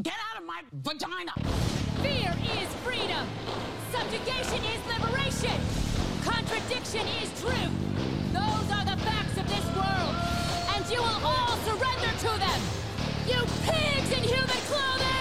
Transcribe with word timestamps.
Get 0.00 0.14
out 0.30 0.40
of 0.40 0.46
my 0.46 0.62
vagina! 0.72 1.32
Fear 2.00 2.34
is 2.56 2.68
freedom. 2.82 3.26
Subjugation 3.92 4.64
is 4.64 4.80
liberation. 4.88 5.60
Contradiction 6.24 7.06
is 7.20 7.28
truth. 7.38 8.32
Those 8.32 8.72
are 8.72 8.84
the 8.86 8.96
facts 9.02 9.36
of 9.36 9.46
this 9.48 9.66
world. 9.76 10.16
And 10.74 10.88
you 10.90 10.98
will 10.98 11.20
all 11.26 11.56
surrender 11.68 12.12
to 12.20 12.38
them. 12.40 12.60
You 13.28 13.44
pigs 13.66 14.12
in 14.12 14.24
human 14.24 14.60
clothing! 14.70 15.11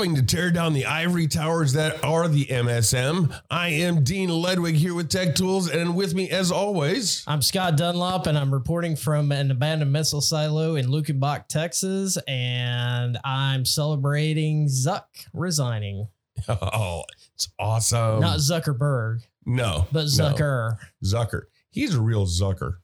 Helping 0.00 0.16
to 0.16 0.22
tear 0.22 0.50
down 0.50 0.72
the 0.72 0.86
ivory 0.86 1.26
towers 1.26 1.74
that 1.74 2.02
are 2.02 2.26
the 2.26 2.46
MSM. 2.46 3.38
I 3.50 3.68
am 3.68 4.02
Dean 4.02 4.30
Ledwig 4.30 4.74
here 4.74 4.94
with 4.94 5.10
Tech 5.10 5.34
Tools, 5.34 5.68
and 5.68 5.94
with 5.94 6.14
me, 6.14 6.30
as 6.30 6.50
always, 6.50 7.22
I'm 7.26 7.42
Scott 7.42 7.76
Dunlop, 7.76 8.26
and 8.26 8.38
I'm 8.38 8.50
reporting 8.50 8.96
from 8.96 9.30
an 9.30 9.50
abandoned 9.50 9.92
missile 9.92 10.22
silo 10.22 10.76
in 10.76 10.86
Luckenbach, 10.86 11.48
Texas, 11.48 12.16
and 12.26 13.18
I'm 13.26 13.66
celebrating 13.66 14.68
Zuck 14.68 15.04
resigning. 15.34 16.08
oh, 16.48 17.02
it's 17.34 17.50
awesome. 17.58 18.20
Not 18.20 18.38
Zuckerberg, 18.38 19.26
no, 19.44 19.86
but 19.92 20.04
no. 20.04 20.08
Zucker. 20.08 20.78
Zucker. 21.04 21.42
He's 21.68 21.94
a 21.94 22.00
real 22.00 22.24
Zucker. 22.24 22.76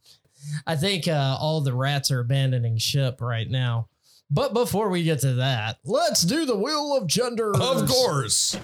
I 0.66 0.76
think 0.76 1.08
uh, 1.08 1.38
all 1.40 1.62
the 1.62 1.72
rats 1.72 2.10
are 2.10 2.20
abandoning 2.20 2.76
ship 2.76 3.22
right 3.22 3.48
now. 3.48 3.88
But 4.30 4.54
before 4.54 4.88
we 4.88 5.04
get 5.04 5.20
to 5.20 5.34
that, 5.34 5.78
let's 5.84 6.22
do 6.22 6.44
the 6.44 6.56
Wheel 6.56 6.96
of 6.96 7.06
Gender. 7.06 7.54
Of 7.54 7.88
course. 7.88 8.58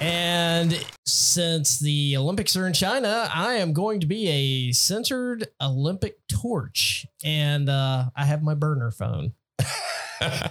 And 0.00 0.84
since 1.06 1.78
the 1.78 2.18
Olympics 2.18 2.54
are 2.56 2.66
in 2.66 2.74
China, 2.74 3.30
I 3.32 3.54
am 3.54 3.72
going 3.72 4.00
to 4.00 4.06
be 4.06 4.28
a 4.28 4.72
censored 4.72 5.48
Olympic 5.58 6.18
torch. 6.28 7.06
And 7.24 7.70
uh, 7.70 8.10
I 8.14 8.26
have 8.26 8.42
my 8.42 8.52
burner 8.52 8.90
phone. 8.90 9.32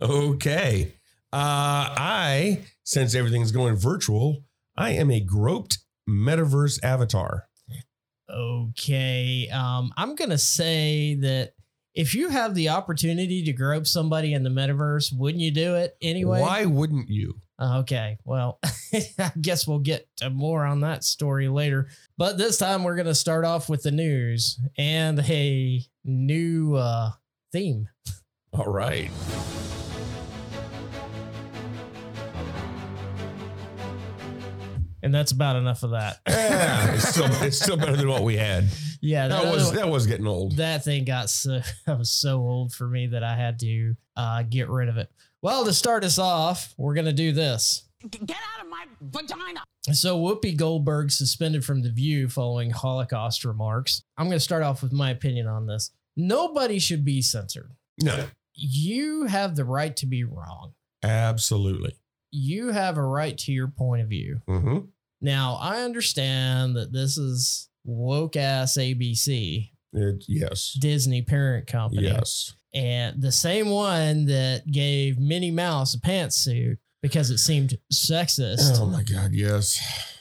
okay. 0.00 0.94
Uh, 1.30 1.36
I, 1.94 2.60
since 2.82 3.14
everything's 3.14 3.52
going 3.52 3.76
virtual, 3.76 4.44
I 4.78 4.92
am 4.92 5.10
a 5.10 5.20
groped 5.20 5.78
metaverse 6.10 6.82
avatar. 6.82 7.46
Okay. 8.28 9.48
Um, 9.52 9.92
I'm 9.96 10.14
going 10.14 10.30
to 10.30 10.38
say 10.38 11.16
that 11.16 11.54
if 11.94 12.14
you 12.14 12.28
have 12.28 12.54
the 12.54 12.68
opportunity 12.68 13.42
to 13.44 13.52
grope 13.52 13.86
somebody 13.86 14.34
in 14.34 14.44
the 14.44 14.50
metaverse, 14.50 15.12
wouldn't 15.12 15.42
you 15.42 15.50
do 15.50 15.74
it 15.74 15.96
anyway? 16.00 16.40
Why 16.40 16.64
wouldn't 16.64 17.08
you? 17.08 17.34
Uh, 17.58 17.78
Okay. 17.80 18.18
Well, 18.24 18.58
I 19.18 19.32
guess 19.40 19.66
we'll 19.66 19.80
get 19.80 20.08
to 20.18 20.30
more 20.30 20.64
on 20.64 20.80
that 20.80 21.04
story 21.04 21.48
later. 21.48 21.88
But 22.16 22.38
this 22.38 22.56
time 22.58 22.84
we're 22.84 22.94
going 22.96 23.06
to 23.06 23.14
start 23.14 23.44
off 23.44 23.68
with 23.68 23.82
the 23.82 23.90
news 23.90 24.58
and 24.78 25.18
a 25.20 25.82
new 26.04 26.76
uh, 26.76 27.10
theme. 27.52 27.88
All 28.52 28.64
right. 28.72 29.10
And 35.02 35.14
that's 35.14 35.32
about 35.32 35.56
enough 35.56 35.82
of 35.82 35.90
that. 35.92 36.18
Yeah, 36.28 36.94
it's 36.94 37.08
still 37.08 37.26
it's 37.42 37.58
still 37.60 37.76
better 37.76 37.96
than 37.96 38.08
what 38.08 38.22
we 38.22 38.36
had. 38.36 38.66
Yeah, 39.00 39.28
That 39.28 39.44
was 39.52 39.72
that 39.72 39.88
was 39.88 40.06
getting 40.06 40.26
old. 40.26 40.56
that 40.56 40.84
thing 40.84 41.04
got 41.04 41.30
so 41.30 41.60
that 41.86 41.98
was 41.98 42.10
so 42.10 42.38
old 42.40 42.72
for 42.72 42.86
me 42.86 43.06
that 43.08 43.22
I 43.24 43.34
had 43.34 43.58
to 43.60 43.94
uh, 44.16 44.42
get 44.42 44.68
rid 44.68 44.88
of 44.88 44.96
it. 44.98 45.10
Well, 45.42 45.64
to 45.64 45.72
start 45.72 46.04
us 46.04 46.18
off, 46.18 46.74
we're 46.76 46.94
gonna 46.94 47.12
do 47.14 47.32
this. 47.32 47.84
Get 48.10 48.30
out 48.58 48.64
of 48.64 48.70
my 48.70 48.84
vagina! 49.00 49.62
So 49.92 50.18
Whoopi 50.18 50.56
Goldberg 50.56 51.10
suspended 51.10 51.64
from 51.64 51.82
the 51.82 51.90
View 51.90 52.28
following 52.28 52.70
Holocaust 52.70 53.44
remarks. 53.44 54.02
I'm 54.18 54.26
gonna 54.26 54.40
start 54.40 54.62
off 54.62 54.82
with 54.82 54.92
my 54.92 55.10
opinion 55.10 55.46
on 55.46 55.66
this. 55.66 55.90
Nobody 56.16 56.78
should 56.78 57.04
be 57.04 57.22
censored. 57.22 57.70
No, 58.02 58.26
You 58.54 59.24
have 59.24 59.56
the 59.56 59.64
right 59.64 59.96
to 59.96 60.06
be 60.06 60.24
wrong. 60.24 60.74
absolutely. 61.02 61.94
You 62.30 62.68
have 62.68 62.96
a 62.96 63.02
right 63.02 63.36
to 63.38 63.52
your 63.52 63.68
point 63.68 64.02
of 64.02 64.08
view. 64.08 64.40
hmm 64.46 64.78
Now, 65.20 65.56
I 65.60 65.82
understand 65.82 66.76
that 66.76 66.92
this 66.92 67.16
is 67.18 67.68
woke 67.84 68.36
ass 68.36 68.76
ABC, 68.78 69.70
It, 69.92 70.24
yes. 70.28 70.76
Disney 70.80 71.22
parent 71.22 71.66
company. 71.66 72.02
Yes. 72.02 72.54
and 72.74 73.20
the 73.20 73.32
same 73.32 73.68
one 73.70 74.26
that 74.26 74.70
gave 74.70 75.18
Minnie 75.18 75.50
Mouse 75.50 75.94
a 75.94 75.98
pantsuit 76.00 76.78
because 77.02 77.30
it 77.30 77.38
seemed 77.38 77.78
sexist, 77.92 78.78
Oh 78.78 78.86
my 78.86 79.02
God. 79.02 79.32
Yes. 79.32 79.80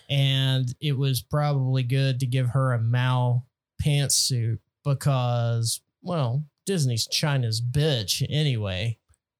and 0.09 0.73
it 0.81 0.97
was 0.97 1.21
probably 1.21 1.83
good 1.83 2.19
to 2.21 2.25
give 2.25 2.49
her 2.49 2.73
a 2.73 2.81
Mao 2.81 3.43
pantsuit 3.83 4.59
because, 4.83 5.81
well, 6.01 6.43
Disney's 6.65 7.07
China's 7.07 7.61
bitch 7.61 8.25
anyway. 8.29 8.97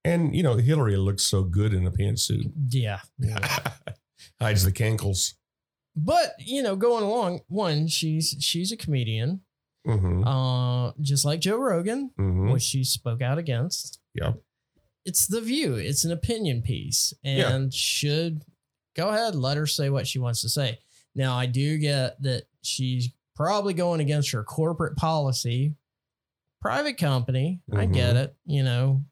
And 0.10 0.36
you 0.36 0.44
know 0.44 0.56
Hillary 0.56 0.98
looks 0.98 1.24
so 1.24 1.44
good 1.44 1.74
in 1.74 1.86
a 1.86 1.92
pantsuit. 1.92 2.52
Yeah. 2.70 3.00
Hides 4.42 4.64
the 4.64 4.72
cankles. 4.72 5.34
but 5.96 6.34
you 6.40 6.62
know, 6.64 6.76
going 6.76 7.04
along, 7.04 7.42
one, 7.48 7.88
she's 7.88 8.36
she's 8.40 8.72
a 8.72 8.78
comedian, 8.78 9.42
hmm 9.86 10.24
uh, 10.26 10.92
just 11.02 11.26
like 11.26 11.40
Joe 11.42 11.58
Rogan, 11.58 12.12
hmm 12.16 12.52
which 12.52 12.64
she 12.64 12.84
spoke 12.84 13.22
out 13.22 13.38
against. 13.38 14.00
Yep. 14.16 14.40
It's 15.06 15.28
the 15.28 15.42
view. 15.42 15.76
It's 15.76 16.04
an 16.04 16.12
opinion 16.12 16.62
piece, 16.62 17.14
Yeah. 17.24 17.50
and 17.52 17.74
should 17.74 18.44
go 18.96 19.10
ahead 19.10 19.36
let 19.36 19.58
her 19.58 19.68
say 19.68 19.90
what 19.90 20.08
she 20.08 20.20
wants 20.20 20.42
to 20.42 20.50
say. 20.50 20.80
Now, 21.16 21.36
I 21.38 21.46
do 21.46 21.78
get 21.78 22.22
that 22.24 22.44
she's 22.62 23.10
probably 23.36 23.74
going 23.74 24.00
against 24.02 24.32
her 24.32 24.44
corporate 24.44 24.96
policy. 24.98 25.76
Private 26.62 26.98
company, 26.98 27.62
I 27.72 27.86
Mhm. 27.88 27.94
get 27.94 28.16
it. 28.18 28.36
You 28.46 28.64
know, 28.64 29.06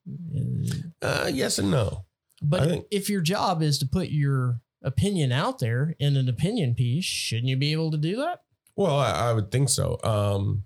Uh, 1.01 1.29
yes 1.33 1.57
and 1.59 1.71
no. 1.71 2.05
but 2.41 2.67
think- 2.69 2.85
if 2.91 3.09
your 3.09 3.21
job 3.21 3.61
is 3.61 3.77
to 3.79 3.87
put 3.87 4.09
your 4.09 4.61
opinion 4.83 5.31
out 5.31 5.59
there 5.59 5.95
in 5.99 6.17
an 6.17 6.27
opinion 6.29 6.75
piece, 6.75 7.05
shouldn't 7.05 7.47
you 7.47 7.57
be 7.57 7.71
able 7.71 7.91
to 7.91 7.97
do 7.97 8.17
that? 8.17 8.41
Well, 8.75 8.97
I, 8.97 9.11
I 9.11 9.33
would 9.33 9.49
think 9.51 9.69
so. 9.69 9.97
Um, 10.03 10.63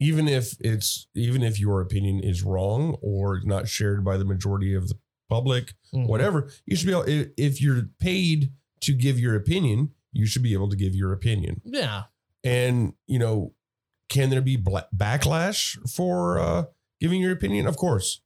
even 0.00 0.26
if 0.26 0.56
it's 0.60 1.06
even 1.14 1.42
if 1.42 1.60
your 1.60 1.80
opinion 1.80 2.20
is 2.20 2.42
wrong 2.42 2.96
or 3.02 3.40
not 3.44 3.68
shared 3.68 4.04
by 4.04 4.16
the 4.16 4.24
majority 4.24 4.74
of 4.74 4.88
the 4.88 4.98
public, 5.28 5.74
Mhm. 5.94 6.08
whatever, 6.08 6.50
you 6.66 6.74
should 6.76 6.86
be 6.86 6.92
able. 6.92 7.04
If, 7.08 7.28
if 7.36 7.60
you're 7.62 7.88
paid 8.00 8.52
to 8.80 8.94
give 8.94 9.20
your 9.20 9.36
opinion, 9.36 9.90
you 10.12 10.26
should 10.26 10.42
be 10.42 10.54
able 10.54 10.68
to 10.70 10.76
give 10.76 10.94
your 10.94 11.12
opinion. 11.12 11.60
Yeah. 11.64 12.04
And 12.42 12.94
you 13.06 13.18
know, 13.20 13.54
can 14.12 14.30
there 14.30 14.42
be 14.42 14.56
backlash 14.58 15.78
for 15.90 16.38
uh, 16.38 16.64
giving 17.00 17.20
your 17.20 17.32
opinion? 17.32 17.66
Of 17.66 17.76
course. 17.76 18.20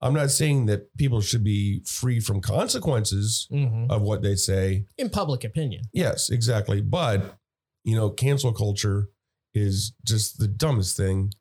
I'm 0.00 0.14
not 0.14 0.30
saying 0.30 0.66
that 0.66 0.94
people 0.96 1.20
should 1.20 1.42
be 1.42 1.80
free 1.84 2.20
from 2.20 2.40
consequences 2.40 3.48
Mhm. 3.50 3.90
of 3.90 4.02
what 4.02 4.22
they 4.22 4.36
say. 4.36 4.86
In 4.98 5.08
public 5.10 5.44
opinion. 5.44 5.82
Yes, 5.92 6.30
exactly. 6.30 6.80
But 6.80 7.38
you 7.84 7.96
know, 7.96 8.10
cancel 8.10 8.52
culture 8.52 9.08
is 9.54 9.92
just 10.06 10.38
the 10.38 10.46
dumbest 10.46 10.96
thing. 10.96 11.32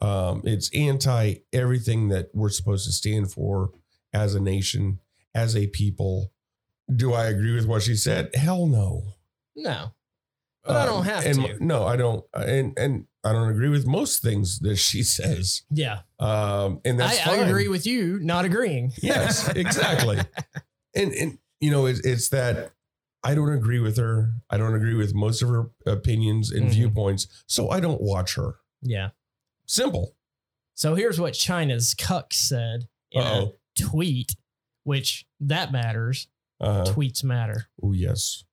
Um, 0.00 0.42
it's 0.44 0.70
anti 0.74 1.36
everything 1.52 2.08
that 2.10 2.28
we're 2.34 2.50
supposed 2.50 2.86
to 2.86 2.92
stand 2.92 3.32
for 3.32 3.72
as 4.12 4.34
a 4.34 4.40
nation, 4.40 5.00
as 5.34 5.56
a 5.56 5.66
people. 5.66 6.32
Do 6.94 7.12
I 7.14 7.26
agree 7.26 7.54
with 7.54 7.66
what 7.66 7.82
she 7.82 7.96
said? 7.96 8.34
Hell 8.34 8.66
no. 8.66 9.14
No. 9.56 9.94
But 10.64 10.76
I 10.76 10.86
don't 10.86 11.04
have 11.04 11.24
and 11.26 11.36
to. 11.44 11.64
No, 11.64 11.84
I 11.86 11.96
don't. 11.96 12.24
And 12.34 12.78
and 12.78 13.06
I 13.24 13.32
don't 13.32 13.48
agree 13.48 13.68
with 13.70 13.86
most 13.86 14.22
things 14.22 14.58
that 14.60 14.76
she 14.76 15.02
says. 15.02 15.62
Yeah. 15.70 16.00
Um, 16.20 16.80
and 16.84 17.00
that's 17.00 17.26
I, 17.26 17.32
I 17.32 17.36
agree 17.38 17.68
with 17.68 17.86
you 17.86 18.18
not 18.20 18.44
agreeing. 18.44 18.92
Yes, 19.02 19.48
exactly. 19.56 20.18
and 20.94 21.12
and 21.12 21.38
you 21.60 21.70
know, 21.70 21.86
it's, 21.86 22.00
it's 22.00 22.28
that 22.30 22.72
I 23.22 23.34
don't 23.34 23.52
agree 23.52 23.78
with 23.80 23.96
her. 23.96 24.34
I 24.50 24.58
don't 24.58 24.74
agree 24.74 24.94
with 24.94 25.14
most 25.14 25.40
of 25.42 25.48
her 25.48 25.70
opinions 25.86 26.50
and 26.52 26.66
Mhm. 26.66 26.72
viewpoints, 26.72 27.26
so 27.46 27.70
I 27.70 27.80
don't 27.80 28.02
watch 28.02 28.34
her. 28.34 28.56
Yeah. 28.82 29.10
Simple. 29.66 30.14
So 30.74 30.94
here's 30.94 31.18
what 31.20 31.32
China's 31.32 31.94
cuck 31.94 32.34
said 32.34 32.88
in 33.12 33.22
a 33.22 33.24
Uh-oh. 33.24 33.54
tweet, 33.80 34.36
which 34.82 35.24
that 35.40 35.72
matters. 35.72 36.28
Uh, 36.60 36.84
Tweets 36.84 37.24
matter, 37.24 37.66
oh 37.82 37.92
yes, 37.92 38.44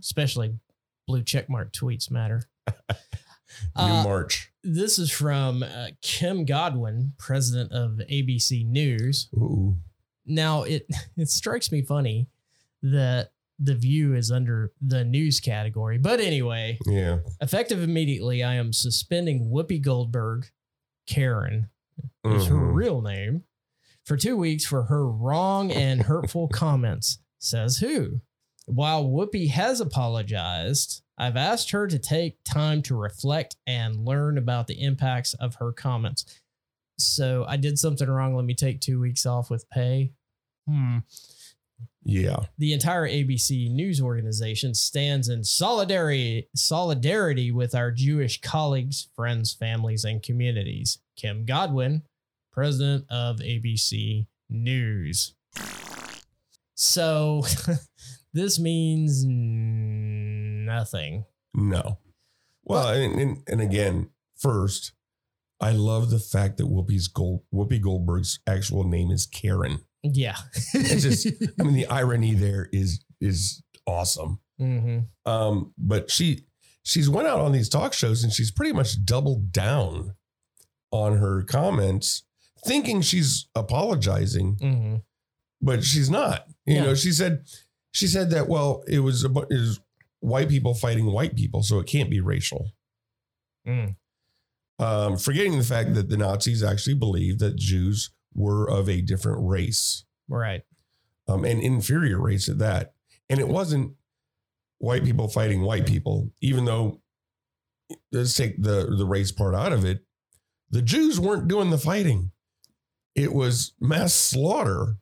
especially 0.00 0.58
blue 1.06 1.22
checkmark 1.22 1.70
tweets 1.72 2.10
matter. 2.10 2.42
new 3.76 3.82
Uh, 3.82 4.02
March. 4.04 4.52
this 4.62 4.98
is 4.98 5.10
from 5.10 5.62
uh, 5.62 5.88
Kim 6.02 6.44
Godwin, 6.44 7.12
president 7.18 7.72
of 7.72 8.00
ABC 8.10 8.66
News. 8.66 9.28
Ooh. 9.34 9.76
Now 10.26 10.62
it 10.64 10.86
it 11.16 11.28
strikes 11.30 11.70
me 11.72 11.82
funny 11.82 12.28
that 12.82 13.32
the 13.58 13.74
view 13.74 14.14
is 14.14 14.30
under 14.30 14.72
the 14.80 15.04
news 15.04 15.38
category. 15.40 15.98
But 15.98 16.18
anyway, 16.20 16.78
Yeah. 16.86 17.18
effective 17.42 17.82
immediately, 17.82 18.42
I 18.42 18.54
am 18.54 18.72
suspending 18.72 19.50
Whoopi 19.50 19.82
Goldberg, 19.82 20.46
Karen 21.06 21.68
is 22.24 22.46
her 22.46 22.54
Mhm. 22.54 22.74
real 22.74 23.02
name, 23.02 23.44
for 24.04 24.16
two 24.16 24.36
weeks 24.38 24.64
for 24.64 24.84
her 24.84 25.06
wrong 25.06 25.70
and 25.70 26.02
hurtful 26.02 26.48
comments. 26.52 27.18
Says 27.38 27.78
who? 27.78 28.22
While 28.66 29.04
Whoopi 29.10 29.50
has 29.50 29.80
apologized, 29.80 31.02
I've 31.20 31.36
asked 31.36 31.70
her 31.72 31.86
to 31.86 31.98
take 31.98 32.42
time 32.44 32.80
to 32.82 32.96
reflect 32.96 33.56
and 33.66 34.06
learn 34.06 34.38
about 34.38 34.66
the 34.66 34.82
impacts 34.82 35.34
of 35.34 35.56
her 35.56 35.70
comments. 35.70 36.40
So 36.98 37.44
I 37.46 37.58
did 37.58 37.78
something 37.78 38.08
wrong. 38.08 38.34
Let 38.34 38.46
me 38.46 38.54
take 38.54 38.80
two 38.80 38.98
weeks 38.98 39.26
off 39.26 39.50
with 39.50 39.68
pay. 39.68 40.12
Hmm. 40.66 40.98
Yeah. 42.02 42.38
The 42.56 42.72
entire 42.72 43.06
ABC 43.06 43.70
news 43.70 44.00
organization 44.00 44.74
stands 44.74 45.28
in 45.28 45.44
solidarity 45.44 46.48
solidarity 46.56 47.52
with 47.52 47.74
our 47.74 47.90
Jewish 47.90 48.40
colleagues, 48.40 49.08
friends, 49.14 49.52
families, 49.52 50.04
and 50.04 50.22
communities. 50.22 51.00
Kim 51.16 51.44
Godwin, 51.44 52.02
president 52.50 53.04
of 53.10 53.40
ABC 53.40 54.26
News. 54.48 55.34
So 56.74 57.44
this 58.32 58.58
means 58.58 59.24
nothing. 60.70 61.24
No. 61.54 61.98
Well, 62.64 62.88
and, 62.88 63.20
and 63.20 63.42
and 63.48 63.60
again, 63.60 64.10
first, 64.36 64.92
I 65.60 65.72
love 65.72 66.10
the 66.10 66.18
fact 66.20 66.56
that 66.58 66.66
Whoopi's 66.66 67.08
Gold 67.08 67.42
Whoopi 67.52 67.80
Goldberg's 67.80 68.38
actual 68.46 68.84
name 68.84 69.10
is 69.10 69.26
Karen. 69.26 69.80
Yeah. 70.02 70.36
It's 70.72 71.02
just, 71.02 71.26
I 71.60 71.62
mean, 71.62 71.74
the 71.74 71.86
irony 71.86 72.34
there 72.34 72.68
is 72.72 73.04
is 73.20 73.62
awesome. 73.86 74.40
Mhm. 74.60 75.06
Um, 75.26 75.72
but 75.76 76.10
she 76.10 76.46
she's 76.84 77.08
went 77.10 77.28
out 77.28 77.40
on 77.40 77.52
these 77.52 77.68
talk 77.68 77.92
shows 77.92 78.22
and 78.24 78.32
she's 78.32 78.50
pretty 78.50 78.72
much 78.72 79.04
doubled 79.04 79.52
down 79.52 80.14
on 80.92 81.18
her 81.18 81.42
comments, 81.42 82.22
thinking 82.66 83.00
she's 83.00 83.48
apologizing, 83.54 84.56
Mhm. 84.56 85.02
but 85.60 85.84
she's 85.84 86.08
not. 86.10 86.46
You 86.66 86.74
Yeah. 86.76 86.82
know, 86.84 86.94
she 86.94 87.10
said 87.12 87.44
she 87.92 88.06
said 88.06 88.30
that 88.30 88.48
well, 88.48 88.82
it 88.86 89.00
was 89.00 89.24
about 89.24 89.50
it 89.50 89.58
was 89.58 89.80
white 90.20 90.48
people 90.48 90.74
fighting 90.74 91.06
white 91.06 91.34
people, 91.36 91.62
so 91.62 91.78
it 91.78 91.86
can't 91.86 92.10
be 92.10 92.20
racial. 92.20 92.70
Mm. 93.66 93.96
Um, 94.78 95.16
forgetting 95.18 95.58
the 95.58 95.64
fact 95.64 95.94
that 95.94 96.08
the 96.08 96.16
Nazis 96.16 96.62
actually 96.62 96.94
believed 96.94 97.40
that 97.40 97.56
Jews 97.56 98.10
were 98.34 98.68
of 98.68 98.88
a 98.88 99.00
different 99.02 99.46
race, 99.46 100.04
Right. 100.28 100.62
um, 101.28 101.44
an 101.44 101.60
inferior 101.60 102.20
race 102.20 102.48
at 102.48 102.58
that. 102.58 102.94
And 103.28 103.38
it 103.40 103.48
wasn't 103.48 103.94
white 104.78 105.04
people 105.04 105.28
fighting 105.28 105.60
white 105.62 105.86
people, 105.86 106.30
even 106.40 106.64
though 106.64 107.02
let's 108.12 108.34
take 108.34 108.62
the, 108.62 108.94
the 108.96 109.04
race 109.06 109.32
part 109.32 109.54
out 109.54 109.72
of 109.72 109.84
it. 109.84 110.04
The 110.70 110.82
Jews 110.82 111.18
weren't 111.20 111.48
doing 111.48 111.70
the 111.70 111.78
fighting. 111.78 112.30
It 113.14 113.34
was 113.34 113.74
mass 113.80 114.14
slaughter 114.14 114.96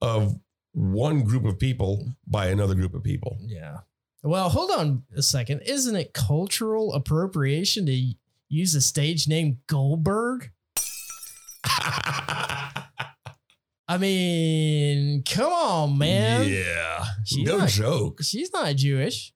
of 0.00 0.38
one 0.72 1.22
group 1.24 1.44
of 1.46 1.58
people 1.58 2.12
by 2.26 2.46
another 2.48 2.74
group 2.74 2.94
of 2.94 3.02
people. 3.02 3.38
Yeah. 3.40 3.78
Well, 4.26 4.48
hold 4.48 4.70
on 4.72 5.04
a 5.16 5.22
second. 5.22 5.60
Isn't 5.60 5.94
it 5.94 6.12
cultural 6.12 6.92
appropriation 6.94 7.86
to 7.86 8.14
use 8.48 8.74
a 8.74 8.80
stage 8.80 9.28
name 9.28 9.58
Goldberg? 9.68 10.50
I 13.88 13.98
mean, 13.98 15.22
come 15.22 15.52
on, 15.52 15.96
man. 15.98 16.48
Yeah. 16.48 17.04
She's 17.24 17.46
no 17.46 17.58
not- 17.58 17.68
joke. 17.68 18.22
She's 18.22 18.52
not 18.52 18.74
Jewish. 18.74 19.32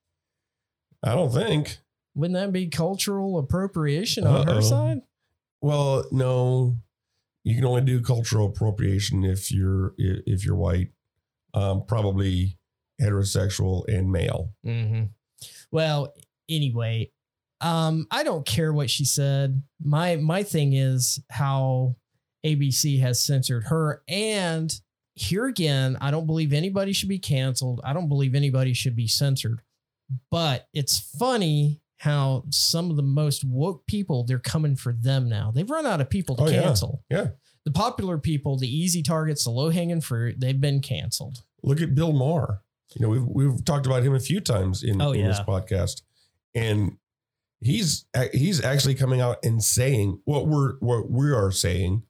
I 1.05 1.15
don't 1.15 1.33
think. 1.33 1.79
Wouldn't 2.17 2.35
that 2.35 2.53
be 2.53 2.67
cultural 2.67 3.39
appropriation 3.39 4.27
on 4.27 4.49
Uh-oh. 4.49 4.55
her 4.57 4.61
side? 4.63 5.03
Well, 5.63 6.05
no, 6.11 6.77
you 7.45 7.55
can 7.55 7.65
only 7.65 7.83
do 7.83 8.01
cultural 8.03 8.49
appropriation 8.49 9.25
if 9.25 9.53
you're 9.53 9.95
if 9.97 10.45
you're 10.45 10.57
white, 10.57 10.89
um, 11.55 11.85
probably 11.87 12.59
heterosexual 13.01 13.87
and 13.89 14.11
male. 14.11 14.53
Mm-hmm. 14.67 15.05
Well, 15.71 16.15
anyway, 16.49 17.11
um, 17.61 18.07
I 18.11 18.23
don't 18.25 18.47
care 18.47 18.73
what 18.73 18.91
she 18.91 19.05
said. 19.05 19.63
My 19.83 20.17
my 20.17 20.43
thing 20.43 20.73
is 20.73 21.21
how 21.31 21.97
ABC 22.45 23.01
has 23.01 23.21
censored 23.23 23.65
her. 23.65 24.03
And 24.09 24.75
here 25.15 25.47
again, 25.47 25.99
I 26.01 26.11
don't 26.11 26.27
believe 26.27 26.53
anybody 26.53 26.93
should 26.93 27.09
be 27.09 27.19
canceled. 27.19 27.81
I 27.85 27.93
don't 27.93 28.09
believe 28.09 28.35
anybody 28.35 28.73
should 28.73 28.97
be 28.97 29.07
censored. 29.07 29.61
But 30.31 30.67
it's 30.73 30.99
funny 31.19 31.81
how 31.99 32.45
some 32.49 32.91
of 32.91 32.97
the 32.97 33.03
most 33.03 33.45
woke 33.45 33.87
people 33.87 34.25
they're 34.25 34.39
coming 34.39 34.75
for 34.75 34.93
them 34.95 35.29
now. 35.29 35.51
They've 35.55 35.69
run 35.69 35.85
out 35.87 36.01
of 36.01 36.09
people 36.09 36.35
to 36.37 36.45
Oh, 36.45 36.49
yeah. 36.49 36.63
cancel. 36.63 37.05
Yeah. 37.11 37.29
The 37.67 37.71
popular 37.71 38.17
people, 38.17 38.57
the 38.57 38.75
easy 38.75 39.03
targets, 39.03 39.45
the 39.45 39.51
low 39.51 39.69
hanging 39.69 40.01
fruit, 40.01 40.41
they've 40.41 40.59
been 40.61 40.81
canceled. 40.81 41.43
Look 41.63 41.83
at 41.83 41.95
Bill 41.95 42.13
Maher. 42.13 42.63
You 42.95 43.07
know, 43.07 43.09
we've 43.09 43.27
we've 43.27 43.65
talked 43.65 43.87
about 43.87 44.03
him 44.03 44.15
a 44.15 44.21
few 44.21 44.41
times 44.41 44.83
in, 44.83 45.01
Oh, 45.01 45.13
in 45.13 45.27
this 45.27 45.41
podcast, 45.41 46.03
and 46.55 46.97
he's 47.61 48.07
he's 48.33 48.63
actually 48.65 48.95
coming 48.95 49.21
out 49.21 49.39
and 49.45 49.63
saying 49.63 50.21
what 50.25 50.49
we're 50.49 50.77
what 50.81 51.11
we 51.11 51.31
are 51.33 51.53
saying, 51.53 52.03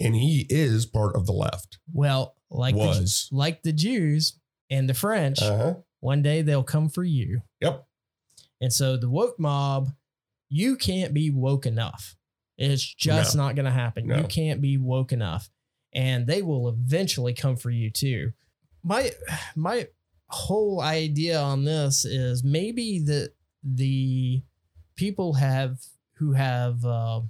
and 0.00 0.14
he 0.14 0.46
is 0.50 0.86
part 0.86 1.16
of 1.16 1.26
the 1.26 1.32
left. 1.32 1.78
Well, 1.92 2.34
like 2.50 2.74
the, 2.74 2.80
Was 2.80 3.28
like 3.32 3.62
the 3.62 3.72
Jews 3.72 4.38
and 4.70 4.88
the 4.88 4.94
French, 4.94 5.40
uh 5.40 5.56
huh. 5.56 5.74
one 6.00 6.22
day 6.22 6.42
they'll 6.42 6.62
come 6.62 6.88
for 6.88 7.04
you. 7.04 7.42
Yep. 7.60 7.86
And 8.60 8.72
so 8.72 8.96
the 8.96 9.08
woke 9.08 9.38
mob, 9.38 9.90
you 10.48 10.76
can't 10.76 11.14
be 11.14 11.30
woke 11.30 11.64
enough. 11.64 12.16
It's 12.56 12.82
just 12.82 13.36
not 13.36 13.54
going 13.54 13.66
to 13.66 13.70
happen. 13.70 14.08
No. 14.08 14.16
You 14.16 14.24
can't 14.24 14.60
be 14.60 14.76
woke 14.78 15.12
enough. 15.12 15.48
And 15.92 16.26
they 16.26 16.42
will 16.42 16.68
eventually 16.68 17.32
come 17.32 17.54
for 17.56 17.70
you 17.70 17.88
too. 17.88 18.32
My 18.82 19.12
my 19.54 19.86
whole 20.28 20.80
idea 20.80 21.40
on 21.40 21.64
this 21.64 22.04
is 22.04 22.44
maybe 22.44 22.98
that 23.00 23.32
the 23.62 24.42
people 24.96 25.34
have 25.34 25.78
who 26.14 26.32
have 26.32 26.84
uh, 26.84 27.20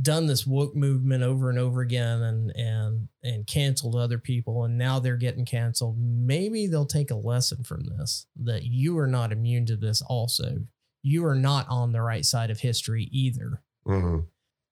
done 0.00 0.26
this 0.26 0.46
woke 0.46 0.74
movement 0.74 1.22
over 1.22 1.50
and 1.50 1.58
over 1.58 1.80
again 1.80 2.22
and 2.22 2.50
and 2.56 3.08
and 3.22 3.46
canceled 3.46 3.96
other 3.96 4.18
people 4.18 4.64
and 4.64 4.76
now 4.78 4.98
they're 4.98 5.16
getting 5.16 5.44
canceled 5.44 5.96
maybe 5.98 6.66
they'll 6.66 6.86
take 6.86 7.10
a 7.10 7.14
lesson 7.16 7.62
from 7.64 7.84
this 7.84 8.26
that 8.36 8.64
you 8.64 8.98
are 8.98 9.06
not 9.06 9.32
immune 9.32 9.66
to 9.66 9.76
this 9.76 10.02
also. 10.02 10.58
You 11.02 11.24
are 11.24 11.34
not 11.34 11.66
on 11.70 11.92
the 11.92 12.02
right 12.02 12.24
side 12.26 12.50
of 12.50 12.60
history 12.60 13.08
either. 13.10 13.62
Mhm. 13.86 14.26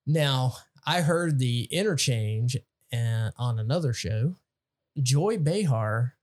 now 0.06 0.54
i 0.86 1.00
heard 1.00 1.38
the 1.38 1.64
interchange 1.70 2.56
uh, 2.92 3.30
on 3.38 3.58
another 3.58 3.92
show. 3.94 4.36
Joy 5.02 5.38
behar 5.38 6.14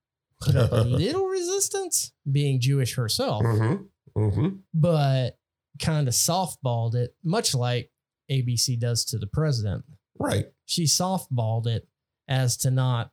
put 0.46 0.56
up 0.56 0.72
a 0.72 0.75
little 0.84 1.25
resistance 1.25 2.12
being 2.32 2.60
jewish 2.60 2.96
herself 2.96 3.44
Mhm. 3.44 3.86
Mhm. 4.18 4.60
but 4.74 5.38
kind 5.82 6.08
of 6.08 6.14
softballed 6.14 6.96
it 6.96 7.16
much 7.24 7.54
like 7.54 7.92
abc 8.32 8.80
does 8.80 9.04
to 9.06 9.18
the 9.18 9.28
president 9.28 9.84
Right. 10.18 10.46
she 10.66 10.84
softballed 10.86 11.68
it 11.68 11.88
as 12.28 12.58
to 12.58 12.72
not 12.72 13.12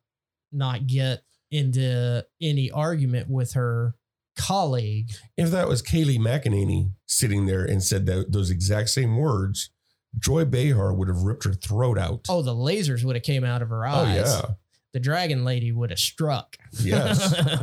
not 0.53 0.87
get 0.87 1.23
into 1.51 2.25
any 2.41 2.71
argument 2.71 3.29
with 3.29 3.53
her 3.55 3.95
colleague. 4.39 5.11
If 5.37 5.51
that 5.51 5.69
was 5.69 5.83
Kayleigh 5.83 6.19
McEnany 6.19 6.93
sitting 7.07 7.45
there 7.47 7.65
and 7.65 7.83
said 7.83 8.07
that, 8.07 8.33
those 8.33 8.51
exact 8.51 8.89
same 8.91 9.17
words, 9.19 9.71
Joy 10.19 10.45
Behar 10.47 10.95
would 10.95 11.09
have 11.09 11.19
ripped 11.23 11.45
her 11.45 11.53
throat 11.53 11.99
out. 11.99 12.27
Oh, 12.31 12.41
the 12.43 12.55
lasers 12.55 13.05
would 13.05 13.17
have 13.17 13.23
came 13.23 13.45
out 13.45 13.61
of 13.63 13.69
her 13.69 13.85
eyes. 13.87 13.95
Oh, 14.19 14.21
eyes. 14.33 14.43
yeah. 14.49 14.55
The 14.93 15.01
dragon 15.01 15.45
lady 15.45 15.73
would 15.73 15.91
have 15.91 15.99
struck. 15.99 16.57
Yes. 16.81 17.35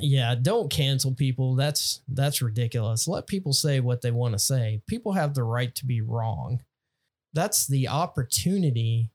yeah, 0.00 0.34
don't 0.40 0.70
cancel 0.70 1.14
people. 1.14 1.54
That's 1.54 2.02
that's 2.08 2.42
ridiculous. 2.42 3.08
Let 3.08 3.26
people 3.26 3.52
say 3.52 3.80
what 3.80 4.02
they 4.02 4.10
want 4.10 4.34
to 4.34 4.38
say. 4.38 4.82
People 4.86 5.12
have 5.12 5.34
the 5.34 5.44
right 5.44 5.74
to 5.76 5.86
be 5.86 6.00
wrong. 6.00 6.60
That's 7.32 7.66
the 7.66 7.88
opportunity 7.88 9.10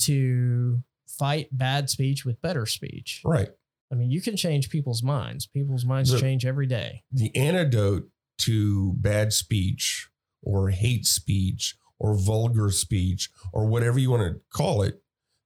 to 0.00 0.82
fight 1.06 1.48
bad 1.52 1.90
speech 1.90 2.24
with 2.24 2.40
better 2.42 2.66
speech. 2.66 3.20
right. 3.24 3.50
I 3.90 3.94
mean, 3.94 4.10
you 4.10 4.22
can 4.22 4.38
change 4.38 4.70
people's 4.70 5.02
minds. 5.02 5.46
People's 5.46 5.84
minds 5.84 6.10
The- 6.10 6.18
change 6.18 6.46
every 6.46 6.66
day. 6.66 7.04
The 7.12 7.34
antidote 7.36 8.08
to 8.38 8.94
bad 8.94 9.34
speech 9.34 10.08
or 10.42 10.70
hate 10.70 11.04
speech 11.04 11.76
or 11.98 12.16
vulgar 12.16 12.70
speech 12.70 13.28
or 13.52 13.66
whatever 13.66 13.98
you 13.98 14.10
want 14.10 14.22
to 14.22 14.40
call 14.50 14.80
it, 14.82 15.01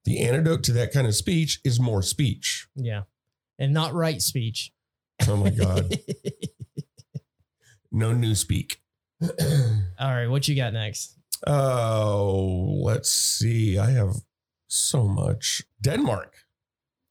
the 0.07 0.21
antidote 0.21 0.63
to 0.65 0.73
that 0.73 0.93
kind 0.93 1.07
of 1.07 1.15
speech 1.15 1.61
is 1.65 1.79
more 1.79 2.01
speech. 2.01 2.69
Yeah. 2.75 3.03
And 3.59 3.75
not 3.75 3.93
right 3.93 4.23
speech. 4.23 4.73
Oh 5.29 5.37
my 5.37 5.51
God. 5.51 5.99
no 7.93 8.13
new 8.13 8.35
speak. 8.35 8.81
All 9.23 9.29
right, 10.01 10.27
what 10.29 10.47
you 10.49 10.55
got 10.57 10.73
next? 10.73 11.19
Oh, 11.47 12.81
let's 12.83 13.11
see. 13.11 13.79
I 13.79 13.91
have 13.91 14.15
so 14.69 15.07
much. 15.09 15.63
Denmark. 15.83 16.35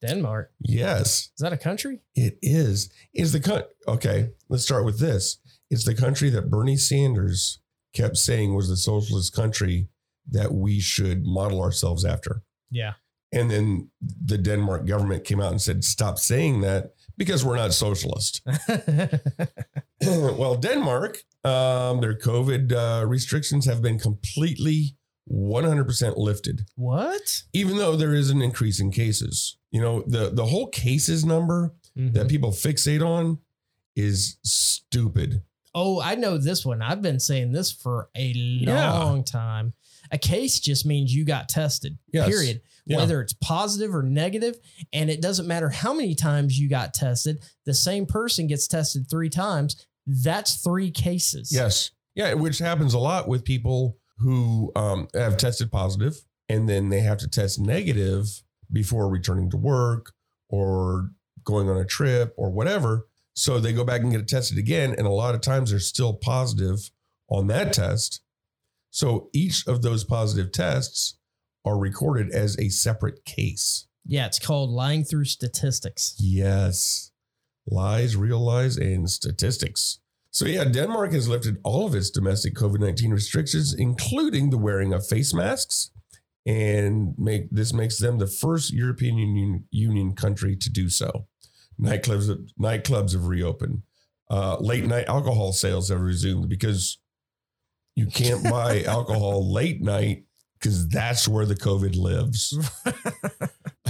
Denmark. 0.06 0.52
Yes, 0.60 1.30
Is 1.34 1.40
that 1.40 1.52
a 1.52 1.56
country? 1.56 2.00
it 2.14 2.38
is. 2.42 2.90
Is 3.14 3.32
the 3.32 3.40
country. 3.40 3.68
Okay, 3.88 4.30
let's 4.48 4.62
start 4.62 4.84
with 4.84 4.98
this. 4.98 5.38
It's 5.70 5.84
the 5.84 5.94
country 5.94 6.30
that 6.30 6.50
Bernie 6.50 6.76
Sanders 6.76 7.60
kept 7.94 8.16
saying 8.16 8.54
was 8.54 8.68
the 8.68 8.76
socialist 8.76 9.34
country 9.34 9.88
that 10.30 10.52
we 10.52 10.80
should 10.80 11.24
model 11.24 11.60
ourselves 11.62 12.04
after. 12.04 12.42
Yeah. 12.70 12.94
And 13.32 13.50
then 13.50 13.90
the 14.24 14.38
Denmark 14.38 14.86
government 14.86 15.24
came 15.24 15.40
out 15.40 15.50
and 15.50 15.60
said, 15.60 15.84
stop 15.84 16.18
saying 16.18 16.60
that 16.62 16.94
because 17.18 17.44
we're 17.44 17.56
not 17.56 17.72
socialist. 17.74 18.40
well, 20.02 20.56
Denmark, 20.56 21.18
um, 21.44 22.00
their 22.00 22.16
COVID 22.16 22.72
uh, 22.72 23.06
restrictions 23.06 23.66
have 23.66 23.82
been 23.82 23.98
completely 23.98 24.96
100% 25.30 26.16
lifted, 26.16 26.66
what? 26.76 27.42
even 27.52 27.76
though 27.78 27.96
there 27.96 28.14
is 28.14 28.30
an 28.30 28.40
increase 28.42 28.78
in 28.80 28.90
cases. 28.92 29.58
You 29.72 29.80
know, 29.80 30.04
the, 30.06 30.30
the 30.30 30.46
whole 30.46 30.68
cases 30.68 31.24
number 31.24 31.74
Mhm. 31.98 32.12
that 32.12 32.28
people 32.28 32.50
fixate 32.52 33.04
on 33.04 33.38
is 33.96 34.36
stupid. 34.44 35.42
Oh, 35.74 36.00
I 36.00 36.14
know 36.14 36.36
this 36.38 36.64
one. 36.64 36.80
I've 36.82 37.00
been 37.02 37.18
saying 37.18 37.52
this 37.52 37.72
for 37.72 38.08
a 38.14 38.26
Yeah. 38.26 38.92
long 38.92 39.24
time. 39.24 39.72
A 40.10 40.18
case 40.18 40.60
just 40.60 40.86
means 40.86 41.14
you 41.14 41.24
got 41.24 41.48
tested. 41.48 41.98
Yes. 42.12 42.28
Period. 42.28 42.60
Yeah. 42.86 42.98
Whether 42.98 43.20
it's 43.20 43.32
positive 43.34 43.94
or 43.94 44.02
negative, 44.02 44.56
and 44.92 45.10
it 45.10 45.20
doesn't 45.20 45.48
matter 45.48 45.68
how 45.68 45.92
many 45.92 46.14
times 46.14 46.58
you 46.58 46.68
got 46.68 46.94
tested. 46.94 47.42
The 47.64 47.74
same 47.74 48.06
person 48.06 48.46
gets 48.46 48.68
tested 48.68 49.10
three 49.10 49.30
times. 49.30 49.86
That's 50.06 50.62
three 50.62 50.90
cases. 50.90 51.50
Yes. 51.52 51.90
Yeah, 52.14 52.34
which 52.34 52.58
happens 52.58 52.94
a 52.94 52.98
lot 52.98 53.28
with 53.28 53.44
people 53.44 53.98
who 54.18 54.72
um, 54.76 55.08
have 55.14 55.36
tested 55.36 55.70
positive 55.70 56.16
and 56.48 56.68
then 56.68 56.88
they 56.88 57.00
have 57.00 57.18
to 57.18 57.28
test 57.28 57.58
negative 57.58 58.42
before 58.72 59.08
returning 59.08 59.50
to 59.50 59.56
work 59.56 60.12
or 60.48 61.10
going 61.44 61.68
on 61.68 61.76
a 61.76 61.84
trip 61.84 62.34
or 62.36 62.50
whatever. 62.50 63.06
So 63.34 63.60
they 63.60 63.72
go 63.72 63.84
back 63.84 64.00
and 64.00 64.10
get 64.10 64.20
it 64.20 64.28
tested 64.28 64.58
again. 64.58 64.94
And 64.96 65.06
a 65.06 65.10
lot 65.10 65.34
of 65.34 65.40
times 65.40 65.70
they're 65.70 65.80
still 65.80 66.14
positive 66.14 66.90
on 67.28 67.48
that 67.48 67.72
test. 67.72 68.22
So 68.90 69.28
each 69.32 69.66
of 69.66 69.82
those 69.82 70.04
positive 70.04 70.52
tests 70.52 71.18
are 71.64 71.78
recorded 71.78 72.30
as 72.30 72.58
a 72.58 72.68
separate 72.68 73.24
case. 73.24 73.86
Yeah, 74.06 74.26
it's 74.26 74.38
called 74.38 74.70
lying 74.70 75.04
through 75.04 75.24
statistics. 75.24 76.14
Yes. 76.18 77.10
Lies, 77.66 78.14
real 78.14 78.38
lies, 78.38 78.76
and 78.76 79.10
statistics. 79.10 79.98
So, 80.30 80.44
yeah, 80.44 80.64
Denmark 80.64 81.12
has 81.12 81.28
lifted 81.28 81.58
all 81.64 81.86
of 81.86 81.94
its 81.94 82.10
domestic 82.10 82.54
COVID 82.54 82.78
19 82.78 83.10
restrictions, 83.10 83.74
including 83.74 84.50
the 84.50 84.58
wearing 84.58 84.92
of 84.92 85.06
face 85.06 85.34
masks. 85.34 85.90
And 86.44 87.14
make 87.18 87.50
this 87.50 87.72
makes 87.72 87.98
them 87.98 88.18
the 88.18 88.28
first 88.28 88.72
European 88.72 89.18
Union, 89.18 89.64
Union 89.70 90.14
country 90.14 90.54
to 90.54 90.70
do 90.70 90.88
so. 90.88 91.26
Nightclubs, 91.80 92.50
nightclubs 92.60 93.12
have 93.12 93.26
reopened. 93.26 93.82
Uh, 94.30 94.56
late 94.60 94.84
night 94.84 95.06
alcohol 95.08 95.52
sales 95.52 95.88
have 95.88 96.00
resumed 96.00 96.48
because 96.48 96.98
you 97.96 98.06
can't 98.06 98.44
buy 98.44 98.82
alcohol 98.86 99.52
late 99.52 99.82
night 99.82 100.24
because 100.60 100.88
that's 100.88 101.26
where 101.26 101.46
the 101.46 101.56
COVID 101.56 101.96
lives. 101.96 102.56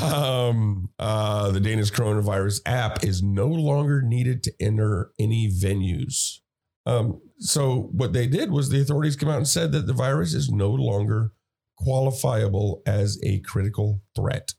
Um, 0.03 0.91
uh, 0.99 1.51
the 1.53 1.59
Danish 1.61 1.91
coronavirus 1.91 2.61
app 2.67 3.03
is 3.03 3.23
no 3.23 3.47
longer 3.47 4.03
needed 4.03 4.43
to 4.45 4.53
enter 4.61 5.11
any 5.19 5.49
venues. 5.51 6.41
Um, 6.85 7.21
so 7.39 7.89
what 7.93 8.13
they 8.13 8.27
did 8.27 8.51
was 8.51 8.69
the 8.69 8.81
authorities 8.81 9.17
came 9.17 9.31
out 9.31 9.39
and 9.39 9.49
said 9.49 9.73
that 9.73 9.87
the 9.87 9.95
virus 9.95 10.35
is 10.35 10.51
no 10.51 10.71
longer 10.71 11.33
qualifiable 11.81 12.83
as 12.87 13.19
a 13.25 13.41
critical 13.41 14.03
threat. 14.15 14.53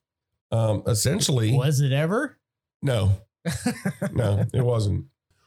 Um, 0.51 0.83
essentially, 0.87 1.53
Was 1.55 1.81
it 1.81 1.91
ever? 1.91 2.39
no, 2.81 3.21
no, 4.11 4.43
it 4.53 4.61
wasn't. 4.65 5.05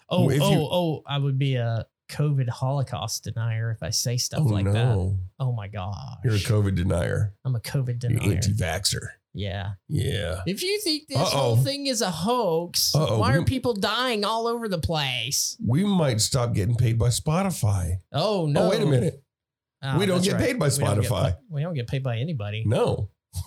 Oh, 0.08 0.30
If 0.30 0.40
oh, 0.40 0.50
you- 0.52 0.68
oh, 0.70 1.02
I 1.06 1.18
would 1.18 1.38
be 1.38 1.56
a 1.56 1.84
COVID 2.10 2.48
Holocaust 2.48 3.24
denier 3.24 3.70
if 3.70 3.82
I 3.82 3.90
say 3.90 4.16
stuff 4.16 4.40
oh 4.42 4.48
like 4.48 4.64
that. 4.66 4.72
no, 4.72 5.18
Oh 5.38 5.52
my 5.52 5.68
gosh. 5.68 5.94
you're 6.24 6.34
a 6.34 6.38
COVID 6.38 6.74
denier. 6.74 7.34
I'm 7.44 7.54
a 7.54 7.60
COVID 7.60 7.98
denier. 7.98 8.22
You're 8.22 8.34
anti-vaxxer. 8.34 9.06
yeah. 9.32 9.72
Yeah. 9.88 10.42
If 10.46 10.62
you 10.62 10.80
think 10.80 11.08
this 11.08 11.18
Uh-oh. 11.18 11.24
whole 11.38 11.56
thing 11.56 11.86
is 11.86 12.02
a 12.02 12.10
hoax, 12.10 12.94
Uh-oh. 12.94 13.18
why 13.18 13.34
are 13.34 13.38
We- 13.40 13.44
people 13.46 13.74
dying 13.74 14.24
all 14.24 14.46
over 14.46 14.68
the 14.68 14.78
place? 14.80 15.56
We 15.64 15.84
might 15.84 16.20
stop 16.20 16.52
getting 16.52 16.74
paid 16.76 16.98
by 16.98 17.08
Spotify. 17.08 17.98
Oh, 18.12 18.42
oh 18.42 18.46
no! 18.46 18.62
Oh, 18.66 18.70
wait 18.70 18.82
a 18.82 18.86
minute. 18.86 19.22
Oh, 19.82 19.98
We 19.98 20.06
don't 20.06 20.22
get 20.22 20.36
paid 20.38 20.58
by 20.58 20.68
We 20.68 20.78
don't 20.78 21.00
get 21.00 21.10
Spotify. 21.10 21.36
We 21.48 21.62
don't 21.62 21.74
get 21.74 21.86
paid 21.86 22.02
by 22.02 22.18
anybody. 22.18 22.64
No. 22.66 23.08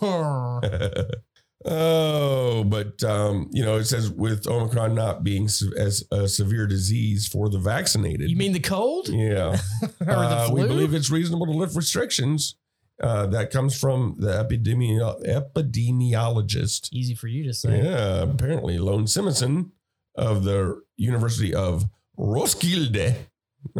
oh, 1.64 2.64
but 2.64 3.02
um, 3.04 3.48
you 3.52 3.64
know, 3.64 3.76
it 3.76 3.84
says 3.84 4.10
with 4.10 4.46
Omicron 4.46 4.94
not 4.94 5.24
being 5.24 5.48
se- 5.48 5.72
as 5.78 6.04
a 6.12 6.28
severe 6.28 6.66
disease 6.66 7.26
for 7.26 7.48
the 7.48 7.58
vaccinated. 7.58 8.30
you 8.30 8.36
mean 8.36 8.52
the 8.52 8.60
cold 8.60 9.08
Yeah. 9.08 9.58
or 9.82 9.88
the 10.06 10.12
Uh, 10.12 10.46
flu? 10.48 10.62
we 10.62 10.66
believe 10.68 10.94
it's 10.94 11.10
reasonable 11.10 11.46
to 11.46 11.52
lift 11.52 11.74
restrictions. 11.76 12.56
Uh, 13.02 13.26
that 13.26 13.50
comes 13.50 13.78
from 13.78 14.14
the 14.20 14.28
epidemi- 14.44 15.00
epidemiologist. 15.26 16.88
Easy 16.92 17.14
for 17.14 17.26
you 17.28 17.44
to 17.44 17.52
say. 17.52 17.82
Yeah, 17.82 18.22
apparently 18.22 18.78
Lone 18.78 19.04
Simonsen 19.06 19.70
of 20.14 20.44
the 20.44 20.80
University 20.96 21.52
of 21.54 21.84
Roskilde. 22.18 23.16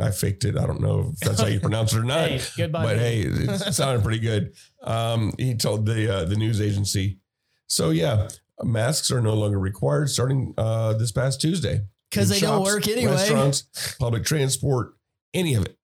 I 0.00 0.10
faked 0.10 0.44
it. 0.46 0.56
I 0.58 0.66
don't 0.66 0.80
know 0.80 1.10
if 1.12 1.20
that's 1.20 1.40
how 1.40 1.46
you 1.46 1.60
pronounce 1.60 1.92
it 1.92 1.98
or 2.00 2.04
not. 2.04 2.28
Hey, 2.30 2.40
goodbye. 2.56 2.84
but 2.84 2.98
hey, 2.98 3.20
it 3.20 3.74
sounded 3.74 4.02
pretty 4.02 4.20
good. 4.20 4.54
Um, 4.84 5.32
he 5.38 5.54
told 5.54 5.86
the 5.86 6.14
uh, 6.14 6.24
the 6.26 6.36
news 6.36 6.60
agency. 6.60 7.18
So 7.66 7.90
yeah, 7.90 8.28
masks 8.62 9.10
are 9.10 9.20
no 9.20 9.34
longer 9.34 9.58
required 9.58 10.10
starting 10.10 10.54
uh, 10.56 10.94
this 10.94 11.12
past 11.12 11.40
Tuesday 11.40 11.82
because 12.10 12.28
they 12.28 12.40
don't 12.40 12.62
work 12.62 12.86
anyway. 12.88 13.12
Restaurants, 13.12 13.96
public 13.98 14.24
transport, 14.24 14.94
any 15.32 15.54
of 15.54 15.64
it. 15.64 15.76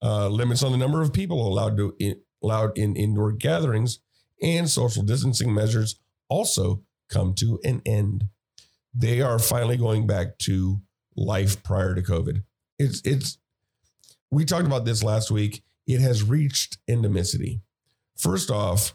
Uh, 0.00 0.28
limits 0.28 0.62
on 0.62 0.70
the 0.70 0.78
number 0.78 1.02
of 1.02 1.12
people 1.12 1.46
allowed 1.46 1.76
to 1.76 1.94
in, 1.98 2.20
allowed 2.42 2.78
in 2.78 2.94
indoor 2.94 3.32
gatherings 3.32 3.98
and 4.40 4.70
social 4.70 5.02
distancing 5.02 5.52
measures 5.52 5.98
also 6.28 6.82
come 7.08 7.34
to 7.34 7.58
an 7.64 7.82
end. 7.84 8.28
They 8.94 9.20
are 9.20 9.38
finally 9.38 9.76
going 9.76 10.06
back 10.06 10.38
to 10.38 10.80
life 11.16 11.62
prior 11.62 11.94
to 11.94 12.02
COVID. 12.02 12.42
It's 12.78 13.00
it's 13.04 13.38
we 14.30 14.44
talked 14.44 14.66
about 14.66 14.84
this 14.84 15.02
last 15.02 15.30
week. 15.30 15.62
It 15.86 16.00
has 16.00 16.22
reached 16.22 16.78
endemicity. 16.86 17.60
First 18.16 18.50
off, 18.50 18.94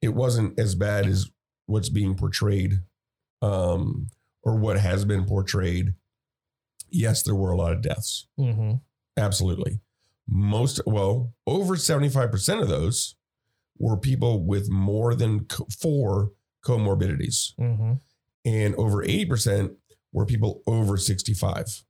it 0.00 0.14
wasn't 0.14 0.58
as 0.58 0.74
bad 0.74 1.06
as 1.06 1.30
what's 1.72 1.88
being 1.88 2.14
portrayed 2.14 2.80
um, 3.40 4.08
or 4.42 4.56
what 4.56 4.78
has 4.78 5.04
been 5.04 5.24
portrayed. 5.24 5.94
Yes, 6.90 7.22
there 7.22 7.34
were 7.34 7.50
a 7.50 7.56
lot 7.56 7.72
of 7.72 7.80
deaths. 7.82 8.26
hmm 8.36 8.74
Absolutely. 9.16 9.80
Most, 10.28 10.80
well, 10.86 11.34
over 11.46 11.74
75% 11.76 12.62
of 12.62 12.68
those 12.68 13.16
were 13.78 13.96
people 13.96 14.44
with 14.44 14.70
more 14.70 15.14
than 15.14 15.44
co- 15.46 15.66
four 15.80 16.32
comorbidities. 16.64 17.52
hmm 17.58 17.94
And 18.44 18.74
over 18.76 19.02
80% 19.04 19.74
were 20.12 20.26
people 20.26 20.62
over 20.66 20.96
65. 20.96 21.84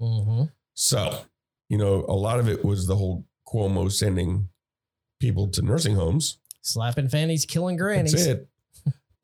hmm 0.00 0.44
So, 0.74 1.20
you 1.68 1.76
know, 1.78 2.04
a 2.08 2.14
lot 2.14 2.38
of 2.40 2.48
it 2.48 2.64
was 2.64 2.86
the 2.86 2.96
whole 2.96 3.26
Cuomo 3.46 3.90
sending 3.90 4.48
people 5.20 5.48
to 5.50 5.62
nursing 5.62 5.94
homes. 5.96 6.38
Slapping 6.62 7.08
fannies, 7.08 7.44
killing 7.46 7.76
grannies. 7.76 8.12
That's 8.12 8.26
it. 8.26 8.48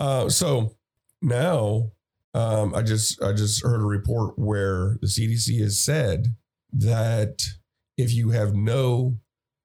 Uh, 0.00 0.28
so 0.28 0.76
now 1.22 1.92
um, 2.34 2.74
I 2.74 2.82
just 2.82 3.22
I 3.22 3.32
just 3.32 3.62
heard 3.62 3.80
a 3.80 3.84
report 3.84 4.38
where 4.38 4.98
the 5.00 5.06
CDC 5.06 5.60
has 5.60 5.78
said 5.78 6.34
that 6.72 7.42
if 7.96 8.12
you 8.12 8.30
have 8.30 8.54
no 8.54 9.18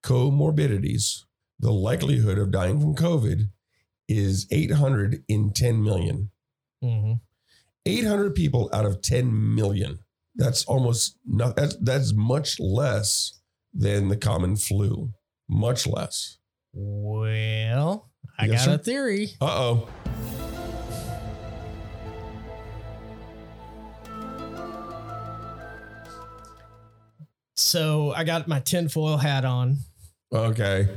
comorbidities, 0.03 1.23
the 1.59 1.71
likelihood 1.71 2.37
of 2.37 2.51
dying 2.51 2.79
from 2.79 2.95
COVID 2.95 3.49
is 4.07 4.47
800 4.51 5.23
in 5.27 5.51
10 5.51 5.83
million. 5.83 6.31
hmm 6.81 7.13
800 7.85 8.35
people 8.35 8.69
out 8.71 8.85
of 8.85 9.01
10 9.01 9.55
million. 9.55 9.99
That's 10.35 10.63
almost 10.65 11.17
not 11.25 11.55
that's 11.55 11.75
that's 11.77 12.13
much 12.13 12.59
less 12.59 13.39
than 13.73 14.09
the 14.09 14.17
common 14.17 14.57
flu. 14.57 15.11
Much 15.49 15.87
less. 15.87 16.37
Well, 16.71 18.08
I 18.39 18.45
Yes, 18.45 18.65
got 18.65 18.71
sir? 18.71 18.75
a 18.75 18.77
theory. 18.77 19.29
Uh-oh. 19.41 19.87
So 27.55 28.13
I 28.15 28.23
got 28.23 28.47
my 28.47 28.59
tinfoil 28.59 29.17
hat 29.17 29.45
on. 29.45 29.77
Okay. 30.33 30.87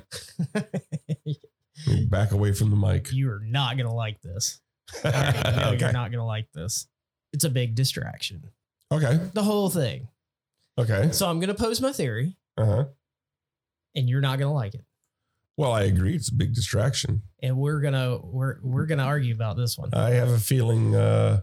Back 2.09 2.33
away 2.33 2.53
from 2.53 2.71
the 2.71 2.77
mic. 2.77 3.13
you 3.13 3.31
are 3.31 3.41
not 3.45 3.77
gonna 3.77 3.95
like 3.95 4.21
this. 4.23 4.61
Okay. 5.05 5.79
you're 5.81 5.93
not 5.93 6.11
gonna 6.11 6.27
like 6.27 6.51
this. 6.53 6.87
It's 7.33 7.45
a 7.45 7.51
big 7.51 7.75
distraction. 7.75 8.43
Okay. 8.93 9.19
The 9.33 9.43
whole 9.43 9.71
thing. 9.71 10.09
Okay. 10.79 11.11
So 11.13 11.29
I'm 11.29 11.41
gonna 11.41 11.55
pose 11.55 11.81
my 11.81 11.93
theory. 11.93 12.37
Uh 12.59 12.67
huh. 12.67 12.85
and 13.97 14.09
you're 14.09 14.21
not 14.21 14.39
gonna 14.39 14.53
like 14.53 14.75
it. 14.75 14.85
Well, 15.63 15.75
I 15.75 15.83
agree. 15.83 16.17
It's 16.17 16.29
a 16.29 16.35
big 16.35 16.55
distraction. 16.55 17.23
And 17.41 17.57
we're 17.57 17.81
gonna 17.81 18.19
we're 18.21 18.57
we're 18.65 18.87
gonna 18.87 19.05
argue 19.05 19.33
about 19.33 19.57
this 19.57 19.79
one. 19.79 19.91
I 19.95 20.11
have 20.11 20.29
a 20.29 20.39
feeling 20.41 20.97
uh, 20.97 21.43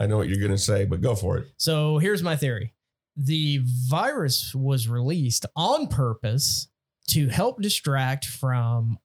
I 0.00 0.06
know 0.06 0.16
what 0.16 0.30
you're 0.30 0.48
to 0.48 0.56
say, 0.56 0.86
but 0.86 1.02
go 1.02 1.14
for 1.14 1.36
it. 1.36 1.48
So 1.58 1.98
here's 1.98 2.22
my 2.22 2.34
theory. 2.34 2.72
The 3.14 3.60
virus 3.62 4.54
was 4.54 4.88
released 4.88 5.44
on 5.54 5.88
purpose 5.88 6.68
to 7.08 7.28
help 7.28 7.60
distract 7.60 8.24
from 8.24 8.96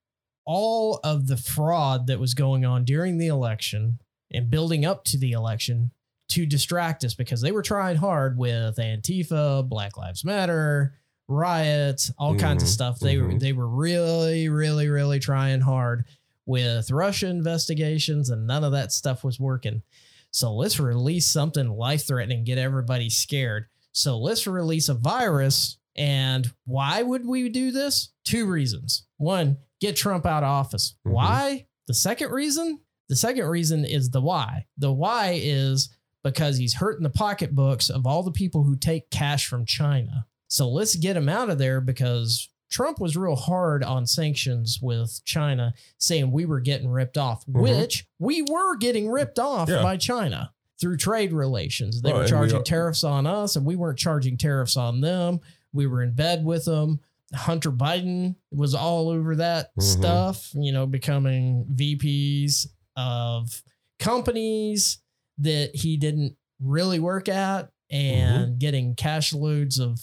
all 0.46 1.02
of 1.04 1.28
the 1.28 1.36
fraud 1.36 2.08
that 2.08 2.22
was 2.22 2.34
going 2.34 2.64
on 2.64 2.86
during 2.86 3.18
the 3.18 3.28
election 3.28 4.00
and 4.32 4.50
building 4.50 4.86
up 4.86 5.04
to 5.06 5.18
the 5.18 5.34
election 5.34 5.92
to 6.30 6.46
distract 6.46 7.04
us 7.04 7.14
because 7.14 7.42
they 7.42 7.52
were 7.52 7.64
trying 7.64 7.98
hard 7.98 8.38
with 8.38 8.78
Antifa, 8.78 9.68
Black 9.68 9.98
Lives 9.98 10.24
Matter, 10.24 10.96
riots, 11.28 12.12
all 12.18 12.36
kinds 12.36 12.64
of 12.64 12.70
Mhm, 12.70 12.72
stuff. 12.72 13.00
They 13.00 13.18
were 13.18 13.30
mhm. 13.30 13.40
they 13.40 13.54
were 13.54 13.68
really, 13.68 14.50
really, 14.50 14.88
really 14.88 15.20
trying 15.20 15.62
hard 15.62 16.06
with 16.46 16.92
Russia 16.92 17.28
investigations, 17.28 18.30
and 18.30 18.46
none 18.46 18.64
of 18.64 18.72
that 18.74 18.92
stuff 18.92 19.24
was 19.24 19.40
working. 19.40 19.82
So 20.32 20.54
let's 20.54 20.80
release 20.80 21.26
something 21.28 21.70
life 21.70 22.06
threatening, 22.08 22.44
get 22.44 22.58
everybody 22.58 23.10
scared. 23.10 23.68
So 23.92 24.18
let's 24.18 24.48
release 24.48 24.90
a 24.90 24.96
virus. 24.96 25.78
And 25.96 26.52
why 26.66 27.04
would 27.04 27.26
we 27.26 27.50
do 27.50 27.70
this? 27.72 28.10
Two 28.24 28.48
reasons. 28.48 29.04
One, 29.18 29.58
get 29.80 29.96
Trump 29.96 30.26
out 30.26 30.42
of 30.44 30.50
office. 30.50 30.96
Mhm. 31.06 31.12
Why? 31.12 31.68
The 31.88 31.94
second 31.94 32.32
reason? 32.32 32.80
The 33.10 33.16
second 33.16 33.46
reason 33.46 33.86
is 33.86 34.10
the 34.10 34.22
why. 34.22 34.66
The 34.78 34.92
why 34.92 35.40
is 35.42 35.90
because 36.24 36.58
he's 36.58 36.74
hurting 36.74 37.04
the 37.04 37.10
pocketbooks 37.12 37.90
of 37.92 38.08
all 38.08 38.24
the 38.24 38.32
people 38.32 38.64
who 38.64 38.76
take 38.76 39.10
cash 39.12 39.46
from 39.46 39.66
China. 39.66 40.26
So 40.54 40.70
let's 40.70 40.96
get 40.96 41.18
him 41.18 41.28
out 41.30 41.50
of 41.50 41.58
there 41.58 41.82
because 41.82 42.48
Trump 42.70 43.00
was 43.00 43.18
real 43.18 43.36
hard 43.36 43.84
on 43.84 44.06
sanctions 44.06 44.78
with 44.80 45.20
China, 45.26 45.74
saying 45.98 46.32
we 46.32 46.46
were 46.46 46.60
getting 46.60 46.90
ripped 46.90 47.18
off, 47.18 47.44
Mhm. 47.48 47.62
which 47.64 48.06
we 48.20 48.44
were 48.44 48.78
getting 48.78 49.10
ripped 49.10 49.40
off 49.40 49.68
Yeah. 49.68 49.82
by 49.82 49.98
China 49.98 50.54
through 50.80 50.98
trade 50.98 51.34
relations. 51.34 52.04
They 52.04 52.12
were 52.14 52.18
and 52.20 52.26
we 52.26 52.30
charging 52.30 52.64
tariffs 52.64 53.04
on 53.04 53.26
us, 53.26 53.56
and 53.56 53.66
we 53.66 53.76
weren't 53.76 53.98
charging 53.98 54.38
tariffs 54.38 54.78
on 54.78 55.02
them. 55.02 55.40
We 55.72 55.88
were 55.88 56.04
in 56.04 56.14
bed 56.14 56.46
with 56.46 56.66
them. 56.66 57.00
Hunter 57.34 57.72
Biden 57.72 58.36
was 58.52 58.76
all 58.76 59.10
over 59.10 59.36
that 59.38 59.76
Mhm. 59.76 59.82
stuff, 59.82 60.52
you 60.54 60.72
know, 60.72 60.86
becoming 60.86 61.66
VPs 61.74 62.68
of 62.96 63.64
companies 63.98 65.00
that 65.40 65.76
he 65.76 65.98
didn't 65.98 66.38
really 66.60 67.00
work 67.00 67.28
at 67.28 67.72
and 67.90 68.60
getting 68.60 68.94
cash 68.94 69.34
loads 69.34 69.80
of 69.80 70.00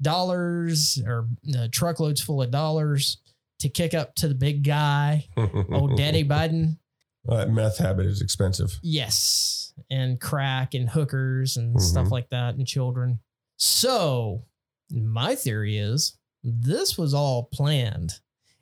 dollars 0.00 1.00
or 1.06 1.28
uh, 1.56 1.68
truckloads 1.72 2.20
full 2.20 2.42
of 2.42 2.50
dollars 2.50 3.18
to 3.60 3.68
kick 3.68 3.94
up 3.94 4.14
to 4.16 4.28
the 4.28 4.34
big 4.34 4.62
guy, 4.64 5.26
old 5.72 5.96
daddy 5.96 6.24
Biden. 6.28 6.78
That 7.24 7.50
meth 7.50 7.78
habit 7.78 8.06
is 8.06 8.20
expensive. 8.22 8.78
Yes. 8.82 9.72
And 9.90 10.20
crack 10.20 10.74
and 10.74 10.88
hookers 10.88 11.56
and 11.56 11.80
stuff 11.82 12.06
Mhm. 12.06 12.10
like 12.12 12.28
that 12.30 12.54
and 12.54 12.66
children. 12.66 13.18
So, 13.58 14.44
my 14.90 15.34
theory 15.34 15.76
is 15.78 16.16
this 16.44 16.96
was 16.96 17.12
all 17.12 17.44
planned 17.52 18.14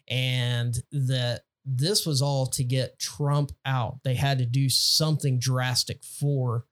and 0.08 0.74
that 0.90 1.42
this 1.64 2.06
was 2.06 2.22
all 2.22 2.46
to 2.46 2.64
get 2.64 2.98
Trump 2.98 3.52
out. 3.64 3.98
They 4.04 4.14
had 4.14 4.38
to 4.38 4.46
do 4.46 4.68
something 4.68 5.38
drastic 5.38 6.02
for 6.02 6.64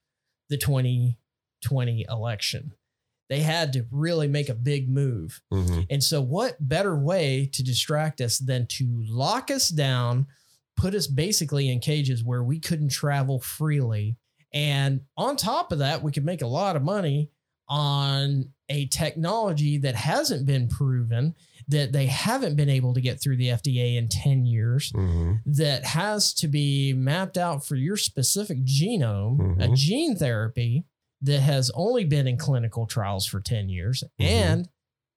the 0.49 0.56
2020 0.56 2.06
election. 2.09 2.73
They 3.28 3.40
had 3.40 3.73
to 3.73 3.87
really 3.90 4.28
make 4.28 4.49
a 4.49 4.54
big 4.54 4.88
move. 4.88 5.40
Mhm. 5.52 5.87
And 5.90 6.02
so, 6.04 6.21
what 6.21 6.57
better 6.69 6.97
way 6.99 7.47
to 7.52 7.62
distract 7.62 8.21
us 8.21 8.38
than 8.38 8.66
to 8.66 8.87
lock 9.09 9.50
us 9.50 9.69
down, 9.71 10.26
put 10.76 10.95
us 10.95 11.07
basically 11.07 11.71
in 11.71 11.81
cages 11.81 12.23
where 12.23 12.45
we 12.45 12.59
couldn't 12.61 12.90
travel 12.90 13.40
freely? 13.40 14.16
And 14.53 15.01
on 15.16 15.37
top 15.37 15.72
of 15.72 15.79
that, 15.79 16.03
we 16.03 16.12
could 16.12 16.25
make 16.25 16.42
a 16.42 16.46
lot 16.46 16.77
of 16.77 16.83
money 16.83 17.31
on 17.68 18.51
a 18.68 18.87
technology 18.87 19.79
that 19.79 19.94
hasn't 19.94 20.46
been 20.46 20.68
proven, 20.68 21.35
that 21.68 21.92
they 21.92 22.07
haven't 22.07 22.57
been 22.57 22.68
able 22.68 22.92
to 22.94 23.01
get 23.01 23.20
through 23.20 23.37
the 23.38 23.51
FDA 23.51 23.96
in 23.96 24.09
10 24.09 24.44
years, 24.46 24.92
Mhm. 24.92 25.40
that 25.46 25.85
has 25.85 26.33
to 26.35 26.49
be 26.49 26.92
mapped 26.92 27.37
out 27.38 27.64
for 27.64 27.77
your 27.77 27.96
specific 27.96 28.64
genome, 28.64 29.57
a 29.62 29.68
Mhm. 29.68 29.77
gene 29.77 30.16
therapy 30.16 30.85
that 31.22 31.40
has 31.40 31.70
only 31.74 32.05
been 32.05 32.27
in 32.27 32.37
clinical 32.37 32.87
trials 32.87 33.27
for 33.27 33.40
10 33.40 33.68
years 33.68 34.03
Mhm. 34.20 34.24
and 34.27 34.68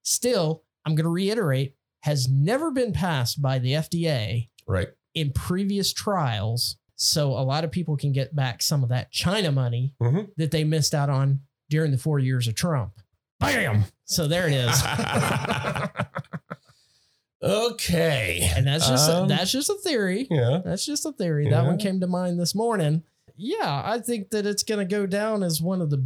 still, 0.03 0.63
I'm 0.86 0.95
going 0.95 1.05
to 1.05 1.10
reiterate, 1.10 1.75
has 2.03 2.29
never 2.29 2.71
been 2.71 2.93
passed 2.93 3.41
by 3.41 3.60
the 3.60 3.73
FDA 3.75 4.49
Right. 4.67 4.89
in 5.13 5.31
previous 5.31 5.91
trials. 5.91 6.77
So 6.95 7.31
a 7.33 7.43
lot 7.43 7.63
of 7.63 7.71
people 7.71 7.97
can 7.97 8.12
get 8.12 8.36
back 8.36 8.62
some 8.62 8.83
of 8.83 8.89
that 8.89 9.12
China 9.12 9.51
money 9.51 9.93
Mhm. 10.01 10.29
that 10.38 10.51
they 10.51 10.63
missed 10.63 10.95
out 10.95 11.10
on 11.10 11.41
during 11.69 11.91
the 11.91 11.97
four 11.97 12.19
years 12.19 12.47
of 12.47 12.55
Trump. 12.55 12.93
Bam! 13.39 13.86
So 14.05 14.27
there 14.27 14.47
it 14.47 14.53
is. 14.53 14.81
okay. 17.43 18.49
and 18.55 18.65
that's 18.65 18.88
just 18.88 19.10
Um, 19.10 19.27
that's 19.27 19.51
just 19.51 19.69
a 19.69 19.75
theory. 19.83 20.27
Yeah. 20.31 20.62
That's 20.63 20.86
just 20.86 21.05
a 21.05 21.12
theory. 21.12 21.49
That 21.49 21.65
one 21.65 21.77
came 21.77 21.99
to 21.99 22.07
mind 22.07 22.39
this 22.39 22.55
morning. 22.55 23.03
Yeah, 23.38 23.82
I 23.86 24.00
think 24.00 24.32
that 24.32 24.45
it's 24.45 24.63
going 24.63 24.86
to 24.86 24.95
go 24.95 25.06
down 25.06 25.43
as 25.43 25.62
one 25.62 25.82
of 25.82 25.89
the 25.89 26.04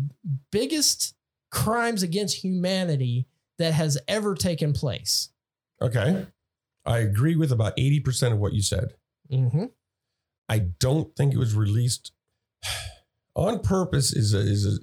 biggest 0.52 1.16
crimes 1.50 2.04
against 2.04 2.44
humanity 2.44 3.28
that 3.58 3.74
has 3.74 3.98
ever 4.08 4.36
taken 4.36 4.74
place. 4.74 5.30
Okay. 5.82 6.28
I 6.86 7.00
agree 7.00 7.36
with 7.36 7.52
about 7.52 7.78
80% 7.78 8.34
of 8.34 8.40
what 8.40 8.54
you 8.54 8.62
said. 8.62 8.94
Mm-hmm. 9.32 9.66
I 10.50 10.60
don't 10.60 11.16
think 11.16 11.34
it 11.34 11.38
was 11.38 11.56
released 11.56 12.12
on 13.36 13.60
purpose 13.60 14.14
is 14.14 14.34
a, 14.34 14.40
is 14.40 14.66
a 14.66 14.80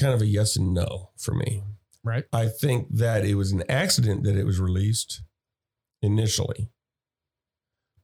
kind 0.00 0.14
of 0.14 0.22
a 0.22 0.26
yes 0.26 0.56
and 0.56 0.72
no 0.72 1.10
for 1.16 1.34
me. 1.34 1.64
Right. 2.04 2.24
I 2.32 2.46
think 2.46 2.88
that 2.90 3.24
it 3.24 3.34
was 3.34 3.52
an 3.52 3.64
accident 3.68 4.22
that 4.22 4.36
it 4.36 4.44
was 4.44 4.60
released 4.60 5.22
initially, 6.00 6.70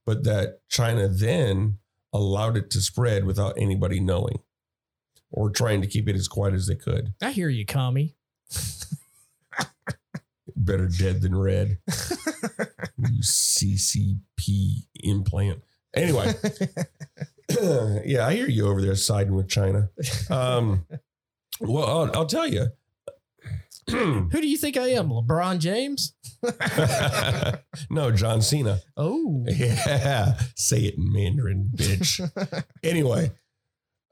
but 0.05 0.25
that 0.25 0.59
China 0.69 1.09
then 1.09 1.79
allowed 2.15 2.57
it 2.57 2.71
to 2.71 2.81
spread 2.81 3.25
without 3.25 3.55
anybody 3.59 4.01
knowing 4.01 4.39
or 5.31 5.51
trying 5.51 5.83
to 5.83 5.87
keep 5.87 6.09
it 6.09 6.15
as 6.15 6.29
quiet 6.29 6.55
as 6.55 6.69
they 6.69 6.77
could. 6.77 7.13
I 7.21 7.33
hear 7.33 7.49
you, 7.49 7.67
commie. 7.67 8.15
Better 10.57 10.89
dead 10.89 11.21
than 11.21 11.37
red. 11.37 11.79
you 12.97 13.21
CCP 13.21 14.85
implant. 15.03 15.63
Anyway, 15.95 16.33
yeah, 18.05 18.27
I 18.27 18.35
hear 18.35 18.49
you 18.49 18.69
over 18.69 18.81
there 18.81 18.95
siding 18.95 19.35
with 19.35 19.49
China. 19.49 19.91
Um, 20.31 20.87
well, 21.61 21.85
I'll, 21.85 22.17
I'll 22.17 22.27
tell 22.27 22.47
you. 22.47 22.69
Who 23.91 24.31
do 24.31 24.49
you 24.49 24.57
think 24.57 24.77
I 24.77 24.89
am, 24.89 25.09
LeBron 25.09 25.59
James? 25.59 26.15
no, 27.91 28.11
John 28.11 28.41
Cena. 28.41 28.81
Oh, 28.97 29.45
Yeah, 29.47 30.39
say 30.57 30.81
it 30.81 30.95
in 30.95 31.13
Mandarin, 31.13 31.71
bitch. 31.75 32.65
anyway, 32.83 33.33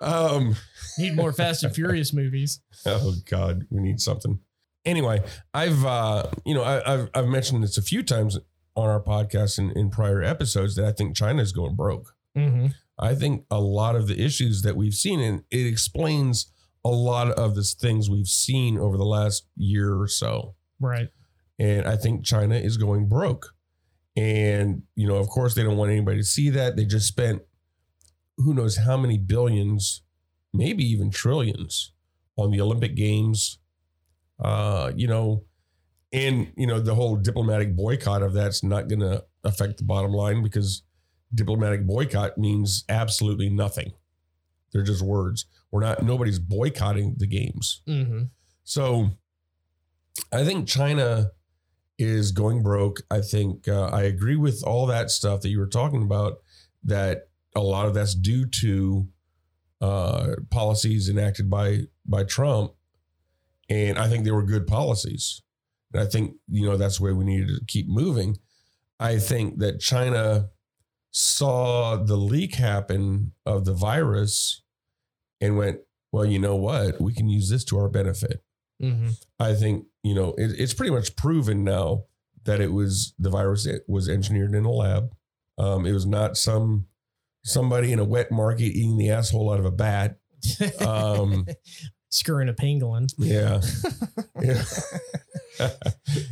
um, 0.00 0.56
need 0.98 1.16
more 1.16 1.32
Fast 1.32 1.62
and 1.62 1.74
Furious 1.74 2.12
movies. 2.12 2.61
oh 2.85 3.14
God, 3.28 3.66
we 3.70 3.80
need 3.80 4.00
something. 4.00 4.40
Anyway, 4.85 5.22
I've 5.54 5.85
uh, 5.85 6.30
you 6.44 6.54
know 6.54 6.62
I, 6.62 6.92
I've 6.92 7.11
I've 7.14 7.28
mentioned 7.28 7.62
this 7.62 7.78
a 7.78 7.82
few 7.82 8.02
times 8.02 8.38
on 8.74 8.88
our 8.88 9.00
podcast 9.00 9.58
and 9.58 9.72
in 9.72 9.90
prior 9.90 10.22
episodes 10.22 10.76
that 10.76 10.85
I 10.85 10.92
think 10.92 11.16
China 11.16 11.40
is 11.42 11.52
going 11.52 11.76
broke. 11.76 12.14
Mm-hmm. 12.37 12.68
I 12.98 13.14
think 13.14 13.44
a 13.50 13.61
lot 13.61 13.96
of 13.96 14.06
the 14.06 14.22
issues 14.22 14.62
that 14.62 14.76
we've 14.76 14.94
seen, 14.94 15.20
and 15.20 15.44
it 15.50 15.66
explains 15.66 16.52
a 16.85 16.90
lot 16.90 17.31
of 17.31 17.55
the 17.55 17.62
things 17.62 18.11
we've 18.11 18.27
seen 18.27 18.79
over 18.79 18.97
the 18.97 19.05
last 19.05 19.47
year 19.57 20.01
or 20.01 20.09
so. 20.09 20.55
Right. 20.81 21.09
And 21.59 21.87
I 21.87 21.97
think 21.97 22.25
China 22.25 22.57
is 22.57 22.77
going 22.77 23.09
broke. 23.09 23.55
And, 24.16 24.83
you 24.95 25.07
know, 25.07 25.16
of 25.16 25.29
course, 25.29 25.55
they 25.55 25.62
don't 25.62 25.77
want 25.77 25.90
anybody 25.90 26.18
to 26.18 26.25
see 26.25 26.51
that. 26.51 26.77
They 26.77 26.85
just 26.85 27.07
spent 27.07 27.42
who 28.37 28.55
knows 28.55 28.79
how 28.79 28.97
many 28.97 29.18
billions, 29.18 30.03
maybe 30.53 30.85
even 30.85 31.11
trillions 31.11 31.92
on 32.37 32.51
the 32.51 32.61
Olympic 32.61 32.95
Games. 32.95 33.59
Uh, 34.42 34.90
you 34.97 35.07
know, 35.07 35.45
and, 36.12 36.53
you 36.57 36.66
know, 36.66 36.81
the 36.81 36.95
whole 36.95 37.16
diplomatic 37.16 37.77
boycott 37.77 38.23
of 38.23 38.33
that's 38.33 38.62
not 38.64 38.88
going 38.88 39.01
to 39.01 39.25
affect 39.45 39.79
the 39.79 39.85
bottom 39.85 40.12
line 40.12 40.42
because 40.42 40.83
diplomatic 41.35 41.87
boycott 41.87 42.37
means 42.37 42.85
absolutely 42.88 43.49
nothing. 43.49 43.92
They're 44.73 44.83
just 44.83 45.03
words. 45.03 45.47
We're 45.72 45.80
not, 45.80 46.02
nobody's 46.02 46.38
boycotting 46.38 47.16
the 47.18 47.26
games. 47.26 47.82
Mm-hmm. 47.88 48.24
So 48.62 49.11
I 50.30 50.44
think 50.44 50.68
China 50.68 51.32
is 51.98 52.30
going 52.30 52.62
broke. 52.62 53.02
I 53.11 53.20
think 53.22 53.66
uh, 53.66 53.87
I 53.87 54.02
agree 54.02 54.37
with 54.37 54.62
all 54.64 54.87
that 54.87 55.11
stuff 55.11 55.40
that 55.40 55.48
you 55.48 55.58
were 55.58 55.66
talking 55.66 56.02
about, 56.02 56.35
that 56.85 57.28
a 57.56 57.61
lot 57.61 57.87
of 57.87 57.94
that's 57.94 58.14
due 58.14 58.46
to 58.46 59.08
uh, 59.80 60.35
policies 60.50 61.08
enacted 61.08 61.50
by 61.50 61.80
by 62.06 62.24
Trump. 62.24 62.72
And 63.68 63.98
I 63.98 64.08
think 64.08 64.24
they 64.24 64.30
were 64.30 64.44
good 64.44 64.66
policies. 64.66 65.42
And 65.92 66.02
I 66.02 66.06
think, 66.06 66.37
you 66.48 66.66
know, 66.66 66.76
that's 66.76 66.98
the 66.98 67.04
way 67.04 67.12
we 67.12 67.24
needed 67.24 67.48
to 67.48 67.64
keep 67.66 67.88
moving. 67.88 68.38
I 69.00 69.18
think 69.18 69.58
that 69.58 69.80
China 69.80 70.50
saw 71.11 71.96
the 71.96 72.16
leak 72.16 72.54
happen 72.54 73.32
of 73.44 73.64
the 73.64 73.74
virus 73.74 74.62
and 75.42 75.59
went, 75.59 75.81
well, 76.12 76.24
you 76.24 76.38
know 76.38 76.57
what? 76.57 76.98
We 77.00 77.12
can 77.12 77.28
use 77.28 77.50
this 77.50 77.64
to 77.64 77.78
our 77.78 77.88
benefit. 77.90 78.42
hmm 78.81 79.09
I 79.38 79.55
think, 79.55 79.87
you 80.02 80.14
know, 80.14 80.31
it, 80.38 80.52
it's 80.59 80.72
pretty 80.74 80.92
much 80.92 81.16
proven 81.16 81.64
now 81.64 82.05
that 82.44 82.61
it 82.61 82.72
was 82.72 83.12
the 83.18 83.28
virus 83.31 83.66
it 83.66 83.83
was 83.88 84.09
engineered 84.09 84.55
in 84.55 84.64
a 84.64 84.70
lab. 84.70 85.14
Um, 85.59 85.85
it 85.87 85.92
was 85.92 86.07
not 86.07 86.37
some 86.37 86.87
somebody 87.44 87.92
in 87.92 87.98
a 87.98 88.05
wet 88.05 88.31
market 88.31 88.64
eating 88.64 88.96
the 88.96 89.11
asshole 89.11 89.52
out 89.52 89.59
of 89.59 89.64
a 89.66 89.70
bat. 89.70 90.18
Um, 90.81 91.46
Screwing 92.11 92.48
a 92.48 92.52
pangolin. 92.52 93.11
Yeah. 93.16 93.61
yeah. 94.42 94.62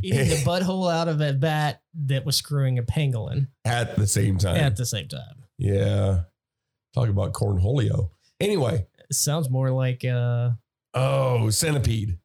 Eating 0.03 0.29
the 0.29 0.43
butthole 0.45 0.93
out 0.93 1.09
of 1.09 1.21
a 1.23 1.33
bat 1.33 1.81
that 2.07 2.25
was 2.27 2.37
screwing 2.37 2.79
a 2.79 2.83
pangolin 2.83 3.49
At 3.65 3.97
the 3.97 4.07
same 4.07 4.37
time. 4.39 4.57
at 4.57 4.77
the 4.77 4.85
same 4.87 5.09
time. 5.09 5.45
yeah. 5.59 6.23
Talk 6.95 7.09
about 7.09 7.33
cornholio. 7.33 8.11
Anyway. 8.41 8.87
It 9.11 9.15
sounds 9.17 9.51
more 9.51 9.71
like 9.71 10.05
uh, 10.05 10.51
Oh, 10.95 11.51
centipede. 11.51 12.19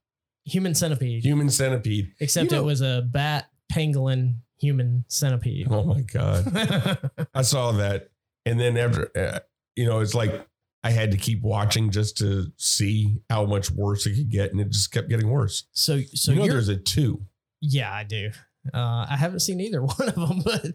human 0.46 0.74
centipede, 0.76 1.24
Human 1.24 1.50
centipede. 1.50 2.14
except 2.20 2.52
You 2.52 2.58
know- 2.58 2.64
it 2.64 2.66
was 2.66 2.82
a 2.82 3.02
bat, 3.10 3.50
pangolin, 3.74 4.36
human 4.60 5.04
centipede. 5.08 5.68
Oh 5.70 5.84
my 5.84 6.02
God. 6.02 7.00
I 7.34 7.42
saw 7.42 7.72
that. 7.74 8.10
And 8.46 8.60
then 8.60 8.78
after, 8.78 9.10
uh, 9.18 9.40
you 9.76 9.86
know, 9.86 10.00
it's 10.00 10.14
like 10.14 10.46
I 10.84 10.92
had 10.92 11.12
to 11.12 11.18
keep 11.18 11.42
watching 11.42 11.90
just 11.90 12.18
to 12.20 12.52
see 12.58 13.18
how 13.30 13.46
much 13.46 13.72
worse 13.72 14.06
it 14.06 14.16
could 14.16 14.30
get. 14.30 14.52
And 14.52 14.62
it 14.62 14.70
just 14.70 14.92
kept 14.92 15.10
getting 15.10 15.28
worse. 15.30 15.64
so, 15.72 16.00
so 16.14 16.32
you 16.32 16.38
know, 16.38 16.46
you're, 16.46 16.54
there's 16.54 16.70
a 16.70 16.78
two. 16.78 17.26
yeah, 17.62 17.92
I 17.92 18.04
do. 18.04 18.30
Uh, 18.74 19.06
I 19.10 19.16
haven't 19.18 19.40
seen 19.42 19.60
either 19.62 19.82
one 19.84 20.10
of 20.10 20.16
them, 20.16 20.42
but 20.44 20.66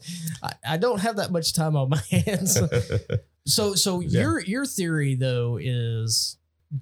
I, 0.43 0.53
I 0.75 0.77
don't 0.77 0.99
have 1.01 1.17
that 1.17 1.31
much 1.31 1.55
time 1.55 1.77
on 1.77 1.89
my 1.91 2.03
hands. 2.11 2.59
So, 3.47 3.75
so 3.75 4.01
Yeah. 4.01 4.21
your 4.21 4.41
your 4.41 4.67
theory 4.67 5.15
though 5.15 5.59
is 5.61 6.37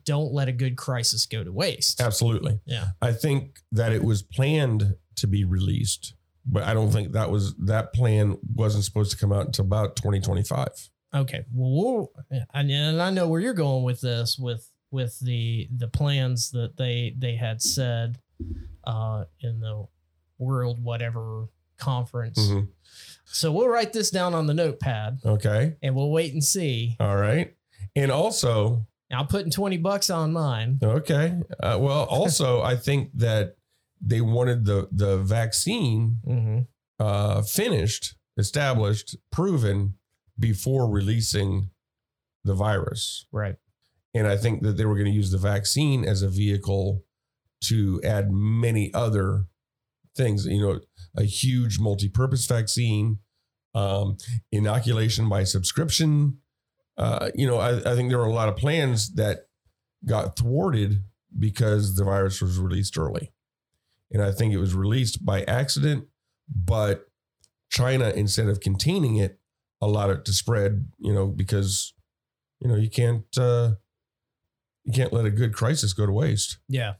don't 0.04 0.32
let 0.32 0.48
a 0.48 0.52
good 0.52 0.76
crisis 0.76 1.24
go 1.26 1.42
to 1.42 1.50
waste. 1.52 2.00
Absolutely. 2.00 2.60
Yeah. 2.66 2.88
I 3.00 3.12
think 3.12 3.60
that 3.72 3.92
it 3.92 4.04
was 4.04 4.22
planned 4.22 4.96
to 5.16 5.26
be 5.26 5.44
released, 5.44 6.14
but 6.44 6.62
I 6.64 6.74
don't 6.74 6.90
think 6.90 7.12
that 7.12 7.30
was 7.30 7.54
that 7.56 7.92
plan 7.94 8.36
wasn't 8.54 8.84
supposed 8.84 9.10
to 9.12 9.16
come 9.16 9.32
out 9.32 9.46
until 9.46 9.64
about 9.64 9.96
2025. 9.96 10.68
Okay. 11.14 11.44
Well, 11.54 12.10
and 12.52 13.00
I 13.00 13.10
know 13.10 13.28
where 13.28 13.40
you're 13.40 13.54
going 13.54 13.84
with 13.84 14.00
this 14.02 14.38
with 14.38 14.70
with 14.90 15.18
the 15.20 15.68
the 15.74 15.88
plans 15.88 16.50
that 16.50 16.76
they 16.76 17.14
they 17.16 17.36
had 17.36 17.62
said 17.62 18.18
uh 18.84 19.24
in 19.40 19.60
the 19.60 19.86
world 20.38 20.82
whatever 20.82 21.46
conference. 21.78 22.38
Mhm. 22.38 22.68
So 23.24 23.52
we'll 23.52 23.68
write 23.68 23.92
this 23.92 24.10
down 24.10 24.34
on 24.34 24.46
the 24.46 24.54
notepad 24.54 25.20
Okay. 25.24 25.76
and 25.82 25.94
we'll 25.94 26.10
wait 26.10 26.32
and 26.32 26.42
see. 26.42 26.96
All 26.98 27.16
right. 27.16 27.54
And 27.94 28.10
also, 28.10 28.86
I'm 29.10 29.26
putting 29.26 29.50
20 29.50 29.76
bucks 29.78 30.10
on 30.10 30.32
mine. 30.32 30.78
okay. 30.82 31.38
Uh, 31.62 31.78
well, 31.80 32.04
also, 32.10 32.60
I 32.62 32.76
think 32.76 33.10
that 33.14 33.56
they 34.00 34.20
wanted 34.20 34.64
the 34.64 34.88
the 34.92 35.18
vaccine 35.18 36.18
hmm 36.24 36.60
uh, 37.00 37.42
finished, 37.42 38.16
established, 38.36 39.16
proven 39.30 39.94
before 40.38 40.88
releasing 40.90 41.70
the 42.44 42.54
virus. 42.54 43.26
Right. 43.30 43.54
And 44.14 44.26
I 44.26 44.36
think 44.36 44.62
that 44.62 44.76
they 44.76 44.84
were 44.84 44.94
going 44.94 45.06
to 45.06 45.12
use 45.12 45.30
the 45.30 45.38
vaccine 45.38 46.04
as 46.04 46.22
a 46.22 46.28
vehicle 46.28 47.04
to 47.64 48.00
add 48.02 48.32
many 48.32 48.92
other 48.94 49.46
things, 50.16 50.44
you 50.46 50.60
know, 50.60 50.80
a 51.18 51.24
huge 51.24 51.78
multi 51.78 52.08
purpose 52.08 52.46
vaccine, 52.46 53.18
um, 53.74 54.16
inoculation 54.52 55.28
by 55.28 55.44
subscription. 55.44 56.38
Uh, 56.96 57.30
you 57.34 57.46
know, 57.46 57.58
I, 57.58 57.78
I 57.78 57.94
think 57.94 58.08
there 58.08 58.18
were 58.18 58.24
a 58.24 58.32
lot 58.32 58.48
of 58.48 58.56
plans 58.56 59.14
that 59.14 59.48
got 60.06 60.36
thwarted 60.36 61.02
because 61.38 61.96
the 61.96 62.04
virus 62.04 62.40
was 62.40 62.58
released 62.58 62.96
early. 62.96 63.32
And 64.10 64.22
I 64.22 64.32
think 64.32 64.54
it 64.54 64.58
was 64.58 64.74
released 64.74 65.24
by 65.24 65.42
accident, 65.42 66.06
but 66.48 67.06
China, 67.70 68.10
instead 68.10 68.48
of 68.48 68.60
containing 68.60 69.16
it, 69.16 69.38
allowed 69.80 70.10
it 70.10 70.24
to 70.24 70.32
spread, 70.32 70.86
you 70.98 71.12
know, 71.12 71.26
because, 71.26 71.92
you 72.60 72.68
know, 72.68 72.74
you 72.74 72.88
can't, 72.88 73.26
uh, 73.36 73.72
you 74.84 74.92
can't 74.92 75.12
let 75.12 75.26
a 75.26 75.30
good 75.30 75.52
crisis 75.52 75.92
go 75.92 76.06
to 76.06 76.12
waste. 76.12 76.58
Yeah. 76.68 76.94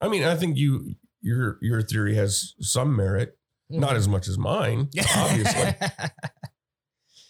I 0.00 0.08
mean, 0.08 0.22
I 0.22 0.36
think 0.36 0.56
you, 0.56 0.94
your, 1.20 1.58
your 1.60 1.82
theory 1.82 2.14
has 2.14 2.54
some 2.60 2.94
merit, 2.94 3.36
not 3.70 3.96
as 3.96 4.08
much 4.08 4.28
as 4.28 4.38
mine, 4.38 4.88
obviously, 5.16 5.74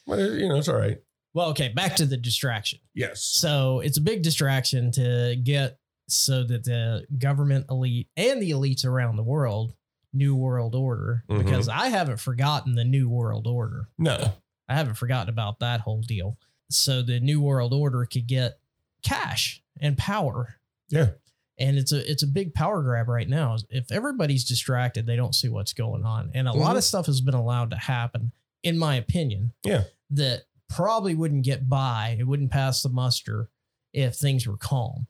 but 0.07 0.19
uh, 0.19 0.23
you 0.33 0.49
know, 0.49 0.57
it's 0.57 0.69
all 0.69 0.77
right. 0.77 0.99
well, 1.33 1.51
okay. 1.51 1.69
Back 1.69 1.97
to 1.97 2.07
the 2.07 2.17
distraction. 2.17 2.79
Yes. 2.95 3.23
So 3.23 3.81
it's 3.81 3.99
a 3.99 4.03
big 4.03 4.23
distraction 4.23 4.91
to 4.93 5.37
get 5.43 5.79
so 6.09 6.45
that 6.45 6.65
the 6.65 7.07
government 7.19 7.67
elite 7.71 8.09
and 8.17 8.41
the 8.43 8.51
elites 8.51 8.85
around 8.85 9.17
the 9.17 9.23
world, 9.23 9.75
New 10.13 10.35
World 10.37 10.75
Order, 10.75 11.25
Mhm. 11.29 11.45
because 11.45 11.69
I 11.69 11.89
haven't 11.89 12.21
forgotten 12.21 12.75
the 12.75 12.85
New 12.85 13.09
World 13.09 13.47
Order. 13.47 13.89
No. 13.99 14.35
I 14.69 14.75
haven't 14.75 14.95
forgotten 14.95 15.29
about 15.29 15.61
that 15.61 15.81
whole 15.81 16.03
deal. 16.03 16.39
So 16.71 17.03
the 17.03 17.21
New 17.21 17.41
World 17.41 17.73
Order 17.73 18.05
could 18.07 18.27
get 18.27 18.59
cash 19.03 19.63
and 19.81 19.97
power. 19.99 20.57
Yeah. 20.89 21.11
And 21.59 21.77
it's 21.77 21.93
a 21.93 22.11
it's 22.11 22.23
a 22.23 22.27
big 22.27 22.53
power 22.55 22.83
grab 22.83 23.09
right 23.09 23.29
now. 23.29 23.57
If 23.71 23.93
everybody's 23.93 24.45
distracted, 24.45 25.07
they 25.07 25.17
don't 25.17 25.35
see 25.35 25.49
what's 25.49 25.73
going 25.73 26.05
on. 26.05 26.31
And 26.35 26.49
a 26.49 26.53
lot 26.53 26.75
Mhm. 26.75 26.79
of 26.79 26.85
stuff 26.85 27.07
has 27.07 27.21
been 27.21 27.35
allowed 27.35 27.71
to 27.71 27.77
happen, 27.77 28.33
in 28.63 28.77
my 28.77 28.97
opinion. 28.97 29.53
Yeah. 29.65 29.85
That 30.11 30.43
probably 30.69 31.15
wouldn't 31.15 31.45
get 31.45 31.69
by. 31.69 32.17
It 32.19 32.25
wouldn't 32.27 32.51
pass 32.51 32.83
the 32.83 32.89
muster 32.89 33.51
if 33.93 34.17
things 34.17 34.47
were 34.47 34.57
calm. 34.57 35.07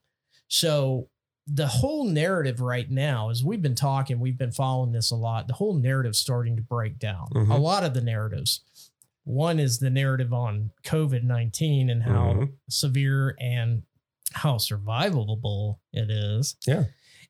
So 0.48 1.08
the 1.46 1.66
whole 1.66 2.04
narrative 2.04 2.60
right 2.60 2.90
now, 2.90 3.30
as 3.30 3.42
we've 3.44 3.62
been 3.62 3.74
talking, 3.74 4.20
we've 4.20 4.38
been 4.38 4.52
following 4.52 4.92
this 4.92 5.10
a 5.10 5.16
lot. 5.16 5.46
The 5.48 5.54
whole 5.54 5.74
narrative's 5.74 6.18
starting 6.18 6.56
to 6.56 6.62
break 6.62 6.98
down. 6.98 7.28
Mhm. 7.34 7.50
A 7.54 7.58
lot 7.58 7.84
of 7.84 7.94
the 7.94 8.00
narratives. 8.02 8.60
One 9.24 9.58
is 9.58 9.78
the 9.78 9.90
narrative 9.90 10.32
on 10.34 10.70
COVID 10.84 11.22
19 11.24 11.88
and 11.88 12.02
how 12.02 12.32
Mhm. 12.34 12.52
severe 12.68 13.34
and 13.40 13.82
how 14.34 14.54
survivable 14.56 15.78
it 15.92 16.10
is. 16.10 16.56
Yeah. 16.66 16.84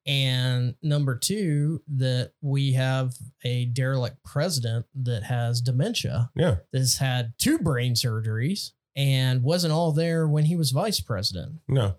And 0.07 0.75
number 0.83 1.17
two, 1.17 1.83
that 1.97 2.33
we 2.43 2.73
have 2.73 3.15
a 3.45 3.65
derelict 3.67 4.23
president 4.25 4.85
that 4.95 5.23
has 5.23 5.61
dementia, 5.63 6.31
Yeah. 6.37 6.57
that's 6.73 6.99
had 6.99 7.33
two 7.39 7.59
brain 7.59 7.95
surgeries 7.95 8.73
and 8.95 9.43
wasn't 9.43 9.73
all 9.73 9.93
there 9.93 10.29
when 10.29 10.45
he 10.45 10.57
was 10.57 10.73
vice 10.73 11.01
president. 11.01 11.61
No. 11.69 11.97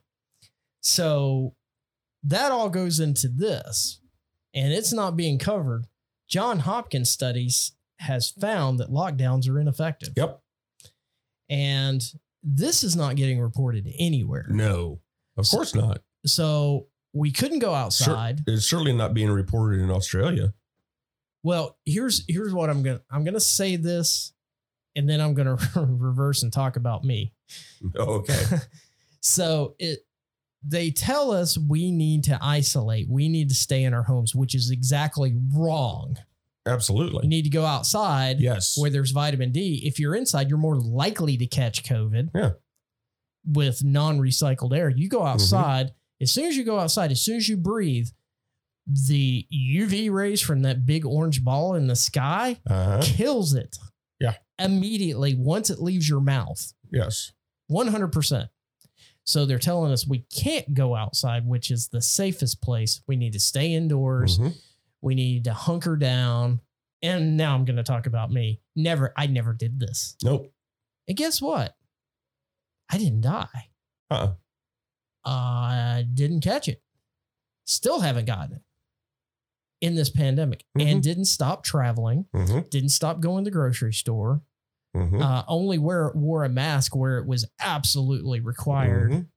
So 0.81 1.55
that 2.23 2.51
all 2.51 2.69
goes 2.69 2.99
into 2.99 3.27
this, 3.27 3.99
and 4.53 4.71
it's 4.71 4.93
not 4.93 5.17
being 5.17 5.39
covered. 5.39 5.87
John 6.27 6.59
Hopkins 6.59 7.09
studies 7.09 7.71
has 7.99 8.29
found 8.29 8.79
that 8.79 8.89
lockdowns 8.91 9.49
are 9.49 9.59
ineffective. 9.59 10.09
Yep. 10.15 10.41
And 11.49 12.03
this 12.47 12.83
is 12.83 12.95
not 12.95 13.15
getting 13.15 13.39
reported 13.39 13.91
anywhere. 13.97 14.45
No. 14.49 15.01
Of 15.35 15.47
So- 15.47 15.57
course 15.57 15.73
not. 15.75 16.01
So 16.25 16.87
we 17.13 17.31
couldn't 17.31 17.59
go 17.59 17.73
outside. 17.73 18.41
It's 18.47 18.69
certainly 18.69 18.93
not 18.93 19.13
being 19.13 19.31
reported 19.31 19.81
in 19.81 19.89
Australia. 19.91 20.53
Well, 21.43 21.77
here's 21.85 22.23
here's 22.27 22.53
what 22.53 22.69
I'm 22.69 22.83
gonna 22.83 23.01
I'm 23.11 23.23
gonna 23.23 23.39
say 23.39 23.75
this, 23.75 24.33
and 24.95 25.09
then 25.09 25.21
I'm 25.21 25.33
gonna 25.33 25.57
reverse 25.75 26.43
and 26.43 26.51
talk 26.53 26.75
about 26.75 27.03
me. 27.03 27.33
Oh, 27.97 28.15
okay. 28.19 28.41
So 29.21 29.75
it 29.79 29.99
they 30.67 30.91
tell 30.91 31.31
us 31.31 31.57
we 31.57 31.91
need 31.91 32.23
to 32.25 32.37
isolate, 32.41 33.07
we 33.09 33.27
need 33.27 33.49
to 33.49 33.55
stay 33.55 33.83
in 33.83 33.93
our 33.93 34.03
homes, 34.03 34.33
which 34.35 34.53
is 34.55 34.69
exactly 34.71 35.35
wrong. 35.53 36.17
You 37.23 37.29
need 37.29 37.43
to 37.43 37.49
go 37.49 37.65
outside 37.65 38.39
Yes. 38.39 38.75
where 38.77 38.89
there's 38.89 39.11
vitamin 39.11 39.51
D. 39.51 39.81
If 39.85 39.99
you're 39.99 40.15
inside, 40.15 40.49
you're 40.49 40.57
more 40.57 40.79
likely 40.79 41.37
to 41.37 41.45
catch 41.45 41.83
COVID. 41.83 42.29
Yeah. 42.33 42.51
With 43.45 43.83
non-recycled 43.83 44.75
air. 44.75 44.89
You 44.89 45.07
go 45.07 45.23
outside, 45.23 45.93
as 46.19 46.31
soon 46.31 46.45
as 46.45 46.57
you 46.57 46.63
go 46.63 46.79
outside, 46.79 47.11
as 47.11 47.21
soon 47.21 47.37
as 47.37 47.47
you 47.47 47.57
breathe, 47.57 48.07
the 48.87 49.47
UV 49.51 50.09
rays 50.11 50.41
from 50.41 50.61
that 50.63 50.85
big 50.85 51.05
orange 51.05 51.43
ball 51.43 51.75
in 51.75 51.87
the 51.87 51.95
sky 51.95 52.59
Uh-huh. 52.67 53.01
kills 53.03 53.53
it. 53.53 53.77
Yeah. 54.19 54.35
Immediately 54.57 55.35
once 55.35 55.69
it 55.69 55.79
leaves 55.79 56.07
your 56.09 56.21
mouth. 56.21 56.73
Yes. 56.91 57.31
100%. 57.69 58.49
So 59.23 59.45
they're 59.45 59.57
telling 59.59 59.91
us 59.91 60.07
we 60.07 60.19
can't 60.33 60.73
go 60.73 60.95
outside, 60.95 61.47
which 61.47 61.69
is 61.71 61.87
the 61.89 62.01
safest 62.01 62.61
place. 62.61 63.01
We 63.07 63.15
need 63.15 63.33
to 63.33 63.39
stay 63.39 63.73
indoors. 63.73 64.37
Mhm. 64.39 64.55
We 65.05 65.13
need 65.13 65.43
to 65.43 65.53
hunker 65.53 65.95
down. 65.95 66.61
And 67.03 67.37
now 67.37 67.53
I'm 67.53 67.63
going 67.63 67.75
to 67.77 67.83
talk 67.83 68.07
about 68.07 68.31
me. 68.31 68.59
Never, 68.75 69.13
I 69.15 69.27
never 69.27 69.53
did 69.53 69.79
this. 69.79 70.15
Nope. 70.23 70.51
And 71.07 71.15
guess 71.15 71.39
what? 71.39 71.75
I 72.91 72.97
didn't 72.97 73.21
die. 73.21 73.69
Uh-uh. 74.09 74.33
I 75.23 76.05
didn't 76.11 76.41
catch 76.41 76.67
it. 76.67 76.81
Still 77.65 77.99
haven't 78.01 78.25
gotten 78.25 78.55
it. 78.57 78.61
in 79.81 79.93
this 79.93 80.09
pandemic 80.09 80.63
and 80.79 81.03
didn't 81.03 81.25
stop 81.25 81.63
traveling, 81.63 82.25
Mhm. 82.33 82.67
didn't 82.71 82.89
stop 82.89 83.19
going 83.19 83.43
to 83.43 83.51
the 83.51 83.53
grocery 83.53 83.93
store, 83.93 84.41
Mhm. 84.95 85.21
uh, 85.21 85.43
only 85.47 85.77
wear, 85.77 86.11
wore 86.15 86.43
a 86.43 86.49
mask 86.49 86.95
where 86.95 87.19
it 87.19 87.27
was 87.27 87.45
absolutely 87.59 88.39
required, 88.39 89.11
Mhm. 89.11 89.27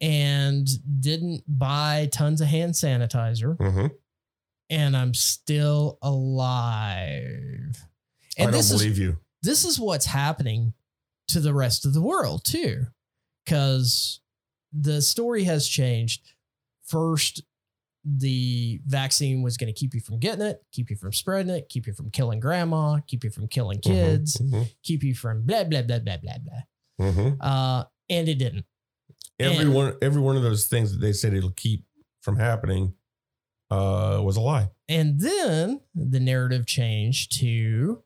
and 0.00 1.00
didn't 1.00 1.44
buy 1.46 2.08
tons 2.10 2.40
of 2.40 2.48
hand 2.48 2.72
sanitizer. 2.74 3.56
And 4.70 4.96
I'm 4.96 5.14
still 5.14 5.98
alive. 6.02 7.76
I 8.38 8.42
And 8.42 8.52
don't 8.52 8.52
this 8.52 8.70
is 8.70 8.80
believe 8.80 8.98
you. 8.98 9.18
this 9.42 9.64
is 9.64 9.80
what's 9.80 10.06
happening 10.06 10.72
to 11.28 11.40
the 11.40 11.54
rest 11.54 11.84
of 11.86 11.92
the 11.94 12.02
world 12.02 12.44
too 12.44 12.84
because 13.44 14.20
the 14.72 15.00
story 15.02 15.44
has 15.44 15.66
changed 15.68 16.32
first 16.86 17.42
the 18.04 18.80
vaccine 18.86 19.42
was 19.42 19.56
going 19.58 19.72
to 19.72 19.78
keep 19.78 19.92
you 19.92 20.00
from 20.00 20.18
getting 20.18 20.44
it 20.46 20.62
keep 20.72 20.88
you 20.88 20.96
from 20.96 21.12
spreading 21.12 21.52
it 21.52 21.68
keep 21.68 21.86
you 21.86 21.92
from 21.92 22.08
killing 22.10 22.40
grandma 22.40 22.98
keep 23.06 23.24
you 23.24 23.30
from 23.30 23.46
killing 23.48 23.78
kids 23.80 24.36
Mhm. 24.38 24.72
keep 24.82 25.02
you 25.02 25.14
from 25.14 25.42
blah 25.42 25.64
blah 25.64 25.82
blah 25.82 25.98
blah 25.98 26.16
blah 26.16 26.38
blah 26.38 27.06
Mhm. 27.06 27.36
uh 27.40 27.84
and 28.08 28.28
it 28.28 28.36
didn't 28.36 28.64
Every 29.40 29.66
And- 29.66 29.74
one, 29.74 29.96
every 30.02 30.20
one 30.22 30.36
of 30.36 30.42
those 30.42 30.66
things 30.66 30.90
that 30.92 30.98
they 30.98 31.12
said 31.12 31.32
it'll 31.34 31.52
keep 31.52 31.84
from 32.22 32.36
happening 32.38 32.94
uh, 33.70 34.20
was 34.22 34.36
a 34.36 34.40
lie. 34.40 34.70
and 34.88 35.20
then 35.20 35.80
the 35.94 36.20
narrative 36.20 36.66
changed 36.66 37.38
to 37.40 38.02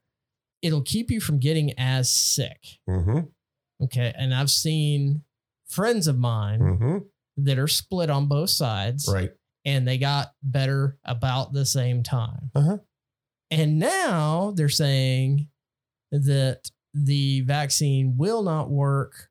it'll 0.62 0.82
keep 0.82 1.10
you 1.10 1.20
from 1.20 1.38
getting 1.38 1.72
as 1.78 2.10
sick 2.10 2.78
Mm-hmm. 2.88 3.20
okay 3.84 4.12
and 4.16 4.34
i've 4.34 4.50
seen 4.50 5.22
friends 5.68 6.06
of 6.08 6.18
mine 6.18 6.60
Mm-hmm. 6.60 6.98
that 7.44 7.58
are 7.58 7.68
split 7.68 8.10
on 8.10 8.26
both 8.26 8.50
sides 8.50 9.08
Right. 9.12 9.30
and 9.64 9.86
they 9.86 9.98
got 9.98 10.32
better 10.42 10.98
about 11.04 11.52
the 11.52 11.64
same 11.64 12.02
time. 12.02 12.50
Uh-huh. 12.54 12.78
And 13.50 13.78
now 13.78 14.52
they're 14.56 14.68
saying 14.68 15.48
that 16.10 16.70
the 16.94 17.40
vaccine 17.42 18.16
will 18.18 18.42
not 18.42 18.70
work 18.70 19.28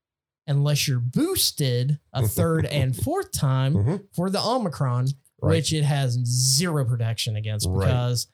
unless 0.47 0.87
you're 0.87 0.99
boosted 0.99 1.99
a 2.13 2.27
third 2.27 2.65
and 2.65 2.95
fourth 3.03 3.31
time 3.31 3.73
Mhm. 3.75 4.03
for 4.15 4.29
the 4.31 4.39
Omicron, 4.41 5.07
Right. 5.41 5.55
which 5.57 5.73
it 5.73 5.83
has 5.83 6.13
zero 6.23 6.85
protection 6.85 7.35
against 7.35 7.67
Right. 7.69 7.87
because 7.87 8.27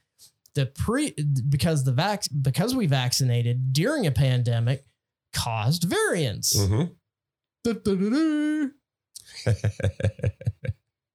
the 0.56 0.66
pre 0.66 1.12
because 1.50 1.84
the 1.84 1.92
vac 1.94 2.24
because 2.42 2.76
we 2.76 2.88
vaccinated 2.88 3.72
during 3.74 4.06
a 4.08 4.12
pandemic 4.12 4.86
caused 5.34 5.84
variants. 5.84 6.56
Mhm. 6.58 6.92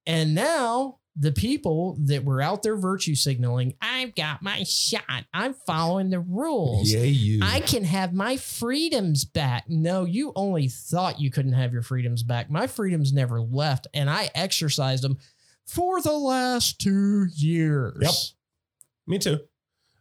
And 0.05 0.35
now 0.35 0.99
the 1.15 1.31
people 1.31 1.95
that 2.07 2.25
were 2.25 2.41
out 2.41 2.61
there 2.63 2.75
virtue 2.75 3.15
signaling, 3.15 3.75
I've 3.81 4.13
got 4.15 4.41
my 4.41 4.63
shot. 4.63 5.23
I'm 5.33 5.53
following 5.53 6.09
the 6.09 6.19
rules. 6.19 6.91
Yay, 6.91 7.07
you. 7.07 7.39
I 7.41 7.61
can 7.61 7.85
have 7.85 8.13
my 8.13 8.35
freedoms 8.35 9.23
back. 9.23 9.69
No, 9.69 10.03
you 10.03 10.33
only 10.35 10.67
thought 10.67 11.21
you 11.21 11.31
couldn't 11.31 11.53
have 11.53 11.71
your 11.71 11.83
freedoms 11.83 12.21
back. 12.23 12.49
My 12.51 12.67
freedoms 12.67 13.13
never 13.13 13.39
left, 13.39 13.87
and 13.93 14.09
I 14.09 14.29
exercised 14.35 15.03
them 15.03 15.17
for 15.67 16.01
the 16.01 16.13
last 16.13 16.79
two 16.79 17.27
years. 17.35 17.97
Yep. 18.01 18.13
Me 19.07 19.19
too. 19.19 19.39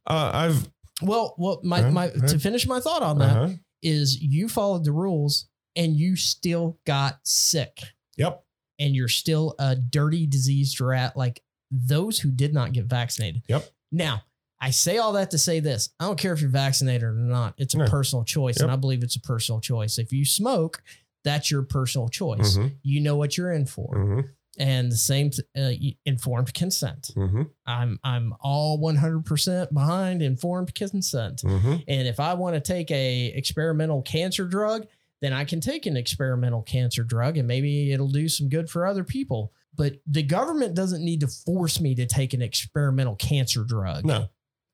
Uh, 0.07 0.31
I've 0.35 0.69
Well, 1.03 1.35
well, 1.39 1.61
my, 1.63 1.81
Uh-huh, 1.81 1.91
my 1.91 2.09
uh-huh. 2.09 2.27
to 2.29 2.39
finish 2.39 2.67
my 2.67 2.81
thought 2.81 3.03
on 3.03 3.19
that 3.19 3.37
uh-huh. 3.37 3.53
is 3.83 4.21
you 4.21 4.49
followed 4.49 4.85
the 4.85 4.93
rules 4.93 5.49
and 5.77 5.97
you 5.97 6.17
still 6.17 6.79
got 6.87 7.21
sick. 7.27 7.81
Yep. 8.19 8.45
and 8.79 8.95
you're 8.97 9.09
still 9.09 9.55
a 9.59 9.75
dirty 9.77 10.27
diseased 10.27 10.81
rat 10.81 11.17
like 11.17 11.43
those 11.71 12.19
who 12.19 12.31
did 12.31 12.53
not 12.53 12.73
get 12.73 12.85
vaccinated. 12.87 13.43
Yep. 13.49 13.71
Now, 13.93 14.23
I 14.61 14.71
say 14.71 14.99
all 14.99 15.13
that 15.13 15.31
to 15.33 15.39
say 15.39 15.61
this. 15.61 15.89
I 16.01 16.05
don't 16.07 16.19
care 16.19 16.33
if 16.33 16.41
you're 16.41 16.51
vaccinated 16.51 17.03
or 17.05 17.13
not. 17.15 17.55
It's 17.59 17.75
a 17.75 17.79
No. 17.79 17.87
personal 17.87 18.25
choice. 18.25 18.59
And 18.59 18.71
I 18.71 18.77
believe 18.77 19.03
it's 19.03 19.17
a 19.17 19.21
personal 19.21 19.61
choice. 19.61 19.99
If 19.99 20.13
you 20.13 20.25
smoke, 20.25 20.83
that's 21.25 21.51
your 21.51 21.63
personal 21.63 22.09
choice. 22.09 22.57
Mhm. 22.59 22.77
You 22.83 23.01
know 23.01 23.17
what 23.17 23.37
you're 23.39 23.53
in 23.53 23.67
for. 23.67 23.95
Mhm. 23.97 24.29
And 24.59 24.93
the 24.93 24.97
same 24.97 25.31
uh, 25.59 25.71
informed 26.05 26.53
consent. 26.53 27.11
Mhm. 27.17 27.49
I'm 27.67 27.99
I'm 28.05 28.35
all 28.41 28.79
100% 28.79 29.73
behind 29.73 30.21
informed 30.21 30.75
consent. 30.75 31.43
Mhm. 31.43 31.85
And 31.89 32.07
if 32.07 32.21
I 32.21 32.35
want 32.35 32.55
to 32.57 32.61
take 32.61 32.91
a 32.91 33.27
experimental 33.29 34.03
cancer 34.03 34.47
drug, 34.47 34.87
then 35.23 35.33
I 35.33 35.45
can 35.45 35.61
take 35.61 35.87
an 35.87 35.97
experimental 35.97 36.61
cancer 36.63 37.03
drug 37.03 37.39
and 37.39 37.49
maybe 37.49 37.93
it'll 37.93 38.09
do 38.11 38.29
some 38.29 38.49
good 38.51 38.69
for 38.69 38.87
other 38.87 39.05
people. 39.05 39.53
But 39.75 40.01
the 40.07 40.23
government 40.23 40.75
doesn't 40.75 41.03
need 41.03 41.21
to 41.21 41.29
force 41.29 41.81
me 41.81 41.95
to 41.95 42.05
take 42.05 42.35
an 42.35 42.43
experimental 42.43 43.17
cancer 43.17 43.65
drug 43.65 44.05
No. 44.05 44.29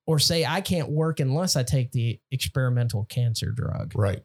or 0.07 0.19
say 0.19 0.45
I 0.45 0.61
can't 0.61 0.91
work 0.91 1.21
unless 1.21 1.55
I 1.55 1.63
take 1.63 1.93
the 1.93 2.19
experimental 2.33 3.05
cancer 3.05 3.53
drug 3.53 3.93
Right. 3.95 4.25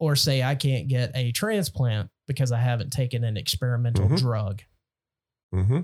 or 0.00 0.16
say 0.16 0.42
I 0.42 0.56
can't 0.56 0.88
get 0.88 1.12
a 1.14 1.30
transplant 1.30 2.10
because 2.26 2.50
I 2.50 2.58
haven't 2.58 2.90
taken 2.90 3.22
an 3.22 3.36
experimental 3.36 4.08
Mhm. 4.08 4.18
drug. 4.18 4.62
Mm-hmm. 5.54 5.80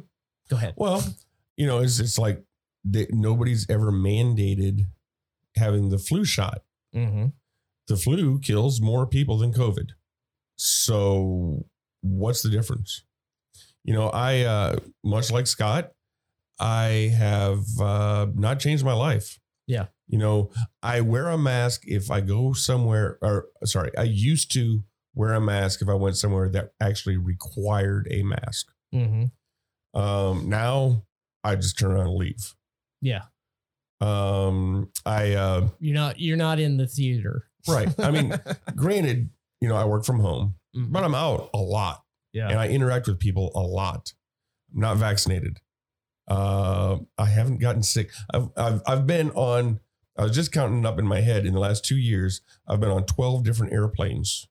Go 0.51 0.57
ahead. 0.57 0.75
Well, 0.77 1.03
you 1.57 1.67
know, 1.67 1.81
it's 1.81 2.01
it's 2.01 2.19
like 2.19 2.43
they, 2.85 3.07
nobody's 3.11 3.69
ever 3.71 3.91
mandated 3.91 4.83
having 5.57 5.89
the 5.89 5.99
flu 5.99 6.25
shot. 6.25 6.63
Mm-hmm. 6.95 7.27
The 7.87 7.97
flu 7.97 8.39
kills 8.39 8.81
more 8.81 9.07
people 9.07 9.39
than 9.39 9.53
COVID. 9.53 9.91
So, 10.57 11.67
what's 12.03 12.43
the 12.43 12.51
difference? 12.51 13.05
You 13.85 13.95
know, 13.95 14.09
I 14.09 14.41
uh, 14.41 14.77
much 15.03 15.31
like 15.31 15.47
Scott, 15.47 15.93
I 16.59 17.13
have 17.17 17.65
uh, 17.81 18.27
not 18.35 18.61
changed 18.61 18.85
my 18.85 18.95
life. 18.95 19.39
Yeah. 19.67 19.87
You 20.07 20.19
know, 20.19 20.51
I 20.83 21.01
wear 21.01 21.29
a 21.29 21.39
mask 21.39 21.83
if 21.87 22.11
I 22.11 22.21
go 22.21 22.53
somewhere, 22.53 23.19
or 23.23 23.47
sorry, 23.65 23.91
I 23.97 24.03
used 24.03 24.53
to 24.53 24.83
wear 25.15 25.33
a 25.33 25.41
mask 25.41 25.81
if 25.81 25.89
I 25.89 25.95
went 25.95 26.17
somewhere 26.17 26.49
that 26.51 26.73
actually 26.81 27.17
required 27.17 28.07
a 28.11 28.23
mask. 28.23 28.69
Mm-hmm. 28.95 29.25
Um, 29.95 30.49
now 30.49 31.05
I 31.45 31.57
just 31.57 31.79
turn 31.79 31.93
around 31.93 32.09
and 32.09 32.17
leave. 32.17 32.55
Yeah. 33.01 33.23
Um, 34.01 34.91
I 35.07 35.33
uh, 35.35 35.69
You're 35.79 35.95
not 35.95 36.19
you're 36.21 36.37
not 36.37 36.59
in 36.59 36.77
the 36.77 36.87
theater. 36.87 37.47
right. 37.69 37.89
I 38.01 38.11
mean, 38.11 38.35
granted, 38.77 39.31
you 39.61 39.69
know, 39.69 39.77
I 39.77 39.85
work 39.85 40.05
from 40.05 40.21
home, 40.21 40.57
Mhm. 40.77 40.93
but 40.93 41.05
I'm 41.05 41.15
out 41.15 41.51
a 41.55 41.59
lot 41.59 42.03
yeah. 42.33 42.49
and 42.49 42.59
I 42.59 42.69
interact 42.69 43.07
with 43.07 43.19
people 43.19 43.51
a 43.55 43.61
lot. 43.61 44.13
I'm 44.75 44.81
not 44.81 44.97
vaccinated. 44.97 45.61
Uh, 46.29 46.99
I 47.19 47.27
haven't 47.27 47.59
gotten 47.59 47.83
sick. 47.83 48.11
I've, 48.33 48.49
I've 48.57 48.83
I've 48.87 49.07
been 49.07 49.31
on. 49.33 49.81
I 50.17 50.23
was 50.25 50.35
just 50.35 50.53
counting 50.53 50.85
up 50.87 50.99
in 50.99 51.07
my 51.07 51.21
head 51.21 51.45
in 51.47 51.55
the 51.55 51.61
last 51.61 51.85
two 51.85 51.97
years. 51.97 52.41
I've 52.67 52.81
been 52.81 52.91
on 52.91 53.05
twelve 53.05 53.45
different 53.45 53.73
airplanes. 53.73 54.49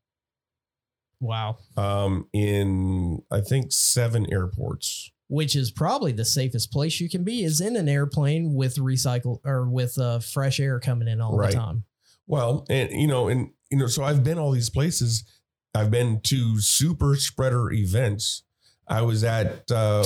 wow. 1.19 1.57
Um, 1.77 2.27
in 2.33 3.23
I 3.31 3.41
think 3.41 3.71
seven 3.71 4.31
airports. 4.31 5.11
Which 5.33 5.55
is 5.55 5.71
probably 5.71 6.11
the 6.11 6.23
safest 6.23 6.71
place 6.71 6.99
you 7.01 7.09
can 7.09 7.23
be 7.23 7.43
is 7.43 7.59
in 7.59 7.75
an 7.75 7.89
airplane 7.89 8.53
with 8.53 8.75
recycle 8.75 9.39
or 9.43 9.67
with 9.67 9.97
uh, 9.97 10.19
fresh 10.19 10.59
air 10.59 10.79
coming 10.79 11.07
in 11.07 11.19
all 11.19 11.35
Right. 11.35 11.51
the 11.51 11.57
time. 11.57 11.83
Well, 12.27 12.65
and 12.69 12.91
you 12.91 13.07
know, 13.07 13.27
and 13.29 13.49
you 13.71 13.77
know, 13.79 13.87
so 13.87 14.03
I've 14.03 14.23
been 14.23 14.37
all 14.37 14.51
these 14.51 14.69
places. 14.69 15.23
I've 15.73 15.89
been 15.89 16.21
to 16.25 16.59
super 16.61 17.15
spreader 17.15 17.71
events. 17.71 18.43
I 18.87 19.01
was 19.01 19.23
at 19.23 19.69
uh 19.71 20.05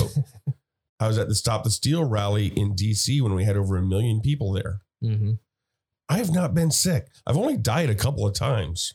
I 1.00 1.06
was 1.06 1.18
at 1.18 1.28
the 1.28 1.34
Stop 1.34 1.62
the 1.62 1.70
Steal 1.70 2.04
rally 2.04 2.46
in 2.46 2.74
DC 2.74 3.20
when 3.20 3.34
we 3.34 3.44
had 3.44 3.56
over 3.56 3.76
a 3.76 3.82
million 3.82 4.20
people 4.20 4.52
there. 4.52 4.80
Mm-hmm. 5.04 5.32
I 6.08 6.16
have 6.16 6.32
not 6.32 6.54
been 6.54 6.70
sick. 6.70 7.06
I've 7.26 7.36
only 7.36 7.56
died 7.58 7.90
a 7.90 7.94
couple 7.94 8.26
of 8.26 8.34
times. 8.34 8.94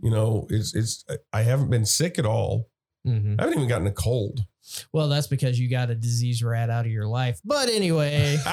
You 0.00 0.10
know, 0.10 0.46
it's 0.48 0.74
it's 0.74 1.04
I 1.32 1.42
haven't 1.42 1.70
been 1.70 1.84
sick 1.86 2.18
at 2.20 2.24
all. 2.24 2.70
Mm-hmm. 3.06 3.34
I 3.38 3.42
haven't 3.42 3.58
even 3.58 3.68
gotten 3.68 3.86
a 3.88 3.92
cold. 3.92 4.44
Well, 4.92 5.08
that's 5.08 5.26
because 5.26 5.58
you 5.58 5.68
got 5.68 5.90
a 5.90 5.94
disease 5.94 6.42
rat 6.42 6.70
out 6.70 6.86
of 6.86 6.92
your 6.92 7.06
life. 7.06 7.40
But 7.44 7.68
anyway, 7.70 8.36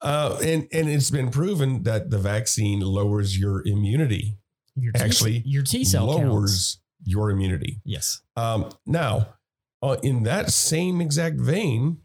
Uh, 0.00 0.38
and 0.44 0.68
and 0.72 0.88
it's 0.88 1.10
been 1.10 1.28
proven 1.30 1.82
that 1.82 2.10
the 2.10 2.18
vaccine 2.18 2.78
lowers 2.80 3.36
your 3.36 3.66
immunity. 3.66 4.38
your 4.76 4.92
T- 4.92 5.00
Actually, 5.00 5.42
your 5.44 5.64
T 5.64 5.84
cell 5.84 6.06
lowers 6.06 6.76
counts. 6.76 6.78
your 7.04 7.30
immunity. 7.30 7.80
Yes. 7.84 8.22
Um, 8.36 8.70
now, 8.86 9.34
uh, 9.82 9.96
in 10.02 10.22
that 10.22 10.50
same 10.50 11.00
exact 11.00 11.40
vein, 11.40 11.98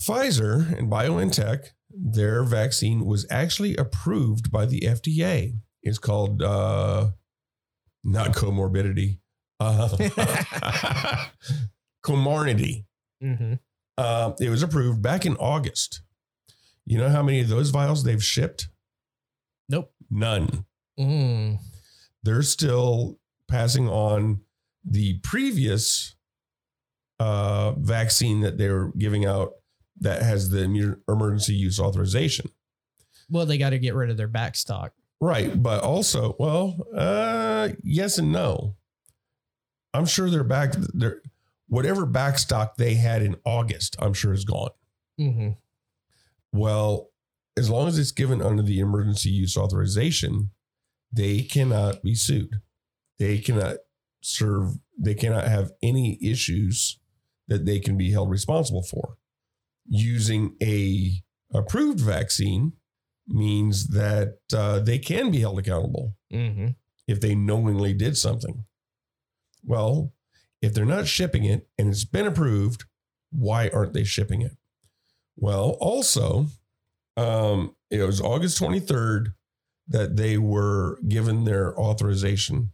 Pfizer 0.00 0.72
and 0.78 0.90
BioNTech, 0.90 1.66
their 1.90 2.44
vaccine 2.44 3.04
was 3.04 3.26
actually 3.30 3.76
approved 3.76 4.50
by 4.50 4.64
the 4.64 4.80
FDA. 4.80 5.58
It's 5.82 5.98
called 5.98 6.40
uh, 6.42 7.10
not 8.02 8.30
comorbidity, 8.32 9.18
uh, 9.62 11.26
Comirnaty. 12.04 12.84
Mm-hmm. 13.22 13.54
Uh, 13.96 14.32
it 14.40 14.48
was 14.48 14.62
approved 14.62 15.02
back 15.02 15.24
in 15.26 15.36
August. 15.36 16.02
You 16.84 16.98
know 16.98 17.08
how 17.08 17.22
many 17.22 17.40
of 17.40 17.48
those 17.48 17.70
vials 17.70 18.02
they've 18.04 18.22
shipped? 18.22 18.68
Nope. 19.68 19.92
None. 20.10 20.66
Mm. 20.98 21.58
they're 22.22 22.42
still 22.42 23.18
passing 23.48 23.88
on 23.88 24.42
the 24.84 25.18
previous 25.20 26.14
uh, 27.18 27.72
vaccine 27.78 28.40
that 28.40 28.58
they 28.58 28.68
were 28.68 28.92
giving 28.98 29.24
out 29.24 29.52
that 30.00 30.22
has 30.22 30.50
the 30.50 30.98
emergency 31.08 31.54
use 31.54 31.80
authorization. 31.80 32.50
Well, 33.30 33.46
they 33.46 33.56
got 33.56 33.70
to 33.70 33.78
get 33.78 33.94
rid 33.94 34.10
of 34.10 34.16
their 34.18 34.28
back 34.28 34.54
stock. 34.54 34.92
Right. 35.20 35.60
But 35.62 35.82
also, 35.82 36.36
well, 36.38 36.76
uh, 36.94 37.70
yes 37.82 38.18
and 38.18 38.32
no. 38.32 38.76
I'm 39.94 40.06
sure 40.06 40.30
their 40.30 40.44
back, 40.44 40.72
their 40.94 41.20
whatever 41.68 42.06
back 42.06 42.38
stock 42.38 42.76
they 42.76 42.94
had 42.94 43.22
in 43.22 43.36
August, 43.44 43.96
I'm 43.98 44.14
sure 44.14 44.32
is 44.32 44.44
gone. 44.44 44.70
Mm-hmm. 45.20 45.50
Well, 46.52 47.10
as 47.56 47.68
long 47.70 47.88
as 47.88 47.98
it's 47.98 48.12
given 48.12 48.40
under 48.42 48.62
the 48.62 48.80
emergency 48.80 49.30
use 49.30 49.56
authorization, 49.56 50.50
they 51.12 51.42
cannot 51.42 52.02
be 52.02 52.14
sued. 52.14 52.60
They 53.18 53.38
cannot 53.38 53.76
serve, 54.22 54.78
they 54.98 55.14
cannot 55.14 55.46
have 55.46 55.72
any 55.82 56.18
issues 56.22 56.98
that 57.48 57.66
they 57.66 57.78
can 57.80 57.96
be 57.98 58.10
held 58.10 58.30
responsible 58.30 58.82
for. 58.82 59.16
Using 59.86 60.56
a 60.62 61.22
approved 61.52 62.00
vaccine 62.00 62.72
means 63.28 63.88
that 63.88 64.38
uh, 64.54 64.78
they 64.78 64.98
can 64.98 65.30
be 65.30 65.40
held 65.40 65.58
accountable 65.58 66.14
Mm-hmm. 66.32 66.68
if 67.06 67.20
they 67.20 67.34
knowingly 67.34 67.92
did 67.92 68.16
something. 68.16 68.64
Well, 69.64 70.12
if 70.60 70.74
they're 70.74 70.84
not 70.84 71.06
shipping 71.06 71.44
it 71.44 71.68
and 71.78 71.88
it's 71.88 72.04
been 72.04 72.26
approved, 72.26 72.84
why 73.30 73.68
aren't 73.68 73.92
they 73.92 74.04
shipping 74.04 74.42
it? 74.42 74.56
Well, 75.36 75.76
also, 75.80 76.46
um, 77.16 77.74
it 77.90 78.02
was 78.02 78.20
August 78.20 78.60
23rd 78.60 79.34
that 79.88 80.16
they 80.16 80.38
were 80.38 80.98
given 81.08 81.44
their 81.44 81.78
authorization 81.78 82.70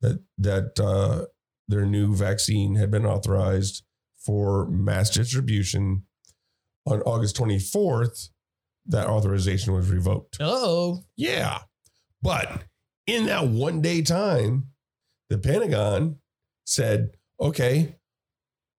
that 0.00 0.22
that 0.38 0.80
uh, 0.80 1.26
their 1.68 1.86
new 1.86 2.14
vaccine 2.14 2.74
had 2.74 2.90
been 2.90 3.06
authorized 3.06 3.84
for 4.24 4.66
mass 4.68 5.10
distribution. 5.10 6.04
On 6.84 7.00
August 7.02 7.36
24th, 7.36 8.30
that 8.86 9.06
authorization 9.06 9.72
was 9.72 9.88
revoked. 9.88 10.38
Oh, 10.40 11.04
Yeah. 11.16 11.60
But 12.20 12.64
in 13.06 13.26
that 13.26 13.46
one 13.46 13.80
day 13.80 14.02
time, 14.02 14.71
the 15.32 15.38
Pentagon 15.38 16.18
said, 16.66 17.12
okay, 17.40 17.96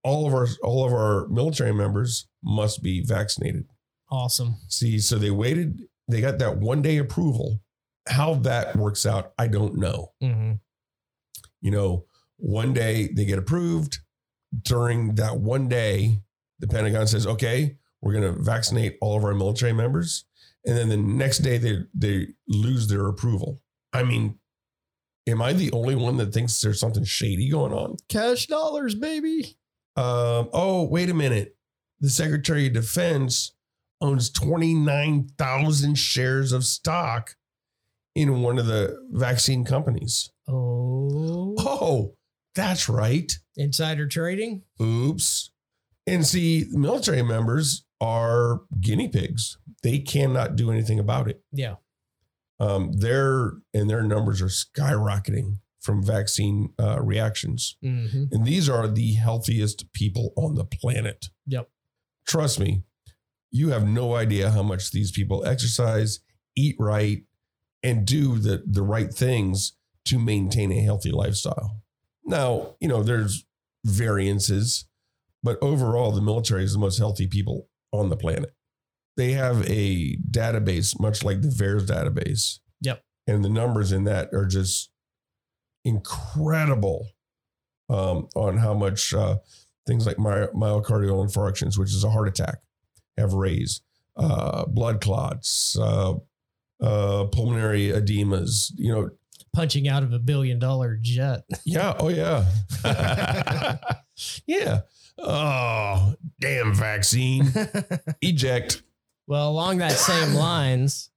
all 0.04 0.28
of 0.28 0.34
our 0.36 0.48
all 0.62 0.86
of 0.86 0.94
our 0.94 1.28
military 1.30 1.74
members 1.74 2.28
must 2.44 2.84
be 2.84 3.04
vaccinated. 3.04 3.66
awesome. 4.12 4.58
See, 4.68 5.00
so 5.00 5.18
they 5.18 5.32
waited, 5.32 5.82
they 6.08 6.22
got 6.22 6.38
that 6.38 6.58
one 6.58 6.84
day 6.84 6.98
approval. 6.98 7.60
How 8.08 8.36
that 8.36 8.76
works 8.76 9.06
out, 9.08 9.34
I 9.40 9.48
don't 9.48 9.78
know. 9.78 10.12
Mm-hmm. 10.22 10.54
You 11.62 11.72
know, 11.72 12.06
one 12.38 12.74
day 12.74 13.10
they 13.12 13.26
get 13.26 13.40
approved. 13.40 13.98
During 14.62 15.16
that 15.16 15.38
one 15.40 15.68
day, 15.68 16.22
the 16.60 16.68
Pentagon 16.68 17.08
says, 17.08 17.26
okay, 17.26 17.78
we're 18.02 18.14
going 18.14 18.36
to 18.36 18.40
vaccinate 18.40 18.98
all 19.02 19.18
of 19.18 19.24
our 19.24 19.34
military 19.34 19.74
members. 19.74 20.26
And 20.66 20.78
then 20.78 20.90
the 20.90 20.98
next 20.98 21.40
day 21.40 21.58
they, 21.58 21.80
they 21.96 22.28
lose 22.48 22.88
their 22.88 23.08
approval. 23.08 23.62
I 23.94 24.04
mean, 24.04 24.38
am 25.28 25.42
I 25.42 25.54
the 25.54 25.72
only 25.72 25.96
one 25.96 26.18
that 26.18 26.34
thinks 26.34 26.60
there's 26.62 26.80
something 26.80 27.04
shady 27.04 27.50
going 27.50 27.74
on? 27.74 27.98
Cash 28.10 28.48
dollars, 28.48 28.96
baby. 28.96 29.58
Um, 29.96 30.50
oh, 30.54 30.88
wait 30.90 31.10
a 31.10 31.14
minute. 31.14 31.56
The 32.00 32.10
Secretary 32.10 32.68
of 32.68 32.74
Defense 32.74 33.54
owns 34.02 34.30
29,000 34.32 35.96
shares 35.98 36.52
of 36.52 36.66
stock 36.66 37.36
in 38.16 38.42
one 38.42 38.60
of 38.60 38.66
the 38.66 38.98
vaccine 39.12 39.64
companies. 39.64 40.30
Oh, 40.48 41.56
Oh, 41.60 42.16
that's 42.56 42.90
right. 42.90 43.32
insider 43.56 44.08
trading. 44.08 44.64
Oops. 44.82 45.52
And 46.06 46.26
see, 46.26 46.66
military 46.72 47.22
members 47.22 47.86
are 48.02 48.62
guinea 48.82 49.08
pigs. 49.08 49.58
They 49.84 50.00
cannot 50.00 50.56
do 50.56 50.70
anything 50.72 51.00
about 51.00 51.30
it. 51.30 51.42
Yeah. 51.52 51.76
Um, 52.60 52.94
their 52.94 53.54
and 53.74 53.90
their 53.90 54.04
numbers 54.04 54.42
are 54.42 54.46
skyrocketing 54.48 55.58
from 55.82 56.02
vaccine 56.04 56.70
uh, 56.80 57.02
reactions, 57.02 57.76
Mm-hmm. 57.84 58.26
and 58.32 58.46
these 58.46 58.70
are 58.70 58.88
the 58.88 59.14
healthiest 59.16 59.92
people 59.94 60.32
on 60.38 60.56
the 60.56 60.64
planet. 60.66 61.26
Yep. 61.48 61.70
Trust 62.26 62.60
me, 62.60 62.84
you 63.52 63.70
have 63.72 63.86
no 63.86 64.16
idea 64.16 64.52
how 64.52 64.64
much 64.64 64.92
these 64.92 65.12
people 65.12 65.46
exercise, 65.46 66.20
eat 66.56 66.76
right, 66.80 67.24
and 67.82 68.06
do 68.06 68.38
the 68.40 68.64
the 68.66 68.82
right 68.84 69.14
things 69.14 69.74
to 70.06 70.20
maintain 70.20 70.72
a 70.72 70.80
healthy 70.82 71.12
lifestyle. 71.12 71.82
Now, 72.26 72.76
you 72.80 72.88
know, 72.88 73.04
there's 73.04 73.44
variances, 73.84 74.86
but 75.42 75.58
overall, 75.62 76.12
the 76.12 76.22
military 76.22 76.64
is 76.64 76.74
the 76.74 76.80
most 76.80 76.98
healthy 76.98 77.28
people 77.28 77.68
on 77.92 78.10
the 78.10 78.16
planet. 78.18 78.54
They 79.16 79.34
have 79.34 79.64
a 79.70 80.18
database, 80.30 81.00
much 81.00 81.24
like 81.24 81.42
the 81.42 81.50
VAERS 81.50 81.86
database. 81.86 82.60
Yep. 82.82 83.04
And 83.28 83.44
the 83.46 83.50
numbers 83.50 83.92
in 83.92 84.06
that 84.06 84.34
are 84.34 84.46
just 84.46 84.90
incredible 85.86 87.08
um, 87.90 88.28
on 88.36 88.58
how 88.58 88.74
much 88.74 89.14
uh, 89.14 89.38
things 89.86 90.08
like 90.08 90.18
my, 90.18 90.48
myocardial 90.56 91.24
infarctions, 91.26 91.78
which 91.78 91.92
is 91.92 92.04
a 92.04 92.10
heart 92.10 92.28
attack, 92.28 92.60
have 93.18 93.34
raised, 93.34 93.84
uh, 94.18 94.66
blood 94.66 95.00
clots, 95.02 95.78
uh, 95.80 96.14
uh, 96.82 97.26
pulmonary 97.26 97.90
edemas, 97.90 98.72
you 98.76 98.92
know, 98.94 99.10
Punching 99.54 99.88
out 99.88 100.02
of 100.02 100.12
a 100.14 100.18
billion 100.20 100.58
dollar 100.58 100.98
jet. 101.00 101.44
yeah. 101.64 101.94
Oh, 102.00 102.10
yeah. 102.10 102.46
yeah. 104.48 104.82
Oh, 105.20 106.16
damn 106.40 106.74
vaccine. 106.74 107.52
Eject. 108.22 108.82
Well, 109.28 109.50
along 109.50 109.80
that 109.80 109.94
same 109.94 110.34
lines, 110.36 111.10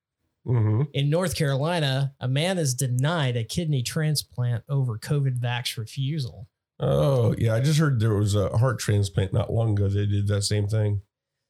hmm 0.45 0.83
in 0.93 1.11
North 1.11 1.35
Carolina, 1.35 2.15
a 2.21 2.29
man 2.29 2.59
is 2.59 2.75
denied 2.75 3.37
a 3.37 3.43
kidney 3.45 3.83
transplant 3.83 4.63
over 4.69 4.99
COVID 4.99 5.41
vax 5.41 5.77
refusal. 5.77 6.49
Oh, 6.79 7.35
yeah. 7.39 7.55
I 7.55 7.61
just 7.61 7.79
heard 7.79 8.01
there 8.01 8.15
was 8.15 8.35
a 8.35 8.57
heart 8.57 8.79
transplant 8.79 9.33
not 9.33 9.53
long 9.53 9.73
ago. 9.73 9.89
They 9.89 10.07
did 10.07 10.29
that 10.29 10.43
same 10.43 10.69
thing. 10.69 11.01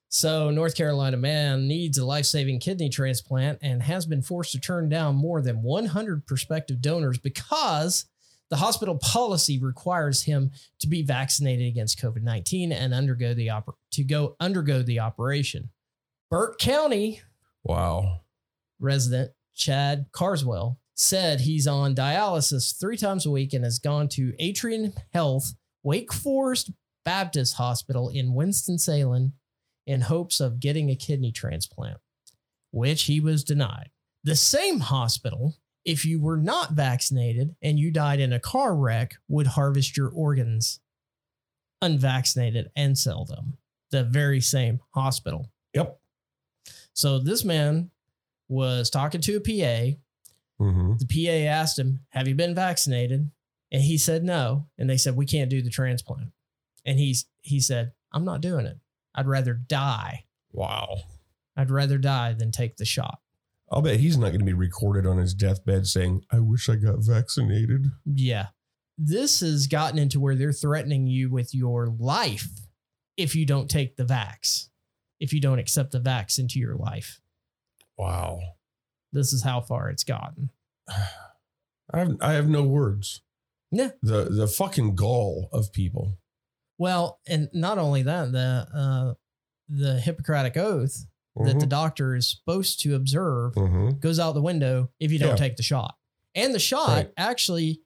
So, 0.08 0.50
North 0.50 0.76
Carolina 0.76 1.16
man 1.16 1.66
needs 1.66 1.98
a 1.98 2.06
life-saving 2.06 2.60
kidney 2.60 2.88
transplant 2.88 3.58
and 3.60 3.82
has 3.82 4.06
been 4.06 4.22
forced 4.22 4.52
to 4.52 4.60
turn 4.60 4.88
down 4.88 5.16
more 5.16 5.42
than 5.42 5.62
100 5.62 6.26
prospective 6.26 6.80
donors 6.80 7.18
because 7.18 8.06
the 8.48 8.56
hospital 8.56 8.96
policy 8.98 9.58
requires 9.58 10.22
him 10.22 10.52
to 10.78 10.86
be 10.86 11.02
vaccinated 11.02 11.66
against 11.66 12.00
COVID-19 12.00 12.72
and 12.72 12.94
undergo 12.94 13.34
the 13.34 13.48
oper- 13.48 13.74
to 13.92 14.04
go 14.04 14.36
undergo 14.38 14.82
the 14.82 15.00
operation. 15.00 15.70
Burke 16.30 16.58
County 16.58 17.20
Wow. 17.64 18.20
resident 18.78 19.32
Chad 19.54 20.06
Carswell 20.12 20.78
said 20.94 21.40
he's 21.40 21.66
on 21.66 21.94
dialysis 21.94 22.78
three 22.78 22.96
times 22.96 23.26
a 23.26 23.30
week 23.30 23.52
and 23.52 23.64
has 23.64 23.78
gone 23.78 24.08
to 24.08 24.32
Atrium 24.38 24.92
Health, 25.12 25.54
Wake 25.82 26.12
Forest 26.12 26.70
Baptist 27.04 27.54
Hospital 27.54 28.08
in 28.08 28.34
Winston-Salem 28.34 29.32
in 29.86 30.00
hopes 30.02 30.40
of 30.40 30.58
getting 30.58 30.90
a 30.90 30.96
kidney 30.96 31.30
transplant, 31.30 31.98
which 32.72 33.04
he 33.04 33.20
was 33.20 33.44
denied. 33.44 33.90
The 34.24 34.34
same 34.36 34.80
hospital, 34.80 35.54
if 35.84 36.04
you 36.04 36.20
were 36.20 36.38
not 36.38 36.72
vaccinated 36.72 37.54
and 37.62 37.78
you 37.78 37.92
died 37.92 38.18
in 38.18 38.32
a 38.32 38.40
car 38.40 38.74
wreck, 38.74 39.14
would 39.28 39.46
harvest 39.48 39.96
your 39.96 40.08
organs 40.08 40.80
unvaccinated 41.80 42.70
and 42.74 42.98
sell 42.98 43.24
them. 43.24 43.58
The 43.92 44.02
very 44.02 44.40
same 44.40 44.80
hospital. 44.94 45.52
Yep. 45.74 46.00
So 46.96 47.18
this 47.18 47.44
man 47.44 47.90
was 48.48 48.90
talking 48.90 49.20
to 49.20 49.36
a 49.36 49.40
PA. 49.40 49.96
hmm 50.58 50.94
The 50.98 51.06
PA 51.06 51.48
asked 51.50 51.78
him, 51.78 52.00
Have 52.10 52.26
you 52.26 52.34
been 52.34 52.54
vaccinated? 52.54 53.30
And 53.70 53.82
he 53.82 53.98
said 53.98 54.24
no. 54.24 54.66
And 54.78 54.88
they 54.88 54.96
said, 54.96 55.14
We 55.14 55.26
can't 55.26 55.50
do 55.50 55.62
the 55.62 55.70
transplant. 55.70 56.30
And 56.84 56.98
he's 56.98 57.26
he 57.42 57.60
said, 57.60 57.92
I'm 58.12 58.24
not 58.24 58.40
doing 58.40 58.66
it. 58.66 58.78
I'd 59.14 59.26
rather 59.26 59.54
die. 59.54 60.24
Wow. 60.52 60.96
I'd 61.56 61.70
rather 61.70 61.98
die 61.98 62.32
than 62.32 62.50
take 62.50 62.76
the 62.76 62.84
shot. 62.84 63.18
I'll 63.70 63.82
bet 63.82 63.98
he's 64.00 64.16
not 64.16 64.28
going 64.28 64.40
to 64.40 64.44
be 64.44 64.52
recorded 64.52 65.06
on 65.06 65.18
his 65.18 65.34
deathbed 65.34 65.86
saying, 65.86 66.22
I 66.30 66.38
wish 66.38 66.68
I 66.68 66.76
got 66.76 67.00
vaccinated. 67.00 67.90
Yeah. 68.04 68.48
This 68.96 69.40
has 69.40 69.66
gotten 69.66 69.98
into 69.98 70.20
where 70.20 70.34
they're 70.36 70.52
threatening 70.52 71.06
you 71.06 71.30
with 71.30 71.54
your 71.54 71.88
life 71.98 72.48
if 73.16 73.34
you 73.34 73.44
don't 73.44 73.68
take 73.68 73.96
the 73.96 74.04
vax, 74.04 74.68
if 75.20 75.32
you 75.32 75.40
don't 75.40 75.58
accept 75.58 75.92
the 75.92 76.00
vax 76.00 76.38
into 76.38 76.58
your 76.58 76.76
life. 76.76 77.20
Wow. 77.98 78.40
This 79.12 79.32
is 79.32 79.42
how 79.42 79.60
far 79.60 79.88
it's 79.90 80.04
gotten. 80.04 80.50
I 80.88 81.98
have, 82.00 82.16
I 82.20 82.32
have 82.32 82.48
no 82.48 82.62
words. 82.64 83.22
Yeah. 83.70 83.90
The 84.02 84.24
the 84.24 84.46
fucking 84.48 84.94
gall 84.96 85.48
of 85.52 85.72
people. 85.72 86.18
Well, 86.78 87.20
and 87.26 87.48
not 87.52 87.78
only 87.78 88.02
that, 88.02 88.32
the 88.32 88.66
uh, 88.74 89.14
the 89.68 90.00
Hippocratic 90.00 90.56
oath 90.56 91.06
that 91.44 91.60
the 91.60 91.66
doctor 91.66 92.14
is 92.14 92.30
supposed 92.30 92.80
to 92.80 92.94
observe 92.94 93.54
Mhm. 93.54 94.00
goes 94.00 94.18
out 94.18 94.32
the 94.32 94.40
window 94.42 94.90
if 94.98 95.12
you 95.12 95.18
don't 95.18 95.30
Yeah. 95.30 95.36
take 95.36 95.56
the 95.56 95.62
shot. 95.62 95.96
And 96.34 96.54
the 96.54 96.58
shot 96.58 96.88
Right. 96.88 97.12
actually 97.18 97.82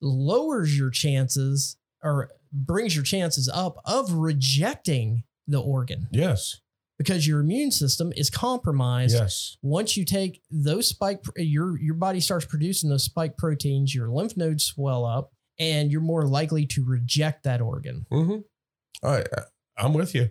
lowers 0.00 0.76
your 0.78 0.90
chances 0.90 1.76
or 2.02 2.30
brings 2.52 2.94
your 2.94 3.04
chances 3.04 3.48
up 3.48 3.80
of 3.84 4.12
rejecting 4.12 5.24
the 5.48 5.60
organ 5.60 6.08
Yes. 6.12 6.60
Because 7.02 7.26
your 7.26 7.40
immune 7.40 7.70
system 7.70 8.12
is 8.16 8.30
compromised 8.30 9.14
Yes. 9.16 9.56
once 9.62 9.96
you 9.96 10.04
take 10.04 10.40
those 10.50 10.86
spike 10.88 11.22
your 11.36 11.78
your 11.80 11.94
body 11.94 12.20
starts 12.20 12.44
producing 12.46 12.90
those 12.90 13.04
spike 13.04 13.36
proteins 13.36 13.94
your 13.94 14.08
lymph 14.08 14.36
nodes 14.36 14.64
swell 14.64 15.04
up 15.04 15.32
and 15.58 15.90
you're 15.92 16.00
more 16.00 16.26
likely 16.26 16.66
to 16.66 16.84
reject 16.84 17.44
that 17.44 17.60
organ 17.60 18.06
Mm-hmm. 18.10 19.06
I, 19.06 19.24
I'm 19.76 19.94
with 19.94 20.14
you. 20.14 20.30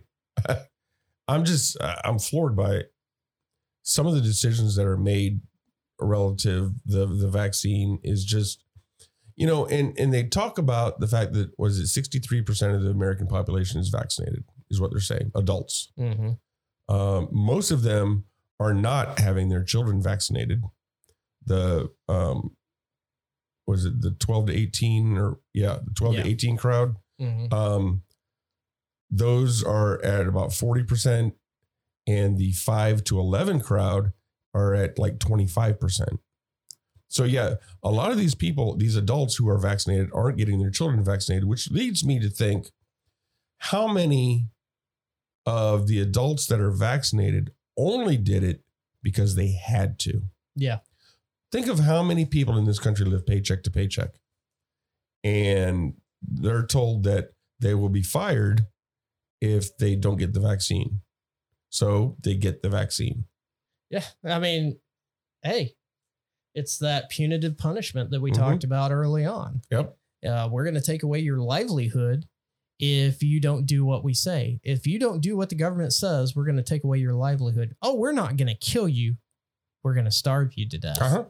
I'm 1.27 1.43
just, 1.45 1.77
I'm 1.81 2.19
floored 2.19 2.55
by 2.55 2.83
some 3.83 4.07
of 4.07 4.13
the 4.13 4.21
decisions 4.21 4.75
that 4.75 4.85
are 4.85 4.97
made 4.97 5.41
relative 5.99 6.71
the 6.85 7.05
the 7.05 7.27
vaccine 7.27 7.99
is 8.03 8.23
just, 8.25 8.63
you 9.35 9.45
know, 9.47 9.65
and 9.67 9.97
and 9.99 10.13
they 10.13 10.23
talk 10.23 10.57
about 10.57 10.99
the 10.99 11.07
fact 11.07 11.33
that 11.33 11.51
was 11.57 11.79
it 11.79 11.87
63 11.87 12.41
percent 12.41 12.73
of 12.75 12.81
the 12.83 12.89
American 12.89 13.27
population 13.27 13.79
is 13.79 13.89
vaccinated 13.89 14.43
is 14.69 14.79
what 14.79 14.91
they're 14.91 14.99
saying, 15.01 15.31
adults. 15.35 15.91
mm-hmm. 15.99 16.31
Um, 16.89 17.29
most 17.31 17.71
of 17.71 17.83
them 17.83 18.25
are 18.59 18.73
not 18.73 19.19
having 19.19 19.49
their 19.49 19.63
children 19.63 20.01
vaccinated. 20.01 20.63
The 21.45 21.91
um, 22.07 22.55
was 23.67 23.85
it 23.85 24.01
the 24.01 24.11
12 24.11 24.47
to 24.47 24.53
18 24.53 25.17
or 25.17 25.39
yeah, 25.53 25.79
the 25.83 25.93
12 25.93 26.15
Yeah. 26.15 26.23
to 26.23 26.29
18 26.29 26.57
crowd? 26.57 26.95
Mm-hmm. 27.19 27.53
Um, 27.53 28.01
those 29.09 29.63
are 29.63 30.01
at 30.03 30.27
about 30.27 30.49
40%, 30.49 31.33
and 32.07 32.37
the 32.37 32.51
5 32.53 33.03
to 33.05 33.19
11 33.19 33.61
crowd 33.61 34.13
are 34.53 34.73
at 34.73 34.97
like 34.97 35.17
25%. 35.19 36.17
So, 37.07 37.25
yeah, 37.25 37.55
a 37.83 37.91
lot 37.91 38.11
of 38.11 38.17
these 38.17 38.35
people, 38.35 38.75
these 38.77 38.95
adults 38.95 39.35
who 39.35 39.49
are 39.49 39.57
vaccinated, 39.57 40.09
aren't 40.13 40.37
getting 40.37 40.59
their 40.59 40.69
children 40.69 41.03
vaccinated, 41.03 41.45
which 41.47 41.69
leads 41.69 42.05
me 42.05 42.19
to 42.19 42.29
think 42.29 42.71
how 43.57 43.87
many 43.87 44.47
of 45.45 45.87
the 45.87 45.99
adults 45.99 46.45
that 46.47 46.59
are 46.59 46.71
vaccinated 46.71 47.51
only 47.77 48.17
did 48.17 48.43
it 48.43 48.63
because 49.03 49.35
they 49.35 49.51
had 49.51 49.97
to. 49.99 50.21
yeah 50.55 50.79
Think 51.51 51.67
of 51.67 51.79
how 51.79 52.01
many 52.01 52.25
people 52.25 52.57
in 52.57 52.63
this 52.65 52.79
country 52.79 53.05
live 53.05 53.25
paycheck 53.25 53.63
to 53.63 53.71
paycheck. 53.71 54.11
And 55.23 55.95
they're 56.21 56.65
told 56.65 57.03
that 57.03 57.33
they 57.59 57.73
will 57.75 57.89
be 57.89 58.03
fired 58.03 58.67
if 59.41 59.75
they 59.77 59.95
don't 59.95 60.17
get 60.17 60.33
the 60.33 60.39
vaccine. 60.39 61.01
So 61.69 62.15
they 62.21 62.35
get 62.35 62.61
the 62.61 62.69
vaccine. 62.69 63.25
yeah 63.89 64.03
i 64.23 64.39
mean 64.39 64.79
hey 65.43 65.75
it's 66.55 66.77
that 66.77 67.09
punitive 67.09 67.57
punishment 67.57 68.09
that 68.11 68.21
we 68.21 68.31
Mhm. 68.31 68.35
talked 68.35 68.63
about 68.63 68.91
early 68.91 69.25
on 69.25 69.61
Yep. 69.69 69.97
uh, 70.25 70.47
we're 70.51 70.63
going 70.63 70.75
to 70.75 70.81
take 70.81 71.03
away 71.03 71.19
your 71.19 71.39
livelihood 71.39 72.25
if 72.81 73.21
you 73.21 73.39
don't 73.39 73.67
do 73.67 73.85
what 73.85 74.03
we 74.03 74.13
say. 74.13 74.59
If 74.63 74.87
you 74.87 74.97
don't 74.97 75.21
do 75.21 75.37
what 75.37 75.49
the 75.49 75.55
government 75.55 75.93
says, 75.93 76.35
we're 76.35 76.45
going 76.45 76.57
to 76.57 76.63
take 76.63 76.83
away 76.83 76.97
your 76.97 77.13
livelihood. 77.13 77.75
Oh, 77.81 77.95
we're 77.95 78.11
not 78.11 78.35
going 78.37 78.47
to 78.47 78.55
kill 78.55 78.89
you. 78.89 79.17
We're 79.83 79.93
going 79.93 80.05
to 80.05 80.11
starve 80.11 80.53
you 80.55 80.67
to 80.67 80.77
death. 80.79 80.99
Uh-huh. 80.99 81.25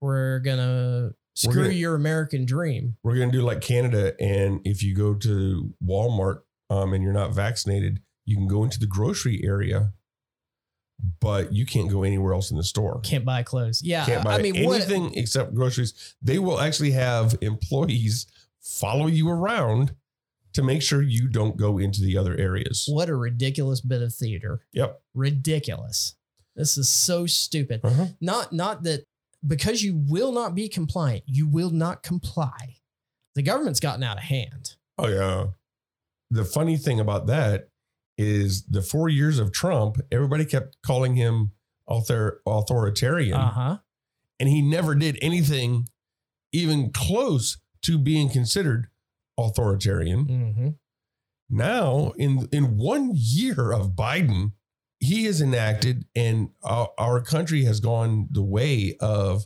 We're 0.00 0.40
going 0.40 0.58
to 0.58 1.14
screw 1.34 1.64
gonna- 1.64 1.74
your 1.74 1.94
American 1.94 2.44
dream. 2.44 2.96
We're 3.04 3.14
going 3.14 3.30
to 3.30 3.38
do 3.38 3.42
like 3.42 3.60
Canada. 3.60 4.20
And 4.20 4.60
if 4.64 4.82
you 4.82 4.96
go 4.96 5.14
to 5.14 5.72
Walmart 5.82 6.40
um, 6.68 6.92
and 6.92 7.04
you're 7.04 7.12
not 7.12 7.32
vaccinated, 7.32 8.00
you 8.26 8.36
can 8.36 8.48
go 8.48 8.64
into 8.64 8.80
the 8.80 8.86
grocery 8.86 9.42
area, 9.44 9.92
but 11.20 11.52
you 11.52 11.66
can't 11.66 11.88
go 11.88 12.02
anywhere 12.02 12.34
else 12.34 12.50
in 12.50 12.56
the 12.56 12.64
store. 12.64 13.00
Can't 13.04 13.24
buy 13.24 13.44
clothes. 13.44 13.80
Yeah. 13.80 14.04
can't 14.06 14.24
buy 14.24 14.38
I 14.38 14.42
mean, 14.42 14.64
what, 14.66 14.80
anything 14.80 15.14
except 15.14 15.54
groceries. 15.54 16.16
They 16.20 16.40
will 16.40 16.60
actually 16.60 16.92
have 16.92 17.36
employees 17.40 18.26
follow 18.60 19.06
you 19.06 19.28
around 19.28 19.94
to 20.54 20.62
make 20.62 20.82
sure 20.82 21.02
you 21.02 21.28
don't 21.28 21.56
go 21.56 21.78
into 21.78 22.00
the 22.00 22.16
other 22.16 22.36
areas. 22.36 22.84
what 22.88 23.08
a 23.08 23.14
ridiculous 23.16 23.80
bit 23.80 24.02
of 24.02 24.14
theater. 24.14 24.60
Yep. 24.72 25.00
Ridiculous. 25.14 26.14
This 26.56 26.76
is 26.78 26.88
so 26.88 27.26
stupid. 27.26 27.80
Uh-huh. 27.84 28.06
Not 28.20 28.52
not 28.52 28.82
that 28.84 29.04
because 29.46 29.82
you 29.82 29.96
will 30.08 30.32
not 30.32 30.54
be 30.54 30.68
compliant, 30.68 31.24
you 31.26 31.46
will 31.48 31.70
not 31.70 32.02
comply. 32.02 32.76
The 33.34 33.42
government's 33.42 33.80
gotten 33.80 34.02
out 34.04 34.16
of 34.18 34.22
hand. 34.24 34.76
Oh 34.96 35.08
yeah. 35.08 35.46
The 36.30 36.44
funny 36.44 36.76
thing 36.76 37.00
about 37.00 37.26
that 37.26 37.68
is 38.16 38.62
the 38.66 38.80
four 38.82 39.08
years 39.08 39.38
of 39.40 39.52
Trump, 39.52 39.98
everybody 40.12 40.44
kept 40.44 40.76
calling 40.86 41.16
him 41.16 41.50
author 41.86 42.40
authoritarian, 42.46 43.34
Uh-huh. 43.38 43.78
and 44.40 44.48
he 44.48 44.62
never 44.62 44.94
did 44.94 45.18
anything 45.20 45.88
even 46.52 46.90
close 46.92 47.58
to 47.82 47.98
being 47.98 48.28
considered 48.30 48.86
authoritarian. 49.38 50.26
Mm-hmm. 50.26 50.68
Now, 51.50 52.12
in 52.16 52.48
in 52.52 52.78
one 52.78 53.12
year 53.14 53.72
of 53.72 53.90
Biden, 53.90 54.52
he 54.98 55.24
has 55.24 55.40
enacted, 55.40 56.06
and 56.16 56.50
our, 56.62 56.90
our 56.98 57.20
country 57.20 57.64
has 57.64 57.80
gone 57.80 58.28
the 58.30 58.42
way 58.42 58.96
of 59.00 59.44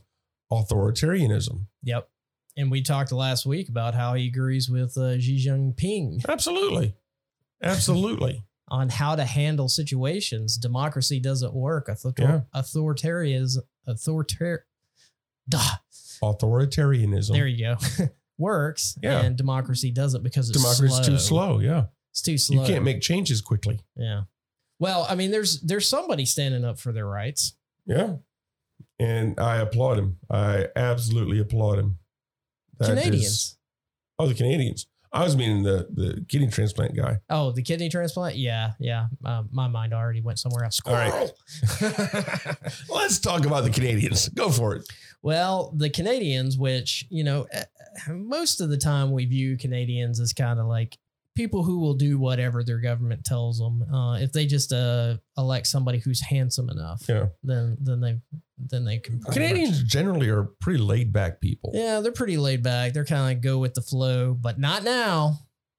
authoritarianism. 0.53 1.67
Yep. 1.83 2.09
And 2.57 2.71
we 2.71 2.83
talked 2.83 3.13
last 3.13 3.47
week 3.47 3.69
about 3.69 3.95
how 3.95 4.15
he 4.15 4.27
agrees 4.29 4.69
with 4.69 4.97
uh, 4.97 5.19
Xi 5.21 5.45
Jinping 5.47 6.25
Absolutely, 6.29 6.95
absolutely. 7.63 8.45
on 8.69 8.89
how 8.89 9.15
to 9.15 9.25
handle 9.25 9.69
situations. 9.69 10.57
Democracy 10.57 11.21
doesn't 11.21 11.55
work. 11.55 11.89
Author- 11.89 12.13
Yeah. 12.19 12.41
Authoritarianism, 12.55 13.59
authoritar- 13.89 14.61
Duh. 15.49 15.77
Authoritarianism. 16.23 17.33
There 17.33 17.47
you 17.47 17.77
go. 17.77 17.77
Works. 18.39 18.97
Yeah. 19.03 19.21
And 19.21 19.37
democracy 19.37 19.91
doesn't 19.91 20.23
because 20.23 20.49
it's 20.49 20.59
Democracy 20.59 20.89
slow. 20.89 21.01
is 21.01 21.07
too 21.07 21.19
slow. 21.19 21.59
Yeah, 21.59 21.87
It's 22.13 22.23
too 22.23 22.39
slow. 22.39 22.61
you 22.63 22.67
can't 22.67 22.85
make 22.85 23.01
changes 23.01 23.41
quickly. 23.41 23.81
Yeah. 23.97 24.23
Well, 24.79 25.07
I 25.09 25.17
mean, 25.17 25.31
there's 25.33 25.61
there's 25.61 25.89
somebody 25.89 26.25
standing 26.25 26.65
up 26.65 26.79
for 26.79 26.93
their 26.93 27.07
rights. 27.07 27.57
Yeah, 27.85 28.17
and 29.01 29.39
I 29.41 29.57
applaud 29.57 29.99
him. 29.99 30.19
I 30.31 30.69
absolutely 30.77 31.41
applaud 31.41 31.79
him. 31.81 31.99
That 32.79 32.91
is- 32.91 33.03
Canadians. 33.03 33.59
oh, 34.21 34.27
the 34.29 34.35
Canadians. 34.35 34.87
I 35.13 35.25
was 35.25 35.37
meaning 35.37 35.63
the 35.63 35.89
the 35.91 36.25
kidney 36.29 36.49
transplant 36.49 36.95
guy. 36.95 37.19
Oh, 37.31 37.53
the 37.53 37.63
kidney 37.63 37.89
transplant? 37.89 38.37
Yeah, 38.37 38.73
yeah. 38.79 39.07
Uh, 39.25 39.45
my 39.51 39.69
mind 39.69 39.95
already 39.95 40.21
went 40.21 40.39
somewhere 40.39 40.65
else. 40.65 40.81
All 40.85 40.93
right. 40.93 41.31
Let's 42.89 43.19
talk 43.19 43.47
about 43.47 43.65
the 43.65 43.71
Canadians. 43.71 44.29
Go 44.31 44.51
for 44.51 44.77
it. 44.77 44.89
Well, 45.23 45.73
the 45.77 45.91
Canadians, 45.91 46.57
which, 46.57 47.07
you 47.11 47.25
know, 47.25 47.47
eh, 47.51 47.65
most 48.09 48.61
of 48.61 48.69
the 48.69 48.77
time 48.77 49.11
we 49.11 49.25
view 49.25 49.57
Canadians 49.57 50.21
as 50.21 50.33
kind 50.33 50.61
of 50.61 50.67
like 50.67 50.99
people 51.39 51.63
who 51.63 51.79
will 51.79 51.95
do 51.95 52.19
whatever 52.19 52.63
their 52.65 52.81
government 52.81 53.25
tells 53.25 53.59
them. 53.59 53.83
Uh, 53.91 54.19
if 54.19 54.33
they 54.33 54.45
just 54.45 54.73
uh, 54.73 55.17
elect 55.39 55.67
somebody 55.69 55.99
who's 55.99 56.21
handsome 56.21 56.69
enough, 56.69 57.03
Yeah. 57.09 57.27
then 57.43 57.77
then 57.81 58.01
they 58.01 58.21
then 58.59 58.85
they 58.85 58.99
can. 58.99 59.21
Canadians 59.23 59.83
generally 59.85 60.29
are 60.29 60.51
pretty 60.61 60.81
laid 60.81 61.13
back 61.13 61.41
people. 61.41 61.71
yeah, 61.75 62.01
they're 62.01 62.13
pretty 62.13 62.37
laid 62.37 62.63
back. 62.63 62.93
They're 62.93 63.05
kind 63.05 63.21
of 63.21 63.27
like 63.29 63.41
go 63.41 63.59
with 63.59 63.75
the 63.75 63.83
flow, 63.83 64.35
but 64.35 64.59
not 64.59 64.83
now. 64.83 65.39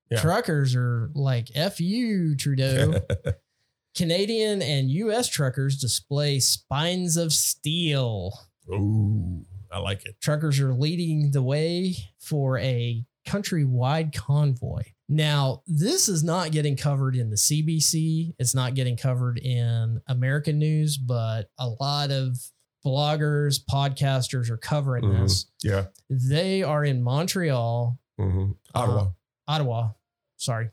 Yeah. 0.10 0.22
Truckers 0.22 0.76
are 0.76 1.12
like 1.14 1.49
"f 1.53 1.80
you, 1.80 2.36
Trudeau." 2.36 3.01
Canadian 3.95 4.62
and 4.62 4.89
U.S. 4.91 5.28
truckers 5.28 5.78
display 5.78 6.39
spines 6.39 7.18
of 7.18 7.34
steel. 7.34 8.32
Ooh, 8.72 9.45
I 9.72 9.80
like 9.80 10.05
it. 10.05 10.16
truckers 10.22 10.60
are 10.60 10.74
leading 10.74 11.32
the 11.32 11.41
way 11.43 11.95
for 12.20 12.57
a 12.60 13.03
countrywide 13.28 14.16
convoy. 14.16 14.84
Now, 15.12 15.64
this 15.66 16.07
is 16.07 16.24
not 16.24 16.51
getting 16.51 16.78
covered 16.78 17.16
in 17.16 17.32
the 17.32 17.36
CBC. 17.36 18.36
It's 18.38 18.53
not 18.53 18.76
getting 18.76 18.95
covered 18.95 19.39
in 19.39 19.99
American 20.07 20.60
news, 20.60 20.97
but 20.97 21.49
a 21.57 21.68
lot 21.68 22.12
of 22.12 22.38
bloggers, 22.86 23.60
podcasters 23.70 24.49
are 24.51 24.57
covering 24.57 25.03
Mhm. 25.05 25.22
this. 25.24 25.47
Yeah. 25.64 25.88
They 26.10 26.62
are 26.64 26.86
in 26.86 27.01
Montreal, 27.01 27.99
hmm 28.18 28.51
Ottawa. 28.76 29.12
Ottawa. 29.47 29.91
Sorry. 30.38 30.70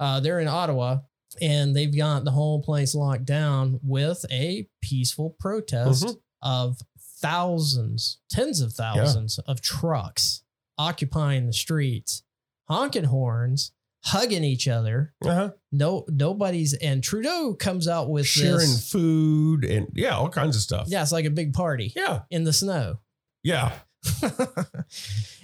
Uh, 0.00 0.18
they're 0.20 0.40
in 0.40 0.48
Ottawa 0.48 0.98
and 1.40 1.74
they've 1.74 1.96
got 1.96 2.24
the 2.24 2.32
whole 2.32 2.60
place 2.60 2.94
locked 2.94 3.24
down 3.24 3.78
with 3.82 4.24
a 4.30 4.68
peaceful 4.82 5.30
protest 5.38 6.04
Mhm. 6.04 6.20
of 6.42 6.78
thousands, 7.20 8.18
tens 8.28 8.60
of 8.60 8.72
thousands 8.72 9.38
of 9.40 9.60
trucks 9.60 10.42
occupying 10.76 11.46
the 11.46 11.52
streets, 11.52 12.22
honking 12.68 13.04
horns, 13.04 13.72
hugging 14.06 14.44
each 14.44 14.68
other. 14.68 15.12
uh-huh. 15.24 15.50
No, 15.72 16.04
nobody's 16.08 16.72
and 16.74 17.02
Trudeau 17.02 17.54
comes 17.54 17.86
out 17.88 18.08
with 18.08 18.26
Sharing 18.26 18.60
this. 18.60 18.90
food 18.90 19.64
and 19.64 19.88
yeah, 19.94 20.16
all 20.16 20.28
kinds 20.30 20.56
of 20.56 20.62
stuff. 20.62 20.86
Yeah, 20.88 21.02
it's 21.02 21.12
like 21.12 21.24
a 21.26 21.30
big 21.30 21.52
party 21.52 21.92
Yeah. 21.94 22.20
in 22.30 22.44
the 22.44 22.52
snow. 22.52 23.00
Yeah. 23.42 23.72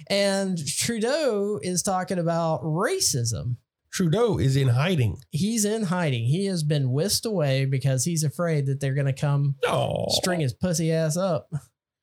and 0.09 0.57
Trudeau 0.67 1.59
is 1.61 1.83
talking 1.83 2.19
about 2.19 2.63
racism. 2.63 3.57
Trudeau 3.91 4.39
is 4.39 4.55
in 4.55 4.69
hiding. 4.69 5.17
He's 5.29 5.65
in 5.65 5.83
hiding. 5.83 6.25
He 6.25 6.45
has 6.45 6.63
been 6.63 6.91
whisked 6.91 7.25
away 7.25 7.65
because 7.65 8.05
he's 8.05 8.23
afraid 8.23 8.65
that 8.65 8.79
they're 8.79 8.95
going 8.95 9.05
to 9.05 9.13
come 9.13 9.55
No. 9.63 10.05
string 10.09 10.39
his 10.39 10.53
pussy 10.53 10.91
ass 10.91 11.15
up. 11.15 11.49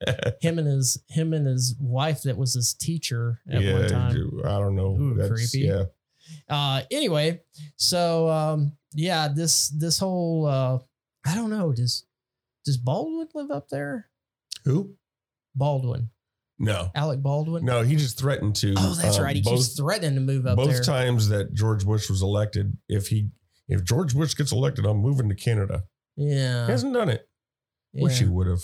him 0.40 0.58
and 0.58 0.66
his 0.68 1.02
him 1.08 1.34
and 1.34 1.46
his 1.46 1.74
wife 1.78 2.22
that 2.22 2.36
was 2.38 2.54
his 2.54 2.72
teacher 2.72 3.40
at 3.50 3.60
yeah, 3.60 3.72
one 3.74 3.88
time. 3.88 4.30
I 4.44 4.58
don't 4.58 4.74
know. 4.76 4.96
Ooh, 4.98 5.14
That's- 5.14 5.50
creepy. 5.50 5.66
Yeah. 5.66 5.84
Uh, 6.50 6.82
anyway, 6.90 7.40
so 7.76 8.28
um, 8.28 8.72
yeah, 8.92 9.28
this 9.28 9.68
this 9.68 9.98
whole 9.98 10.46
uh, 10.46 10.78
I 11.24 11.34
don't 11.34 11.50
know. 11.50 11.72
Does 11.72 12.04
does 12.64 12.76
Baldwin 12.76 13.28
live 13.34 13.50
up 13.50 13.68
there? 13.68 14.08
Who? 14.64 14.94
Baldwin, 15.54 16.10
No, 16.58 16.90
Alec 16.94 17.22
Baldwin. 17.22 17.64
no. 17.64 17.82
He 17.82 17.96
just 17.96 18.18
threatened 18.18 18.54
to. 18.56 18.74
Oh, 18.76 18.94
that's 18.94 19.18
um, 19.18 19.24
right. 19.24 19.34
He 19.36 19.42
both, 19.42 19.54
keeps 19.56 19.76
threatening 19.76 20.14
to 20.14 20.20
move 20.20 20.46
up 20.46 20.56
both 20.56 20.68
there. 20.70 20.82
times 20.82 21.28
that 21.28 21.54
George 21.54 21.84
Bush 21.84 22.08
was 22.08 22.22
elected. 22.22 22.76
If 22.88 23.08
he, 23.08 23.30
if 23.68 23.82
George 23.84 24.14
Bush 24.14 24.34
gets 24.34 24.52
elected, 24.52 24.84
I'm 24.86 24.98
moving 24.98 25.28
to 25.28 25.34
Canada. 25.34 25.84
Yeah, 26.16 26.66
He 26.66 26.72
hasn't 26.72 26.92
done 26.94 27.08
it. 27.08 27.28
Wish 27.94 28.20
yeah. 28.20 28.26
he 28.26 28.32
would 28.32 28.46
have. 28.46 28.62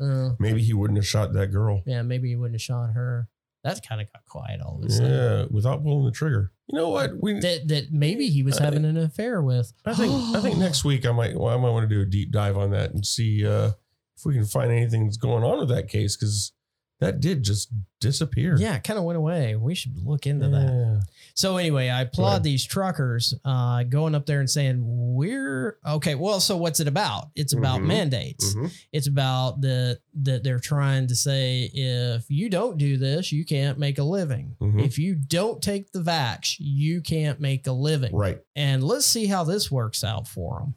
Uh, 0.00 0.30
Maybe 0.38 0.62
he 0.62 0.74
wouldn't 0.74 0.98
have 0.98 1.06
shot 1.06 1.32
that 1.32 1.48
girl. 1.48 1.82
yeah, 1.86 2.02
maybe 2.02 2.28
he 2.28 2.36
wouldn't 2.36 2.54
have 2.54 2.62
shot 2.62 2.90
her. 2.92 3.28
That 3.66 3.86
kind 3.86 4.00
of 4.00 4.12
got 4.12 4.24
quiet 4.26 4.60
all 4.60 4.78
of 4.78 4.84
a 4.84 4.90
sudden. 4.90 5.10
Yeah, 5.12 5.44
without 5.50 5.82
pulling 5.82 6.04
the 6.04 6.12
trigger. 6.12 6.52
You 6.68 6.78
know 6.78 6.88
what? 6.90 7.10
We. 7.20 7.40
That 7.40 7.66
that 7.68 7.92
maybe 7.92 8.28
he 8.28 8.42
was 8.42 8.58
I- 8.60 8.64
having 8.64 8.84
an 8.84 8.96
affair 8.96 9.42
with. 9.42 9.72
I 9.84 9.92
think. 9.94 10.12
I 10.36 10.40
think 10.40 10.56
next 10.66 10.84
week 10.84 11.04
I 11.04 11.12
might. 11.12 11.36
Well, 11.36 11.52
I 11.52 11.56
might 11.56 11.70
want 11.70 11.88
to 11.88 11.94
do 11.94 12.00
a 12.00 12.06
deep 12.06 12.30
dive 12.30 12.56
on 12.56 12.70
that 12.70 12.92
and 12.92 13.04
see 13.04 13.46
uh, 13.46 13.72
if 14.16 14.24
we 14.24 14.34
can 14.34 14.44
find 14.46 14.70
anything 14.70 15.04
that's 15.06 15.16
going 15.16 15.42
on 15.44 15.58
with 15.58 15.68
that 15.70 15.88
case 15.88 16.16
because 16.16 16.52
that 17.00 17.20
did 17.20 17.42
just 17.42 17.68
disappear. 18.00 18.56
Yeah, 18.58 18.78
kind 18.78 18.98
of 18.98 19.04
went 19.04 19.18
away. 19.18 19.54
We 19.56 19.74
should 19.74 19.96
look 20.04 20.26
into 20.26 20.48
that. 20.48 21.02
So 21.34 21.58
anyway, 21.58 21.88
I 21.90 22.02
applaud 22.02 22.42
these 22.42 22.64
truckers 22.64 23.34
uh, 23.44 23.82
going 23.82 24.14
up 24.14 24.24
there 24.24 24.40
and 24.40 24.48
saying 24.48 24.82
we're 24.82 25.78
okay. 25.86 26.14
Well, 26.14 26.40
so 26.40 26.56
what's 26.56 26.80
it 26.80 26.88
about? 26.88 27.28
It's 27.34 27.52
about 27.52 27.80
Mhm. 27.80 27.86
mandates. 27.86 28.54
Mhm. 28.54 28.72
It's 28.92 29.06
about 29.08 29.60
the 29.60 30.00
that 30.22 30.42
they're 30.44 30.58
trying 30.58 31.06
to 31.08 31.14
say 31.14 31.70
if 31.74 32.24
you 32.30 32.48
don't 32.48 32.78
do 32.78 32.96
this, 32.96 33.30
you 33.32 33.44
can't 33.44 33.78
make 33.78 33.98
a 33.98 34.02
living. 34.02 34.56
Mhm. 34.60 34.82
If 34.82 34.98
you 34.98 35.14
don't 35.14 35.60
take 35.62 35.92
the 35.92 36.00
vax, 36.00 36.56
you 36.58 37.02
can't 37.02 37.40
make 37.40 37.66
a 37.66 37.72
living. 37.72 38.14
Right. 38.14 38.40
And 38.54 38.82
let's 38.82 39.04
see 39.04 39.26
how 39.26 39.44
this 39.44 39.70
works 39.70 40.02
out 40.02 40.26
for 40.26 40.60
them. 40.60 40.74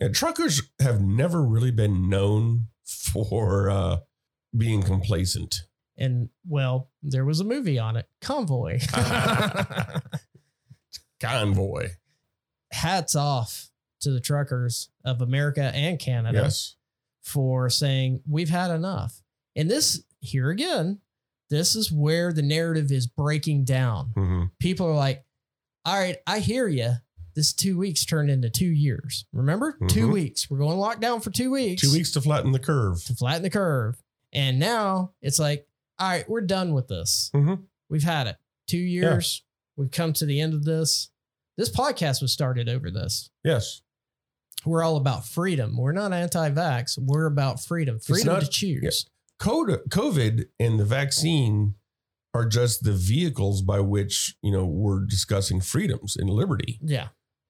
Yeah, 0.00 0.08
truckers 0.08 0.62
have 0.80 1.00
never 1.00 1.44
really 1.44 1.70
been 1.70 2.08
known 2.08 2.66
for 2.84 3.70
uh, 3.70 3.98
being 4.56 4.82
complacent. 4.82 5.62
And 5.98 6.30
well, 6.48 6.88
there 7.02 7.24
was 7.24 7.40
a 7.40 7.44
movie 7.44 7.78
on 7.78 7.96
it, 7.96 8.06
Convoy. 8.20 8.80
Convoy. 11.20 11.88
Hats 12.72 13.14
off 13.14 13.68
to 14.00 14.10
the 14.10 14.20
truckers 14.20 14.88
of 15.04 15.20
America 15.22 15.62
and 15.74 15.98
Canada. 15.98 16.40
Yes. 16.44 16.76
for 17.22 17.70
saying 17.70 18.20
we've 18.28 18.50
had 18.50 18.72
enough. 18.72 19.22
And 19.54 19.70
this, 19.70 20.02
here 20.18 20.50
again, 20.50 20.98
this 21.50 21.76
is 21.76 21.92
where 21.92 22.32
the 22.32 22.42
narrative 22.42 22.90
is 22.90 23.06
breaking 23.06 23.64
down. 23.64 24.10
Mhm. 24.16 24.50
People 24.58 24.88
are 24.88 24.94
like, 24.96 25.24
all 25.84 25.96
right, 25.96 26.16
I 26.26 26.40
hear 26.40 26.66
you. 26.66 26.94
This 27.36 27.52
two 27.52 27.78
weeks 27.78 28.04
turned 28.04 28.28
into 28.28 28.50
two 28.50 28.66
years. 28.66 29.24
Remember? 29.32 29.78
Two 29.86 30.08
Mhm. 30.08 30.12
weeks. 30.12 30.50
We're 30.50 30.58
going 30.58 30.78
lockdown 30.78 31.22
for 31.22 31.30
two 31.30 31.52
weeks. 31.52 31.82
Two 31.82 31.92
weeks 31.92 32.10
to 32.12 32.20
flatten 32.20 32.50
the 32.50 32.58
curve. 32.58 33.04
to 33.04 33.14
flatten 33.14 33.44
the 33.44 33.50
curve. 33.50 34.02
And 34.32 34.58
now 34.58 35.12
it's 35.20 35.38
like, 35.38 35.66
all 35.98 36.08
right, 36.08 36.28
we're 36.28 36.40
done 36.40 36.72
with 36.72 36.88
this. 36.88 37.30
Mhm. 37.34 37.62
We've 37.88 38.02
had 38.02 38.26
it. 38.26 38.36
Two 38.66 38.78
years. 38.78 39.42
We've 39.76 39.90
come 39.90 40.12
to 40.14 40.26
the 40.26 40.40
end 40.40 40.54
of 40.54 40.64
this. 40.64 41.10
This 41.56 41.70
podcast 41.70 42.22
was 42.22 42.32
started 42.32 42.68
over 42.68 42.90
this 42.90 43.30
Yes. 43.44 43.82
we're 44.64 44.82
all 44.82 44.96
about 44.96 45.26
freedom. 45.26 45.76
We're 45.76 45.92
not 45.92 46.12
anti-vax. 46.12 46.96
We're 46.98 47.26
about 47.26 47.62
freedom. 47.62 47.98
Freedom 47.98 48.34
not- 48.34 48.42
to 48.42 48.48
choose. 48.48 49.06
Code, 49.38 49.68
COVID 49.90 50.46
and 50.60 50.78
the 50.78 50.84
vaccine 50.84 51.74
are 52.32 52.46
just 52.46 52.84
the 52.84 52.92
vehicles 52.92 53.60
by 53.60 53.80
which, 53.80 54.36
you 54.40 54.50
know, 54.52 54.64
we're 54.64 55.04
discussing 55.04 55.60
freedoms 55.60 56.16
and 56.16 56.30
liberty. 56.30 56.78
Yeah. 56.80 57.08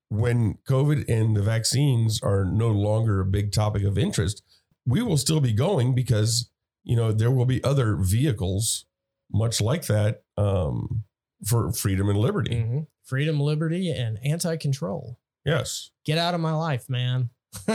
When 0.09 0.55
COVID 0.69 1.09
and 1.09 1.37
the 1.37 1.43
vaccines 1.43 2.21
are 2.23 2.45
no 2.45 2.71
longer 2.71 3.21
a 3.21 3.27
big 3.27 3.53
topic 3.53 3.85
of 3.85 3.97
interest, 3.99 4.43
we 4.87 5.03
will 5.03 5.17
still 5.19 5.41
be 5.41 5.53
going 5.53 5.95
because, 5.95 6.51
you 6.85 6.97
know, 6.97 7.13
there 7.13 7.31
will 7.31 7.47
be 7.47 7.63
other 7.65 7.97
vehicles 7.97 8.87
much 9.31 9.61
like 9.61 9.87
that 9.87 10.23
um, 10.37 11.05
for 11.45 11.73
freedom 11.73 12.09
and 12.09 12.19
liberty. 12.19 12.57
Mhm. 12.57 12.87
Freedom, 13.05 13.41
liberty, 13.41 13.91
and 13.91 14.19
anti-control. 14.25 15.19
Yes. 15.45 15.91
Get 16.05 16.19
out 16.19 16.35
of 16.35 16.41
my 16.41 16.53
life, 16.53 16.89
man. 16.89 17.31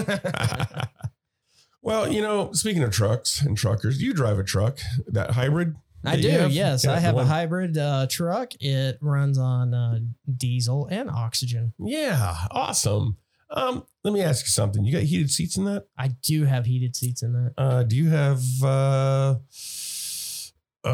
well, 1.82 2.12
you 2.12 2.22
know, 2.22 2.52
speaking 2.54 2.84
of 2.84 2.92
trucks 2.92 3.42
and 3.42 3.58
truckers, 3.58 4.02
you 4.02 4.14
drive 4.14 4.40
a 4.40 4.44
truck, 4.44 4.80
that 5.08 5.32
hybrid. 5.32 5.76
I 6.06 6.16
do. 6.16 6.30
have? 6.30 6.52
Yes, 6.52 6.86
Yeah, 6.86 6.94
I 6.94 7.00
have 7.00 7.18
a 7.18 7.26
hybrid 7.26 7.78
uh, 7.78 8.08
truck. 8.10 8.54
It 8.62 8.98
runs 9.02 9.38
on 9.38 9.74
uh, 9.74 10.00
diesel 10.38 10.88
and 10.88 11.10
oxygen. 11.10 11.74
Yeah, 11.80 12.36
awesome. 12.52 13.18
Um, 13.50 13.86
let 14.04 14.14
me 14.14 14.22
ask 14.22 14.46
you 14.46 14.50
something. 14.50 14.84
You 14.84 14.94
got 14.94 15.04
heated 15.04 15.32
seats 15.32 15.58
in 15.58 15.66
that? 15.66 15.86
I 15.98 16.10
do 16.22 16.46
have 16.46 16.66
heated 16.66 16.96
seats 16.96 17.24
in 17.24 17.34
that. 17.34 17.54
Uh, 17.58 17.84
do 17.84 17.96
you 17.96 18.10
have 18.10 18.42
uh, 18.62 19.36
uh, 20.84 20.88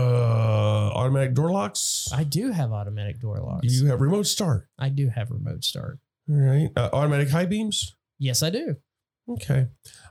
automatic 0.93 1.33
door 1.33 1.51
locks? 1.51 2.09
I 2.13 2.23
do 2.23 2.51
have 2.51 2.71
automatic 2.71 3.19
door 3.19 3.37
locks. 3.37 3.67
Do 3.67 3.73
you 3.73 3.87
have 3.87 4.01
remote 4.01 4.27
start? 4.27 4.67
I 4.77 4.89
do 4.89 5.09
have 5.09 5.31
remote 5.31 5.63
start. 5.63 5.99
All 6.29 6.35
right. 6.35 6.69
Uh, 6.75 6.89
automatic 6.93 7.29
high 7.29 7.45
beams? 7.45 7.95
Yes, 8.19 8.43
I 8.43 8.49
do. 8.49 8.77
Okay. 9.27 9.67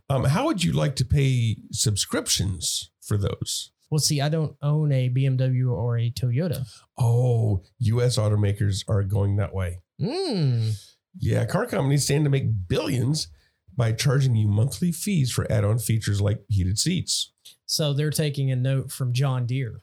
Um, 0.08 0.24
how 0.24 0.46
would 0.46 0.64
you 0.64 0.72
like 0.72 0.96
to 0.96 1.04
pay 1.04 1.56
subscriptions 1.70 2.90
for 3.00 3.16
those? 3.16 3.72
Well, 3.90 3.98
see, 3.98 4.20
I 4.22 4.30
don't 4.30 4.56
own 4.62 4.90
a 4.90 5.10
BMW 5.10 5.70
or 5.70 5.98
a 5.98 6.10
Toyota. 6.10 6.66
Oh, 6.98 7.62
U.S. 7.78 8.16
automakers 8.16 8.84
are 8.88 9.02
going 9.02 9.36
that 9.36 9.54
way. 9.54 9.82
Mm. 10.00 10.74
Yeah, 11.18 11.44
car 11.44 11.66
companies 11.66 12.04
stand 12.04 12.24
to 12.24 12.30
make 12.30 12.68
billions 12.68 13.28
by 13.76 13.92
charging 13.92 14.36
you 14.36 14.48
monthly 14.48 14.92
fees 14.92 15.30
for 15.30 15.50
add-on 15.50 15.78
features 15.78 16.20
like 16.20 16.42
heated 16.48 16.78
seats. 16.78 17.32
So 17.66 17.92
they're 17.92 18.10
taking 18.10 18.50
a 18.50 18.56
note 18.56 18.90
from 18.92 19.12
John 19.12 19.46
Deere. 19.46 19.80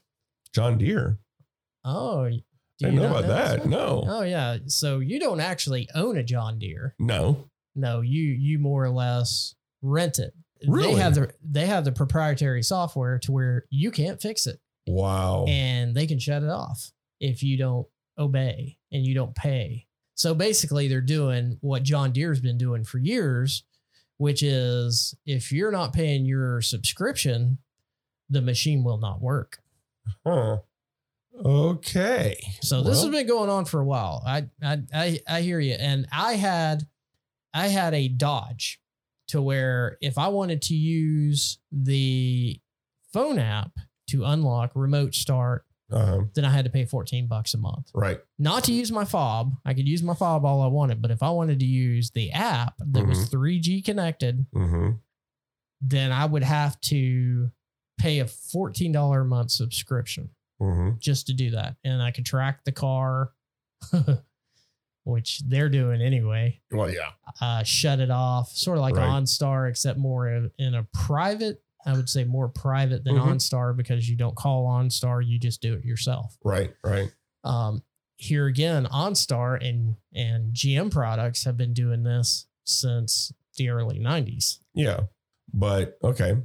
John 0.53 0.77
Deere. 0.77 1.17
Oh, 1.85 2.29
do 2.79 2.87
I 2.87 2.91
know 2.91 3.09
about 3.09 3.27
that. 3.27 3.65
No. 3.67 4.03
Oh 4.07 4.21
yeah. 4.21 4.57
So 4.67 4.99
you 4.99 5.19
don't 5.19 5.39
actually 5.39 5.87
own 5.95 6.17
a 6.17 6.23
John 6.23 6.59
Deere. 6.59 6.95
No. 6.99 7.49
No, 7.75 8.01
you 8.01 8.21
you 8.23 8.59
more 8.59 8.83
or 8.83 8.89
less 8.89 9.55
rent 9.81 10.19
it. 10.19 10.33
Really? 10.67 10.95
They 10.95 11.01
have 11.01 11.15
the 11.15 11.31
they 11.43 11.65
have 11.67 11.85
the 11.85 11.91
proprietary 11.91 12.63
software 12.63 13.17
to 13.19 13.31
where 13.31 13.65
you 13.69 13.91
can't 13.91 14.21
fix 14.21 14.45
it 14.47 14.59
Wow. 14.87 15.45
and 15.47 15.95
they 15.95 16.05
can 16.07 16.19
shut 16.19 16.43
it 16.43 16.49
off 16.49 16.91
if 17.19 17.43
you 17.43 17.57
don't 17.57 17.87
obey 18.17 18.77
and 18.91 19.05
you 19.05 19.13
don't 19.13 19.35
pay. 19.35 19.85
So 20.19 20.35
basically 20.35 20.89
they're 20.89 20.99
doing 20.99 21.57
what 21.61 21.83
John 21.83 22.11
Deere's 22.11 22.41
been 22.41 22.57
doing 22.57 22.83
for 22.83 22.97
years, 22.97 23.63
which 24.17 24.43
is 24.43 25.15
if 25.25 25.49
you're 25.49 25.71
not 25.71 25.93
paying 25.93 26.25
your 26.25 26.61
subscription, 26.61 27.57
the 28.29 28.41
machine 28.41 28.83
will 28.83 28.97
not 28.97 29.21
work. 29.21 29.59
Huh. 30.25 30.57
Okay. 31.45 32.37
So 32.61 32.81
this 32.83 33.01
has 33.01 33.09
been 33.09 33.27
going 33.27 33.49
on 33.49 33.63
for 33.63 33.79
a 33.79 33.85
while. 33.85 34.21
I 34.27 34.49
I 34.61 34.81
I, 34.93 35.19
I 35.25 35.41
hear 35.41 35.61
you. 35.61 35.75
And 35.75 36.05
I 36.11 36.33
had 36.33 36.85
I 37.53 37.67
had 37.67 37.93
a 37.93 38.09
Dodge 38.09 38.81
to 39.29 39.41
where 39.41 39.97
if 40.01 40.17
I 40.17 40.27
wanted 40.27 40.61
to 40.63 40.75
use 40.75 41.59
the 41.71 42.59
phone 43.13 43.39
app 43.39 43.71
to 44.09 44.25
unlock 44.25 44.71
remote 44.75 45.15
start, 45.15 45.63
uh, 45.91 46.19
then 46.35 46.45
I 46.45 46.49
had 46.51 46.65
to 46.65 46.71
pay 46.71 46.85
14 46.85 47.27
bucks 47.27 47.53
a 47.53 47.57
month. 47.57 47.89
right. 47.93 48.19
Not 48.37 48.63
to 48.65 48.73
use 48.73 48.91
my 48.91 49.05
fob. 49.05 49.55
I 49.65 49.73
could 49.73 49.87
use 49.87 50.03
my 50.03 50.13
fob 50.13 50.45
all 50.45 50.61
I 50.61 50.67
wanted, 50.67 51.01
but 51.01 51.11
if 51.11 51.21
I 51.23 51.29
wanted 51.31 51.59
to 51.59 51.65
use 51.65 52.11
the 52.11 52.31
app 52.31 52.73
that 52.79 53.05
was 53.07 53.29
3G 53.29 53.83
connected, 53.83 54.45
Mm-hmm. 54.53 54.91
then 55.81 56.11
I 56.11 56.25
would 56.25 56.43
have 56.43 56.79
to 56.81 57.51
pay 57.99 58.19
a 58.19 58.25
$14 58.25 59.21
a 59.21 59.25
month 59.25 59.51
subscription. 59.51 60.29
Mm-hmm. 60.61 60.97
just 60.99 61.27
to 61.27 61.33
do 61.33 61.51
that. 61.51 61.77
And 61.85 62.01
I 62.01 62.11
could 62.11 62.25
track 62.25 62.65
the 62.65 62.73
car, 62.73 63.31
which 65.03 65.39
they're 65.47 65.69
doing 65.69 66.01
anyway. 66.01 66.59
Well, 66.71 66.91
yeah. 66.91 67.11
Uh, 67.41 67.63
shut 67.63 67.99
it 67.99 68.11
off, 68.11 68.49
sort 68.51 68.77
of 68.77 68.81
like 68.81 68.95
Right. 68.95 69.07
OnStar, 69.07 69.69
except 69.69 69.97
more 69.97 70.27
in 70.27 70.75
a 70.75 70.85
private. 70.93 71.61
I 71.85 71.93
would 71.93 72.09
say 72.09 72.23
more 72.25 72.49
private 72.49 73.03
than 73.03 73.15
Mhm. 73.15 73.35
OnStar 73.35 73.75
because 73.75 74.09
you 74.09 74.15
don't 74.15 74.35
call 74.35 74.65
OnStar, 74.67 75.25
you 75.25 75.39
just 75.39 75.61
do 75.61 75.73
it 75.75 75.85
yourself. 75.85 76.37
Right. 76.43 76.73
Right. 76.83 77.11
Um, 77.43 77.83
here 78.17 78.47
again, 78.47 78.85
OnStar 78.87 79.57
and 79.65 79.95
and 80.13 80.53
GM 80.53 80.89
products 80.91 81.45
have 81.45 81.55
been 81.55 81.73
doing 81.73 82.03
this 82.03 82.47
since 82.65 83.31
the 83.55 83.69
early 83.69 83.97
'90s. 83.99 84.59
Yeah. 84.73 85.05
But 85.53 85.97
okay. 86.03 86.35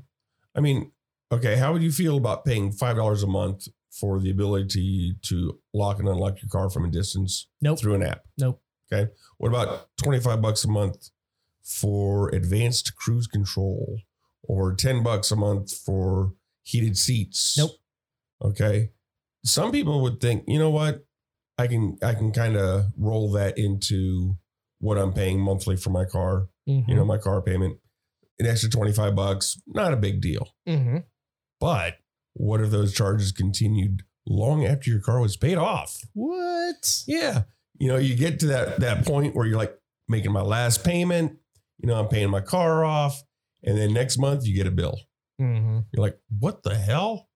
I 0.55 0.61
mean, 0.61 0.93
okay. 1.33 1.57
How 1.57 1.73
would 1.73 1.83
you 1.83 1.91
feel 1.93 2.17
about 2.17 2.45
paying 2.45 2.71
five 2.71 2.97
dollars 2.97 3.23
a 3.23 3.27
month 3.27 3.67
for 3.91 4.21
the 4.21 4.31
ability 4.31 5.17
to 5.23 5.59
lock 5.73 5.99
and 5.99 6.09
unlock 6.09 6.41
your 6.43 6.49
car 6.49 6.71
from 6.71 6.85
a 6.85 6.91
distance 6.91 7.49
Nope. 7.61 7.79
through 7.81 7.95
an 7.95 8.03
app? 8.05 8.25
Nope. 8.39 8.63
Okay. 8.93 9.11
What 9.39 9.49
about 9.49 9.89
twenty 9.97 10.21
five 10.21 10.41
bucks 10.41 10.65
a 10.65 10.69
month 10.69 11.11
for 11.63 12.29
advanced 12.35 12.95
cruise 12.95 13.27
control, 13.27 13.99
or 14.47 14.75
ten 14.75 15.03
bucks 15.03 15.31
a 15.31 15.37
month 15.37 15.73
for 15.77 16.35
heated 16.63 16.97
seats? 16.97 17.57
Nope. 17.59 17.73
Okay. 18.43 18.91
Some 19.45 19.73
people 19.73 20.01
would 20.03 20.21
think, 20.21 20.45
you 20.47 20.59
know 20.59 20.71
what? 20.71 21.05
I 21.59 21.67
can 21.67 21.99
I 22.03 22.15
can 22.15 22.33
kind 22.33 22.57
of 22.57 22.87
roll 22.97 23.31
that 23.33 23.59
into 23.59 24.37
what 24.81 24.99
I'm 24.99 25.13
paying 25.13 25.41
monthly 25.41 25.77
for 25.77 25.91
my 25.91 26.05
car. 26.05 26.49
Mhm. 26.69 26.89
You 26.89 26.95
know, 26.95 27.05
my 27.05 27.19
car 27.19 27.41
payment, 27.43 27.79
an 28.39 28.47
extra 28.47 28.69
25 28.71 29.15
bucks, 29.15 29.61
not 29.67 29.93
a 29.93 29.97
big 29.97 30.21
deal. 30.21 30.49
Mhm. 30.67 31.05
But 31.61 31.99
what 32.35 32.61
if 32.61 32.71
those 32.71 32.93
charges 32.95 33.31
continued 33.33 34.03
long 34.27 34.65
after 34.65 34.91
your 34.91 35.01
car 35.01 35.21
was 35.21 35.37
paid 35.37 35.59
off? 35.59 36.01
What? 36.15 37.05
Yeah. 37.07 37.45
You 37.79 37.89
know, 37.89 37.97
you 37.97 38.17
get 38.17 38.41
to 38.41 38.47
that 38.49 38.81
that 38.81 39.05
point 39.07 39.35
where 39.37 39.47
you're 39.47 39.59
like 39.59 39.79
making 40.09 40.33
my 40.33 40.43
last 40.43 40.85
payment, 40.85 41.39
you 41.79 41.87
know, 41.87 41.95
I'm 41.99 42.09
paying 42.09 42.31
my 42.31 42.41
car 42.41 42.85
off, 42.85 43.23
and 43.67 43.77
then 43.79 43.93
next 43.93 44.19
month 44.19 44.47
you 44.47 44.55
get 44.55 44.67
a 44.67 44.71
bill. 44.71 44.99
hmm 45.39 45.81
You're 45.93 46.03
like, 46.03 46.19
what 46.39 46.63
the 46.63 46.75
hell? 46.75 47.29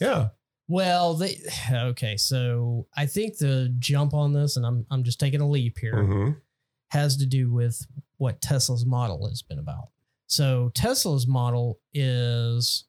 Yeah. 0.00 0.28
Well, 0.68 1.14
they 1.14 1.38
okay. 1.72 2.16
So 2.16 2.86
I 2.96 3.06
think 3.06 3.38
the 3.38 3.74
jump 3.78 4.14
on 4.14 4.32
this, 4.32 4.56
and 4.56 4.64
I'm 4.66 4.86
I'm 4.90 5.04
just 5.04 5.20
taking 5.20 5.40
a 5.40 5.48
leap 5.48 5.78
here, 5.78 5.94
Mhm. 5.94 6.36
has 6.90 7.16
to 7.18 7.26
do 7.26 7.50
with 7.52 7.86
what 8.18 8.40
Tesla's 8.40 8.86
model 8.86 9.28
has 9.28 9.42
been 9.42 9.58
about. 9.58 9.88
So 10.28 10.70
Tesla's 10.74 11.26
model 11.26 11.80
is 11.92 12.84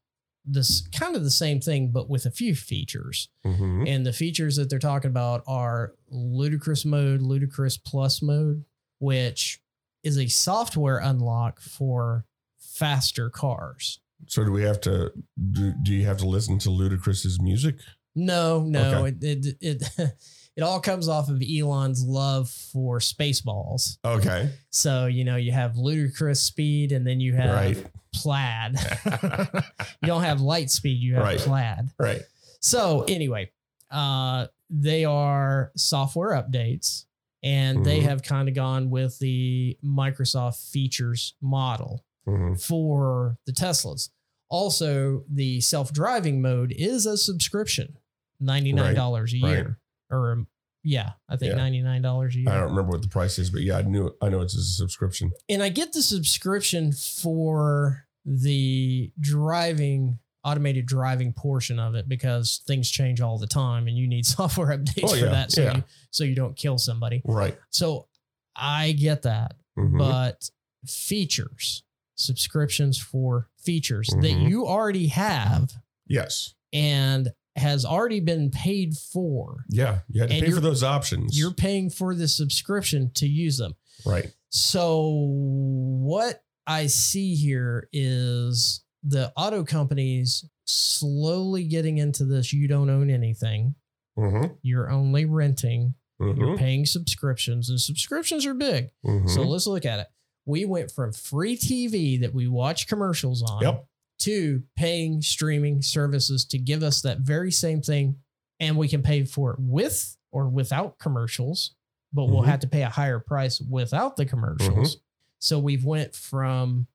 this 0.45 0.85
kind 0.89 1.15
of 1.15 1.23
the 1.23 1.31
same 1.31 1.59
thing, 1.61 1.89
but 1.91 2.09
with 2.09 2.25
a 2.25 2.31
few 2.31 2.53
features. 2.55 3.29
Mhm. 3.45 3.87
And 3.87 4.05
the 4.05 4.11
features 4.13 4.55
that 4.57 4.69
they're 4.69 4.77
talking 4.79 5.09
about 5.09 5.43
are 5.47 5.95
ludicrous 6.09 6.83
mode, 6.85 7.21
ludicrous 7.21 7.77
plus 7.77 8.21
mode, 8.21 8.65
which 8.99 9.61
is 10.03 10.17
a 10.17 10.27
software 10.27 10.97
unlock 10.97 11.59
for 11.61 12.25
faster 12.73 13.29
cars. 13.29 13.99
So 14.27 14.43
do 14.43 14.51
we 14.51 14.63
have 14.63 14.79
to 14.81 15.11
do, 15.51 15.73
do 15.83 15.93
you 15.93 16.05
have 16.05 16.17
to 16.17 16.25
listen 16.27 16.57
to 16.59 16.69
Ludacris's 16.69 17.39
music? 17.41 17.75
No, 18.15 18.61
no, 18.63 19.05
Okay. 19.05 19.17
it, 19.27 19.45
it 19.45 19.57
it 19.61 19.83
it 20.55 20.61
all 20.61 20.79
comes 20.79 21.07
off 21.09 21.29
of 21.29 21.41
Elon's 21.41 22.03
love 22.05 22.49
for 22.49 22.99
Spaceballs. 22.99 23.97
Okay. 24.05 24.51
So 24.69 25.07
you 25.07 25.23
know 25.23 25.35
you 25.35 25.51
have 25.51 25.73
Ludacris 25.73 26.37
speed, 26.37 26.91
and 26.91 27.05
then 27.05 27.19
you 27.19 27.33
have 27.33 27.53
Right. 27.75 27.85
plaid. 28.13 28.75
you 30.01 30.07
don't 30.07 30.23
have 30.23 30.41
light 30.41 30.69
speed; 30.69 30.99
you 31.01 31.15
have 31.15 31.23
Right. 31.23 31.39
plaid. 31.39 31.89
Right. 31.99 32.21
So 32.61 33.03
anyway, 33.07 33.51
uh, 33.91 34.47
they 34.69 35.05
are 35.05 35.71
software 35.75 36.31
updates, 36.31 37.05
and 37.41 37.83
they 37.85 37.99
Mhm. 38.01 38.03
have 38.03 38.23
kind 38.23 38.47
of 38.47 38.55
gone 38.55 38.89
with 38.89 39.17
the 39.19 39.77
Microsoft 39.83 40.69
features 40.71 41.33
model 41.41 42.05
Mhm. 42.27 42.61
for 42.61 43.37
the 43.45 43.51
Teslas. 43.51 44.09
Also, 44.49 45.23
the 45.29 45.59
self-driving 45.61 46.41
mode 46.41 46.71
is 46.77 47.05
a 47.05 47.17
subscription, 47.17 47.97
ninety-nine 48.39 48.93
dollars 48.95 49.33
a 49.33 49.39
right. 49.41 49.49
year, 49.51 49.79
or 50.09 50.31
um, 50.33 50.47
yeah, 50.83 51.11
I 51.27 51.37
think 51.37 51.51
Yeah. 51.51 51.57
ninety-nine 51.57 52.01
dollars 52.01 52.35
a 52.35 52.39
year. 52.39 52.49
I 52.49 52.55
don't 52.59 52.69
remember 52.69 52.91
what 52.91 53.01
the 53.01 53.07
price 53.07 53.39
is, 53.39 53.49
but 53.49 53.61
yeah, 53.61 53.77
I 53.77 53.81
knew 53.81 54.15
I 54.21 54.29
know 54.29 54.41
it's 54.41 54.55
a 54.55 54.61
subscription. 54.63 55.31
and 55.49 55.63
I 55.63 55.69
get 55.69 55.93
the 55.93 56.01
subscription 56.03 56.91
for 56.91 58.05
the 58.25 59.11
driving 59.19 60.19
automated 60.45 60.85
driving 60.85 61.31
portion 61.33 61.79
of 61.79 61.95
it 61.95 62.07
because 62.09 62.61
things 62.67 62.89
change 62.91 63.21
all 63.21 63.37
the 63.37 63.47
time 63.47 63.87
and 63.87 63.97
you 63.97 64.07
need 64.07 64.25
software 64.37 64.77
updates 64.77 65.03
Oh, 65.05 65.17
for 65.19 65.25
that 65.25 65.51
so 65.51 65.63
yeah. 65.63 65.77
you 65.77 65.83
so 66.11 66.23
you 66.25 66.35
don't 66.35 66.55
kill 66.55 66.77
somebody. 66.77 67.21
Right. 67.25 67.57
So 67.69 68.07
I 68.55 68.91
get 68.91 69.23
that, 69.23 69.55
Mhm. 69.79 69.97
but 69.97 70.49
features, 70.85 71.83
subscriptions 72.23 72.97
for 72.97 73.49
features 73.57 74.07
that 74.07 74.31
Mhm. 74.31 74.49
you 74.49 74.67
already 74.67 75.07
have 75.07 75.71
yes. 76.07 76.53
and 76.71 77.31
has 77.55 77.85
already 77.85 78.19
been 78.19 78.49
paid 78.49 78.97
for. 78.97 79.65
Yeah. 79.69 79.99
You 80.09 80.21
had 80.21 80.29
to 80.31 80.39
pay 80.41 80.51
for 80.51 80.59
those 80.59 80.81
options. 80.83 81.37
You're 81.37 81.53
paying 81.53 81.89
for 81.91 82.15
the 82.15 82.27
subscription 82.27 83.11
to 83.15 83.27
use 83.27 83.57
them. 83.57 83.75
right. 84.05 84.33
So 84.49 85.09
what 85.09 86.43
I 86.67 86.87
see 86.87 87.35
here 87.35 87.89
is 87.93 88.83
the 89.03 89.31
auto 89.35 89.63
companies 89.63 90.45
slowly 90.65 91.65
getting 91.65 91.97
into 91.97 92.25
this. 92.25 92.53
You 92.53 92.67
don't 92.67 92.89
own 92.89 93.09
anything. 93.09 93.75
Mm-hmm. 94.17 94.53
You're 94.61 94.89
only 94.89 95.25
renting. 95.25 95.95
You're 96.19 96.33
Mm-hmm. 96.35 96.55
paying 96.55 96.85
subscriptions, 96.85 97.69
and 97.69 97.81
subscriptions 97.81 98.45
are 98.45 98.53
big. 98.53 98.91
Mm-hmm. 99.05 99.27
So 99.27 99.41
let's 99.41 99.67
look 99.67 99.85
at 99.85 99.99
it. 99.99 100.07
We 100.45 100.65
went 100.65 100.91
from 100.91 101.13
free 101.13 101.55
TV 101.57 102.19
that 102.21 102.33
we 102.33 102.47
watch 102.47 102.87
commercials 102.87 103.41
on 103.43 103.61
Yep. 103.61 103.87
to 104.19 104.63
paying 104.75 105.21
streaming 105.21 105.81
services 105.81 106.45
to 106.45 106.57
give 106.57 106.83
us 106.83 107.01
that 107.01 107.19
very 107.19 107.51
same 107.51 107.81
thing. 107.81 108.17
And 108.59 108.77
we 108.77 108.87
can 108.87 109.01
pay 109.01 109.23
for 109.25 109.51
it 109.53 109.59
with 109.59 110.17
or 110.31 110.47
without 110.49 110.97
commercials, 110.99 111.75
but 112.11 112.25
we'll 112.25 112.43
Mhm. 112.43 112.47
have 112.47 112.59
to 112.61 112.67
pay 112.67 112.83
a 112.83 112.89
higher 112.89 113.19
price 113.19 113.59
without 113.61 114.15
the 114.17 114.25
commercials. 114.25 114.97
So 115.39 115.59
we've 115.59 115.83
went 115.85 116.15
from 116.15 116.87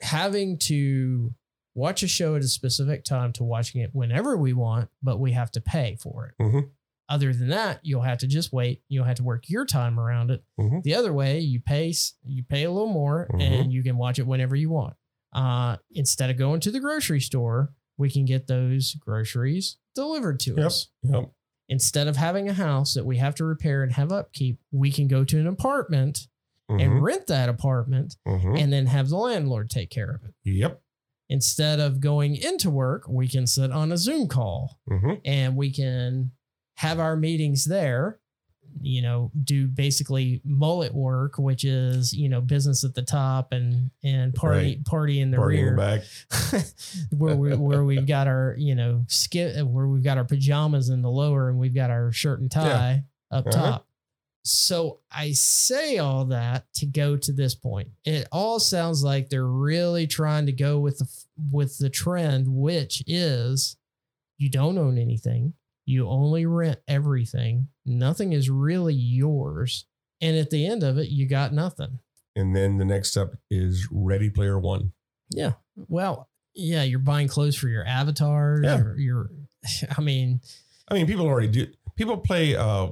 having 0.00 0.58
to 0.58 1.34
watch 1.74 2.02
a 2.02 2.08
show 2.08 2.36
at 2.36 2.42
a 2.42 2.48
specific 2.48 3.04
time 3.04 3.32
to 3.32 3.42
watching 3.44 3.80
it 3.80 3.94
whenever 3.94 4.36
we 4.36 4.52
want, 4.52 4.90
but 5.02 5.18
we 5.18 5.32
have 5.32 5.50
to 5.52 5.60
pay 5.60 5.96
for 5.96 6.26
it. 6.26 6.42
Mhm. 6.42 6.70
Other 7.08 7.32
than 7.34 7.48
that, 7.48 7.80
you'll 7.82 8.00
have 8.02 8.18
to 8.18 8.26
just 8.26 8.52
wait. 8.52 8.82
You'll 8.88 9.04
have 9.04 9.16
to 9.16 9.22
work 9.22 9.44
your 9.48 9.66
time 9.66 10.00
around 10.00 10.30
it. 10.30 10.42
Mhm. 10.58 10.82
The 10.82 10.94
other 10.94 11.12
way, 11.12 11.38
you 11.40 11.60
pay 11.60 11.92
you 12.24 12.42
pay 12.44 12.64
a 12.64 12.70
little 12.70 12.92
more 12.92 13.28
Mhm. 13.32 13.40
and 13.42 13.72
you 13.72 13.82
can 13.82 13.96
watch 13.98 14.18
it 14.18 14.26
whenever 14.26 14.56
you 14.56 14.70
want. 14.70 14.96
Uh, 15.32 15.76
instead 15.90 16.30
of 16.30 16.36
going 16.38 16.60
to 16.60 16.70
the 16.70 16.80
grocery 16.80 17.20
store, 17.20 17.74
we 17.98 18.10
can 18.10 18.24
get 18.24 18.46
those 18.46 18.94
groceries 18.94 19.76
delivered 19.94 20.40
to 20.40 20.54
Yep. 20.56 20.66
us. 20.66 20.88
Yep. 21.02 21.30
Instead 21.68 22.08
of 22.08 22.16
having 22.16 22.48
a 22.48 22.52
house 22.54 22.94
that 22.94 23.04
we 23.06 23.18
have 23.18 23.34
to 23.36 23.44
repair 23.44 23.82
and 23.82 23.92
have 23.92 24.10
upkeep, 24.12 24.58
we 24.72 24.90
can 24.90 25.06
go 25.08 25.24
to 25.24 25.38
an 25.38 25.46
apartment 25.46 26.28
Mhm. 26.70 26.82
and 26.82 27.02
rent 27.02 27.26
that 27.26 27.48
apartment 27.48 28.16
Mhm. 28.26 28.58
and 28.58 28.72
then 28.72 28.86
have 28.86 29.08
the 29.08 29.16
landlord 29.16 29.68
take 29.70 29.90
care 29.90 30.10
of 30.10 30.24
it. 30.24 30.34
Yep. 30.44 30.80
Instead 31.28 31.80
of 31.80 32.00
going 32.00 32.36
into 32.36 32.70
work, 32.70 33.08
we 33.08 33.28
can 33.28 33.46
sit 33.46 33.70
on 33.70 33.92
a 33.92 33.96
Zoom 33.98 34.28
call 34.28 34.78
Mm-hmm. 34.90 35.14
and 35.24 35.56
we 35.56 35.70
can 35.70 36.32
have 36.74 36.98
our 36.98 37.16
meetings 37.16 37.64
there. 37.64 38.18
You 38.80 39.02
know, 39.02 39.30
do 39.44 39.68
basically 39.68 40.40
mullet 40.44 40.92
work, 40.92 41.38
which 41.38 41.62
is 41.64 42.12
you 42.12 42.28
know 42.28 42.40
business 42.40 42.82
at 42.82 42.92
the 42.94 43.02
top 43.02 43.52
and 43.52 43.90
and 44.02 44.34
party 44.34 44.82
party 44.84 45.20
in 45.20 45.30
the 45.30 45.36
Party 45.36 45.58
in 45.60 45.64
rear, 45.64 45.76
the 45.76 46.04
back. 46.50 46.64
where 47.16 47.36
we 47.36 47.54
where 47.56 47.84
we've 47.84 48.06
got 48.16 48.26
our 48.26 48.56
you 48.58 48.74
know 48.74 49.04
skip 49.06 49.64
where 49.64 49.86
we've 49.86 50.02
got 50.02 50.18
our 50.18 50.24
pajamas 50.24 50.88
in 50.88 51.02
the 51.02 51.10
lower 51.10 51.48
and 51.50 51.58
we've 51.58 51.74
got 51.74 51.90
our 51.90 52.10
shirt 52.10 52.40
and 52.40 52.50
tie 52.50 53.04
up 53.30 53.46
Uh-huh. 53.46 53.56
top. 53.56 53.86
So 54.46 54.98
I 55.10 55.32
say 55.32 55.98
all 55.98 56.24
that 56.26 56.66
to 56.74 56.86
go 56.86 57.16
to 57.16 57.32
this 57.32 57.54
point. 57.54 57.88
It 58.04 58.26
all 58.32 58.58
sounds 58.60 59.02
like 59.04 59.28
they're 59.30 59.46
really 59.46 60.06
trying 60.06 60.46
to 60.46 60.52
go 60.52 60.80
with 60.80 60.98
the 60.98 61.08
with 61.52 61.78
the 61.78 61.88
trend, 61.90 62.48
which 62.48 63.04
is 63.06 63.76
you 64.36 64.50
don't 64.50 64.76
own 64.78 64.98
anything. 64.98 65.54
You 65.86 66.08
only 66.08 66.46
rent 66.46 66.78
everything. 66.88 67.68
Nothing 67.84 68.32
is 68.32 68.48
really 68.50 68.94
yours. 68.94 69.86
And 70.20 70.36
at 70.36 70.50
the 70.50 70.66
end 70.66 70.82
of 70.82 70.96
it, 70.98 71.08
you 71.08 71.28
got 71.28 71.52
nothing. 71.52 71.98
And 72.36 72.56
then 72.56 72.78
the 72.78 72.84
next 72.84 73.10
step 73.10 73.34
is 73.50 73.86
Ready 73.90 74.30
Player 74.30 74.58
One. 74.58 74.92
Yeah. 75.30 75.52
Well, 75.76 76.28
yeah, 76.54 76.82
you're 76.82 76.98
buying 76.98 77.28
clothes 77.28 77.56
for 77.56 77.68
your 77.68 77.84
avatars. 77.86 78.64
Yeah. 78.64 78.80
Or 78.80 78.96
you're, 78.98 79.30
I 79.98 80.00
mean, 80.00 80.40
I 80.88 80.94
mean, 80.94 81.06
people 81.06 81.26
already 81.26 81.48
do. 81.48 81.66
People 81.96 82.18
play. 82.18 82.56
uh 82.56 82.88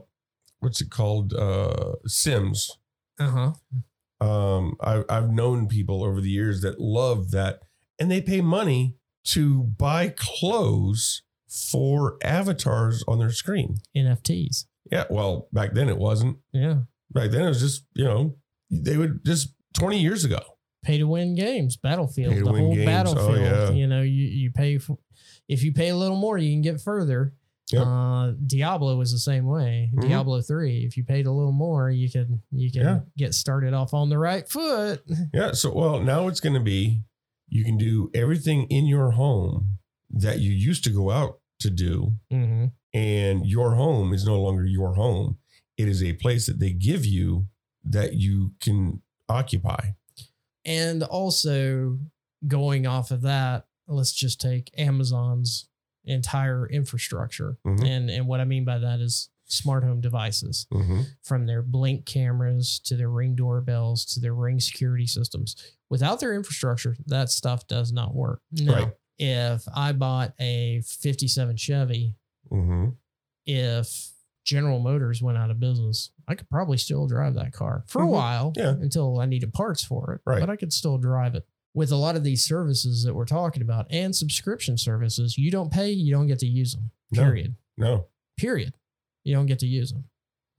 What's 0.61 0.81
it 0.81 0.91
called? 0.91 1.33
Uh 1.35 1.95
Sims. 2.07 2.79
uh 3.19 3.29
huh. 3.31 4.27
Um, 4.27 4.77
I, 4.81 5.03
I've 5.09 5.31
known 5.33 5.67
people 5.67 6.05
over 6.05 6.21
the 6.21 6.31
years 6.31 6.61
that 6.61 6.81
love 6.81 7.33
that, 7.33 7.61
and 7.99 8.09
they 8.09 8.21
pay 8.21 8.41
money 8.41 8.95
to 9.25 9.65
buy 9.65 10.15
clothes 10.17 11.23
for 11.73 12.17
avatars 12.23 13.05
on 13.07 13.19
their 13.19 13.31
screen. 13.33 13.77
NFTs. 13.97 14.65
Yeah, 14.91 15.05
well, 15.11 15.49
back 15.53 15.75
then 15.75 15.89
it 15.89 15.99
wasn't. 15.99 16.39
Yeah. 16.53 16.81
Back 17.11 17.31
then 17.31 17.43
it 17.45 17.49
was 17.49 17.61
just 17.61 17.85
you 17.95 18.05
know 18.05 18.37
they 18.71 18.97
would 18.97 19.25
just 19.25 19.55
twenty 19.75 20.01
years 20.01 20.25
ago. 20.25 20.41
Pay 20.85 20.99
to 20.99 21.05
win 21.05 21.35
games, 21.37 21.77
Battlefield, 21.77 22.35
the 22.35 22.51
whole 22.51 22.75
games. 22.75 22.83
Oh, 22.83 22.87
Battlefield. 22.87 23.39
yeah. 23.39 23.71
You 23.71 23.87
know, 23.87 24.03
you, 24.03 24.25
you 24.25 24.51
pay 24.51 24.79
for, 24.79 24.99
if 25.49 25.63
you 25.63 25.73
pay 25.73 25.91
a 25.91 25.97
little 25.97 26.17
more, 26.17 26.37
you 26.39 26.53
can 26.53 26.61
get 26.63 26.81
further. 26.81 27.35
Yep. 27.71 27.87
Uh, 27.87 28.33
Diablo 28.45 28.97
was 28.97 29.13
the 29.13 29.19
same 29.21 29.47
way. 29.47 29.93
Mhm. 29.95 30.03
Diablo 30.09 30.41
three, 30.43 30.79
if 30.85 30.97
you 30.97 31.05
paid 31.05 31.27
a 31.27 31.31
little 31.31 31.53
more, 31.53 31.89
you 31.91 32.11
could 32.11 32.41
you 32.51 32.71
can 32.73 32.83
Yeah. 32.83 33.01
get 33.17 33.35
started 33.35 33.73
off 33.75 33.95
on 33.95 34.09
the 34.09 34.19
right 34.19 34.49
foot. 34.49 35.03
Yeah. 35.33 35.53
So 35.53 35.73
well, 35.73 36.01
now 36.01 36.27
it's 36.29 36.41
going 36.41 36.55
to 36.55 36.61
be 36.61 37.03
you 37.49 37.65
can 37.65 37.79
do 37.79 38.11
everything 38.15 38.65
in 38.65 38.87
your 38.87 39.13
home 39.13 39.79
that 40.11 40.41
you 40.41 40.51
used 40.51 40.83
to 40.85 40.91
go 40.91 41.11
out 41.11 41.39
to 41.63 41.71
do, 41.71 42.15
hmm 42.31 42.67
and 42.95 43.47
your 43.47 43.75
home 43.75 44.13
is 44.13 44.27
no 44.27 44.39
longer 44.39 44.67
your 44.67 44.93
home. 44.95 45.39
It 45.79 45.89
is 45.89 46.03
a 46.03 46.13
place 46.13 46.45
that 46.47 46.59
they 46.61 46.73
give 46.73 47.07
you 47.07 47.47
that 47.85 48.13
you 48.15 48.53
can 48.61 49.01
occupy. 49.31 49.93
And 50.67 51.03
also 51.03 51.99
going 52.47 52.87
off 52.87 53.11
of 53.11 53.23
that, 53.23 53.65
let's 53.89 54.13
just 54.13 54.41
take 54.43 54.71
Amazon's 54.77 55.69
entire 56.05 56.67
infrastructure. 56.69 57.57
Mhm. 57.67 57.83
And 57.87 58.11
and 58.11 58.27
what 58.27 58.41
I 58.41 58.45
mean 58.45 58.65
by 58.67 58.79
that 58.79 59.01
is 59.01 59.31
smart 59.47 59.85
home 59.85 60.01
devices 60.01 60.67
Mm-hmm. 60.73 61.01
from 61.23 61.47
their 61.47 61.63
blink 61.63 62.05
cameras 62.07 62.79
to 62.85 62.97
their 62.97 63.11
ring 63.11 63.35
doorbells 63.35 64.05
to 64.15 64.21
their 64.21 64.35
ring 64.35 64.61
security 64.61 65.07
systems. 65.07 65.57
Without 65.91 66.21
their 66.21 66.35
infrastructure, 66.35 66.97
that 67.07 67.31
stuff 67.31 67.67
does 67.67 67.93
not 67.93 68.15
work. 68.15 68.41
Now, 68.53 68.73
Right. 68.75 68.93
If 69.23 69.63
I 69.75 69.93
bought 69.93 70.35
a 70.41 70.83
57 70.85 71.57
Chevy, 71.57 72.15
Mm-hmm. 72.51 72.89
if 73.47 74.11
General 74.45 74.81
Motors 74.81 75.23
went 75.23 75.39
out 75.39 75.51
of 75.51 75.61
business, 75.61 76.11
I 76.29 76.35
could 76.35 76.51
probably 76.51 76.77
still 76.77 77.07
drive 77.07 77.35
that 77.35 77.53
car 77.53 77.85
for 77.87 78.03
a 78.03 78.07
Mhm. 78.07 78.11
while 78.11 78.53
Yeah. 78.57 78.71
until 78.71 79.21
I 79.21 79.27
needed 79.27 79.53
parts 79.55 79.83
for 79.85 80.13
it. 80.15 80.21
Right. 80.27 80.41
But 80.41 80.51
I 80.51 80.57
could 80.57 80.73
still 80.73 80.99
drive 80.99 81.35
it. 81.35 81.47
With 81.75 81.91
a 81.93 81.97
lot 81.97 82.17
of 82.17 82.25
these 82.25 82.45
services 82.45 83.05
that 83.05 83.15
we're 83.15 83.25
talking 83.25 83.63
about 83.63 83.87
and 83.91 84.15
subscription 84.15 84.77
services, 84.77 85.39
you 85.39 85.51
don't 85.51 85.73
pay, 85.73 85.91
you 85.93 86.13
don't 86.13 86.27
get 86.27 86.41
to 86.41 86.47
use 86.47 86.75
them. 86.75 86.91
No. 87.13 87.23
Period. 87.23 87.57
No, 87.79 88.07
Period. 88.37 88.75
You 89.25 89.35
don't 89.35 89.47
get 89.47 89.61
to 89.61 89.67
use 89.67 89.93
them. 89.93 90.05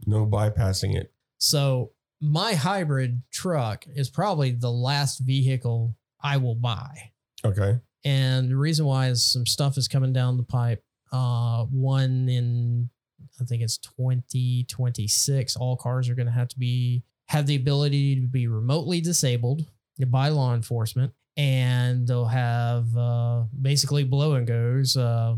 no 0.07 0.25
bypassing 0.25 0.95
it. 0.95 1.13
So 1.37 1.91
my 2.19 2.53
hybrid 2.55 3.21
truck 3.31 3.85
is 3.87 4.09
probably 4.09 4.51
the 4.51 4.71
last 4.71 5.19
vehicle 5.19 5.95
I 6.21 6.37
will 6.37 6.55
buy. 6.55 7.11
Okay. 7.45 7.79
And 8.05 8.49
the 8.49 8.57
reason 8.57 8.85
why 8.85 9.07
is 9.07 9.23
some 9.23 9.45
stuff 9.45 9.77
is 9.77 9.87
coming 9.87 10.11
down 10.13 10.37
the 10.37 10.43
pipe. 10.43 10.83
Uh, 11.11 11.65
one 11.65 12.27
in, 12.27 12.89
I 13.39 13.45
think 13.45 13.61
it's 13.61 13.77
2026. 13.77 15.55
All 15.55 15.77
cars 15.77 16.09
are 16.09 16.15
going 16.15 16.25
to 16.27 16.31
have 16.31 16.47
to 16.49 16.59
be, 16.59 17.03
have 17.27 17.45
the 17.47 17.55
ability 17.55 18.15
to 18.21 18.27
be 18.27 18.47
remotely 18.47 19.01
disabled 19.01 19.65
by 20.07 20.29
law 20.29 20.53
enforcement. 20.53 21.13
And 21.37 22.07
they'll 22.07 22.25
have 22.25 22.95
uh, 22.95 23.43
basically 23.59 24.03
blow 24.03 24.33
and 24.33 24.45
goes, 24.45 24.95
uh, 24.97 25.35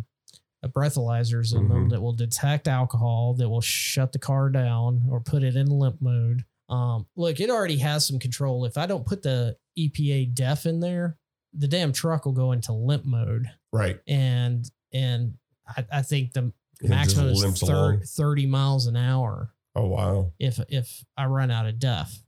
breathalyzers 0.66 1.56
in 1.56 1.68
them 1.70 1.86
Mhm. 1.88 1.90
that 1.92 2.02
will 2.02 2.14
detect 2.14 2.68
alcohol, 2.68 3.36
that 3.36 3.48
will 3.48 3.62
shut 3.62 4.12
the 4.12 4.20
car 4.20 4.50
down 4.50 5.04
or 5.12 5.20
put 5.22 5.44
it 5.44 5.56
in 5.56 5.68
limp 5.68 6.02
mode. 6.02 6.44
Um, 6.70 7.06
look, 7.16 7.40
it 7.40 7.52
already 7.52 7.78
has 7.78 8.08
some 8.08 8.18
control. 8.18 8.66
If 8.66 8.76
I 8.78 8.88
don't 8.88 9.06
put 9.06 9.22
the 9.22 9.58
EPA 9.78 10.26
def 10.34 10.66
in 10.66 10.80
there, 10.80 11.18
the 11.58 11.68
damn 11.68 11.92
truck 11.94 12.26
will 12.26 12.34
go 12.34 12.52
into 12.52 12.74
limp 12.74 13.06
mode. 13.06 13.48
Right. 13.72 14.00
And 14.08 14.70
and 14.94 15.36
I, 15.68 15.86
I 15.92 16.02
think 16.02 16.34
the 16.34 16.52
It 16.82 16.90
maximum 16.90 17.30
is 17.30 17.42
limps 17.44 17.62
thir- 17.62 17.74
along. 17.74 18.02
30 18.02 18.46
miles 18.48 18.88
an 18.88 18.96
hour 18.96 19.54
Oh 19.76 19.88
wow. 19.88 20.32
if 20.40 20.60
if 20.70 21.04
I 21.18 21.26
run 21.26 21.52
out 21.52 21.66
of 21.66 21.80
def. 21.80 22.22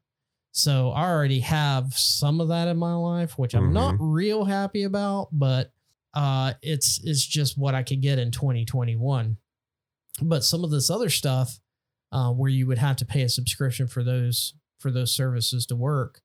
So 0.52 0.92
I 0.92 1.08
already 1.10 1.42
have 1.42 1.94
some 1.94 2.42
of 2.42 2.48
that 2.48 2.68
in 2.68 2.78
my 2.78 2.94
life, 2.96 3.38
which 3.38 3.54
I'm 3.54 3.74
not 3.74 3.96
real 4.00 4.44
happy 4.46 4.84
about, 4.84 5.30
but 5.32 5.72
uh 6.14 6.54
it's 6.62 7.00
it's 7.04 7.26
just 7.26 7.58
what 7.58 7.76
I 7.76 7.84
could 7.84 8.02
get 8.02 8.18
in 8.20 8.32
2021. 8.32 9.38
But 10.22 10.44
some 10.44 10.64
of 10.64 10.72
this 10.72 10.90
other 10.90 11.10
stuff 11.10 11.60
uh 12.12 12.32
where 12.32 12.50
you 12.50 12.66
would 12.68 12.78
have 12.80 12.96
to 12.98 13.06
pay 13.06 13.22
a 13.24 13.30
subscription 13.30 13.88
for 13.88 14.04
those 14.04 14.54
for 14.80 14.90
those 14.92 15.12
services 15.14 15.66
to 15.68 15.76
work. 15.76 16.22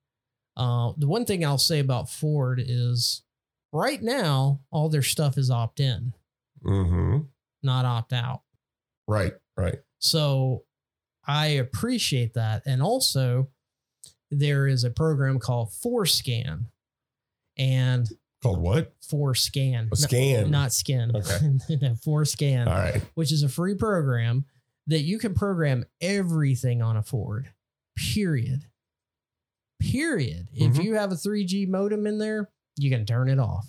Uh 0.57 0.93
the 0.99 1.07
one 1.07 1.25
thing 1.25 1.45
I'll 1.45 1.59
say 1.59 1.79
about 1.81 2.11
Ford 2.11 2.63
is 2.65 3.23
right 3.73 4.03
now 4.03 4.61
all 4.71 4.89
their 4.89 5.03
stuff 5.03 5.39
is 5.39 5.51
opt 5.51 5.81
in, 5.81 6.13
Mm-hmm. 6.65 7.19
not 7.63 7.85
opt 7.85 8.13
out. 8.13 8.43
Right. 9.09 9.33
Right. 9.57 9.77
So 9.99 10.65
I 11.27 11.47
appreciate 11.47 12.35
that. 12.35 12.63
And 12.67 12.83
also, 12.83 13.49
there 14.31 14.67
is 14.67 14.83
a 14.85 14.91
program 14.91 15.39
called 15.39 15.71
FORScan 15.71 16.65
and 17.59 18.09
Called 18.43 18.59
what? 18.61 18.93
FORScan. 19.03 19.93
A 19.93 19.97
scan. 19.97 20.51
Not 20.51 20.73
skin. 20.73 21.13
Okay. 21.15 21.39
no, 21.81 21.95
FORScan, 21.95 22.67
All 22.67 22.73
right. 22.75 23.01
which 23.15 23.31
is 23.31 23.43
a 23.45 23.49
free 23.49 23.77
program 23.77 24.47
that 24.89 25.03
you 25.03 25.19
can 25.21 25.33
program 25.35 25.85
everything 26.01 26.83
on 26.83 26.97
a 26.97 27.03
Ford, 27.03 27.51
period. 27.97 28.65
Period. 29.83 30.49
If 30.55 30.75
Mhm. 30.75 30.85
you 30.85 30.95
have 30.95 31.13
a 31.13 31.17
3G 31.17 31.67
modem 31.67 32.07
in 32.07 32.19
there, 32.19 32.51
you 32.77 32.91
can 32.91 33.05
turn 33.07 33.29
it 33.29 33.39
off. 33.39 33.67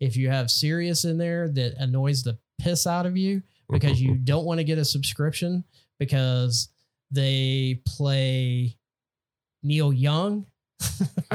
If 0.00 0.16
you 0.16 0.28
have 0.28 0.50
Sirius 0.50 1.04
in 1.04 1.16
there 1.18 1.48
that 1.50 1.74
annoys 1.78 2.22
the 2.22 2.38
piss 2.58 2.86
out 2.86 3.06
of 3.06 3.16
you, 3.16 3.42
because 3.70 4.00
you 4.00 4.14
don't 4.24 4.44
want 4.44 4.58
to 4.58 4.64
get 4.64 4.78
a 4.78 4.84
subscription 4.84 5.64
because 5.98 6.68
they 7.10 7.80
play 7.86 8.76
Neil 9.62 9.92
Young, 9.92 10.46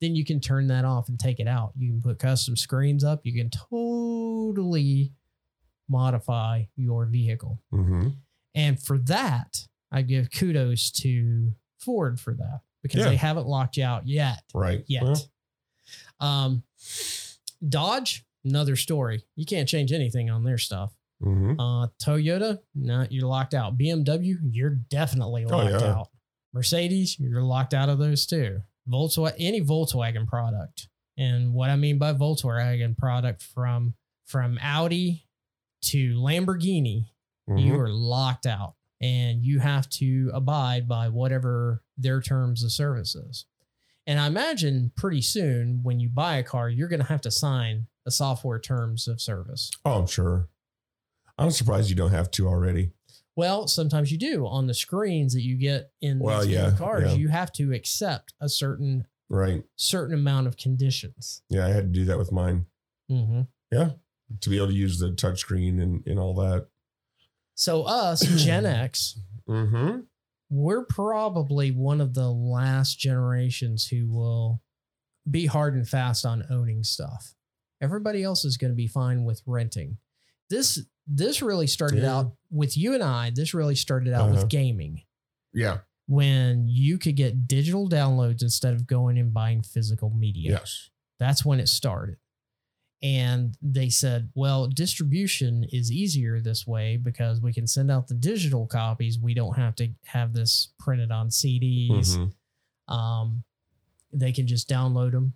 then 0.00 0.14
you 0.14 0.24
can 0.24 0.40
turn 0.40 0.66
that 0.68 0.84
off 0.84 1.08
and 1.08 1.18
take 1.18 1.40
it 1.40 1.48
out. 1.48 1.72
You 1.76 1.90
can 1.90 2.02
put 2.02 2.18
custom 2.18 2.56
screens 2.56 3.04
up. 3.04 3.20
You 3.24 3.32
can 3.34 3.50
totally 3.50 5.12
modify 5.88 6.64
your 6.76 7.06
vehicle. 7.06 7.60
mm-hmm. 7.72 8.08
And 8.54 8.80
for 8.82 8.98
that, 8.98 9.66
I 9.92 10.02
give 10.02 10.30
kudos 10.30 10.90
to 11.02 11.52
Ford 11.78 12.18
for 12.20 12.34
that 12.34 12.60
because 12.88 13.04
Yeah. 13.04 13.10
they 13.10 13.16
haven't 13.16 13.46
locked 13.46 13.76
you 13.76 13.84
out 13.84 14.06
yet. 14.06 14.42
Right. 14.54 14.84
Yet. 14.88 15.02
Well, 15.04 15.22
Um, 16.20 16.62
Dodge, 17.66 18.24
another 18.44 18.76
story. 18.76 19.22
You 19.36 19.44
can't 19.46 19.68
change 19.68 19.92
anything 19.92 20.30
on 20.30 20.44
their 20.44 20.58
stuff. 20.58 20.92
mhm. 21.22 21.56
Uh, 21.58 21.88
Toyota, 22.00 22.60
no, 22.76 23.04
you're 23.10 23.26
locked 23.26 23.52
out. 23.54 23.76
BMW, 23.76 24.36
you're 24.52 24.70
definitely 24.88 25.44
Oh, 25.44 25.48
locked 25.56 25.70
yeah. 25.82 25.90
out. 25.92 26.08
Mercedes, 26.52 27.18
you're 27.18 27.42
locked 27.42 27.74
out 27.74 27.88
of 27.88 27.98
those 27.98 28.24
too. 28.26 28.62
Volkswagen, 28.88 29.34
any 29.38 29.60
Volkswagen 29.60 30.26
product, 30.28 30.88
and 31.16 31.52
what 31.52 31.70
I 31.70 31.76
mean 31.76 31.98
by 31.98 32.12
Volkswagen 32.14 32.96
product 32.96 33.42
from 33.42 33.94
from 34.26 34.58
Audi 34.62 35.26
to 35.82 36.14
Lamborghini, 36.20 37.06
you 37.48 37.72
Mhm. 37.72 37.78
are 37.80 37.88
locked 37.92 38.46
out, 38.46 38.74
and 39.00 39.44
you 39.44 39.60
have 39.60 39.88
to 39.90 40.30
abide 40.34 40.88
by 40.88 41.08
whatever 41.08 41.82
their 41.96 42.20
terms 42.20 42.62
of 42.64 42.72
service 42.72 43.14
is. 43.14 43.46
And 44.06 44.18
I 44.18 44.26
imagine 44.26 44.90
pretty 44.96 45.20
soon 45.22 45.80
when 45.82 46.00
you 46.00 46.08
buy 46.08 46.36
a 46.36 46.42
car, 46.42 46.68
you're 46.70 46.88
going 46.88 47.00
to 47.02 47.06
have 47.06 47.20
to 47.22 47.30
sign 47.30 47.86
a 48.06 48.10
software 48.10 48.58
terms 48.58 49.06
of 49.06 49.20
service. 49.20 49.70
Oh, 49.84 50.00
I'm 50.00 50.06
sure. 50.06 50.48
I'm 51.36 51.50
surprised 51.50 51.90
you 51.90 51.96
don't 51.96 52.10
have 52.10 52.30
to 52.32 52.48
already. 52.48 52.90
Well, 53.36 53.68
sometimes 53.68 54.10
you 54.10 54.18
do 54.18 54.46
on 54.46 54.66
the 54.66 54.74
screens 54.74 55.32
that 55.34 55.42
you 55.42 55.56
get 55.56 55.92
in 56.00 56.18
Well, 56.18 56.40
these 56.40 56.48
new 56.48 56.54
yeah, 56.54 56.72
cars. 56.76 57.12
yeah. 57.12 57.18
You 57.18 57.28
have 57.28 57.52
to 57.52 57.72
accept 57.72 58.32
a 58.40 58.48
certain 58.48 59.06
Right. 59.30 59.62
certain 59.76 60.14
amount 60.14 60.46
of 60.46 60.56
conditions. 60.56 61.42
Yeah, 61.50 61.66
I 61.66 61.68
had 61.68 61.92
to 61.92 62.00
do 62.00 62.04
that 62.06 62.18
with 62.18 62.32
mine 62.32 62.66
Mm-hmm. 63.10 63.42
Yeah, 63.70 63.90
to 64.40 64.50
be 64.50 64.56
able 64.56 64.68
to 64.68 64.72
use 64.72 64.98
the 64.98 65.10
touchscreen 65.12 65.80
and, 65.82 66.04
and 66.06 66.18
all 66.18 66.34
that. 66.36 66.66
So 67.58 67.82
us 67.82 68.20
Gen 68.20 68.64
X, 68.84 69.18
Mm-hmm. 69.48 70.00
we're 70.50 70.84
probably 70.84 71.70
one 71.72 72.00
of 72.00 72.12
the 72.14 72.30
last 72.30 72.98
generations 72.98 73.86
who 73.86 74.06
will 74.06 74.60
be 75.28 75.46
hard 75.46 75.74
and 75.74 75.88
fast 75.88 76.24
on 76.24 76.44
owning 76.50 76.84
stuff. 76.84 77.34
Everybody 77.80 78.22
else 78.22 78.44
is 78.44 78.58
going 78.58 78.70
to 78.72 78.76
be 78.76 78.86
fine 78.86 79.24
with 79.24 79.42
renting. 79.46 79.96
This 80.50 80.80
this 81.06 81.40
really 81.42 81.66
started 81.66 82.02
Yeah. 82.02 82.14
out 82.18 82.32
with 82.50 82.76
you 82.76 82.92
and 82.94 83.02
I. 83.02 83.30
This 83.34 83.54
really 83.54 83.74
started 83.74 84.12
out 84.12 84.28
Uh-huh. 84.28 84.34
with 84.42 84.48
gaming. 84.48 85.02
Yeah. 85.52 85.78
when 86.06 86.66
you 86.68 86.96
could 86.98 87.16
get 87.16 87.46
digital 87.46 87.86
downloads 87.88 88.40
instead 88.42 88.72
of 88.72 88.86
going 88.86 89.18
and 89.18 89.32
buying 89.34 89.62
physical 89.62 90.08
media. 90.10 90.52
Yes. 90.52 90.88
That's 91.18 91.44
when 91.44 91.58
it 91.60 91.68
started. 91.68 92.16
And 93.00 93.56
they 93.62 93.88
said, 93.90 94.30
well, 94.34 94.66
distribution 94.66 95.64
is 95.72 95.92
easier 95.92 96.40
this 96.40 96.66
way 96.66 96.96
because 96.96 97.40
we 97.40 97.52
can 97.52 97.66
send 97.66 97.90
out 97.92 98.08
the 98.08 98.14
digital 98.14 98.66
copies. 98.66 99.18
We 99.20 99.34
don't 99.34 99.54
have 99.56 99.76
to 99.76 99.88
have 100.06 100.32
this 100.32 100.72
printed 100.80 101.12
on 101.12 101.28
CDs. 101.30 102.16
Mhm. 102.16 102.92
Um, 102.92 103.44
they 104.12 104.32
can 104.32 104.46
just 104.48 104.68
download 104.68 105.12
them. 105.12 105.34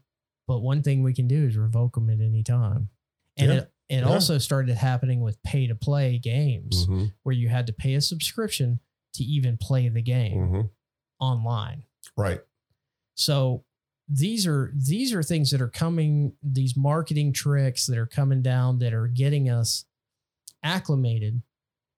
But 0.49 0.61
one 0.61 0.83
thing 0.83 1.03
we 1.05 1.15
can 1.15 1.29
do 1.29 1.47
is 1.47 1.57
revoke 1.57 1.95
them 1.95 2.11
at 2.11 2.21
any 2.21 2.43
time. 2.43 2.89
And 3.37 3.51
Yeah. 3.53 3.59
it, 3.59 3.73
it 3.89 3.95
Yeah. 4.01 4.09
also 4.09 4.39
started 4.39 4.77
happening 4.77 5.21
with 5.21 5.41
pay 5.45 5.69
to 5.69 5.77
play 5.77 6.19
games 6.19 6.87
Mhm. 6.89 7.13
where 7.23 7.35
you 7.35 7.49
had 7.49 7.69
to 7.69 7.73
pay 7.73 7.95
a 7.95 8.01
subscription 8.01 8.81
to 9.15 9.23
even 9.23 9.57
play 9.57 9.89
the 9.89 10.03
game 10.03 10.49
Mhm. 10.49 10.71
online. 11.21 11.85
Right. 12.17 12.41
So 13.15 13.65
these 14.09 14.47
are 14.47 14.73
these 14.75 15.13
are 15.13 15.23
things 15.23 15.51
that 15.51 15.61
are 15.61 15.69
coming 15.69 16.33
these 16.43 16.77
marketing 16.77 17.33
tricks 17.33 17.87
that 17.87 17.97
are 17.97 18.07
coming 18.07 18.43
down 18.43 18.79
that 18.81 18.93
are 18.93 19.07
getting 19.07 19.49
us 19.49 19.85
acclimated 20.63 21.43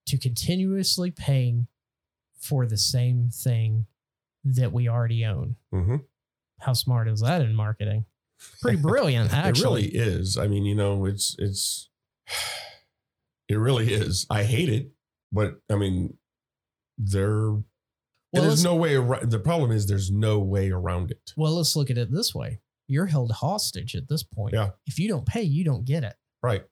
to 0.05 0.17
continuously 0.17 1.11
paying 1.11 1.67
for 2.39 2.65
the 2.65 2.77
same 2.77 3.29
thing 3.33 3.85
that 4.43 4.71
we 4.71 4.87
already 4.87 5.25
own. 5.25 5.55
hmm 5.71 5.97
How 6.59 6.73
smart 6.73 7.07
is 7.07 7.21
that 7.21 7.41
in 7.41 7.55
marketing? 7.55 8.05
Pretty 8.61 8.77
brilliant, 8.77 9.33
actually. 9.33 9.85
It 9.87 9.93
really 9.93 10.17
is. 10.19 10.37
I 10.37 10.47
mean, 10.47 10.65
you 10.65 10.75
know, 10.75 11.05
it's 11.05 11.35
it's 11.39 11.89
it 13.49 13.55
really 13.55 13.91
is. 13.93 14.27
I 14.29 14.43
hate 14.43 14.69
it, 14.69 14.91
but 15.31 15.55
I 15.71 15.75
mean, 15.75 16.17
there 16.97 17.55
Well, 18.35 18.43
there's 18.43 18.63
no 18.63 18.75
way 18.75 18.95
around. 18.95 19.31
The 19.31 19.39
problem 19.39 19.71
is 19.71 19.87
there's 19.87 20.11
no 20.11 20.39
way 20.39 20.71
around 20.71 21.11
it. 21.11 21.33
well, 21.37 21.55
let's 21.55 21.75
look 21.75 21.89
at 21.89 21.97
it 21.97 22.11
this 22.11 22.33
way. 22.35 22.59
You're 22.87 23.07
held 23.07 23.31
hostage 23.31 23.95
at 23.95 24.07
this 24.09 24.23
point. 24.23 24.53
Yeah. 24.53 24.71
If 24.85 24.99
you 24.99 25.07
don't 25.07 25.25
pay, 25.25 25.41
you 25.41 25.63
don't 25.63 25.85
get 25.85 26.03
it. 26.03 26.15
Right. 26.43 26.63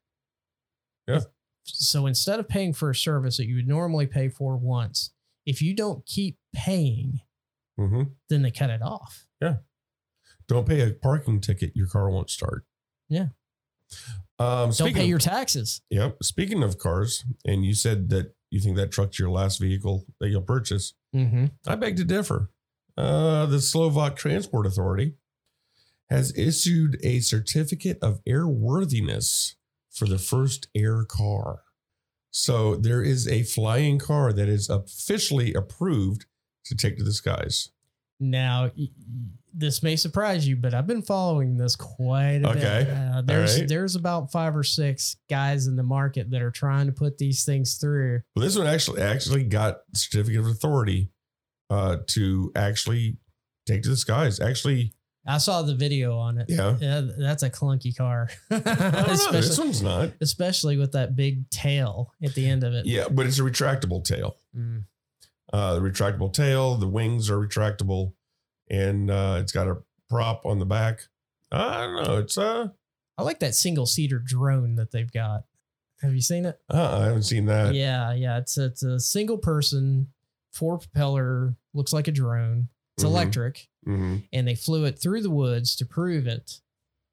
Yeah. 1.08 1.22
So 1.66 2.06
instead 2.06 2.40
of 2.40 2.48
paying 2.48 2.74
for 2.74 2.90
a 2.90 2.96
service 2.96 3.38
that 3.38 3.48
you 3.48 3.56
would 3.56 3.68
normally 3.68 4.06
pay 4.06 4.30
for 4.30 4.56
once, 4.58 5.12
if 5.46 5.62
you 5.62 5.74
don't 5.76 6.06
keep 6.06 6.38
paying, 6.54 7.22
hmm 7.78 8.04
then 8.30 8.42
they 8.44 8.52
cut 8.52 8.70
it 8.70 8.82
off. 8.82 9.26
Yeah. 9.42 9.56
Don't 10.48 10.68
pay 10.68 10.82
a 10.82 10.94
parking 10.94 11.40
ticket, 11.42 11.72
your 11.76 11.88
car 11.88 12.10
won't 12.10 12.30
start. 12.30 12.66
Yeah. 13.10 13.28
Um, 14.40 14.72
Don't 14.72 14.94
pay 14.94 15.02
of- 15.04 15.08
your 15.08 15.20
taxes. 15.20 15.82
Yep. 15.90 16.18
Speaking 16.24 16.64
of 16.64 16.78
cars, 16.78 17.24
and 17.46 17.64
you 17.66 17.74
said 17.74 18.10
that 18.10 18.34
you 18.50 18.60
think 18.60 18.76
that 18.78 18.92
truck's 18.92 19.20
your 19.20 19.30
last 19.30 19.60
vehicle 19.60 20.06
that 20.20 20.30
you'll 20.30 20.42
purchase. 20.42 20.94
Mm-hmm. 21.16 21.46
I 21.68 21.76
beg 21.76 21.98
to 21.98 22.04
differ. 22.04 22.50
Uh, 22.98 23.46
the 23.46 23.62
Slovak 23.62 24.16
Transport 24.16 24.66
Authority 24.66 25.16
has 26.10 26.36
issued 26.38 27.00
a 27.04 27.20
certificate 27.20 27.98
of 28.02 28.24
airworthiness 28.26 29.56
for 29.92 30.08
the 30.08 30.18
first 30.18 30.68
air 30.76 31.04
car. 31.04 31.62
So 32.32 32.76
there 32.76 33.02
is 33.02 33.28
a 33.28 33.44
flying 33.44 34.00
car 34.00 34.34
that 34.34 34.50
is 34.50 34.70
officially 34.70 35.54
approved 35.54 36.26
to 36.66 36.76
take 36.76 36.98
to 36.98 37.04
the 37.04 37.14
skies. 37.14 37.70
Now, 38.24 38.72
this 39.54 39.84
may 39.84 39.96
surprise 39.96 40.48
you, 40.48 40.56
but 40.56 40.74
I've 40.74 40.88
been 40.88 41.02
following 41.02 41.58
this 41.58 41.76
quite 41.76 42.42
a 42.44 42.50
Okay. 42.50 42.86
bit. 42.86 42.90
Uh, 42.90 43.22
there's 43.22 43.60
right. 43.60 43.68
there's 43.68 43.96
about 43.96 44.32
five 44.32 44.56
or 44.56 44.64
six 44.64 45.18
guys 45.30 45.68
in 45.68 45.76
the 45.76 45.84
market 45.84 46.32
that 46.32 46.42
are 46.42 46.52
trying 46.52 46.88
to 46.88 46.92
put 46.92 47.18
these 47.18 47.44
things 47.46 47.76
through. 47.76 48.22
Well, 48.36 48.44
this 48.46 48.58
one 48.58 48.66
actually 48.68 49.02
actually 49.02 49.44
got 49.44 49.82
certificate 49.94 50.40
of 50.40 50.48
authority 50.48 51.12
uh, 51.70 51.98
to 52.08 52.52
actually 52.56 53.18
take 53.68 53.84
to 53.84 53.90
the 53.90 53.98
skies. 53.98 54.40
Actually, 54.40 54.94
I 55.26 55.38
saw 55.38 55.62
the 55.62 55.76
video 55.76 56.18
on 56.18 56.38
it. 56.40 56.48
yeah. 56.50 56.76
Yeah, 56.82 57.02
that's 57.18 57.44
a 57.44 57.50
clunky 57.50 57.96
car, 57.96 58.30
I 58.52 58.60
don't 58.60 58.66
know, 58.66 59.04
this 59.08 59.22
especially 59.50 59.64
one's 59.66 59.82
not. 59.82 60.12
especially 60.20 60.78
with 60.78 60.92
that 60.94 61.16
big 61.16 61.50
tail 61.50 62.12
at 62.24 62.34
the 62.34 62.48
end 62.48 62.64
of 62.64 62.74
it. 62.74 62.86
Yeah, 62.86 63.08
but 63.10 63.26
it's 63.26 63.40
a 63.40 63.44
retractable 63.44 64.04
tail. 64.04 64.36
Mm. 64.58 64.84
Uh, 65.54 65.76
the 65.76 65.80
retractable 65.82 66.34
tail, 66.34 66.76
the 66.76 66.88
wings 66.88 67.30
are 67.30 67.38
retractable, 67.38 68.14
and 68.72 69.12
uh, 69.12 69.38
it's 69.40 69.52
got 69.52 69.68
a 69.68 69.78
prop 70.10 70.46
on 70.48 70.58
the 70.58 70.66
back. 70.66 71.08
I 71.52 71.86
don't 71.86 72.04
know. 72.04 72.18
It's 72.18 72.38
uh, 72.40 72.70
I 73.20 73.22
like 73.24 73.40
that 73.42 73.54
single 73.54 73.86
seater 73.86 74.18
drone 74.18 74.76
that 74.76 74.92
they've 74.92 75.12
got. 75.12 75.44
Have 76.02 76.16
you 76.16 76.22
seen 76.22 76.46
it? 76.46 76.60
uh 76.70 76.98
I 77.02 77.06
haven't 77.06 77.24
seen 77.24 77.46
that. 77.46 77.76
yeah, 77.76 78.14
yeah. 78.14 78.40
It's 78.40 78.58
it's 78.58 78.82
a 78.82 79.00
single 79.00 79.38
person, 79.38 80.08
four 80.52 80.80
propeller, 80.80 81.56
looks 81.76 81.94
like 81.94 82.08
a 82.08 82.12
drone. 82.12 82.68
It's 82.98 83.04
Mhm. 83.04 83.10
electric, 83.10 83.70
hmm 83.86 84.18
and 84.34 84.48
they 84.48 84.56
flew 84.56 84.86
it 84.86 84.98
through 84.98 85.22
the 85.22 85.30
woods 85.30 85.76
to 85.78 85.86
prove 85.86 86.26
it, 86.26 86.62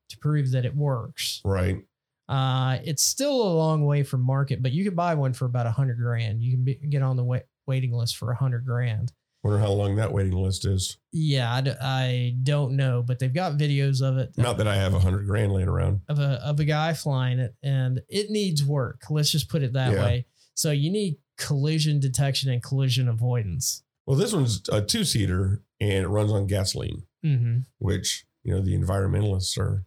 to 0.09 0.17
prove 0.19 0.51
that 0.53 0.65
it 0.65 0.75
works. 0.75 1.43
Right. 1.45 1.85
Uh, 2.29 2.79
it's 2.85 3.03
still 3.03 3.43
a 3.43 3.53
long 3.55 3.85
way 3.85 4.03
from 4.03 4.23
market, 4.23 4.63
but 4.63 4.73
you 4.73 4.83
could 4.85 4.97
buy 4.97 5.15
one 5.15 5.35
for 5.35 5.45
about 5.45 5.67
a 5.67 5.71
hundred 5.73 5.99
grand. 5.99 6.43
You 6.43 6.53
can 6.53 6.65
be, 6.65 6.75
get 6.77 7.03
on 7.03 7.17
the 7.17 7.25
wait, 7.25 7.43
waiting 7.71 7.93
list 7.93 8.17
for 8.17 8.31
a 8.31 8.37
hundred 8.37 8.65
grand. 8.67 9.13
Wonder 9.43 9.59
how 9.59 9.71
long 9.73 9.97
that 9.97 10.13
waiting 10.13 10.33
list 10.37 10.67
is. 10.67 10.99
Yeah, 11.13 11.51
I, 11.55 11.61
d- 11.63 11.71
I 11.81 12.37
don't 12.43 12.77
know, 12.77 13.03
but 13.03 13.19
they've 13.19 13.33
got 13.33 13.57
videos 13.57 14.03
of 14.07 14.19
it. 14.19 14.33
Not 14.37 14.59
that 14.59 14.69
I 14.69 14.75
have 14.77 14.93
a 14.93 14.99
hundred 14.99 15.27
grand 15.27 15.53
laying 15.53 15.69
around. 15.69 16.03
of 16.09 16.19
a 16.19 16.41
of 16.45 16.61
a 16.61 16.65
guy 16.67 16.93
flying 16.93 17.39
it, 17.39 17.55
and 17.63 18.01
it 18.09 18.29
needs 18.31 18.63
work. 18.63 19.03
Let's 19.09 19.31
just 19.31 19.49
put 19.49 19.63
it 19.63 19.73
that 19.73 19.93
Yeah. 19.93 20.05
way. 20.05 20.27
So 20.55 20.73
you 20.73 20.91
need 20.91 21.17
collision 21.39 22.01
detection 22.01 22.51
and 22.51 22.63
collision 22.63 23.09
avoidance. 23.09 23.83
Well, 24.07 24.19
this 24.19 24.33
one's 24.35 24.61
a 24.71 24.83
two 24.83 25.05
seater 25.05 25.63
and 25.81 26.05
it 26.05 26.09
runs 26.09 26.33
on 26.33 26.47
gasoline, 26.47 27.05
Mm-hmm. 27.25 27.61
which 27.79 28.27
you 28.45 28.53
know 28.55 28.61
the 28.61 28.77
environmentalists 28.77 29.57
are 29.59 29.87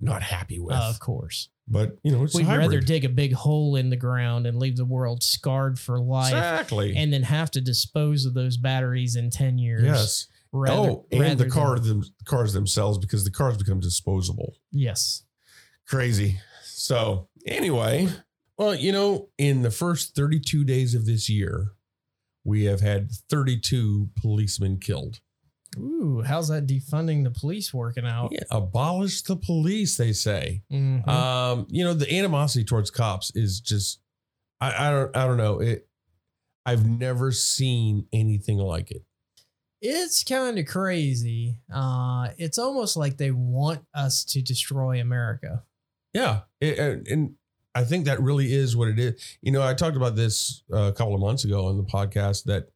not 0.00 0.22
happy 0.22 0.58
with. 0.58 0.74
of 0.76 0.98
course, 1.00 1.48
but 1.68 1.96
you 2.02 2.12
know 2.12 2.24
it's 2.24 2.34
we'd 2.34 2.46
rather 2.46 2.80
dig 2.80 3.04
a 3.04 3.08
big 3.08 3.32
hole 3.32 3.76
in 3.76 3.90
the 3.90 3.96
ground 3.96 4.46
and 4.46 4.58
leave 4.58 4.76
the 4.76 4.84
world 4.84 5.22
scarred 5.22 5.78
for 5.78 5.98
life, 5.98 6.32
exactly. 6.32 6.96
and 6.96 7.12
then 7.12 7.22
have 7.22 7.50
to 7.52 7.60
dispose 7.60 8.24
of 8.26 8.34
those 8.34 8.56
batteries 8.56 9.16
in 9.16 9.30
ten 9.30 9.58
years. 9.58 9.84
yes. 9.84 10.26
Rather, 10.54 10.90
oh, 10.90 11.06
and 11.10 11.38
the 11.38 11.48
car 11.48 11.78
than- 11.78 12.00
them, 12.00 12.04
cars 12.26 12.52
themselves 12.52 12.98
because 12.98 13.24
the 13.24 13.30
cars 13.30 13.56
become 13.56 13.80
disposable. 13.80 14.54
yes. 14.70 15.24
Crazy. 15.88 16.40
So 16.62 17.28
anyway, 17.46 18.08
well, 18.58 18.74
you 18.74 18.92
know, 18.92 19.28
in 19.38 19.62
the 19.62 19.70
first 19.70 20.14
32 20.14 20.64
days 20.64 20.94
of 20.94 21.06
this 21.06 21.28
year, 21.28 21.72
we 22.44 22.64
have 22.64 22.80
had 22.80 23.10
32 23.30 24.10
policemen 24.20 24.78
killed. 24.78 25.20
Ooh, 25.78 26.22
how's 26.26 26.48
that 26.48 26.66
defunding 26.66 27.24
the 27.24 27.30
police 27.30 27.72
working 27.72 28.04
out? 28.06 28.30
Yeah, 28.32 28.40
abolish 28.50 29.22
the 29.22 29.36
police, 29.36 29.96
they 29.96 30.12
say. 30.12 30.62
Mhm. 30.70 31.06
Um, 31.08 31.66
you 31.70 31.82
know, 31.84 31.94
the 31.94 32.12
animosity 32.14 32.64
towards 32.64 32.90
cops 32.90 33.32
is 33.34 33.60
just 33.60 34.00
I, 34.60 34.88
I 34.88 34.90
don't 34.90 35.16
I 35.16 35.26
don't 35.26 35.38
know. 35.38 35.60
It 35.60 35.88
I've 36.66 36.86
never 36.86 37.32
seen 37.32 38.06
anything 38.12 38.58
like 38.58 38.90
it. 38.90 39.02
It's 39.80 40.22
kind 40.22 40.58
of 40.58 40.66
crazy. 40.66 41.58
Uh, 41.74 42.28
it's 42.38 42.58
almost 42.58 42.96
like 42.96 43.16
they 43.16 43.32
want 43.32 43.80
us 43.94 44.24
to 44.26 44.40
destroy 44.40 45.00
America. 45.00 45.64
Yeah. 46.14 46.42
It- 46.60 46.78
and, 46.78 47.08
and 47.08 47.34
I 47.74 47.82
think 47.84 48.04
that 48.04 48.20
really 48.22 48.52
is 48.52 48.76
what 48.76 48.86
it 48.88 48.98
is. 49.00 49.20
You 49.40 49.50
know, 49.50 49.62
I 49.62 49.74
talked 49.74 49.96
about 49.96 50.14
this 50.14 50.62
uh, 50.72 50.82
a 50.82 50.92
couple 50.92 51.14
of 51.14 51.20
months 51.20 51.44
ago 51.44 51.66
on 51.66 51.78
the 51.78 51.82
podcast 51.82 52.44
that 52.44 52.68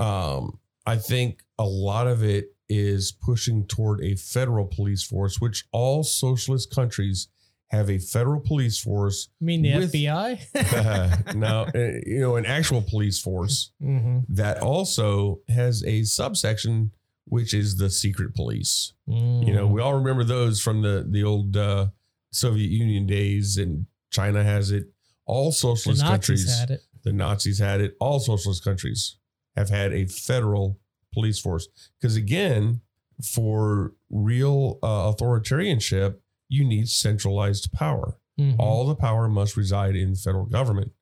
um, 0.00 0.58
I 0.86 0.96
think 0.96 1.42
a 1.58 1.64
lot 1.64 2.06
of 2.06 2.22
it 2.22 2.52
is 2.68 3.12
pushing 3.12 3.66
toward 3.66 4.02
a 4.02 4.14
federal 4.16 4.66
police 4.66 5.02
force, 5.02 5.40
which 5.40 5.64
all 5.72 6.02
socialist 6.04 6.74
countries 6.74 7.28
have 7.70 7.90
a 7.90 7.98
federal 7.98 8.40
police 8.40 8.78
force. 8.78 9.28
You 9.40 9.46
mean 9.46 9.62
the 9.62 9.76
With- 9.76 9.92
FBI? 9.92 11.34
now, 11.34 11.64
uh, 11.64 12.00
you 12.06 12.20
know, 12.20 12.36
an 12.36 12.46
actual 12.46 12.82
police 12.82 13.20
force 13.20 13.72
mm-hmm. 13.82 14.20
that 14.28 14.62
also 14.62 15.40
has 15.48 15.82
a 15.84 16.04
subsection, 16.04 16.92
which 17.24 17.52
is 17.52 17.76
the 17.76 17.90
secret 17.90 18.34
police. 18.34 18.92
You 19.08 19.52
know, 19.52 19.66
we 19.66 19.80
all 19.80 19.94
remember 19.94 20.24
those 20.24 20.60
from 20.60 20.82
the 20.82 21.06
the 21.08 21.24
old 21.24 21.56
uh, 21.56 21.86
Soviet 22.32 22.70
Union 22.70 23.06
days, 23.06 23.56
and 23.56 23.86
China 24.10 24.42
has 24.42 24.70
it. 24.70 24.86
All 25.26 25.50
the 25.50 25.56
socialist 25.56 26.02
Nazis 26.02 26.44
countries, 26.44 26.58
had 26.60 26.70
it. 26.70 26.80
the 27.02 27.12
Nazis 27.12 27.58
had 27.58 27.80
it. 27.80 27.96
All 28.00 28.20
socialist 28.20 28.62
countries 28.62 29.16
have 29.56 29.70
had 29.70 29.92
a 29.92 30.06
federal 30.06 30.78
police 31.12 31.38
force 31.38 31.68
because, 32.00 32.16
again, 32.16 32.80
for 33.24 33.94
real 34.10 34.78
uh, 34.82 35.10
authoritarianship, 35.12 36.16
you 36.48 36.64
need 36.64 36.88
centralized 36.88 37.72
power. 37.72 38.18
Mhm. 38.38 38.56
All 38.58 38.86
the 38.86 38.94
power 38.94 39.28
must 39.28 39.56
reside 39.56 39.96
in 39.96 40.10
the 40.12 40.16
federal 40.18 40.44
government, 40.46 40.92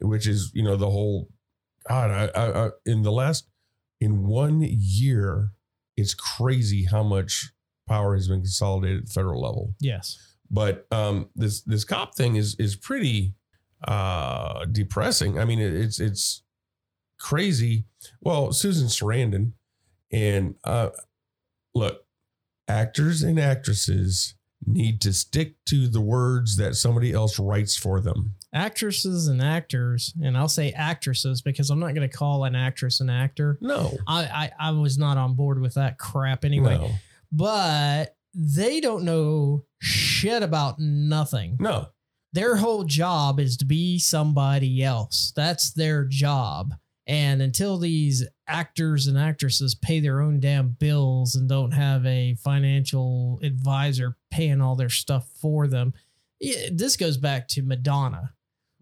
which 0.00 0.26
is 0.26 0.50
you 0.54 0.62
know 0.62 0.76
the 0.76 0.90
whole. 0.90 1.28
God, 1.88 2.10
I, 2.10 2.40
I, 2.40 2.66
I 2.66 2.70
in 2.84 3.02
the 3.02 3.12
last 3.12 3.48
in 4.00 4.26
one 4.26 4.60
year, 4.62 5.52
it's 5.96 6.14
crazy 6.14 6.84
how 6.84 7.02
much 7.02 7.52
power 7.88 8.14
has 8.14 8.28
been 8.28 8.40
consolidated 8.40 8.98
at 9.00 9.06
the 9.06 9.12
federal 9.12 9.40
level. 9.40 9.74
Yes. 9.80 10.16
But 10.50 10.86
um, 10.92 11.30
this 11.34 11.62
this 11.62 11.84
cop 11.84 12.14
thing 12.14 12.36
is 12.36 12.54
is 12.56 12.76
pretty 12.76 13.34
uh, 13.86 14.64
depressing. 14.66 15.38
I 15.38 15.44
mean, 15.44 15.58
it, 15.58 15.74
it's 15.74 15.98
it's 16.00 16.42
crazy. 17.26 17.84
Well, 18.20 18.52
Susan 18.52 18.86
Sarandon, 18.88 19.52
and 20.12 20.54
uh, 20.64 20.90
look, 21.74 22.04
actors 22.68 23.22
and 23.22 23.38
actresses 23.38 24.34
need 24.64 25.00
to 25.00 25.12
stick 25.12 25.54
to 25.66 25.88
the 25.88 26.00
words 26.00 26.56
that 26.56 26.74
somebody 26.76 27.12
else 27.12 27.38
writes 27.38 27.76
for 27.76 28.00
them. 28.00 28.34
Actresses 28.54 29.26
and 29.28 29.42
actors, 29.42 30.14
and 30.22 30.36
I'll 30.36 30.48
say 30.48 30.70
actresses 30.72 31.42
because 31.42 31.68
I'm 31.70 31.78
not 31.80 31.94
going 31.94 32.08
to 32.08 32.16
call 32.16 32.44
an 32.44 32.54
actress 32.54 33.00
an 33.00 33.10
actor. 33.10 33.58
No, 33.60 33.96
I, 34.06 34.50
I 34.60 34.68
I 34.68 34.70
was 34.70 34.96
not 34.98 35.18
on 35.18 35.34
board 35.34 35.60
with 35.60 35.74
that 35.74 35.98
crap 35.98 36.44
anyway. 36.44 36.78
no, 36.78 36.90
But 37.32 38.16
they 38.34 38.80
don't 38.80 39.04
know 39.04 39.64
shit 39.80 40.42
about 40.42 40.78
nothing. 40.78 41.56
no. 41.60 41.88
Their 42.32 42.56
whole 42.56 42.84
job 42.84 43.40
is 43.40 43.56
to 43.58 43.64
be 43.64 43.98
somebody 43.98 44.82
else. 44.82 45.32
That's 45.34 45.70
their 45.72 46.04
job. 46.04 46.74
And 47.08 47.40
until 47.40 47.78
these 47.78 48.26
actors 48.48 49.06
and 49.06 49.16
actresses 49.16 49.74
pay 49.76 50.00
their 50.00 50.20
own 50.20 50.40
damn 50.40 50.70
bills 50.70 51.36
and 51.36 51.48
don't 51.48 51.70
have 51.72 52.04
a 52.04 52.34
financial 52.42 53.38
advisor 53.42 54.16
paying 54.30 54.60
all 54.60 54.74
their 54.76 54.88
stuff 54.88 55.28
for 55.40 55.68
them, 55.68 55.94
yeah, 56.40 56.68
this 56.72 56.96
goes 56.96 57.16
back 57.16 57.46
to 57.48 57.62
Madonna. 57.62 58.32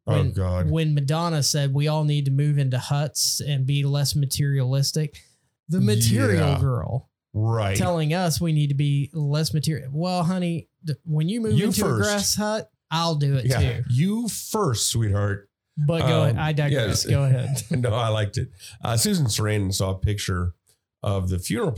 Oh 0.07 0.17
When- 0.19 0.33
God, 0.33 0.71
When 0.71 0.95
Madonna 0.95 1.43
said 1.43 1.73
we 1.75 1.87
all 1.89 2.05
need 2.05 2.25
to 2.25 2.31
move 2.31 2.59
into 2.59 2.79
huts 2.79 3.41
and 3.41 3.67
be 3.67 3.85
less 3.85 4.15
materialistic, 4.17 5.23
the 5.69 5.81
material 5.81 6.49
Yeah. 6.51 6.61
girl 6.61 7.11
right? 7.33 7.77
telling 7.77 8.13
us 8.15 8.41
we 8.41 8.53
need 8.53 8.69
to 8.69 8.75
be 8.75 9.11
less 9.13 9.53
material. 9.55 9.91
Well, 9.93 10.23
honey, 10.25 10.69
when 11.05 11.29
you 11.29 11.41
move 11.41 11.59
You 11.59 11.67
into 11.67 11.87
a 11.87 11.97
grass 11.97 12.35
hut, 12.37 12.71
I'll 12.91 13.15
do 13.17 13.37
it 13.37 13.47
yeah, 13.47 13.79
too. 13.79 13.85
you 13.91 14.29
first, 14.29 14.89
sweetheart. 14.89 15.49
But 15.77 16.01
go 16.07 16.23
Um, 16.23 16.29
ahead. 16.29 16.39
I 16.39 16.53
digress. 16.53 17.05
yes. 17.05 17.07
Go 17.07 17.25
ahead. 17.25 17.63
no, 17.71 17.95
I 17.95 18.09
liked 18.09 18.37
it. 18.39 18.51
Uh, 18.83 18.97
Susan 18.97 19.27
Sarandon 19.27 19.73
saw 19.75 19.91
a 19.91 19.99
picture 19.99 20.55
of 21.03 21.29
the 21.31 21.39
funeral 21.39 21.75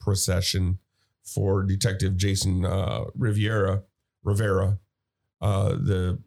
procession 0.00 0.78
for 1.24 1.62
Detective 1.62 2.16
Jason 2.16 2.64
uh, 2.64 3.04
Riviera, 3.16 3.82
Rivera, 4.22 4.78
uh, 5.40 5.70
the 5.70 6.18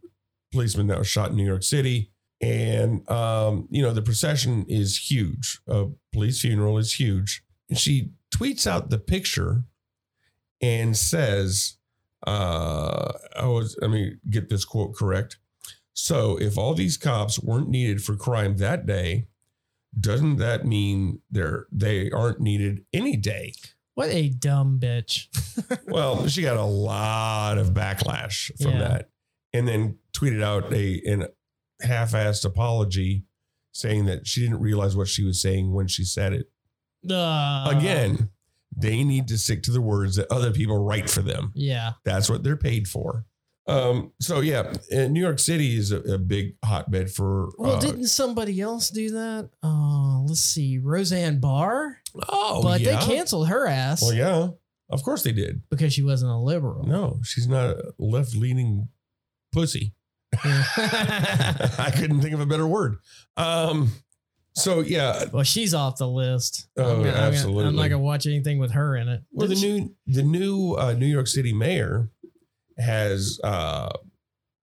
policeman 0.51 0.87
that 0.87 0.97
was 0.97 1.07
shot 1.07 1.29
in 1.31 1.35
New 1.37 1.45
York 1.45 1.63
City. 1.63 2.11
And, 2.41 3.07
um, 3.09 3.67
you 3.69 3.81
know, 3.83 3.93
the 3.93 4.01
procession 4.01 4.65
is 4.67 4.97
huge. 5.11 5.59
A 5.67 5.87
police 6.11 6.41
funeral 6.41 6.77
is 6.79 6.93
huge. 6.99 7.43
And 7.69 7.77
she 7.77 8.11
tweets 8.33 8.65
out 8.65 8.89
the 8.89 8.97
picture 8.97 9.63
and 10.59 10.97
says, 10.97 11.77
uh, 12.25 13.11
I 13.39 13.45
was, 13.45 13.77
let 13.81 13.91
me 13.91 14.15
get 14.29 14.49
this 14.49 14.65
quote 14.65 14.95
correct. 14.95 15.37
So 15.93 16.37
if 16.37 16.57
all 16.57 16.73
these 16.73 16.97
cops 16.97 17.39
weren't 17.39 17.69
needed 17.69 18.03
for 18.03 18.15
crime 18.15 18.57
that 18.57 18.85
day, 18.85 19.27
doesn't 19.99 20.37
that 20.37 20.65
mean 20.65 21.19
they're 21.29 21.67
they 21.71 22.09
aren't 22.11 22.39
needed 22.39 22.85
any 22.93 23.17
day? 23.17 23.53
What 23.95 24.09
a 24.09 24.29
dumb 24.29 24.79
bitch. 24.79 25.27
Well, 25.85 26.27
she 26.27 26.41
got 26.41 26.55
a 26.57 26.63
lot 26.63 27.57
of 27.57 27.71
backlash 27.71 28.49
from 28.61 28.71
Yeah. 28.73 28.79
that, 28.79 29.09
and 29.53 29.67
then 29.67 29.97
tweeted 30.13 30.41
out 30.41 30.71
a 30.73 31.01
an 31.05 31.27
half-assed 31.81 32.45
apology, 32.45 33.25
saying 33.73 34.05
that 34.05 34.25
she 34.25 34.41
didn't 34.41 34.61
realize 34.61 34.95
what 34.95 35.09
she 35.09 35.23
was 35.23 35.41
saying 35.41 35.73
when 35.73 35.87
she 35.87 36.05
said 36.05 36.31
it. 36.33 36.49
Uh, 37.09 37.73
Again, 37.75 38.29
they 38.75 39.03
need 39.03 39.27
to 39.27 39.37
stick 39.37 39.63
to 39.63 39.71
the 39.71 39.81
words 39.81 40.15
that 40.15 40.31
other 40.31 40.51
people 40.51 40.77
write 40.83 41.09
for 41.09 41.21
them. 41.21 41.51
Yeah. 41.53 41.93
That's 42.05 42.29
what 42.29 42.43
they're 42.43 42.55
paid 42.55 42.87
for. 42.87 43.25
Um, 43.67 44.11
so 44.19 44.39
yeah, 44.39 44.73
New 44.91 45.21
York 45.21 45.39
City 45.39 45.77
is 45.77 45.91
a, 45.91 45.99
a 46.01 46.17
big 46.17 46.55
hotbed 46.65 47.11
for. 47.11 47.49
Well, 47.57 47.75
uh, 47.77 47.79
didn't 47.79 48.07
somebody 48.07 48.59
else 48.59 48.89
do 48.89 49.11
that? 49.11 49.49
Uh, 49.63 50.21
let's 50.23 50.41
see, 50.41 50.77
Roseanne 50.79 51.39
Barr. 51.39 51.97
oh, 52.27 52.63
but 52.63 52.81
yeah. 52.81 52.99
they 52.99 53.05
canceled 53.05 53.47
her 53.49 53.67
ass 53.67 54.01
Well, 54.01 54.13
yeah, 54.13 54.47
of 54.89 55.03
course 55.03 55.23
they 55.23 55.31
did. 55.31 55.61
because 55.69 55.93
she 55.93 56.01
wasn't 56.01 56.31
a 56.31 56.37
liberal. 56.37 56.85
No, 56.87 57.19
she's 57.23 57.47
not 57.47 57.69
a 57.69 57.93
left-leaning 57.99 58.87
pussy. 59.53 59.93
I 60.43 61.91
couldn't 61.95 62.21
think 62.21 62.33
of 62.33 62.39
a 62.39 62.45
better 62.45 62.67
word. 62.67 62.97
Um, 63.37 63.91
so 64.53 64.79
yeah, 64.81 65.25
well, 65.31 65.43
she's 65.43 65.73
off 65.73 65.97
the 65.97 66.07
list. 66.07 66.67
Oh, 66.77 66.83
I'm 66.97 67.03
gonna- 67.03 67.11
I'm 67.17 67.33
gonna- 67.33 67.67
I'm 67.69 67.75
not 67.75 67.83
gonna 67.89 67.99
watch 67.99 68.25
anything 68.25 68.59
with 68.59 68.71
her 68.71 68.95
in 68.97 69.07
it. 69.07 69.21
well, 69.31 69.47
the 69.47 69.55
she- 69.55 69.71
new 69.79 69.95
the 70.07 70.23
new 70.23 70.73
uh, 70.73 70.93
New 70.93 71.05
York 71.05 71.27
City 71.27 71.53
mayor 71.53 72.09
has 72.77 73.39
uh, 73.43 73.91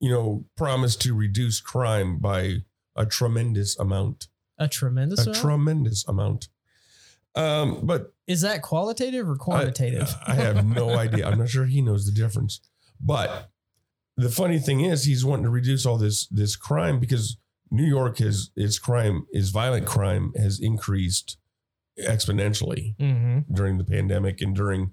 you 0.01 0.11
know 0.11 0.45
promised 0.57 1.01
to 1.03 1.15
reduce 1.15 1.61
crime 1.61 2.19
by 2.19 2.59
a 2.97 3.07
tremendous 3.07 3.79
amount, 3.79 4.29
a 4.59 4.69
tremendous. 4.69 5.21
a 5.21 5.23
amount? 5.31 5.37
tremendous 5.37 6.09
amount. 6.09 6.49
Um, 7.35 7.81
but 7.85 8.15
Is 8.27 8.41
that 8.41 8.63
qualitative 8.63 9.29
or 9.29 9.37
quantitative? 9.37 10.13
I, 10.27 10.33
I 10.33 10.35
have 10.37 10.67
no 10.67 10.91
idea. 10.99 11.29
I'm 11.29 11.39
not 11.39 11.49
sure 11.49 11.67
he 11.67 11.81
knows 11.81 12.05
the 12.07 12.13
difference. 12.13 12.61
But 13.01 13.51
the 14.17 14.29
funny 14.29 14.59
thing 14.59 14.81
is, 14.81 15.05
he's 15.05 15.25
wanting 15.25 15.45
to 15.45 15.51
reduce 15.51 15.87
all 15.87 15.99
this 15.99 16.27
this 16.29 16.57
crime 16.57 16.99
because 16.99 17.37
New 17.71 17.85
York 17.85 18.19
has 18.19 18.51
its 18.57 18.79
crime, 18.79 19.27
is 19.33 19.51
violent 19.51 19.87
crime 19.87 20.33
has 20.37 20.59
increased 20.59 21.37
exponentially 22.01 22.97
mm-hmm. 22.97 23.53
during 23.53 23.79
the 23.79 23.85
pandemic 23.85 24.41
and 24.41 24.55
during 24.55 24.93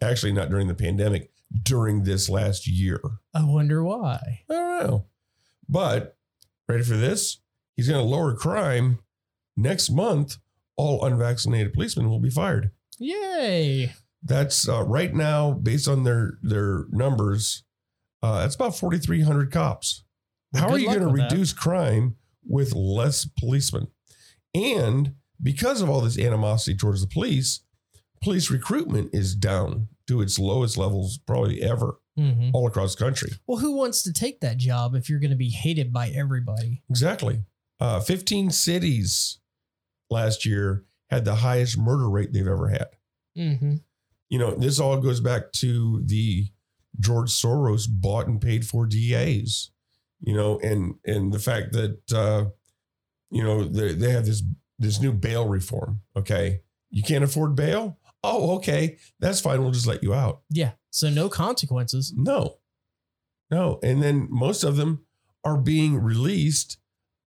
actually 0.00 0.32
not 0.32 0.50
during 0.50 0.66
the 0.66 0.74
pandemic 0.74 1.30
during 1.62 2.02
this 2.04 2.28
last 2.28 2.66
year. 2.66 3.00
I 3.34 3.44
wonder 3.44 3.82
why. 3.82 4.42
I 4.50 4.54
don't 4.54 4.86
know. 4.86 5.06
But 5.68 6.16
ready 6.68 6.82
for 6.84 6.96
this? 6.96 7.38
He's 7.76 7.88
going 7.88 8.00
to 8.00 8.08
lower 8.08 8.34
crime 8.34 8.98
next 9.56 9.90
month. 9.90 10.36
All 10.76 11.04
unvaccinated 11.04 11.72
policemen 11.72 12.08
will 12.08 12.20
be 12.20 12.30
fired. 12.30 12.70
Yay! 12.98 13.92
That's 14.22 14.68
uh, 14.68 14.82
right 14.84 15.12
now, 15.14 15.52
based 15.52 15.88
on 15.88 16.04
their 16.04 16.38
their 16.42 16.86
numbers, 16.90 17.62
uh, 18.22 18.40
that's 18.40 18.54
about 18.56 18.76
forty 18.76 18.98
three 18.98 19.22
hundred 19.22 19.52
cops. 19.52 20.04
Well, 20.52 20.62
How 20.62 20.68
are 20.70 20.78
you 20.78 20.86
going 20.86 21.00
to 21.00 21.08
with 21.08 21.16
that. 21.20 21.30
reduce 21.30 21.52
crime 21.52 22.16
with 22.46 22.74
less 22.74 23.24
policemen? 23.24 23.88
And 24.54 25.14
because 25.42 25.80
of 25.82 25.88
all 25.90 26.00
this 26.00 26.18
animosity 26.18 26.76
towards 26.76 27.00
the 27.00 27.06
police, 27.06 27.60
police 28.22 28.50
recruitment 28.50 29.10
is 29.12 29.34
down 29.36 29.88
to 30.08 30.20
its 30.20 30.38
lowest 30.38 30.76
levels 30.76 31.18
probably 31.18 31.62
ever 31.62 32.00
Mhm. 32.18 32.50
all 32.52 32.66
across 32.66 32.94
the 32.96 33.04
country. 33.04 33.32
Well, 33.46 33.58
who 33.58 33.76
wants 33.76 34.02
to 34.02 34.12
take 34.12 34.40
that 34.40 34.56
job 34.56 34.94
if 34.96 35.08
you're 35.08 35.20
going 35.20 35.30
to 35.30 35.36
be 35.36 35.50
hated 35.50 35.92
by 35.92 36.08
everybody? 36.08 36.82
Exactly. 36.90 37.44
Uh, 37.78 38.00
15 38.00 38.50
cities 38.50 39.38
last 40.10 40.44
year 40.44 40.84
had 41.10 41.24
the 41.24 41.36
highest 41.36 41.78
murder 41.78 42.10
rate 42.10 42.32
they've 42.32 42.46
ever 42.46 42.68
had. 42.68 42.88
Mm-hmm. 43.36 43.76
You 44.30 44.38
know, 44.38 44.54
this 44.56 44.80
all 44.80 44.98
goes 45.00 45.20
back 45.20 45.52
to 45.52 46.02
the 46.04 46.48
George 46.98 47.30
Soros 47.30 47.86
bought 47.88 48.26
and 48.26 48.40
paid 48.40 48.66
for 48.66 48.86
DAs. 48.86 49.70
You 50.20 50.34
know, 50.34 50.58
and 50.58 50.96
and 51.04 51.32
the 51.32 51.38
fact 51.38 51.72
that 51.74 52.12
uh, 52.12 52.46
you 53.30 53.44
know 53.44 53.62
they, 53.62 53.94
they 53.94 54.10
have 54.10 54.26
this 54.26 54.42
this 54.78 55.00
new 55.00 55.12
bail 55.12 55.46
reform. 55.48 56.00
Okay, 56.16 56.62
you 56.90 57.04
can't 57.04 57.22
afford 57.22 57.54
bail. 57.54 57.97
Oh, 58.24 58.56
okay, 58.56 58.98
that's 59.20 59.40
fine. 59.40 59.62
We'll 59.62 59.70
just 59.70 59.86
let 59.86 60.02
you 60.02 60.12
out. 60.14 60.40
Yeah. 60.50 60.72
So 60.90 61.08
no 61.10 61.28
consequences. 61.28 62.12
No, 62.16 62.56
no, 63.50 63.78
and 63.82 64.02
then 64.02 64.26
most 64.30 64.64
of 64.64 64.76
them 64.76 65.04
are 65.44 65.56
being 65.58 65.98
released. 65.98 66.78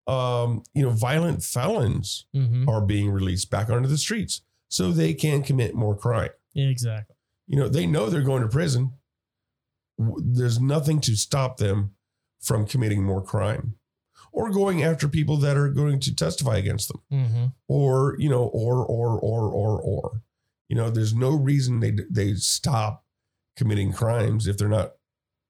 Um, 0.07 0.65
you 0.75 0.83
know, 0.83 0.91
violent 0.91 1.45
felons 1.45 2.27
Mm-hmm. 2.35 2.69
are 2.69 2.81
being 2.81 3.11
released 3.11 3.51
back 3.51 3.71
onto 3.71 3.89
the 3.89 3.99
streets 3.99 4.43
so 4.69 4.91
they 4.91 5.15
can 5.15 5.43
commit 5.43 5.75
more 5.75 5.97
crime. 5.97 6.31
Exactly. 6.57 7.15
You 7.47 7.57
know, 7.57 7.69
they 7.69 7.87
know 7.87 8.09
they're 8.11 8.23
going 8.23 8.43
to 8.43 8.49
prison. 8.49 8.95
There's 9.99 10.61
nothing 10.61 11.01
to 11.03 11.15
stop 11.17 11.59
them 11.59 11.95
from 12.41 12.67
committing 12.67 13.05
more 13.05 13.23
crime 13.23 13.75
or 14.33 14.51
going 14.51 14.83
after 14.83 15.07
people 15.09 15.37
that 15.39 15.57
are 15.57 15.69
going 15.69 16.01
to 16.01 16.15
testify 16.15 16.57
against 16.57 16.89
them 16.89 17.03
Mm-hmm. 17.13 17.45
or, 17.69 18.17
you 18.19 18.31
know, 18.31 18.45
or, 18.45 18.85
or, 18.85 19.19
or, 19.21 19.49
or, 19.51 19.81
or, 19.81 20.23
you 20.71 20.77
know, 20.77 20.89
there's 20.89 21.13
no 21.13 21.31
reason 21.31 21.81
they, 21.81 21.95
they 22.09 22.33
stop 22.35 23.05
committing 23.57 23.93
crimes 23.93 24.47
if 24.47 24.57
they're 24.57 24.69
not, 24.69 24.93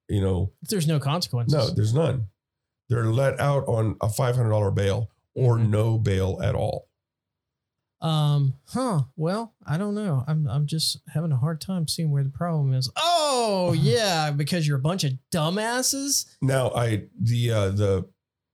you 0.08 0.20
know, 0.20 0.50
If 0.62 0.70
there's 0.70 0.88
no 0.88 0.98
consequences. 0.98 1.54
no, 1.54 1.70
there's 1.74 1.94
none. 1.94 2.26
They're 2.88 3.04
let 3.04 3.38
out 3.38 3.64
on 3.68 3.96
a 4.00 4.08
$500 4.08 4.74
bail 4.74 5.10
or 5.34 5.58
Mhm. 5.58 5.68
no 5.68 5.98
bail 5.98 6.40
at 6.42 6.54
all. 6.56 6.88
Um, 8.00 8.54
huh. 8.68 9.02
Well, 9.14 9.54
I 9.66 9.76
don't 9.76 9.94
know. 9.94 10.24
I'm 10.26 10.48
I'm 10.48 10.66
just 10.66 11.00
having 11.08 11.32
a 11.32 11.36
hard 11.36 11.60
time 11.60 11.86
seeing 11.86 12.10
where 12.10 12.24
the 12.24 12.30
problem 12.30 12.72
is. 12.72 12.90
Oh, 12.96 13.72
yeah, 13.78 14.30
because 14.30 14.66
you're 14.66 14.78
a 14.78 14.80
bunch 14.80 15.04
of 15.04 15.12
dumbasses. 15.30 16.24
Now, 16.40 16.70
I 16.70 17.04
the 17.20 17.50
uh, 17.52 17.68
the 17.68 18.08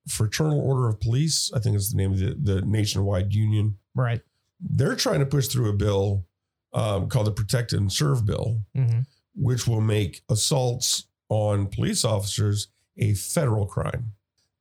Fraternal 0.08 0.58
Order 0.60 0.88
of 0.88 1.00
Police, 1.00 1.52
I 1.54 1.60
think 1.60 1.76
is 1.76 1.90
the 1.92 1.96
name 1.96 2.12
of 2.12 2.18
the, 2.18 2.34
the 2.42 2.62
nationwide 2.62 3.32
union. 3.34 3.78
Right. 3.94 4.20
They're 4.60 4.96
trying 4.96 5.20
to 5.20 5.26
push 5.26 5.46
through 5.46 5.70
a 5.70 5.74
bill 5.74 6.26
um, 6.72 7.08
called 7.08 7.26
the 7.26 7.32
Protect 7.32 7.72
and 7.72 7.92
Serve 7.92 8.24
Bill, 8.26 8.60
Mm-hmm. 8.76 9.00
which 9.34 9.66
will 9.66 9.80
make 9.80 10.22
assaults 10.28 11.06
on 11.28 11.66
police 11.66 12.04
officers 12.04 12.68
a 12.98 13.14
federal 13.14 13.66
crime. 13.66 14.12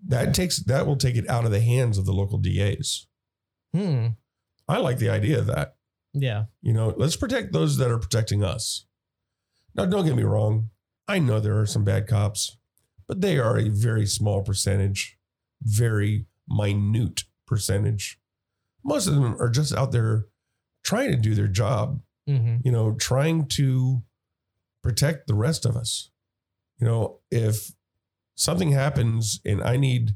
That 0.07 0.33
takes 0.33 0.57
that 0.63 0.85
will 0.85 0.97
take 0.97 1.15
it 1.15 1.27
out 1.29 1.45
of 1.45 1.51
the 1.51 1.61
hands 1.61 1.97
of 1.97 2.05
the 2.05 2.13
local 2.13 2.37
DAs. 2.37 3.07
Hmm. 3.73 4.07
I 4.67 4.77
like 4.77 4.97
the 4.99 5.09
idea 5.09 5.39
of 5.39 5.47
that. 5.47 5.75
Yeah. 6.13 6.45
You 6.61 6.73
know, 6.73 6.93
let's 6.97 7.15
protect 7.15 7.53
those 7.53 7.77
that 7.77 7.91
are 7.91 7.97
protecting 7.99 8.43
us. 8.43 8.85
Now, 9.75 9.85
don't 9.85 10.05
get 10.05 10.15
me 10.15 10.23
wrong. 10.23 10.69
I 11.07 11.19
know 11.19 11.39
there 11.39 11.59
are 11.59 11.65
some 11.65 11.83
bad 11.83 12.07
cops, 12.07 12.57
but 13.07 13.21
they 13.21 13.37
are 13.37 13.57
a 13.57 13.69
very 13.69 14.05
small 14.05 14.41
percentage, 14.43 15.17
very 15.61 16.25
minute 16.47 17.23
percentage. 17.45 18.19
Most 18.83 19.07
of 19.07 19.15
them 19.15 19.35
are 19.39 19.49
just 19.49 19.73
out 19.73 19.91
there 19.91 20.25
trying 20.86 21.11
to 21.11 21.17
do 21.17 21.36
their 21.36 21.47
job, 21.49 21.99
Mm-hmm. 22.29 22.57
you 22.63 22.71
know, 22.71 22.93
trying 22.95 23.47
to 23.49 24.01
protect 24.81 25.27
the 25.27 25.33
rest 25.36 25.63
of 25.65 25.75
us. 25.75 26.09
You 26.79 26.88
know, 26.88 27.19
if 27.29 27.71
something 28.33 28.71
happens 28.71 29.39
and 29.45 29.61
I 29.61 29.77
need 29.77 30.15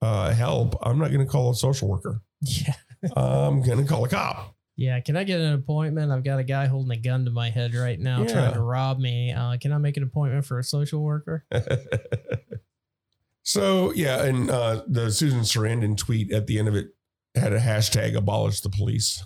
uh, 0.00 0.32
help, 0.32 0.74
I'm 0.82 0.98
not 0.98 1.12
going 1.12 1.24
to 1.24 1.30
call 1.30 1.50
a 1.50 1.54
social 1.54 1.86
worker. 1.88 2.22
Yeah. 2.40 2.74
I'm 3.16 3.62
going 3.62 3.78
to 3.78 3.84
call 3.84 4.04
a 4.04 4.08
cop. 4.08 4.56
Yeah. 4.74 4.98
Can 5.00 5.16
I 5.16 5.22
get 5.22 5.38
an 5.40 5.52
appointment? 5.52 6.10
I've 6.10 6.24
got 6.24 6.40
a 6.40 6.44
guy 6.44 6.66
holding 6.66 6.90
a 6.90 7.00
gun 7.00 7.24
to 7.26 7.30
my 7.30 7.50
head 7.50 7.72
right 7.74 8.00
now 8.00 8.22
Yeah. 8.22 8.32
trying 8.32 8.54
to 8.54 8.60
rob 8.60 8.98
me. 8.98 9.32
Uh, 9.32 9.56
can 9.60 9.72
I 9.72 9.78
make 9.78 9.96
an 9.96 10.02
appointment 10.02 10.44
for 10.44 10.58
a 10.58 10.64
social 10.64 11.02
worker? 11.02 11.44
so 13.42 13.92
yeah, 13.92 14.24
and 14.24 14.50
uh, 14.50 14.82
the 14.86 15.10
Susan 15.10 15.40
Sarandon 15.40 15.96
tweet 15.96 16.32
at 16.32 16.46
the 16.46 16.58
end 16.58 16.68
of 16.68 16.74
it 16.74 16.88
had 17.34 17.52
a 17.52 17.60
hashtag 17.60 18.14
abolish 18.16 18.60
the 18.60 18.70
police. 18.70 19.22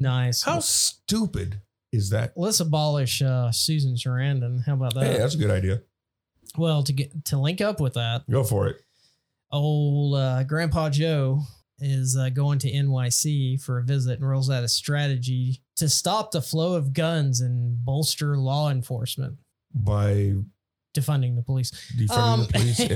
Nice. 0.00 0.42
How 0.42 0.58
stupid 0.60 1.60
is 1.92 2.10
that? 2.10 2.32
Let's 2.36 2.60
abolish 2.60 3.20
uh, 3.22 3.52
Susan 3.52 3.94
Sarandon. 3.94 4.64
How 4.64 4.74
about 4.74 4.94
that? 4.94 5.04
Hey, 5.04 5.18
that's 5.18 5.34
a 5.34 5.38
good 5.38 5.50
idea. 5.50 5.82
well, 6.58 6.82
to 6.82 6.92
get 6.92 7.24
to 7.26 7.38
link 7.38 7.60
up 7.60 7.80
with 7.80 7.94
that, 7.94 8.28
Go 8.30 8.42
for 8.42 8.66
it. 8.68 8.82
old 9.52 10.16
uh, 10.16 10.42
Grandpa 10.44 10.90
Joe 10.90 11.42
is 11.78 12.16
uh, 12.16 12.28
going 12.30 12.58
to 12.60 12.70
NYC 12.70 13.60
for 13.62 13.78
a 13.78 13.82
visit 13.82 14.18
and 14.20 14.28
rolls 14.28 14.50
out 14.50 14.64
a 14.64 14.68
strategy 14.68 15.62
to 15.76 15.88
stop 15.88 16.30
the 16.30 16.42
flow 16.42 16.74
of 16.74 16.92
guns 16.92 17.40
and 17.40 17.82
bolster 17.84 18.36
law 18.36 18.70
enforcement. 18.70 19.36
By 19.74 20.34
defunding 20.94 21.36
the 21.36 21.42
police. 21.42 21.70
defunding 21.96 22.16
Um, 22.18 22.40
the 22.40 22.52
police 22.52 22.80
and, 22.80 22.90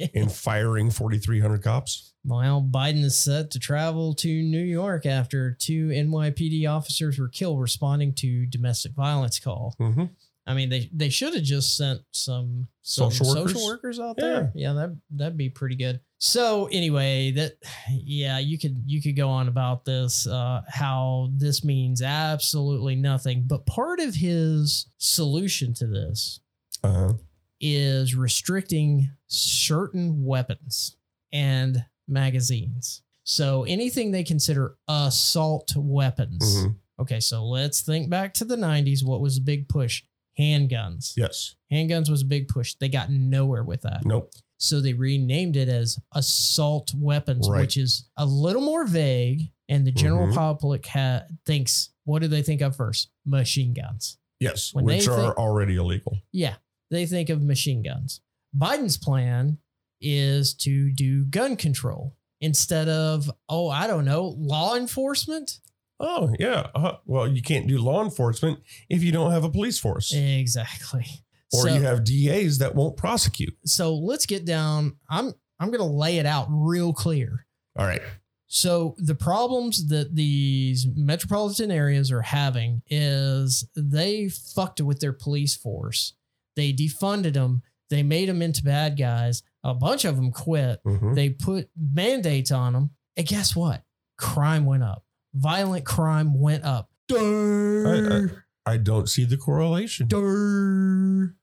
and, 0.00 0.10
and 0.14 0.32
firing 0.32 0.90
4,300 0.90 1.62
cops. 1.62 2.12
Well, 2.24 2.66
Biden 2.68 3.04
is 3.04 3.16
set 3.18 3.50
to 3.52 3.58
travel 3.58 4.14
to 4.14 4.28
New 4.28 4.62
York 4.64 5.04
after 5.06 5.52
two 5.58 5.88
NYPD 5.88 6.68
officers 6.68 7.18
were 7.18 7.28
killed 7.28 7.60
responding 7.60 8.14
to 8.14 8.46
domestic 8.46 8.92
violence 8.92 9.38
call. 9.38 9.74
Mhm. 9.80 10.10
I 10.46 10.52
mean, 10.52 10.68
they 10.68 10.90
they 10.92 11.08
should 11.08 11.32
have 11.34 11.42
just 11.42 11.74
sent 11.74 12.02
some, 12.12 12.68
some 12.82 13.10
Social 13.10 13.24
social, 13.26 13.60
workers? 13.62 13.64
workers? 13.64 14.00
out 14.00 14.16
there. 14.18 14.52
Yeah, 14.54 14.74
that 14.74 14.94
that'd 15.10 15.38
be 15.38 15.48
pretty 15.48 15.74
good. 15.76 16.00
So 16.18 16.66
anyway, 16.70 17.30
that 17.32 17.54
yeah, 17.90 18.38
you 18.38 18.58
could 18.58 18.82
you 18.84 19.00
could 19.00 19.16
go 19.16 19.30
on 19.30 19.48
about 19.48 19.86
this 19.86 20.26
uh, 20.26 20.60
how 20.68 21.30
this 21.34 21.64
means 21.64 22.02
absolutely 22.02 22.94
nothing. 22.94 23.44
But 23.46 23.64
part 23.64 24.00
of 24.00 24.14
his 24.14 24.86
solution 24.98 25.72
to 25.74 25.86
this 25.86 26.40
Uh-huh. 26.84 27.14
is 27.60 28.14
restricting 28.14 29.10
certain 29.26 30.24
weapons 30.24 30.96
and 31.32 31.84
magazines. 32.06 33.02
So 33.22 33.62
anything 33.64 34.10
they 34.10 34.24
consider 34.24 34.76
assault 34.88 35.72
weapons. 35.76 36.44
Mhm. 36.56 36.76
Okay, 37.00 37.20
so 37.20 37.44
let's 37.46 37.80
think 37.80 38.10
back 38.10 38.34
to 38.34 38.44
the 38.44 38.56
90s. 38.56 39.02
What 39.02 39.20
was 39.20 39.36
the 39.36 39.40
big 39.40 39.68
push? 39.68 40.02
Handguns. 40.38 41.14
Yes. 41.16 41.54
Handguns 41.72 42.10
was 42.10 42.22
a 42.22 42.26
big 42.26 42.48
push. 42.48 42.74
They 42.74 42.88
got 42.88 43.10
nowhere 43.10 43.64
with 43.64 43.82
that. 43.82 44.04
Nope. 44.04 44.32
So 44.58 44.80
they 44.80 44.92
renamed 44.92 45.56
it 45.56 45.68
as 45.68 45.98
assault 46.12 46.92
weapons, 46.94 47.48
Right. 47.48 47.60
which 47.62 47.76
is 47.76 48.04
a 48.16 48.26
little 48.26 48.62
more 48.62 48.86
vague. 48.86 49.50
And 49.68 49.86
the 49.86 49.92
general 49.92 50.26
Mhm. 50.28 50.34
public 50.34 50.86
ha- 50.86 51.22
thinks, 51.46 51.90
what 52.04 52.20
do 52.20 52.28
they 52.28 52.42
think 52.42 52.60
of 52.60 52.76
first? 52.76 53.08
Machine 53.24 53.72
guns. 53.72 54.18
Yes. 54.40 54.74
When 54.74 54.84
which 54.84 55.08
are 55.08 55.16
think- 55.22 55.38
already 55.38 55.76
illegal. 55.76 56.18
Yeah, 56.32 56.56
they 56.94 57.06
think 57.06 57.28
of 57.30 57.42
machine 57.42 57.82
guns. 57.82 58.20
Biden's 58.56 58.96
plan 58.96 59.58
is 60.00 60.54
to 60.54 60.90
do 60.92 61.24
gun 61.24 61.56
control 61.56 62.14
instead 62.40 62.88
of, 62.88 63.30
oh, 63.48 63.68
I 63.68 63.86
don't 63.86 64.04
know, 64.04 64.34
law 64.36 64.76
enforcement. 64.76 65.60
Oh, 66.00 66.34
yeah. 66.38 66.66
Uh, 66.74 66.96
well, 67.06 67.26
you 67.28 67.40
can't 67.42 67.66
do 67.66 67.78
law 67.78 68.02
enforcement 68.04 68.60
if 68.90 69.02
you 69.02 69.12
don't 69.12 69.30
have 69.30 69.44
a 69.44 69.50
police 69.50 69.78
force 69.78 70.12
Exactly. 70.14 71.06
or 71.52 71.68
so, 71.68 71.74
you 71.74 71.80
have 71.82 72.04
DAs 72.04 72.58
that 72.58 72.74
won't 72.74 72.96
prosecute. 72.96 73.56
so 73.64 73.94
let's 73.94 74.26
get 74.26 74.44
down. 74.44 74.96
I'm 75.08 75.32
I'm 75.60 75.70
gonna 75.70 75.86
lay 75.86 76.18
it 76.18 76.26
out 76.26 76.46
real 76.50 76.92
clear. 76.92 77.46
All 77.78 77.86
right. 77.86 78.02
So 78.46 78.94
the 78.98 79.14
problems 79.14 79.88
that 79.88 80.14
these 80.14 80.86
metropolitan 80.94 81.70
areas 81.70 82.12
are 82.12 82.22
having 82.22 82.82
is 82.88 83.66
they 83.74 84.28
fucked 84.28 84.80
with 84.80 85.00
their 85.00 85.12
police 85.12 85.56
force. 85.56 86.14
They 86.56 86.72
defunded 86.72 87.34
them. 87.34 87.62
They 87.90 88.02
made 88.02 88.28
them 88.28 88.42
into 88.42 88.62
bad 88.62 88.98
guys. 88.98 89.42
A 89.62 89.74
bunch 89.74 90.04
of 90.04 90.16
them 90.16 90.30
quit. 90.32 90.82
Mhm. 90.84 91.14
They 91.14 91.30
put 91.30 91.70
mandates 91.76 92.50
on 92.50 92.72
them. 92.72 92.90
And 93.16 93.26
guess 93.26 93.54
what? 93.54 93.82
Crime 94.18 94.64
went 94.64 94.82
up. 94.82 95.04
Violent 95.34 95.84
crime 95.84 96.38
went 96.38 96.64
up. 96.64 96.90
Durr, 97.08 98.44
I 98.64 98.76
don't 98.78 99.08
see 99.08 99.24
the 99.24 99.36
correlation. 99.36 100.08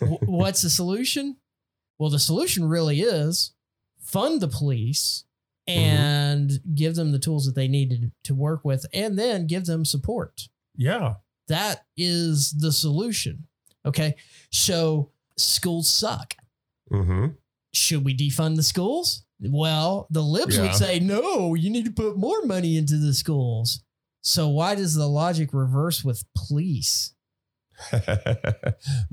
What's 0.00 0.62
the 0.62 0.70
solution? 0.70 1.36
Well, 1.98 2.10
the 2.10 2.18
solution 2.18 2.68
really 2.68 3.00
is 3.00 3.52
fund 4.00 4.40
the 4.40 4.48
police 4.48 5.24
and 5.66 6.60
give 6.74 6.94
them 6.96 7.12
the 7.12 7.18
tools 7.18 7.46
that 7.46 7.54
they 7.54 7.68
need 7.68 7.90
to, 7.90 8.10
to 8.24 8.34
work 8.34 8.64
with 8.64 8.86
and 8.92 9.18
then 9.18 9.46
give 9.46 9.66
them 9.66 9.84
support. 9.84 10.48
Yeah. 10.76 11.14
That 11.48 11.84
is 11.96 12.52
the 12.52 12.72
solution. 12.72 13.46
Okay. 13.86 14.16
So 14.50 15.10
schools 15.36 15.88
suck. 15.90 16.34
hmm 16.90 17.28
should 17.72 18.04
we 18.04 18.16
defund 18.16 18.56
the 18.56 18.62
schools? 18.62 19.24
Well, 19.40 20.06
the 20.10 20.22
libs 20.22 20.56
Yeah. 20.56 20.62
would 20.62 20.74
say, 20.74 20.98
no, 21.00 21.54
you 21.54 21.70
need 21.70 21.84
to 21.86 21.90
put 21.90 22.16
more 22.16 22.42
money 22.42 22.76
into 22.76 22.96
the 22.96 23.14
schools. 23.14 23.82
So 24.22 24.48
why 24.48 24.74
does 24.74 24.94
the 24.94 25.08
logic 25.08 25.54
reverse 25.54 26.04
with 26.04 26.24
police? 26.36 27.14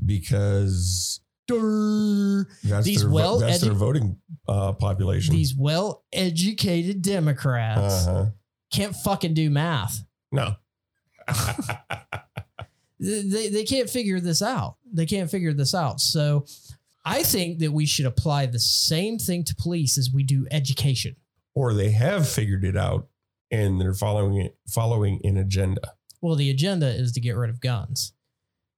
because 0.05 1.21
that's 1.47 2.83
These 2.83 3.01
their, 3.01 3.09
well 3.09 3.39
that's 3.39 3.61
their 3.61 3.71
voting 3.71 4.17
uh, 4.49 4.73
population. 4.73 5.33
These 5.33 5.55
well 5.55 6.03
educated 6.11 7.01
Democrats 7.01 8.05
uh-huh. 8.05 8.25
can't 8.69 8.93
fucking 8.93 9.33
do 9.33 9.49
math. 9.49 10.03
No. 10.29 10.55
They, 12.99 13.49
they 13.49 13.63
can't 13.63 13.89
figure 13.89 14.19
this 14.19 14.41
out. 14.41 14.77
They 14.91 15.05
can't 15.05 15.29
figure 15.29 15.53
this 15.53 15.75
out. 15.75 16.01
So 16.01 16.45
I 17.05 17.23
think 17.23 17.59
that 17.59 17.71
we 17.71 17.85
should 17.85 18.05
apply 18.05 18.47
the 18.47 18.59
same 18.59 19.17
thing 19.19 19.43
to 19.45 19.55
police 19.55 19.97
as 19.97 20.11
we 20.11 20.23
do 20.23 20.47
education. 20.51 21.15
or 21.53 21.73
they 21.73 21.91
have 21.91 22.27
figured 22.27 22.63
it 22.63 22.75
out 22.77 23.07
and 23.51 23.79
they're 23.79 23.93
following 23.93 24.37
it, 24.37 24.57
following 24.67 25.19
an 25.23 25.37
agenda. 25.37 25.93
Well, 26.21 26.35
the 26.35 26.49
agenda 26.49 26.87
is 26.87 27.11
to 27.13 27.19
get 27.21 27.35
rid 27.35 27.49
of 27.49 27.61
guns. 27.61 28.13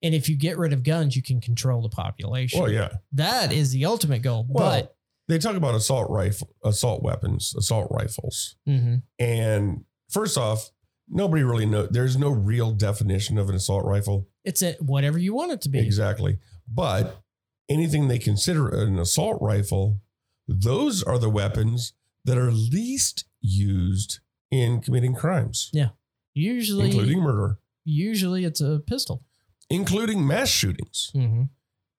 And 0.03 0.13
if 0.15 0.29
you 0.29 0.37
get 0.37 0.57
rid 0.57 0.71
of 0.73 0.83
guns, 0.83 1.15
you 1.15 1.21
can 1.21 1.41
control 1.41 1.81
the 1.81 1.89
population. 1.89 2.61
Well, 2.61 2.71
yeah. 2.71 2.89
That 3.13 3.51
is 3.51 3.71
the 3.71 3.83
ultimate 3.85 4.21
goal. 4.21 4.45
Well, 4.47 4.93
they 5.27 5.39
talk 5.39 5.55
about 5.55 5.75
assault 5.75 6.09
rifle, 6.09 6.49
assault 6.63 7.03
weapons, 7.03 7.53
assault 7.57 7.87
rifles. 7.91 8.55
but 8.65 8.71
Mhm. 8.73 9.03
And 9.19 9.83
first 10.09 10.37
off, 10.37 10.69
nobody 11.09 11.43
really 11.43 11.65
know. 11.65 11.87
There's 11.87 12.17
no 12.17 12.29
real 12.29 12.71
definition 12.71 13.37
of 13.37 13.49
an 13.49 13.55
assault 13.55 13.85
rifle. 13.85 14.27
it's 14.43 14.61
a, 14.61 14.73
whatever 14.79 15.17
you 15.17 15.33
want 15.33 15.51
it 15.51 15.61
to 15.61 15.69
be. 15.69 15.79
Exactly. 15.79 16.39
But 16.67 17.21
anything 17.67 18.07
they 18.07 18.19
consider 18.19 18.67
an 18.69 18.97
assault 18.99 19.37
rifle, 19.41 20.01
those 20.47 21.03
are 21.03 21.17
the 21.19 21.29
weapons 21.29 21.93
that 22.25 22.37
are 22.37 22.51
least 22.51 23.25
used 23.41 24.19
in 24.51 24.81
committing 24.81 25.13
crimes, 25.15 25.69
Yeah. 25.73 25.89
Usually, 26.33 26.87
including 26.87 27.19
murder, 27.21 27.59
usually 27.85 28.45
it's 28.45 28.61
a 28.61 28.79
pistol. 28.85 29.23
including 29.69 30.25
mass 30.25 30.47
shootings. 30.49 31.11
Mhm. 31.15 31.49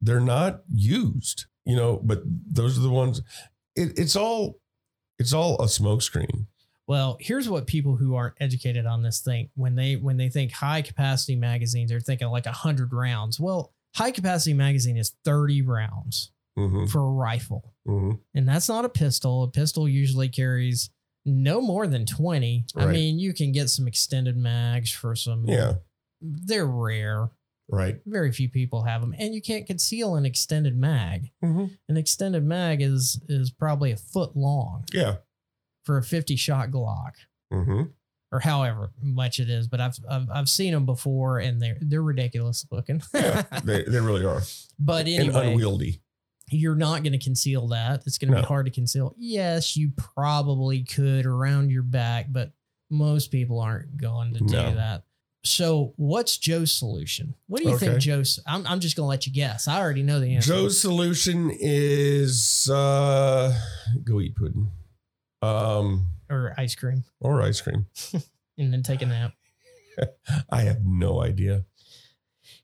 They're 0.00 0.18
not 0.20 0.62
used, 0.72 1.44
you 1.64 1.76
know, 1.76 2.00
but 2.02 2.22
those 2.26 2.76
are 2.78 2.80
the 2.82 2.90
ones. 2.90 3.20
It, 3.76 3.98
it's 3.98 4.16
all, 4.16 4.60
it's 5.18 5.32
all 5.32 5.56
a 5.62 5.66
smokescreen. 5.66 6.46
Well, 6.90 7.18
here's 7.20 7.48
what 7.48 7.68
people 7.68 7.94
who 7.94 8.16
aren't 8.16 8.34
educated 8.40 8.84
on 8.84 9.04
this 9.04 9.20
think 9.20 9.50
when 9.54 9.76
they 9.76 9.94
when 9.94 10.16
they 10.16 10.28
think 10.28 10.50
high 10.50 10.82
capacity 10.82 11.36
magazines, 11.36 11.88
they're 11.88 12.00
thinking 12.00 12.26
like 12.30 12.46
hundred 12.46 12.92
rounds. 12.92 13.38
Well, 13.38 13.72
high 13.94 14.10
capacity 14.10 14.54
magazine 14.54 14.96
is 14.96 15.14
thirty 15.24 15.62
rounds 15.62 16.32
hmm 16.56 16.86
for 16.86 17.00
a 17.02 17.12
rifle. 17.12 17.74
hmm 17.86 18.14
And 18.34 18.48
that's 18.48 18.68
not 18.68 18.84
a 18.84 18.88
pistol. 18.88 19.44
A 19.44 19.48
pistol 19.48 19.88
usually 19.88 20.28
carries 20.28 20.90
no 21.24 21.60
more 21.60 21.86
than 21.86 22.06
20. 22.06 22.64
I 22.74 22.86
mean, 22.86 23.20
you 23.20 23.34
can 23.34 23.52
get 23.52 23.70
some 23.70 23.86
extended 23.86 24.36
mags 24.36 24.90
for 24.90 25.14
some. 25.14 25.44
Yeah. 25.46 25.74
They're 26.20 26.66
rare. 26.66 27.30
Right. 27.68 28.00
Very 28.04 28.32
few 28.32 28.48
people 28.48 28.82
have 28.82 29.00
them. 29.00 29.14
And 29.16 29.32
you 29.32 29.40
can't 29.40 29.64
conceal 29.64 30.16
an 30.16 30.26
extended 30.26 30.76
mag. 30.76 31.30
hmm 31.40 31.66
An 31.88 31.96
extended 31.96 32.42
mag 32.44 32.82
is 32.82 33.20
is 33.28 33.52
probably 33.52 33.92
a 33.92 33.96
foot 33.96 34.34
long 34.34 34.86
Yeah. 34.92 35.18
For 35.90 35.98
a 35.98 36.02
50 36.04 36.36
shot 36.36 36.70
Glock 36.70 37.14
hmm 37.52 37.82
or 38.32 38.38
however 38.38 38.92
much 39.02 39.40
it 39.40 39.50
is. 39.50 39.66
But 39.66 39.80
I've 39.80 39.98
I've, 40.08 40.30
I've 40.32 40.48
seen 40.48 40.72
them 40.72 40.86
before 40.86 41.40
and 41.40 41.60
they're 41.60 41.78
they're 41.80 42.00
ridiculous 42.02 42.64
looking. 42.70 43.02
Yeah. 43.12 43.42
they, 43.64 43.82
they 43.82 43.98
really 43.98 44.24
are. 44.24 44.42
but 44.78 45.06
and 45.08 45.30
anyway, 45.30 45.48
unwieldy. 45.48 46.00
you're 46.48 46.76
not 46.76 47.02
going 47.02 47.12
to 47.18 47.18
conceal 47.18 47.66
that. 47.68 48.02
It's 48.06 48.18
going 48.18 48.28
to 48.30 48.36
No. 48.36 48.42
be 48.42 48.46
hard 48.46 48.66
to 48.66 48.70
conceal. 48.72 49.16
Yes, 49.18 49.76
you 49.76 49.90
probably 49.96 50.84
could 50.84 51.26
around 51.26 51.70
your 51.70 51.82
back, 51.82 52.26
but 52.30 52.52
most 52.88 53.32
people 53.32 53.58
aren't 53.58 53.96
going 53.96 54.34
to 54.34 54.38
do 54.40 54.46
No. 54.54 54.74
that. 54.76 55.02
So, 55.42 55.94
what's 55.96 56.36
Joe's 56.38 56.70
solution? 56.70 57.34
What 57.48 57.62
do 57.62 57.68
you 57.68 57.74
Okay. 57.74 57.86
think 57.86 58.00
Joe's? 58.00 58.38
I'm, 58.46 58.64
I'm 58.66 58.78
just 58.78 58.94
going 58.94 59.06
to 59.06 59.08
let 59.08 59.26
you 59.26 59.32
guess. 59.32 59.66
I 59.66 59.80
already 59.80 60.02
know 60.04 60.20
the 60.20 60.34
answer. 60.36 60.52
Joe's 60.52 60.80
solution 60.80 61.50
is 61.58 62.68
uh, 62.70 63.58
go 64.04 64.20
eat 64.20 64.36
pudding, 64.36 64.70
um, 65.42 66.06
or 66.28 66.54
ice 66.56 66.74
cream, 66.74 67.04
or 67.20 67.42
ice 67.42 67.60
cream. 67.60 67.86
and 68.58 68.72
then 68.72 68.82
take 68.82 69.02
a 69.02 69.06
nap. 69.06 69.32
I 70.50 70.62
have 70.62 70.84
no 70.84 71.22
idea. 71.22 71.64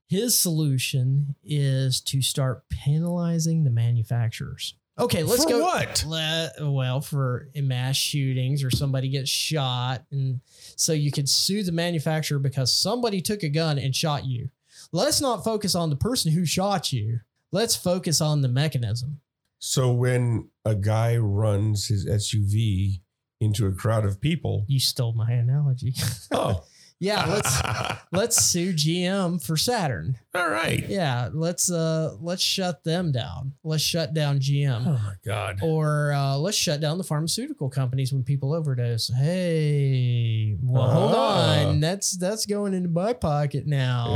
His 0.07 0.39
solution 0.39 1.35
is 1.43 2.01
to 2.03 2.23
start 2.23 2.69
penalizing 2.69 3.65
the 3.65 3.71
manufacturers. 3.71 4.75
Okay, 4.99 5.23
let's 5.23 5.45
For 5.45 5.51
go. 5.51 5.63
What? 5.63 6.05
Let, 6.07 6.53
well, 6.61 7.01
for 7.01 7.51
mass 7.55 7.97
shootings 7.97 8.65
or 8.65 8.71
somebody 8.71 9.11
gets 9.11 9.29
shot, 9.29 10.05
and 10.11 10.41
so 10.77 10.93
you 10.93 11.13
could 11.13 11.29
sue 11.29 11.63
the 11.63 11.73
manufacturer 11.73 12.39
because 12.39 12.73
somebody 12.73 13.21
took 13.21 13.43
a 13.43 13.49
gun 13.49 13.79
and 13.79 13.95
shot 13.95 14.25
you. 14.25 14.49
Let's 14.93 15.21
not 15.21 15.45
focus 15.45 15.75
on 15.75 15.91
the 15.91 15.97
person 15.97 16.33
who 16.33 16.47
shot 16.47 16.93
you. 16.93 17.21
Let's 17.53 17.77
focus 17.77 18.21
on 18.21 18.41
the 18.41 18.49
mechanism. 18.49 19.21
So 19.59 19.93
when 19.93 20.49
a 20.67 20.75
guy 20.75 21.17
runs 21.17 21.87
his 21.89 22.07
SUV 22.07 23.01
into 23.41 23.67
a 23.67 23.73
crowd 23.73 24.05
of 24.05 24.21
people, 24.21 24.65
You 24.67 24.81
stole 24.81 25.13
my 25.13 25.31
analogy. 25.31 25.95
oh, 26.33 26.65
Yeah, 26.99 27.27
let's 27.27 27.63
let's 28.13 28.45
sue 28.47 28.73
GM 28.73 29.45
for 29.45 29.57
Saturn. 29.59 30.19
All 30.35 30.49
right. 30.49 30.89
Yeah, 30.89 31.29
let's 31.33 31.71
uh 31.71 32.17
let's 32.21 32.43
shut 32.43 32.83
them 32.85 33.13
down. 33.13 33.53
Let's 33.63 33.83
shut 33.83 34.15
down 34.15 34.39
GM. 34.41 34.87
Oh 34.87 34.93
my 35.05 35.15
God. 35.25 35.59
Or 35.63 36.13
uh, 36.13 36.37
let's 36.39 36.57
shut 36.57 36.81
down 36.81 36.97
the 36.97 37.05
pharmaceutical 37.05 37.69
companies 37.69 38.13
when 38.15 38.23
people 38.25 38.55
overdose. 38.55 39.11
Hey, 39.15 40.57
well, 40.63 40.89
hold 40.91 41.13
Ah. 41.15 41.67
on. 41.69 41.81
That's 41.81 42.17
that's 42.17 42.47
going 42.47 42.73
into 42.75 42.89
my 42.89 43.13
pocket 43.13 43.67
now. 43.67 44.15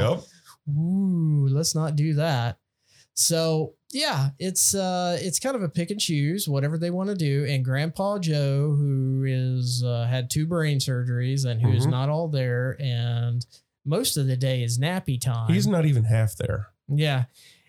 Yep. 0.68 0.74
Ooh, 0.76 1.48
let's 1.50 1.74
not 1.74 1.94
do 1.96 2.14
that. 2.14 2.58
So 3.14 3.74
yeah, 3.92 4.30
it's 4.38 4.74
uh 4.74 5.18
it's 5.20 5.38
kind 5.38 5.56
of 5.56 5.62
a 5.62 5.68
pick 5.68 5.90
and 5.90 6.00
choose 6.00 6.48
whatever 6.48 6.78
they 6.78 6.90
want 6.90 7.08
to 7.10 7.14
do. 7.16 7.44
And 7.48 7.64
Grandpa 7.64 8.18
Joe, 8.18 8.74
who 8.76 9.24
is 9.26 9.82
uh, 9.84 10.06
had 10.08 10.30
two 10.30 10.46
brain 10.46 10.78
surgeries 10.78 11.44
and 11.44 11.60
who 11.60 11.72
is 11.72 11.86
Mhm. 11.86 11.90
not 11.90 12.08
all 12.08 12.28
there, 12.28 12.76
and 12.80 13.44
most 13.84 14.16
of 14.16 14.26
the 14.26 14.36
day 14.36 14.62
is 14.62 14.78
nappy 14.78 15.20
time. 15.20 15.52
He's 15.52 15.66
not 15.66 15.86
even 15.86 16.04
half 16.04 16.36
there. 16.36 16.68
Yeah. 16.88 17.24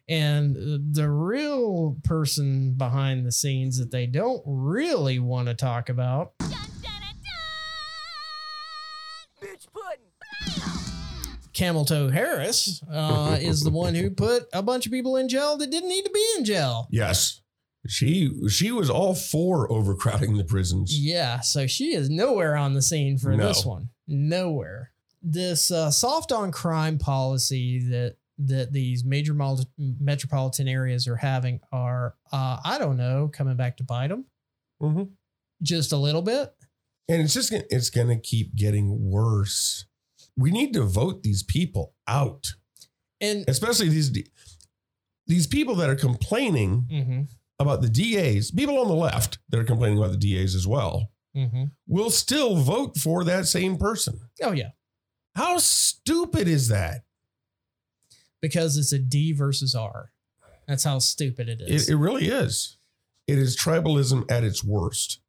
And 0.10 0.57
uh, 0.57 0.77
the 0.91 1.10
real 1.10 1.98
person 2.03 2.73
behind 2.73 3.26
the 3.26 3.31
scenes 3.31 3.77
that 3.80 3.91
they 3.91 4.07
don't 4.07 4.41
really 4.45 5.19
want 5.19 5.48
to 5.48 5.53
talk 5.53 5.88
about 5.89 6.34
Camel 11.62 11.86
Toe 11.86 12.10
Harris 12.10 12.82
uh, 12.92 13.38
is 13.40 13.62
the 13.62 13.70
one 13.70 13.94
who 13.94 14.10
put 14.10 14.46
a 14.52 14.64
bunch 14.64 14.88
of 14.88 14.92
people 14.92 15.16
in 15.18 15.30
jail 15.30 15.58
that 15.58 15.70
didn't 15.70 15.90
need 15.90 16.04
to 16.06 16.10
be 16.10 16.26
in 16.38 16.44
jail. 16.44 16.88
Yes. 16.90 17.42
She 17.88 18.32
she 18.50 18.72
was 18.72 18.90
all 18.90 19.14
for 19.14 19.72
overcrowding 19.72 20.38
the 20.38 20.44
prisons. 20.44 20.98
Yeah, 21.00 21.40
so 21.42 21.68
she 21.68 21.94
is 21.94 22.10
nowhere 22.10 22.56
on 22.56 22.74
the 22.74 22.82
scene 22.82 23.20
for 23.20 23.36
No. 23.38 23.48
this 23.48 23.64
one. 23.64 23.90
Nowhere. 24.08 24.92
This 25.22 25.70
uh, 25.70 25.92
soft 25.92 26.32
on 26.32 26.52
crime 26.52 26.98
policy 26.98 27.78
that 27.90 28.16
that 28.40 28.74
these 28.74 29.06
major 29.06 29.36
metropolitan 29.78 30.68
areas 30.68 31.08
are 31.08 31.16
having 31.16 31.60
are, 31.72 32.16
uh, 32.34 32.58
I 32.66 32.80
don't 32.80 32.98
know, 32.98 33.30
coming 33.32 33.56
back 33.56 33.78
to 33.78 33.84
bite 33.84 34.08
them 34.08 34.26
Mhm. 34.82 35.10
just 35.62 35.92
a 35.92 35.98
little 35.98 36.24
bit. 36.24 36.52
And 37.08 37.22
it's 37.22 37.36
just 37.36 37.52
gonna, 37.52 37.66
it's 37.70 37.92
going 37.92 38.08
to 38.08 38.16
keep 38.20 38.56
getting 38.56 39.12
worse. 39.12 39.86
We 40.42 40.52
need 40.52 40.74
to 40.74 40.84
vote 40.84 41.24
these 41.24 41.44
people 41.44 41.94
out, 42.08 42.54
And 43.20 43.46
especially 43.48 43.90
these 43.90 44.12
these 45.28 45.48
people 45.48 45.76
that 45.76 45.90
are 45.90 45.96
complaining 45.96 46.88
Mhm, 46.92 47.30
about 47.60 47.82
the 47.82 47.90
DAs. 47.90 48.52
People 48.52 48.78
on 48.80 48.88
the 48.88 48.96
left 48.96 49.38
that 49.50 49.60
are 49.60 49.64
complaining 49.64 49.98
about 50.00 50.12
the 50.12 50.18
DAs 50.18 50.56
as 50.56 50.66
well 50.68 51.12
mhm. 51.36 51.72
will 51.88 52.10
still 52.10 52.56
vote 52.58 52.98
for 52.98 53.24
that 53.24 53.48
same 53.48 53.78
person. 53.78 54.20
oh 54.42 54.52
yeah, 54.52 54.72
How 55.36 55.58
stupid 55.60 56.48
is 56.48 56.68
that? 56.70 57.06
because 58.42 58.76
it's 58.78 58.92
a 58.92 58.98
D 59.00 59.32
versus 59.34 59.76
R. 59.76 60.12
That's 60.68 60.84
how 60.84 60.98
stupid 61.00 61.48
it 61.48 61.62
is. 61.62 61.88
It, 61.88 61.94
it 61.94 61.98
really 61.98 62.28
is. 62.28 62.78
It 63.28 63.38
is 63.38 63.56
tribalism 63.56 64.30
at 64.32 64.44
its 64.44 64.64
worst. 64.64 65.20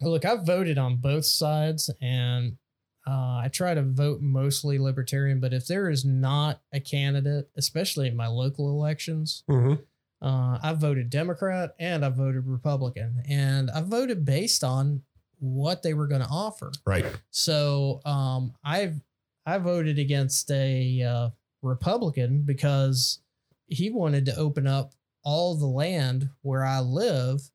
Look, 0.00 0.24
I've 0.24 0.46
voted 0.46 0.78
on 0.78 0.96
both 0.98 1.24
sides 1.26 1.90
and 2.00 2.58
uh, 3.06 3.40
I 3.44 3.50
try 3.52 3.74
to 3.74 3.82
vote 3.82 4.20
mostly 4.22 4.78
libertarian, 4.78 5.40
but 5.40 5.52
if 5.52 5.66
there 5.66 5.90
is 5.90 6.04
not 6.04 6.60
a 6.72 6.80
candidate, 6.80 7.50
especially 7.56 8.08
in 8.08 8.16
my 8.16 8.26
local 8.28 8.68
elections, 8.70 9.42
Mhm. 9.48 9.82
uh, 10.22 10.58
I 10.62 10.72
voted 10.72 11.10
Democrat 11.10 11.74
and 11.78 12.04
I 12.04 12.08
voted 12.08 12.46
Republican. 12.46 13.22
And 13.28 13.70
I 13.70 13.82
voted 13.82 14.24
based 14.24 14.64
on 14.64 15.02
what 15.38 15.82
they 15.82 15.92
were 15.92 16.06
going 16.06 16.22
to 16.22 16.28
offer. 16.28 16.72
Right. 16.86 17.04
So 17.30 18.00
um, 18.06 18.54
I've 18.64 19.00
I 19.46 19.58
voted 19.58 19.98
against 19.98 20.50
a 20.50 21.02
uh, 21.02 21.30
Republican 21.60 22.42
because 22.44 23.18
he 23.66 23.90
wanted 23.90 24.24
to 24.26 24.36
open 24.36 24.66
up 24.66 24.94
all 25.22 25.54
the 25.56 25.66
land 25.66 26.30
where 26.40 26.64
I 26.64 26.80
live 26.80 27.50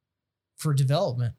for 0.58 0.74
development. 0.76 1.34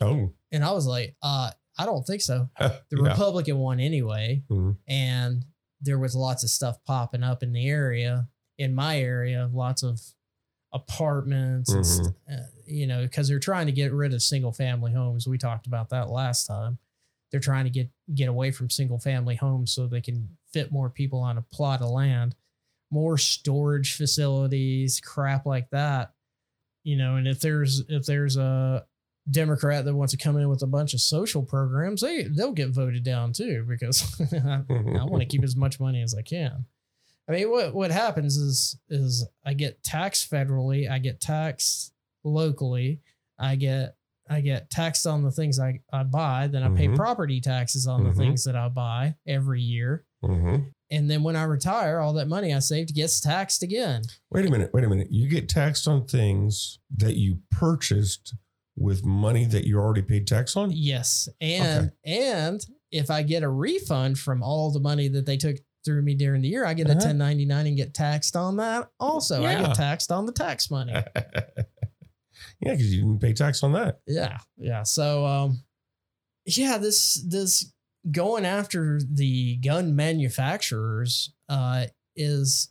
Oh, 0.00 0.32
And 0.50 0.64
I 0.64 0.72
was 0.72 0.86
like, 0.86 1.14
uh, 1.22 1.52
I 1.78 1.86
don't 1.86 2.06
think 2.06 2.22
so. 2.22 2.48
The 2.58 2.80
yeah. 3.02 3.10
Republican 3.10 3.58
won 3.58 3.80
anyway. 3.80 4.42
Mhm. 4.50 4.76
And 4.88 5.44
there 5.80 5.98
was 5.98 6.14
lots 6.14 6.42
of 6.42 6.50
stuff 6.50 6.82
popping 6.84 7.22
up 7.22 7.42
in 7.42 7.52
the 7.52 7.68
area, 7.68 8.28
in 8.58 8.74
my 8.74 8.98
area, 9.00 9.50
lots 9.52 9.82
of 9.82 10.00
apartments, 10.72 11.70
and 11.72 12.14
uh, 12.30 12.44
you 12.66 12.86
know, 12.86 13.02
because 13.02 13.28
they're 13.28 13.38
trying 13.38 13.66
to 13.66 13.72
get 13.72 13.92
rid 13.92 14.14
of 14.14 14.22
single 14.22 14.52
family 14.52 14.92
homes. 14.92 15.26
We 15.26 15.38
talked 15.38 15.66
about 15.66 15.90
that 15.90 16.10
last 16.10 16.46
time. 16.46 16.78
They're 17.30 17.40
trying 17.40 17.64
to 17.64 17.70
get 17.70 17.90
get 18.14 18.28
away 18.28 18.50
from 18.50 18.70
single 18.70 18.98
family 18.98 19.34
homes 19.36 19.72
so 19.72 19.86
they 19.86 20.00
can 20.00 20.28
fit 20.52 20.72
more 20.72 20.90
people 20.90 21.20
on 21.20 21.38
a 21.38 21.42
plot 21.42 21.82
of 21.82 21.90
land, 21.90 22.34
more 22.90 23.18
storage 23.18 23.96
facilities, 23.96 25.00
crap 25.00 25.44
like 25.46 25.70
that. 25.70 26.12
You 26.84 26.96
know, 26.96 27.16
and 27.16 27.26
if 27.26 27.40
there's 27.40 27.82
if 27.88 28.06
there's 28.06 28.36
a 28.36 28.86
Democrat 29.30 29.84
that 29.84 29.94
wants 29.94 30.12
to 30.12 30.16
come 30.18 30.36
in 30.36 30.48
with 30.48 30.62
a 30.62 30.66
bunch 30.66 30.94
of 30.94 31.00
social 31.00 31.42
programs, 31.42 32.00
they 32.00 32.24
they'll 32.24 32.52
get 32.52 32.70
voted 32.70 33.02
down 33.02 33.32
too 33.32 33.64
because 33.68 34.04
I, 34.32 34.62
I 34.68 35.04
want 35.04 35.20
to 35.20 35.26
keep 35.26 35.42
as 35.42 35.56
much 35.56 35.80
money 35.80 36.02
as 36.02 36.14
I 36.14 36.22
can. 36.22 36.64
I 37.28 37.32
mean, 37.32 37.50
what 37.50 37.74
what 37.74 37.90
happens 37.90 38.36
is 38.36 38.78
is 38.88 39.26
I 39.44 39.54
get 39.54 39.82
taxed 39.82 40.30
federally, 40.30 40.88
I 40.90 40.98
get 41.00 41.20
taxed 41.20 41.92
locally, 42.24 43.00
I 43.38 43.56
get 43.56 43.96
I 44.28 44.40
get 44.40 44.70
taxed 44.70 45.06
on 45.06 45.22
the 45.22 45.30
things 45.30 45.60
I, 45.60 45.80
I 45.92 46.02
buy, 46.02 46.48
then 46.48 46.64
I 46.64 46.68
pay 46.70 46.88
Mhm. 46.88 46.96
property 46.96 47.40
taxes 47.40 47.86
on 47.86 48.02
Mhm. 48.02 48.08
the 48.08 48.14
things 48.14 48.44
that 48.44 48.56
I 48.56 48.68
buy 48.68 49.14
every 49.26 49.60
year. 49.62 50.04
Mhm. 50.24 50.72
And 50.90 51.08
then 51.10 51.22
when 51.22 51.36
I 51.36 51.44
retire, 51.44 51.98
all 52.00 52.12
that 52.14 52.26
money 52.28 52.52
I 52.54 52.58
saved 52.60 52.92
gets 52.94 53.20
taxed 53.20 53.62
again. 53.62 54.02
Wait 54.30 54.44
a 54.46 54.50
minute. 54.50 54.70
Wait 54.72 54.82
a 54.84 54.88
minute. 54.88 55.12
You 55.12 55.28
get 55.28 55.48
taxed 55.48 55.86
on 55.86 56.06
things 56.06 56.78
that 56.96 57.16
you 57.16 57.38
purchased 57.52 58.34
with 58.76 59.04
money 59.04 59.44
that 59.46 59.64
you 59.64 59.78
already 59.78 60.02
paid 60.02 60.26
tax 60.26 60.56
on? 60.56 60.70
Yes. 60.72 61.28
And 61.40 61.92
and 62.04 62.64
if 62.92 63.10
I 63.10 63.22
get 63.22 63.42
a 63.42 63.48
refund 63.48 64.18
from 64.18 64.42
all 64.42 64.70
the 64.70 64.80
money 64.80 65.08
that 65.08 65.26
they 65.26 65.36
took 65.36 65.56
through 65.84 66.02
me 66.02 66.14
during 66.14 66.42
the 66.42 66.48
year, 66.48 66.64
I 66.66 66.74
get 66.74 66.86
a 66.88 66.90
Uh-huh. 66.90 66.98
1099 67.06 67.66
and 67.66 67.76
get 67.76 67.94
taxed 67.94 68.36
on 68.36 68.56
that. 68.56 68.90
Also, 69.00 69.44
I 69.44 69.54
get 69.62 69.74
taxed 69.74 70.10
on 70.12 70.26
the 70.26 70.32
tax 70.32 70.70
money. 70.70 70.92
yeah, 70.94 71.02
because 72.60 72.92
you 72.94 73.02
didn't 73.02 73.20
pay 73.20 73.32
tax 73.32 73.62
on 73.62 73.72
that. 73.72 74.00
yeah. 74.06 74.38
Yeah. 74.56 74.82
So 74.82 75.24
um 75.26 75.62
yeah, 76.44 76.78
this 76.78 77.22
this 77.28 77.72
going 78.10 78.44
after 78.44 79.00
the 79.02 79.56
gun 79.56 79.96
manufacturers 79.96 81.32
uh 81.48 81.86
is 82.14 82.70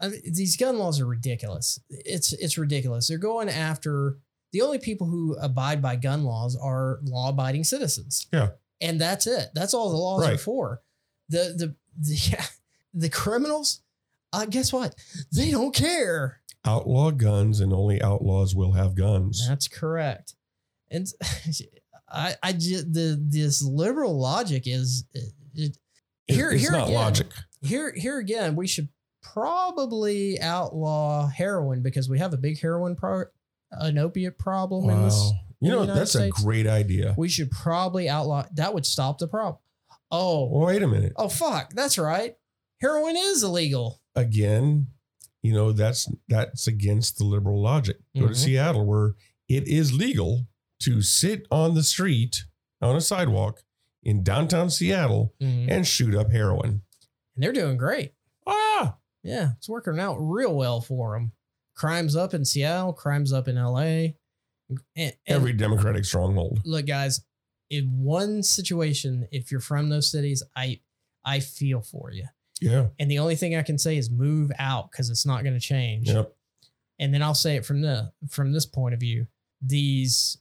I 0.00 0.08
mean, 0.08 0.20
these 0.32 0.56
gun 0.56 0.78
laws 0.78 1.00
are 1.00 1.06
ridiculous. 1.06 1.80
It's 1.90 2.32
it's 2.34 2.56
ridiculous. 2.58 3.08
They're 3.08 3.18
going 3.18 3.48
after 3.48 4.18
the 4.52 4.62
only 4.62 4.78
people 4.78 5.06
who 5.06 5.36
abide 5.40 5.80
by 5.82 5.96
gun 5.96 6.24
laws 6.24 6.56
are 6.56 7.00
law-abiding 7.04 7.64
citizens. 7.64 8.26
Yeah. 8.32 8.50
And 8.80 9.00
that's 9.00 9.26
it. 9.26 9.48
That's 9.54 9.74
all 9.74 9.90
the 9.90 9.96
laws 9.96 10.26
are 10.26 10.38
for. 10.38 10.82
The 11.28 11.54
the 11.56 11.74
the 11.98 12.14
yeah, 12.30 12.44
the 12.94 13.08
criminals, 13.08 13.82
uh, 14.32 14.46
guess 14.46 14.72
what? 14.72 14.94
They 15.34 15.50
don't 15.50 15.74
care. 15.74 16.40
Outlaw 16.64 17.10
guns 17.10 17.60
and 17.60 17.72
only 17.72 18.00
outlaws 18.02 18.54
will 18.54 18.72
have 18.72 18.94
guns. 18.94 19.46
That's 19.48 19.68
correct. 19.68 20.34
And 20.90 21.06
I 22.10 22.34
I 22.42 22.52
just 22.52 22.92
the 22.92 23.18
this 23.20 23.62
liberal 23.62 24.18
logic 24.18 24.62
is 24.66 25.04
it, 25.12 25.32
It- 25.54 25.78
here 26.26 26.50
it's 26.50 26.62
here 26.62 26.72
not 26.72 26.88
again, 26.88 26.94
logic. 26.94 27.26
here 27.62 27.92
here 27.96 28.18
again 28.18 28.54
we 28.54 28.66
should 28.66 28.88
probably 29.22 30.40
outlaw 30.40 31.26
heroin 31.26 31.82
because 31.82 32.08
we 32.08 32.18
have 32.18 32.32
a 32.34 32.36
big 32.36 32.60
heroin 32.60 32.94
pro 32.96 33.24
an 33.70 33.98
opiate 33.98 34.38
problem 34.38 34.88
in 34.90 35.02
this 35.04 35.14
Wow. 35.14 35.32
You 35.60 35.70
know, 35.70 35.86
that's 35.86 36.12
States. 36.12 36.38
a 36.40 36.42
great 36.44 36.66
idea. 36.68 37.14
we 37.18 37.28
should 37.28 37.50
probably 37.50 38.08
outlaw 38.08 38.44
that 38.54 38.72
would 38.74 38.86
stop 38.86 39.18
the 39.18 39.26
problem 39.28 39.58
oh 40.10 40.46
well, 40.50 40.66
Wait 40.66 40.82
a 40.82 40.86
minute. 40.88 41.12
oh 41.16 41.28
fuck 41.28 41.72
that's 41.74 41.98
right 41.98 42.36
heroin 42.80 43.16
is 43.16 43.42
illegal 43.42 44.00
Again, 44.14 44.88
you 45.42 45.52
know, 45.52 45.70
that's 45.72 46.08
that's 46.28 46.66
against 46.66 47.18
the 47.18 47.24
liberal 47.24 47.62
logic. 47.62 47.98
Go 48.16 48.26
to 48.26 48.32
Mhm. 48.32 48.36
Seattle 48.36 48.84
where 48.84 49.14
it 49.48 49.68
is 49.68 49.92
legal 49.92 50.46
to 50.82 51.02
sit 51.02 51.46
on 51.52 51.74
the 51.74 51.84
street 51.84 52.44
on 52.82 52.96
a 52.96 53.00
sidewalk 53.00 53.62
in 54.02 54.22
downtown 54.24 54.70
Seattle 54.70 55.34
Mhm. 55.40 55.70
and 55.70 55.86
shoot 55.86 56.14
up 56.16 56.30
heroin. 56.32 56.82
and 57.34 57.44
they're 57.44 57.52
doing 57.52 57.76
great 57.76 58.14
Ah, 58.46 58.96
yeah 59.22 59.52
it's 59.56 59.68
working 59.68 59.98
out 60.00 60.16
real 60.18 60.54
well 60.54 60.80
for 60.80 61.14
them 61.14 61.30
crimes 61.78 62.16
up 62.16 62.34
in 62.34 62.44
seattle 62.44 62.92
crimes 62.92 63.32
up 63.32 63.46
in 63.48 63.54
la 63.56 63.76
and, 63.78 64.12
and 64.96 65.12
every 65.26 65.52
Democratic 65.52 66.04
stronghold. 66.04 66.60
look 66.64 66.86
guys 66.86 67.22
in 67.70 67.84
one 68.02 68.42
situation 68.42 69.26
if 69.32 69.50
you're 69.50 69.60
from 69.60 69.88
those 69.88 70.10
cities 70.10 70.42
i 70.56 70.78
i 71.24 71.38
feel 71.40 71.80
for 71.80 72.10
you 72.12 72.24
Yeah. 72.60 72.86
and 72.98 73.10
the 73.10 73.18
only 73.20 73.36
thing 73.36 73.54
i 73.56 73.62
can 73.62 73.78
say 73.78 73.96
is 73.96 74.10
move 74.10 74.50
out 74.58 74.90
because 74.90 75.08
it's 75.10 75.24
not 75.24 75.42
going 75.44 75.54
to 75.54 75.60
change 75.60 76.08
Yep. 76.10 76.34
and 76.98 77.14
then 77.14 77.22
i'll 77.22 77.34
say 77.34 77.56
it 77.56 77.64
from 77.64 77.80
the 77.80 78.12
from 78.28 78.52
this 78.52 78.66
point 78.66 78.92
of 78.94 79.00
view 79.00 79.26
these 79.62 80.38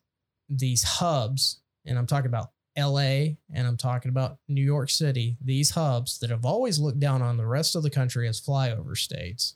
these 0.50 0.84
hubs 0.84 1.62
and 1.86 1.98
i'm 1.98 2.08
talking 2.08 2.28
about 2.28 2.52
LA 2.80 3.34
and 3.52 3.66
I'm 3.66 3.76
talking 3.76 4.10
about 4.10 4.38
New 4.48 4.62
York 4.64 4.92
City, 4.92 5.36
these 5.44 5.72
hubs 5.72 6.20
that 6.20 6.30
have 6.30 6.46
always 6.46 6.78
looked 6.78 7.00
down 7.00 7.24
on 7.24 7.36
the 7.36 7.48
rest 7.48 7.76
of 7.76 7.82
the 7.82 7.90
country 7.90 8.28
as 8.28 8.40
flyover 8.40 8.96
states, 8.96 9.56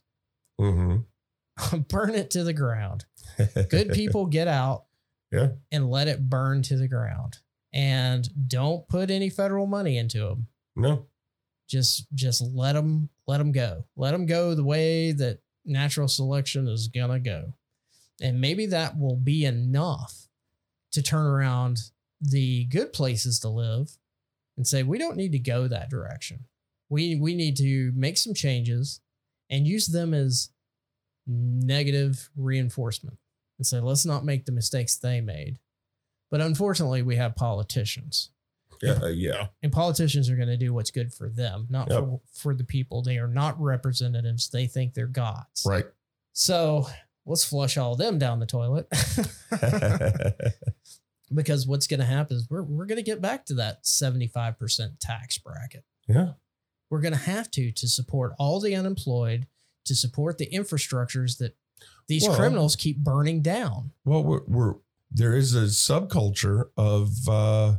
Mm-hmm. 0.60 1.02
burn 1.90 2.15
it 2.15 2.32
to 2.32 2.44
the 2.44 2.53
ground. 2.53 3.06
Good 3.69 3.90
people 3.94 4.26
get 4.26 4.48
out 4.48 4.86
Yeah. 5.32 5.49
and 5.72 5.90
let 5.90 6.07
it 6.07 6.30
burn 6.30 6.61
to 6.64 6.78
the 6.78 6.88
ground. 6.88 7.38
And 7.73 8.48
don't 8.49 8.88
put 8.88 9.10
any 9.10 9.30
federal 9.30 9.65
money 9.68 9.98
into 9.98 10.19
them. 10.19 10.48
no. 10.76 11.06
Just 11.69 12.07
just 12.14 12.41
let 12.41 12.73
them 12.73 13.07
let 13.28 13.38
them 13.38 13.53
go. 13.53 13.86
Let 13.95 14.11
them 14.11 14.26
go 14.26 14.53
the 14.56 14.64
way 14.64 15.14
that 15.14 15.40
natural 15.64 16.10
selection 16.10 16.68
is 16.68 16.90
gonna 16.90 17.18
go. 17.19 17.53
And 18.22 18.41
maybe 18.41 18.65
that 18.65 18.99
will 18.99 19.15
be 19.15 19.45
enough 19.45 20.28
to 20.91 21.02
turn 21.02 21.26
around 21.26 21.80
the 22.19 22.65
good 22.65 22.91
places 22.91 23.40
to 23.40 23.48
live 23.48 23.90
and 24.57 24.68
say 24.68 24.84
we 24.84 24.98
don't 24.98 25.15
need 25.15 25.32
to 25.32 25.40
go 25.40 25.69
that 25.69 25.90
direction. 25.90 26.44
We 26.90 27.15
we 27.15 27.36
need 27.36 27.56
to 27.57 27.94
make 27.95 28.18
some 28.18 28.34
changes 28.34 28.99
and 29.49 29.65
use 29.65 29.88
them 29.88 30.14
as 30.14 30.49
negative 31.27 32.30
reinforcement 32.35 33.18
and 33.57 33.65
say 33.68 33.80
let's 33.80 34.06
not 34.06 34.26
make 34.26 34.45
the 34.45 34.52
mistakes 34.52 34.95
they 34.98 35.22
made. 35.22 35.57
But 36.30 36.41
unfortunately, 36.41 37.02
we 37.02 37.18
have 37.18 37.35
politicians 37.35 38.31
Yeah. 38.81 38.99
uh, 39.03 39.07
yeah. 39.07 39.48
and 39.61 39.72
politicians 39.72 40.30
are 40.30 40.35
going 40.35 40.48
to 40.48 40.57
do 40.57 40.73
what's 40.73 40.91
good 40.91 41.14
for 41.14 41.27
them, 41.30 41.68
not 41.69 41.89
Yep. 41.89 41.99
for, 41.99 42.22
for 42.34 42.53
the 42.56 42.64
people. 42.64 43.02
They 43.02 43.18
are 43.18 43.27
not 43.27 43.60
representatives. 43.61 44.49
They 44.49 44.65
think 44.68 44.93
they're 44.93 45.07
gods. 45.07 45.64
Right. 45.65 45.85
So 46.34 46.88
let's 47.26 47.43
flush 47.43 47.77
all 47.77 47.95
them 47.95 48.18
down 48.18 48.39
the 48.39 48.45
toilet. 48.45 48.88
because 51.34 51.68
what's 51.68 51.88
going 51.88 51.99
to 51.99 52.06
happen 52.06 52.38
is 52.38 52.49
we're, 52.49 52.64
we're 52.64 52.85
going 52.85 52.98
to 52.98 53.03
get 53.03 53.22
back 53.22 53.45
to 53.45 53.53
that 53.56 53.84
75% 53.84 54.91
tax 54.99 55.38
bracket. 55.38 55.84
yeah. 56.07 56.34
We're 56.89 56.99
going 57.02 57.14
to 57.14 57.19
have 57.19 57.49
to 57.52 57.72
to 57.72 57.88
support 57.88 58.34
all 58.38 58.60
the 58.60 58.76
unemployed, 58.76 59.48
to 59.86 59.95
support 59.95 60.38
the 60.38 60.48
infrastructures 60.52 61.38
that 61.38 61.56
these 62.08 62.28
Well- 62.28 62.36
criminals 62.38 62.76
keep 62.76 62.98
burning 62.98 63.41
down. 63.41 63.91
Well, 64.06 64.24
we're, 64.24 64.44
we're 64.48 64.76
there 65.12 65.36
is 65.36 65.56
a 65.56 65.64
subculture 65.64 66.70
of 66.78 67.28
uh, 67.28 67.76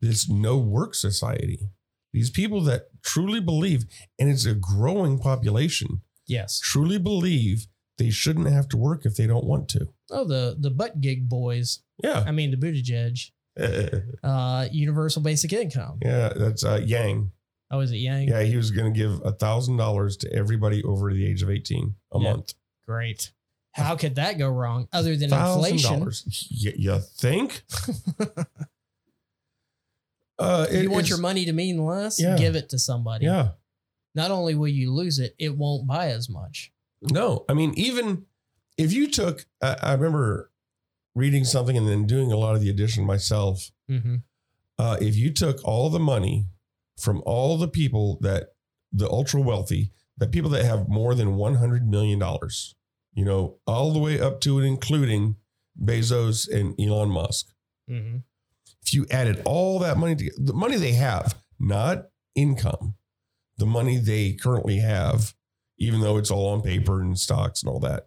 this 0.00 0.28
no 0.28 0.58
work 0.58 0.94
society. 0.94 1.68
These 2.12 2.30
people 2.30 2.60
that 2.62 2.88
truly 3.02 3.40
believe, 3.40 3.84
and 4.18 4.28
it's 4.28 4.44
a 4.44 4.54
growing 4.54 5.18
population, 5.18 6.02
Yes. 6.26 6.58
truly 6.60 6.98
believe 6.98 7.66
they 7.98 8.10
shouldn't 8.10 8.48
have 8.50 8.68
to 8.70 8.76
work 8.76 9.06
if 9.06 9.16
they 9.16 9.26
don't 9.26 9.44
want 9.44 9.68
to. 9.70 9.88
Oh, 10.10 10.24
the 10.24 10.56
the 10.58 10.70
butt 10.70 11.00
gig 11.00 11.28
boys. 11.28 11.80
Yeah. 12.02 12.24
I 12.26 12.32
mean, 12.32 12.50
the 12.50 12.56
Buttigieg, 12.56 13.30
uh, 14.22 14.68
universal 14.72 15.22
basic 15.22 15.52
income. 15.52 15.98
yeah. 16.02 16.32
That's 16.34 16.64
uh, 16.64 16.80
Yang. 16.84 17.30
Oh, 17.72 17.80
is 17.80 17.90
it 17.90 17.96
Yang? 17.96 18.28
Yeah. 18.28 18.42
He 18.42 18.56
was 18.56 18.70
going 18.70 18.92
to 18.92 18.96
give 18.96 19.20
a 19.24 19.32
thousand 19.32 19.78
dollars 19.78 20.16
to 20.18 20.32
everybody 20.32 20.82
over 20.84 21.12
the 21.12 21.26
age 21.26 21.42
of 21.42 21.50
18 21.50 21.94
a 22.12 22.18
Yeah. 22.18 22.30
month. 22.32 22.52
Great. 22.86 23.32
How 23.72 23.96
could 23.96 24.16
that 24.16 24.36
go 24.38 24.48
wrong 24.50 24.86
other 24.92 25.16
than 25.16 25.32
inflation? 25.32 25.98
dollars. 26.00 26.24
Y- 26.64 26.74
you 26.76 26.98
think? 27.00 27.62
uh, 30.38 30.66
it- 30.70 30.82
you 30.82 30.90
want 30.90 31.08
your 31.08 31.18
money 31.18 31.44
to 31.46 31.52
mean 31.52 31.84
less? 31.84 32.20
Yeah. 32.20 32.36
Give 32.36 32.56
it 32.56 32.68
to 32.70 32.78
somebody. 32.78 33.26
Yeah. 33.26 33.50
Not 34.14 34.30
only 34.30 34.54
will 34.54 34.68
you 34.68 34.92
lose 34.92 35.18
it, 35.18 35.34
it 35.38 35.56
won't 35.56 35.86
buy 35.86 36.08
as 36.08 36.28
much. 36.28 36.70
No, 37.00 37.44
I 37.48 37.54
mean, 37.54 37.72
even 37.76 38.26
if 38.76 38.92
you 38.92 39.08
took, 39.10 39.46
I, 39.62 39.76
I 39.82 39.92
remember 39.94 40.50
reading 41.14 41.44
something 41.44 41.76
and 41.76 41.88
then 41.88 42.06
doing 42.06 42.30
a 42.30 42.36
lot 42.36 42.54
of 42.54 42.60
the 42.60 42.68
addition 42.70 43.04
myself. 43.04 43.70
Mm-hmm. 43.90 44.16
Uh, 44.78 44.96
if 45.00 45.16
you 45.16 45.30
took 45.32 45.64
all 45.64 45.88
the 45.90 45.98
money 45.98 46.46
from 46.98 47.22
all 47.24 47.56
the 47.58 47.68
people 47.68 48.18
that 48.20 48.48
the 48.92 49.08
ultra 49.10 49.40
wealthy, 49.40 49.90
the 50.18 50.26
people 50.26 50.50
that 50.50 50.64
have 50.64 50.88
more 50.88 51.14
than 51.14 51.36
$100 51.36 51.86
million, 51.86 52.22
you 53.14 53.24
know, 53.24 53.56
all 53.66 53.92
the 53.92 53.98
way 53.98 54.20
up 54.20 54.40
to 54.42 54.58
and 54.58 54.66
including 54.66 55.36
Bezos 55.82 56.48
and 56.50 56.78
Elon 56.80 57.10
Musk, 57.10 57.46
Mm-hmm. 57.90 58.18
if 58.82 58.94
you 58.94 59.04
added 59.10 59.42
all 59.44 59.80
that 59.80 59.98
money 59.98 60.14
together, 60.14 60.36
the 60.38 60.52
money 60.54 60.76
they 60.76 60.92
have, 60.92 61.34
not 61.58 62.04
income, 62.36 62.94
the 63.58 63.66
money 63.66 63.96
they 63.98 64.34
currently 64.34 64.78
have, 64.78 65.34
even 65.78 66.00
though 66.00 66.16
it's 66.16 66.30
all 66.30 66.48
on 66.48 66.62
paper 66.62 67.00
and 67.00 67.18
stocks 67.18 67.62
and 67.62 67.68
all 67.70 67.80
that, 67.80 68.06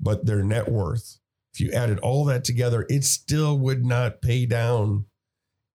but 0.00 0.24
their 0.24 0.42
net 0.42 0.70
worth, 0.70 1.18
if 1.52 1.60
you 1.60 1.70
added 1.72 1.98
all 1.98 2.24
that 2.24 2.42
together, 2.42 2.86
it 2.88 3.04
still 3.04 3.58
would 3.58 3.84
not 3.84 4.22
pay 4.22 4.46
down 4.46 5.04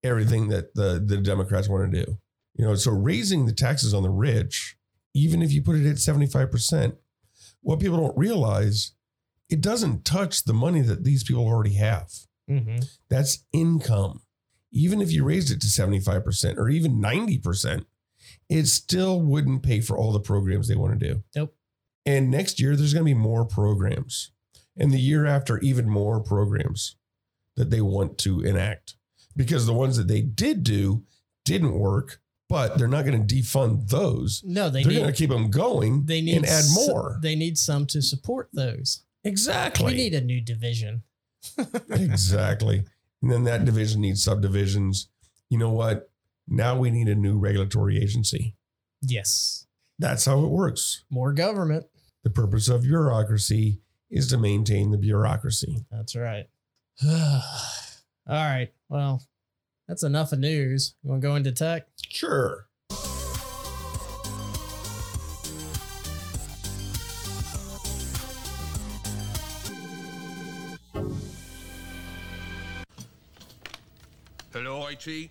everything 0.03 0.49
that 0.49 0.73
the, 0.75 1.03
the 1.03 1.17
Democrats 1.17 1.69
want 1.69 1.91
to 1.91 2.05
do. 2.05 2.17
You 2.55 2.65
know, 2.65 2.75
so 2.75 2.91
raising 2.91 3.45
the 3.45 3.53
taxes 3.53 3.93
on 3.93 4.03
the 4.03 4.09
rich, 4.09 4.75
even 5.13 5.41
if 5.41 5.51
you 5.51 5.61
put 5.61 5.75
it 5.75 5.89
at 5.89 5.97
75%, 5.97 6.95
what 7.61 7.79
people 7.79 7.97
don't 7.97 8.17
realize, 8.17 8.93
it 9.49 9.61
doesn't 9.61 10.05
touch 10.05 10.43
the 10.43 10.53
money 10.53 10.81
that 10.81 11.03
these 11.03 11.23
people 11.23 11.45
already 11.45 11.75
have. 11.75 12.09
Mm-hmm. 12.49 12.79
That's 13.09 13.43
income. 13.53 14.21
Even 14.71 15.01
if 15.01 15.11
you 15.11 15.23
raised 15.23 15.51
it 15.51 15.61
to 15.61 15.67
75% 15.67 16.57
or 16.57 16.69
even 16.69 17.01
90%, 17.01 17.85
it 18.49 18.67
still 18.67 19.21
wouldn't 19.21 19.63
pay 19.63 19.81
for 19.81 19.97
all 19.97 20.11
the 20.11 20.19
programs 20.19 20.67
they 20.67 20.75
want 20.75 20.99
to 20.99 21.07
do. 21.07 21.23
Nope. 21.35 21.55
And 22.05 22.31
next 22.31 22.59
year, 22.59 22.75
there's 22.75 22.93
going 22.93 23.05
to 23.05 23.13
be 23.13 23.19
more 23.19 23.45
programs. 23.45 24.31
And 24.77 24.91
the 24.91 24.99
year 24.99 25.25
after, 25.25 25.59
even 25.59 25.89
more 25.89 26.19
programs 26.21 26.95
that 27.55 27.69
they 27.69 27.81
want 27.81 28.17
to 28.19 28.41
enact 28.41 28.95
because 29.35 29.65
the 29.65 29.73
ones 29.73 29.97
that 29.97 30.07
they 30.07 30.21
did 30.21 30.63
do 30.63 31.03
didn't 31.45 31.73
work, 31.73 32.21
but 32.49 32.77
they're 32.77 32.87
not 32.87 33.05
going 33.05 33.25
to 33.25 33.35
defund 33.35 33.89
those. 33.89 34.43
No, 34.45 34.69
they 34.69 34.83
They 34.83 34.97
are 34.97 34.99
going 34.99 35.13
to 35.13 35.17
keep 35.17 35.29
them 35.29 35.49
going 35.49 36.05
they 36.05 36.21
need 36.21 36.37
and 36.37 36.45
add 36.45 36.65
more. 36.73 37.19
They 37.21 37.35
need 37.35 37.57
some 37.57 37.85
to 37.87 38.01
support 38.01 38.49
those. 38.53 39.03
exactly. 39.23 39.85
We 39.87 39.93
need 39.93 40.13
a 40.13 40.21
new 40.21 40.41
division. 40.41 41.03
exactly. 41.89 42.83
And 43.21 43.31
then 43.31 43.43
that 43.45 43.65
division 43.65 44.01
needs 44.01 44.23
subdivisions. 44.23 45.07
You 45.49 45.57
know 45.57 45.71
what? 45.71 46.09
Now 46.47 46.77
we 46.77 46.91
need 46.91 47.07
a 47.07 47.15
new 47.15 47.37
regulatory 47.37 47.97
agency. 47.97 48.55
Yes. 49.01 49.65
That's 49.99 50.25
how 50.25 50.43
it 50.43 50.49
works. 50.49 51.03
More 51.09 51.31
government. 51.31 51.85
The 52.23 52.29
purpose 52.29 52.67
of 52.67 52.83
bureaucracy 52.83 53.81
is 54.09 54.27
to 54.27 54.37
maintain 54.37 54.91
the 54.91 54.97
bureaucracy. 54.97 55.85
That's 55.89 56.15
right. 56.15 56.47
All 58.31 58.37
right. 58.37 58.71
Well, 58.87 59.21
that's 59.89 60.03
enough 60.03 60.31
of 60.31 60.39
news. 60.39 60.95
You 61.03 61.09
want 61.09 61.21
to 61.21 61.27
go 61.27 61.35
into 61.35 61.51
tech? 61.51 61.87
Sure. 62.07 62.65
Hello, 74.53 74.87
IT? 74.87 75.29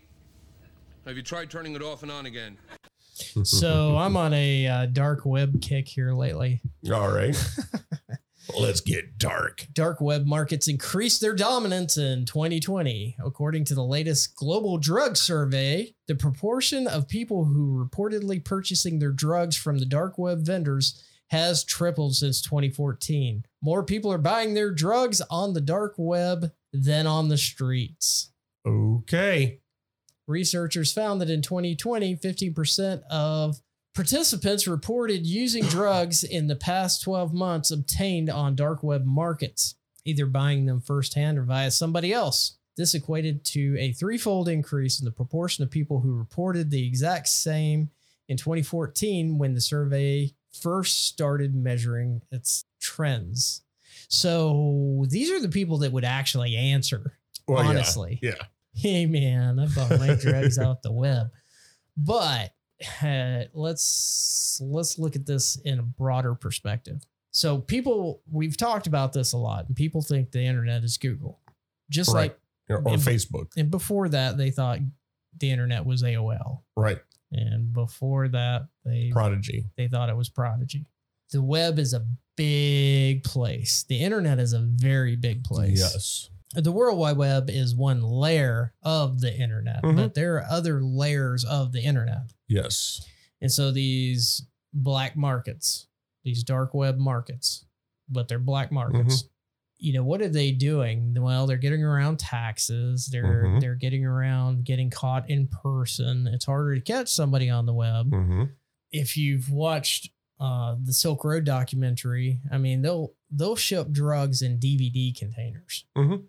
Have 1.06 1.16
you 1.16 1.22
tried 1.22 1.48
turning 1.48 1.74
it 1.74 1.80
off 1.82 2.02
and 2.02 2.12
on 2.12 2.26
again? 2.26 2.58
So 3.44 3.96
I'm 3.96 4.14
on 4.14 4.34
a 4.34 4.66
uh, 4.66 4.86
dark 4.86 5.24
web 5.24 5.62
kick 5.62 5.88
here 5.88 6.12
lately. 6.12 6.60
All 6.92 7.10
right. 7.10 7.34
Let's 8.58 8.80
get 8.80 9.18
dark. 9.18 9.66
Dark 9.72 10.00
web 10.00 10.26
markets 10.26 10.68
increased 10.68 11.20
their 11.20 11.34
dominance 11.34 11.96
in 11.96 12.24
2020. 12.24 13.16
According 13.24 13.64
to 13.66 13.74
the 13.74 13.84
latest 13.84 14.36
global 14.36 14.78
drug 14.78 15.16
survey, 15.16 15.94
the 16.08 16.14
proportion 16.14 16.86
of 16.86 17.08
people 17.08 17.44
who 17.44 17.84
reportedly 17.84 18.44
purchasing 18.44 18.98
their 18.98 19.12
drugs 19.12 19.56
from 19.56 19.78
the 19.78 19.86
dark 19.86 20.18
web 20.18 20.40
vendors 20.40 21.02
has 21.30 21.64
tripled 21.64 22.16
since 22.16 22.42
2014. 22.42 23.44
More 23.62 23.84
people 23.84 24.12
are 24.12 24.18
buying 24.18 24.54
their 24.54 24.72
drugs 24.72 25.20
on 25.30 25.54
the 25.54 25.60
dark 25.60 25.94
web 25.96 26.50
than 26.72 27.06
on 27.06 27.28
the 27.28 27.38
streets. 27.38 28.32
Okay. 28.66 29.60
Researchers 30.26 30.92
found 30.92 31.20
that 31.20 31.30
in 31.30 31.42
2020, 31.42 32.16
15% 32.16 33.02
of 33.10 33.60
participants 33.94 34.66
reported 34.66 35.26
using 35.26 35.64
drugs 35.64 36.22
in 36.24 36.46
the 36.46 36.56
past 36.56 37.02
12 37.02 37.32
months 37.34 37.70
obtained 37.70 38.30
on 38.30 38.54
dark 38.54 38.82
web 38.82 39.04
markets, 39.04 39.74
either 40.04 40.26
buying 40.26 40.66
them 40.66 40.80
firsthand 40.80 41.38
or 41.38 41.42
via 41.42 41.70
somebody 41.70 42.12
else. 42.12 42.56
This 42.76 42.94
equated 42.94 43.44
to 43.46 43.76
a 43.78 43.92
threefold 43.92 44.48
increase 44.48 45.00
in 45.00 45.04
the 45.04 45.10
proportion 45.10 45.64
of 45.64 45.70
people 45.70 46.00
who 46.00 46.14
reported 46.16 46.70
the 46.70 46.86
exact 46.86 47.28
same 47.28 47.90
in 48.28 48.36
2014 48.36 49.38
when 49.38 49.54
the 49.54 49.60
survey 49.60 50.32
first 50.62 51.06
started 51.08 51.54
measuring 51.54 52.22
its 52.30 52.64
trends. 52.80 53.62
So 54.08 55.04
these 55.08 55.30
are 55.30 55.40
the 55.40 55.48
people 55.48 55.78
that 55.78 55.92
would 55.92 56.04
actually 56.04 56.56
answer, 56.56 57.18
Well, 57.46 57.62
yeah. 57.62 57.68
honestly 57.70 58.18
Yeah. 58.22 58.34
hey 58.74 59.06
man, 59.06 59.58
I 59.58 59.66
bought 59.66 59.98
my 59.98 60.14
drugs 60.14 60.58
off 60.58 60.80
the 60.82 60.92
web. 60.92 61.28
But 61.96 62.52
uh, 63.02 63.44
let's 63.54 64.60
let's 64.62 64.98
look 64.98 65.16
at 65.16 65.26
this 65.26 65.56
in 65.56 65.78
a 65.78 65.82
broader 65.82 66.34
perspective. 66.34 67.02
So 67.32 67.58
people, 67.58 68.22
we've 68.30 68.56
talked 68.56 68.86
about 68.88 69.12
this 69.12 69.32
a 69.32 69.36
lot, 69.36 69.66
and 69.68 69.76
people 69.76 70.02
think 70.02 70.32
the 70.32 70.40
internet 70.42 70.82
is 70.82 70.96
Google, 70.98 71.38
just 71.88 72.12
Right. 72.12 72.32
like 72.32 72.40
or, 72.68 72.78
or 72.78 72.94
And- 72.94 73.02
Facebook. 73.02 73.48
And 73.56 73.70
before 73.70 74.08
that, 74.08 74.36
they 74.36 74.50
thought 74.50 74.80
the 75.38 75.50
internet 75.50 75.84
was 75.86 76.02
AOL. 76.02 76.62
Right. 76.76 76.98
And 77.32 77.72
before 77.72 78.26
that, 78.28 78.66
they 78.84 79.10
Prodigy. 79.12 79.66
they 79.76 79.86
thought 79.86 80.08
it 80.08 80.16
was 80.16 80.28
Prodigy. 80.28 80.86
The 81.30 81.40
web 81.40 81.78
is 81.78 81.94
a 81.94 82.04
big 82.36 83.22
place. 83.22 83.84
The 83.88 84.00
internet 84.02 84.40
is 84.40 84.52
a 84.52 84.58
very 84.58 85.14
big 85.14 85.44
place. 85.44 85.78
Yes. 85.78 86.30
The 86.54 86.72
World 86.72 86.98
Wide 86.98 87.16
Web 87.16 87.48
is 87.48 87.74
one 87.76 88.02
layer 88.02 88.74
of 88.82 89.20
the 89.20 89.32
internet, 89.34 89.82
Mhm. 89.84 89.96
but 89.96 90.14
there 90.14 90.34
are 90.36 90.44
other 90.50 90.82
layers 90.82 91.44
of 91.44 91.70
the 91.72 91.80
internet. 91.82 92.32
Yes. 92.48 93.06
And 93.40 93.52
so 93.52 93.70
these 93.70 94.46
black 94.72 95.16
markets, 95.16 95.86
these 96.24 96.42
dark 96.42 96.74
web 96.74 96.98
markets, 96.98 97.64
but 98.08 98.26
they're 98.28 98.38
black 98.40 98.72
markets. 98.72 99.24
You 99.78 99.92
know, 99.94 100.02
what 100.04 100.20
are 100.20 100.28
they 100.28 100.50
doing? 100.52 101.14
Well, 101.18 101.46
they're 101.46 101.56
getting 101.56 101.82
around 101.84 102.18
taxes. 102.18 103.06
They're 103.06 103.44
Mhm. 103.44 103.60
they're 103.60 103.76
getting 103.76 104.04
around 104.04 104.64
getting 104.64 104.90
caught 104.90 105.30
in 105.30 105.46
person. 105.46 106.26
It's 106.26 106.44
harder 106.44 106.74
to 106.74 106.80
catch 106.82 107.08
somebody 107.08 107.48
on 107.48 107.64
the 107.66 107.72
web. 107.74 108.10
hmm 108.10 108.44
If 108.90 109.16
you've 109.16 109.50
watched 109.50 110.10
uh, 110.40 110.74
the 110.82 110.92
Silk 110.94 111.22
Road 111.22 111.44
documentary, 111.44 112.40
I 112.50 112.58
mean, 112.58 112.80
they'll 112.82 113.12
they'll 113.30 113.56
ship 113.56 113.90
drugs 113.92 114.42
in 114.42 114.58
DVD 114.58 115.12
containers. 115.12 115.84
Mhm. 115.96 116.24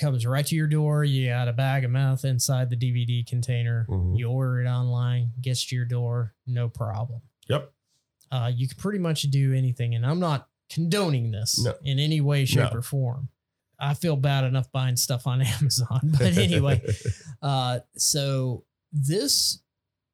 Comes 0.00 0.26
right 0.26 0.44
to 0.46 0.54
your 0.56 0.66
door. 0.66 1.04
You 1.04 1.28
got 1.28 1.46
a 1.46 1.52
bag 1.52 1.84
of 1.84 1.92
meth 1.92 2.24
inside 2.24 2.70
the 2.70 2.76
DVD 2.76 3.24
container. 3.24 3.86
Mhm. 3.88 4.18
You 4.18 4.28
order 4.28 4.60
it 4.60 4.66
online, 4.66 5.30
gets 5.40 5.64
to 5.66 5.76
your 5.76 5.84
door, 5.84 6.34
no 6.46 6.68
problem. 6.68 7.20
Yep. 7.48 7.72
Uh, 8.32 8.50
you 8.52 8.66
can 8.66 8.76
pretty 8.78 8.98
much 8.98 9.22
do 9.22 9.52
anything, 9.54 9.94
and 9.94 10.04
I'm 10.04 10.18
not 10.18 10.48
condoning 10.68 11.30
this 11.30 11.62
No. 11.64 11.74
in 11.84 12.00
any 12.00 12.20
way, 12.20 12.44
shape, 12.44 12.72
No. 12.72 12.78
or 12.78 12.82
form. 12.82 13.28
I 13.78 13.94
feel 13.94 14.16
bad 14.16 14.42
enough 14.42 14.72
buying 14.72 14.96
stuff 14.96 15.24
on 15.26 15.40
Amazon, 15.60 16.00
but 16.18 16.36
anyway, 16.36 16.82
uh, 17.42 17.80
so 17.96 18.64
this 18.92 19.60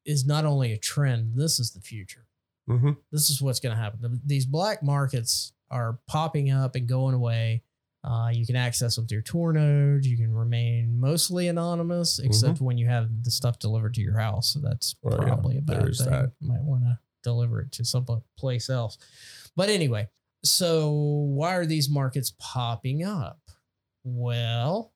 is 0.05 0.23
not 0.27 0.45
only 0.45 0.71
a 0.73 0.77
trend; 0.77 1.33
this 1.35 1.59
is 1.59 1.71
the 1.71 1.81
future. 1.81 2.27
hmm 2.67 2.91
This 3.11 3.31
is 3.31 3.41
what's 3.41 3.59
going 3.59 3.75
to 3.75 3.81
happen. 3.81 4.01
The- 4.01 4.21
These 4.23 4.45
black 4.45 4.83
markets 4.83 5.53
are 5.71 5.97
popping 6.05 6.51
up 6.51 6.75
and 6.75 6.87
going 6.87 7.15
away. 7.15 7.63
Uh, 8.03 8.29
you 8.33 8.45
can 8.45 8.55
access 8.57 8.95
them 8.97 9.07
through 9.07 9.21
Tor 9.21 9.53
nodes. 9.53 10.05
You 10.05 10.17
can 10.17 10.33
remain 10.33 10.99
mostly 10.99 11.47
anonymous, 11.47 12.19
except 12.19 12.59
when 12.59 12.77
you 12.77 12.87
have 12.87 13.09
the 13.23 13.31
stuff 13.31 13.59
delivered 13.59 13.93
to 13.93 14.01
your 14.01 14.17
house. 14.19 14.49
So 14.53 14.59
that's 14.59 14.95
Well, 15.01 15.17
yeah, 15.19 15.25
probably 15.27 15.57
a 15.57 15.61
bad 15.61 15.95
thing. 15.95 16.09
that. 16.09 16.31
You 16.41 16.47
might 16.49 16.61
want 16.63 16.83
to 16.83 16.99
deliver 17.23 17.61
it 17.61 17.71
to 17.73 17.85
some 17.85 18.05
place 18.37 18.69
else. 18.69 18.97
But 19.55 19.69
anyway, 19.69 20.09
so 20.43 20.91
why 20.91 21.55
are 21.55 21.65
these 21.65 21.89
markets 21.89 22.33
popping 22.39 23.05
up? 23.05 23.39
Well, 24.03 24.91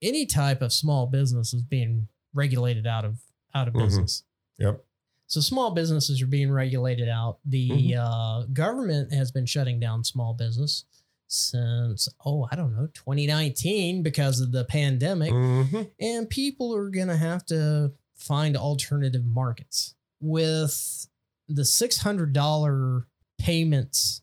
any 0.00 0.26
type 0.26 0.62
of 0.62 0.72
small 0.72 1.06
business 1.08 1.52
is 1.52 1.62
being 1.62 2.06
regulated 2.32 2.86
out 2.86 3.04
of 3.04 3.18
out 3.54 3.68
of 3.68 3.74
Mhm. 3.74 3.84
business. 3.84 4.22
Yep. 4.58 4.84
So 5.26 5.40
small 5.40 5.72
businesses 5.72 6.22
are 6.22 6.26
being 6.26 6.50
regulated 6.50 7.08
out. 7.08 7.38
The 7.44 7.68
Mhm. 7.70 7.96
uh, 7.98 8.46
government 8.46 9.12
has 9.12 9.30
been 9.32 9.46
shutting 9.46 9.80
down 9.80 10.04
small 10.04 10.32
business 10.34 10.84
since 11.32 12.08
oh 12.24 12.46
I 12.50 12.56
don't 12.56 12.74
know 12.76 12.88
2019 12.94 14.02
because 14.02 14.40
of 14.40 14.52
the 14.52 14.64
pandemic, 14.64 15.30
hmm 15.30 15.82
and 16.00 16.28
people 16.28 16.74
are 16.74 16.90
gonna 16.90 17.16
have 17.16 17.44
to 17.46 17.92
find 18.16 18.56
alternative 18.56 19.24
markets 19.24 19.94
with 20.20 21.08
the 21.48 21.64
six 21.64 21.98
hundred 21.98 22.32
dollar 22.32 23.06
payments. 23.38 24.22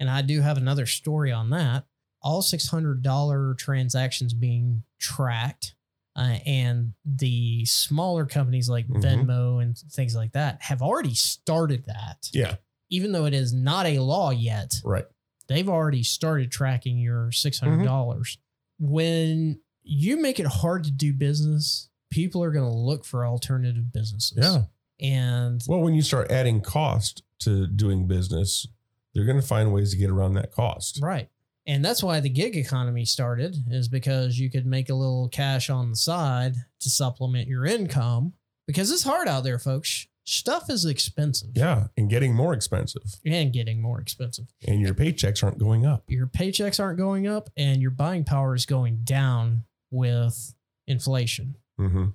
And 0.00 0.10
I 0.10 0.22
do 0.22 0.40
have 0.40 0.56
another 0.56 0.86
story 0.86 1.30
on 1.32 1.50
that. 1.50 1.84
All 2.22 2.42
six 2.42 2.68
hundred 2.68 3.02
dollar 3.02 3.54
transactions 3.54 4.32
being 4.32 4.82
tracked 4.98 5.74
uh, 6.16 6.38
and 6.46 6.92
the 7.04 7.64
smaller 7.66 8.24
companies 8.24 8.68
like 8.68 8.86
Mhm. 8.88 9.02
Venmo 9.02 9.62
and 9.62 9.76
things 9.76 10.14
like 10.16 10.32
that 10.32 10.62
have 10.62 10.80
already 10.82 11.14
started 11.14 11.84
that. 11.86 12.28
Yeah. 12.32 12.56
Even 12.90 13.12
though 13.12 13.24
it 13.26 13.34
is 13.34 13.52
not 13.52 13.86
a 13.86 13.98
law 13.98 14.30
yet, 14.30 14.80
Right. 14.84 15.04
They've 15.48 15.68
already 15.68 16.02
started 16.02 16.50
tracking 16.50 16.98
your 16.98 17.30
600. 17.32 17.84
dollars 17.84 18.38
When 18.78 19.60
you 19.82 20.20
make 20.20 20.40
it 20.40 20.46
hard 20.46 20.84
to 20.84 20.90
do 20.90 21.12
business, 21.12 21.88
people 22.10 22.42
are 22.42 22.50
going 22.50 22.68
to 22.68 22.74
look 22.74 23.04
for 23.04 23.26
alternative 23.26 23.92
businesses. 23.92 24.38
Yeah. 24.40 24.62
And 25.00 25.62
Well, 25.68 25.80
when 25.80 25.94
you 25.94 26.02
start 26.02 26.30
adding 26.30 26.60
cost 26.60 27.22
to 27.40 27.66
doing 27.66 28.06
business, 28.06 28.66
they're 29.14 29.24
going 29.24 29.40
to 29.40 29.46
find 29.46 29.72
ways 29.72 29.90
to 29.92 29.96
get 29.96 30.10
around 30.10 30.34
that 30.34 30.52
cost. 30.52 31.00
Right. 31.02 31.28
And 31.66 31.84
that's 31.84 32.02
why 32.02 32.20
the 32.20 32.28
gig 32.28 32.56
economy 32.56 33.04
started 33.04 33.56
is 33.70 33.88
because 33.88 34.38
you 34.38 34.50
could 34.50 34.66
make 34.66 34.90
a 34.90 34.94
little 34.94 35.28
cash 35.28 35.70
on 35.70 35.90
the 35.90 35.96
side 35.96 36.54
to 36.80 36.90
supplement 36.90 37.48
your 37.48 37.64
income 37.64 38.34
because 38.66 38.90
it's 38.90 39.02
hard 39.02 39.28
out 39.28 39.44
there, 39.44 39.58
folks. 39.58 40.06
Stuff 40.26 40.70
is 40.70 40.86
expensive. 40.86 41.50
Yeah. 41.54 41.88
And 41.96 42.08
getting 42.08 42.34
more 42.34 42.54
expensive. 42.54 43.02
And 43.26 43.52
getting 43.52 43.80
more 43.82 44.00
expensive. 44.00 44.46
And 44.66 44.80
your 44.80 44.94
paychecks 44.94 45.44
aren't 45.44 45.58
going 45.58 45.84
up. 45.84 46.04
Your 46.08 46.26
paychecks 46.26 46.80
aren't 46.80 46.98
going 46.98 47.26
up 47.26 47.50
and 47.56 47.82
your 47.82 47.90
buying 47.90 48.24
power 48.24 48.54
is 48.54 48.64
going 48.66 49.00
down 49.04 49.64
with 49.90 50.54
inflation. 50.86 51.56
hmm 51.78 52.06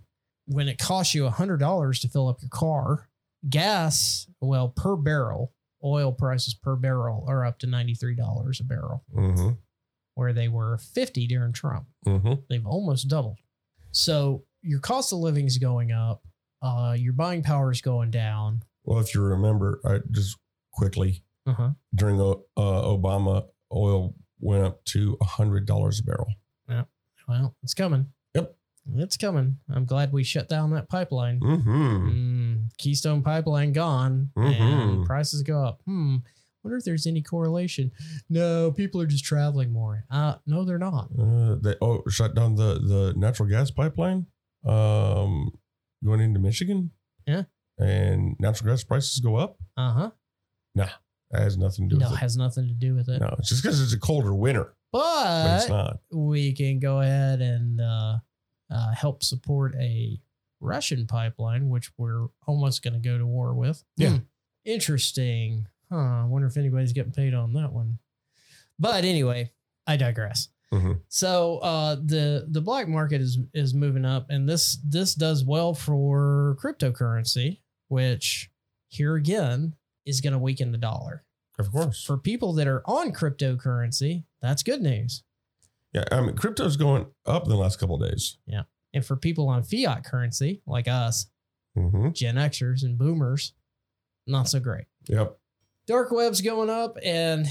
When 0.48 0.68
it 0.68 0.80
costs 0.80 1.14
you 1.14 1.24
$100 1.28 2.02
to 2.02 2.08
fill 2.10 2.28
up 2.28 2.42
your 2.42 2.50
car, 2.50 3.08
gas, 3.48 4.28
well, 4.42 4.70
per 4.70 4.96
barrel, 4.96 5.54
oil 5.84 6.12
prices 6.12 6.54
per 6.56 6.76
barrel 6.76 7.24
are 7.28 7.46
up 7.46 7.60
to 7.60 7.68
$93 7.68 8.60
a 8.60 8.64
barrel, 8.64 9.04
hmm 9.14 9.52
where 10.16 10.34
they 10.34 10.50
were 10.50 10.78
50 10.78 11.28
during 11.28 11.54
Trump. 11.54 11.86
hmm 12.04 12.34
They've 12.50 12.66
almost 12.66 13.08
doubled. 13.08 13.38
So 13.92 14.44
your 14.62 14.80
cost 14.82 15.14
of 15.14 15.20
living 15.20 15.46
is 15.46 15.58
going 15.58 15.94
up. 15.94 16.24
Uh, 16.62 16.96
your 16.98 17.14
buying 17.14 17.42
power 17.44 17.72
is 17.72 17.82
going 17.82 18.12
down. 18.12 18.64
Well, 18.84 19.00
if 19.00 19.14
you 19.16 19.22
remember, 19.22 19.80
I 19.86 20.00
just 20.12 20.38
quickly 20.72 21.24
Uh-huh. 21.46 21.72
during 21.96 22.20
uh, 22.20 22.36
Obama, 22.58 23.46
oil 23.74 24.14
went 24.40 24.64
up 24.64 24.84
to 24.86 25.18
a 25.22 25.26
hundred 25.26 25.66
dollars 25.66 26.00
a 26.00 26.04
barrel. 26.04 26.28
Yeah, 26.68 26.84
well, 27.28 27.56
it's 27.64 27.74
coming. 27.74 28.08
Yep. 28.36 28.56
It's 28.96 29.18
coming. 29.18 29.58
I'm 29.70 29.86
glad 29.86 30.12
we 30.12 30.24
shut 30.24 30.48
down 30.50 30.72
that 30.72 30.90
pipeline. 30.90 31.40
Mm-hmm. 31.40 32.10
Mm, 32.10 32.70
Keystone 32.78 33.22
Pipeline 33.22 33.74
gone 33.74 34.32
and 34.36 34.56
Mhm. 34.56 35.06
prices 35.06 35.44
go 35.44 35.64
up. 35.64 35.82
Hmm. 35.86 36.18
Wonder 36.64 36.78
if 36.78 36.84
there's 36.86 37.08
any 37.08 37.22
correlation. 37.22 37.92
No, 38.30 38.72
people 38.72 39.00
are 39.02 39.06
just 39.08 39.24
traveling 39.24 39.72
more. 39.72 40.06
Uh, 40.10 40.36
no, 40.46 40.66
they're 40.66 40.78
not. 40.78 41.10
Uh, 41.18 41.56
they 41.62 41.76
oh 41.82 42.04
shut 42.10 42.36
down 42.36 42.56
the 42.56 42.80
the 42.80 43.14
natural 43.16 43.48
gas 43.48 43.72
pipeline, 43.72 44.28
um, 44.66 45.52
going 46.04 46.20
into 46.22 46.40
Michigan. 46.40 46.92
Yeah. 47.28 47.44
and 47.78 48.36
natural 48.40 48.72
gas 48.72 48.84
prices 48.84 49.20
go 49.20 49.36
up. 49.36 49.58
Uh 49.78 49.92
huh. 49.94 50.12
No, 50.76 50.86
that 51.32 51.42
has 51.42 51.58
nothing 51.58 51.88
to 51.90 51.96
do 51.96 52.00
No, 52.00 52.08
it 52.08 52.10
with 52.12 52.18
it. 52.20 52.22
has 52.22 52.38
nothing 52.38 52.68
to 52.68 52.74
do 52.74 52.96
with 52.96 53.08
it. 53.10 53.20
No, 53.22 53.36
it's 53.40 53.50
just 53.50 53.62
because 53.64 53.82
it's 53.82 53.94
a 53.94 54.00
colder 54.00 54.34
winter, 54.34 54.74
but 54.92 55.58
it's 55.60 55.70
not. 55.70 56.00
we 56.12 56.54
can 56.54 56.80
go 56.80 57.02
ahead 57.02 57.42
and 57.42 57.80
uh, 57.82 58.18
uh, 58.72 58.92
help 58.94 59.24
support 59.24 59.76
a 59.80 60.20
Russian 60.60 61.06
pipeline, 61.08 61.70
which 61.70 61.92
we're 61.98 62.28
almost 62.48 62.84
going 62.84 62.94
to 62.94 63.00
go 63.00 63.18
to 63.18 63.26
war 63.26 63.54
with. 63.54 63.84
Yeah. 63.98 64.10
Hmm. 64.10 64.18
Interesting. 64.66 65.68
Huh. 65.92 65.98
I 65.98 66.26
wonder 66.26 66.48
if 66.48 66.58
anybody's 66.58 66.94
getting 66.94 67.12
paid 67.12 67.34
on 67.34 67.54
that 67.54 67.72
one. 67.74 68.00
But 68.80 69.04
anyway, 69.06 69.52
I 69.88 69.98
digress. 69.98 70.50
Mhm. 70.74 71.02
So 71.08 71.58
uh, 71.60 71.96
the 71.96 72.46
the 72.50 72.62
black 72.62 72.88
market 72.88 73.22
is 73.22 73.40
is 73.54 73.74
moving 73.74 74.06
up, 74.06 74.28
and 74.30 74.48
this 74.48 74.78
this 74.86 75.16
does 75.16 75.44
well 75.44 75.74
for 75.74 76.58
cryptocurrency, 76.62 77.60
which 77.88 78.52
here 78.88 79.16
again 79.16 79.76
is 80.06 80.22
going 80.22 80.34
to 80.34 80.40
weaken 80.40 80.72
the 80.72 80.78
dollar. 80.78 81.24
Of 81.58 81.72
course. 81.72 82.04
For 82.04 82.18
people 82.18 82.54
that 82.54 82.68
are 82.68 82.84
on 82.86 83.12
cryptocurrency, 83.14 84.24
that's 84.42 84.64
good 84.64 84.82
news. 84.82 85.24
Yeah, 85.94 86.06
I 86.12 86.22
mean, 86.22 86.36
crypto's 86.36 86.78
going 86.78 87.08
up 87.26 87.44
in 87.44 87.50
the 87.50 87.56
last 87.58 87.80
couple 87.80 88.02
of 88.02 88.10
days. 88.10 88.38
Yeah. 88.46 88.64
And 88.94 89.04
for 89.06 89.16
people 89.16 89.48
on 89.50 89.64
fiat 89.64 90.04
currency 90.04 90.62
like 90.68 90.88
us, 90.88 91.28
Mm-hmm. 91.78 92.12
Gen 92.12 92.36
Xers 92.36 92.84
and 92.84 92.98
boomers, 92.98 93.54
not 94.28 94.50
so 94.50 94.60
great. 94.60 94.86
Yep. 95.08 95.38
Dark 95.88 96.12
web's 96.12 96.42
going 96.42 96.70
up 96.70 96.98
and 97.04 97.48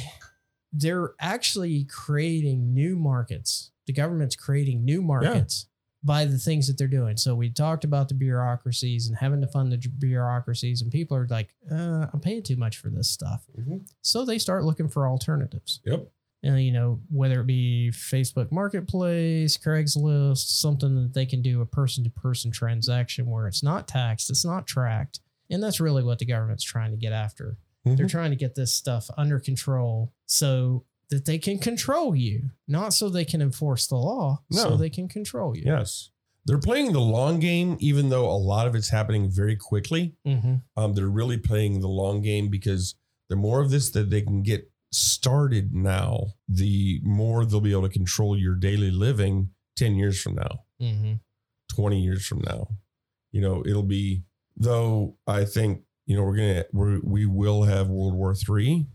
they're 0.72 1.12
actually 1.20 1.84
creating 1.84 2.74
new 2.74 2.96
markets. 2.96 3.70
The 3.86 3.92
government's 3.92 4.36
creating 4.36 4.84
new 4.84 5.00
markets 5.02 5.66
by 6.04 6.24
the 6.26 6.38
things 6.38 6.66
that 6.68 6.78
they're 6.78 6.86
doing. 6.86 7.16
So 7.16 7.34
we 7.34 7.50
talked 7.50 7.82
about 7.84 8.08
the 8.08 8.14
bureaucracies 8.14 9.08
and 9.08 9.16
having 9.16 9.40
to 9.40 9.46
fund 9.48 9.72
the 9.72 9.78
bureaucracies, 9.78 10.80
and 10.82 10.92
people 10.92 11.16
are 11.16 11.26
like, 11.28 11.54
uh, 11.70 12.06
I'm 12.12 12.20
paying 12.20 12.42
too 12.42 12.56
much 12.56 12.76
for 12.76 12.88
this 12.90 13.08
stuff. 13.10 13.44
Mhm. 13.58 13.88
So 14.02 14.24
they 14.24 14.38
start 14.38 14.64
looking 14.64 14.88
for 14.88 15.08
alternatives. 15.08 15.80
Yep. 15.84 16.08
uh, 16.46 16.52
you 16.54 16.70
know, 16.70 17.00
whether 17.10 17.40
it 17.40 17.46
be 17.48 17.90
Facebook 17.92 18.52
Marketplace, 18.52 19.56
Craigslist, 19.58 20.60
something 20.60 20.94
that 21.02 21.12
they 21.12 21.26
can 21.26 21.42
do 21.42 21.60
a 21.62 21.66
person 21.66 22.04
to 22.04 22.10
person 22.10 22.52
transaction 22.52 23.26
where 23.26 23.48
it's 23.48 23.62
not 23.64 23.88
taxed, 23.88 24.30
it's 24.30 24.44
not 24.44 24.64
tracked. 24.68 25.18
And 25.50 25.60
that's 25.60 25.80
really 25.80 26.04
what 26.04 26.20
the 26.20 26.26
government's 26.26 26.62
trying 26.62 26.92
to 26.92 26.96
get 26.96 27.12
after. 27.12 27.56
They're 27.84 28.06
Mhm. 28.06 28.10
trying 28.10 28.30
to 28.30 28.36
get 28.36 28.54
this 28.54 28.74
stuff 28.74 29.08
under 29.16 29.38
control 29.40 30.12
so 30.26 30.84
that 31.10 31.24
they 31.24 31.38
can 31.38 31.58
control 31.58 32.14
you, 32.14 32.50
not 32.66 32.92
so 32.92 33.08
they 33.08 33.24
can 33.24 33.40
enforce 33.40 33.86
the 33.86 33.96
law, 33.96 34.42
so 34.50 34.76
they 34.76 34.90
can 34.90 35.08
control 35.08 35.56
you. 35.56 35.62
Yes. 35.64 36.10
They're 36.44 36.58
playing 36.58 36.92
the 36.92 37.00
long 37.00 37.40
game, 37.40 37.76
even 37.80 38.08
though 38.10 38.30
a 38.30 38.36
lot 38.36 38.66
of 38.66 38.74
it's 38.74 38.88
happening 38.90 39.30
very 39.30 39.56
quickly. 39.56 40.16
Mm-hmm. 40.26 40.56
Um, 40.76 40.94
they're 40.94 41.08
really 41.08 41.38
playing 41.38 41.80
the 41.80 41.88
long 41.88 42.20
game 42.22 42.48
because 42.48 42.94
the 43.28 43.36
more 43.36 43.60
of 43.62 43.70
this 43.70 43.90
that 43.90 44.10
they 44.10 44.22
can 44.22 44.42
get 44.42 44.70
started 44.90 45.74
now, 45.74 46.34
the 46.48 47.00
more 47.04 47.44
they'll 47.44 47.60
be 47.60 47.72
able 47.72 47.82
to 47.82 47.88
control 47.90 48.36
your 48.38 48.54
daily 48.54 48.90
living 48.90 49.50
10 49.76 49.96
years 49.96 50.20
from 50.20 50.34
now, 50.34 50.64
Mm-hmm. 50.80 51.14
20 51.68 52.02
years 52.02 52.26
from 52.26 52.40
now. 52.46 52.68
You 53.30 53.40
know, 53.42 53.62
it'll 53.66 53.82
be, 53.82 54.24
though, 54.56 55.16
I 55.26 55.44
think, 55.44 55.82
you 56.08 56.16
know, 56.16 56.22
we're 56.22 56.36
to, 56.36 56.64
we're, 56.72 57.00
we 57.04 57.26
will 57.26 57.64
have 57.64 57.88
World 57.88 58.14
War 58.14 58.34
Three. 58.34 58.86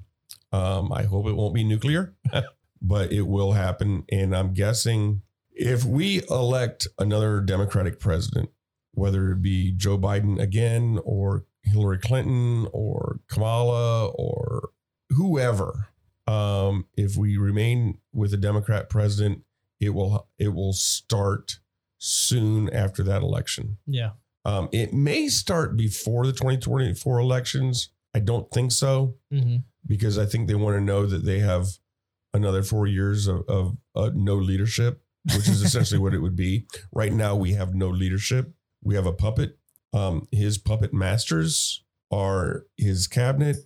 Um, 0.51 0.91
I 0.91 1.03
hope 1.03 1.27
it 1.27 1.35
won't 1.35 1.53
be 1.53 1.63
nuclear, 1.63 2.15
but 2.81 3.11
it 3.11 3.21
will 3.21 3.51
happen. 3.51 4.03
And 4.11 4.35
I'm 4.35 4.53
guessing 4.53 5.21
if 5.51 5.85
we 5.85 6.23
elect 6.27 6.87
another 6.97 7.39
Democratic 7.39 7.99
president, 7.99 8.49
whether 8.95 9.31
it 9.31 9.43
be 9.43 9.71
Joe 9.71 9.99
Biden 9.99 10.41
again 10.41 10.99
or 11.05 11.45
Hillary 11.61 11.99
Clinton 11.99 12.67
or 12.73 13.19
Kamala 13.29 14.07
or 14.07 14.71
whoever, 15.11 15.89
um, 16.25 16.87
if 16.97 17.15
we 17.15 17.37
remain 17.37 17.99
with 18.11 18.33
a 18.33 18.37
Democrat 18.37 18.89
president, 18.89 19.43
it 19.79 19.89
will 19.89 20.27
it 20.39 20.55
will 20.55 20.73
start 20.73 21.59
soon 21.99 22.73
after 22.73 23.03
that 23.03 23.21
election. 23.21 23.77
Yeah. 23.85 24.11
Um, 24.45 24.69
it 24.71 24.93
may 24.93 25.27
start 25.29 25.77
before 25.77 26.25
the 26.25 26.33
2024 26.33 27.19
elections. 27.19 27.89
I 28.13 28.19
don't 28.19 28.49
think 28.51 28.71
so 28.71 29.15
Mm-hmm. 29.31 29.57
because 29.87 30.17
I 30.17 30.25
think 30.25 30.47
they 30.47 30.55
want 30.55 30.75
to 30.77 30.81
know 30.81 31.05
that 31.05 31.25
they 31.25 31.39
have 31.39 31.67
another 32.33 32.61
four 32.63 32.85
years 32.87 33.27
of, 33.27 33.43
of 33.47 33.77
uh, 33.95 34.09
no 34.13 34.35
leadership, 34.35 35.01
which 35.35 35.47
is 35.47 35.61
essentially 35.61 35.99
what 35.99 36.13
it 36.13 36.19
would 36.19 36.35
be. 36.35 36.65
Right 36.91 37.13
now, 37.13 37.35
we 37.35 37.53
have 37.53 37.73
no 37.73 37.87
leadership. 37.89 38.53
We 38.83 38.95
have 38.95 39.05
a 39.05 39.13
puppet. 39.13 39.57
Um, 39.93 40.27
his 40.31 40.57
puppet 40.57 40.93
masters 40.93 41.83
are 42.11 42.65
his 42.77 43.07
cabinet, 43.07 43.57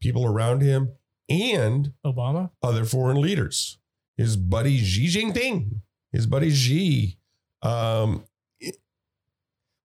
people 0.00 0.24
around 0.26 0.62
him, 0.62 0.92
and 1.28 1.92
Obama. 2.04 2.50
other 2.62 2.84
foreign 2.84 3.20
leaders. 3.20 3.78
His 4.16 4.36
buddy 4.36 4.78
Xi 4.78 5.06
Jinping, 5.08 5.80
his 6.12 6.26
buddy 6.26 6.50
Xi. 6.50 7.18
Um, 7.62 8.24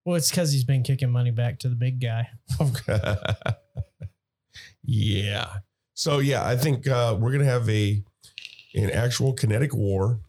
Well, 0.04 0.16
it's 0.16 0.30
because 0.30 0.52
he's 0.52 0.64
been 0.64 0.82
kicking 0.82 1.10
money 1.10 1.30
back 1.30 1.58
to 1.60 1.68
the 1.68 1.76
big 1.76 2.00
guy. 2.00 2.28
yeah. 4.84 5.48
So 5.94 6.18
yeah, 6.18 6.46
I 6.46 6.56
think 6.56 6.86
uh, 6.88 7.16
we're 7.18 7.32
gonna 7.32 7.44
have 7.44 7.68
a 7.68 8.02
an 8.74 8.90
actual 8.90 9.32
kinetic 9.32 9.74
war. 9.74 10.20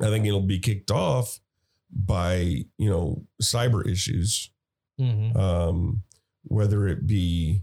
I 0.00 0.06
think 0.06 0.26
it'll 0.26 0.40
be 0.40 0.58
kicked 0.58 0.90
off 0.90 1.38
by 1.90 2.64
you 2.78 2.90
know 2.90 3.24
cyber 3.42 3.86
issues, 3.86 4.50
Mm-hmm. 5.00 5.36
um, 5.38 6.02
whether 6.44 6.88
it 6.88 7.06
be, 7.06 7.62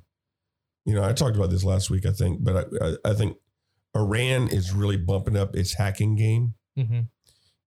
you 0.85 0.93
know, 0.93 1.03
I 1.03 1.13
talked 1.13 1.35
about 1.35 1.49
this 1.49 1.63
last 1.63 1.89
week, 1.89 2.05
I 2.05 2.11
think, 2.11 2.43
but 2.43 2.67
I, 2.81 2.85
I, 2.85 2.95
I 3.11 3.13
think 3.15 3.37
Iran 3.95 4.49
is 4.49 4.71
really 4.71 4.97
bumping 4.97 5.35
up 5.35 5.55
its 5.55 5.73
hacking 5.73 6.15
game, 6.15 6.53
Mm-hmm. 6.77 7.01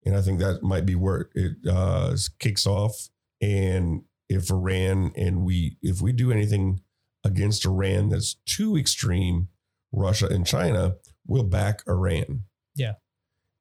and 0.04 0.16
I 0.16 0.22
think 0.22 0.38
that 0.38 0.62
might 0.62 0.86
be 0.86 0.94
where 0.94 1.28
it 1.34 1.56
uh, 1.68 2.16
kicks 2.38 2.66
off. 2.66 3.08
And 3.40 4.02
if 4.28 4.50
Iran 4.50 5.12
and 5.16 5.44
we, 5.44 5.76
if 5.82 6.00
we 6.00 6.12
do 6.12 6.30
anything 6.32 6.80
against 7.24 7.64
Iran 7.66 8.08
that's 8.08 8.34
too 8.46 8.76
extreme, 8.76 9.48
Russia 9.92 10.26
and 10.28 10.46
China 10.46 10.96
will 11.26 11.44
back 11.44 11.82
Iran. 11.88 12.44
Yeah. 12.74 12.94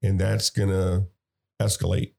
and 0.04 0.20
that's 0.20 0.50
gonna 0.50 1.06
escalate. 1.62 2.14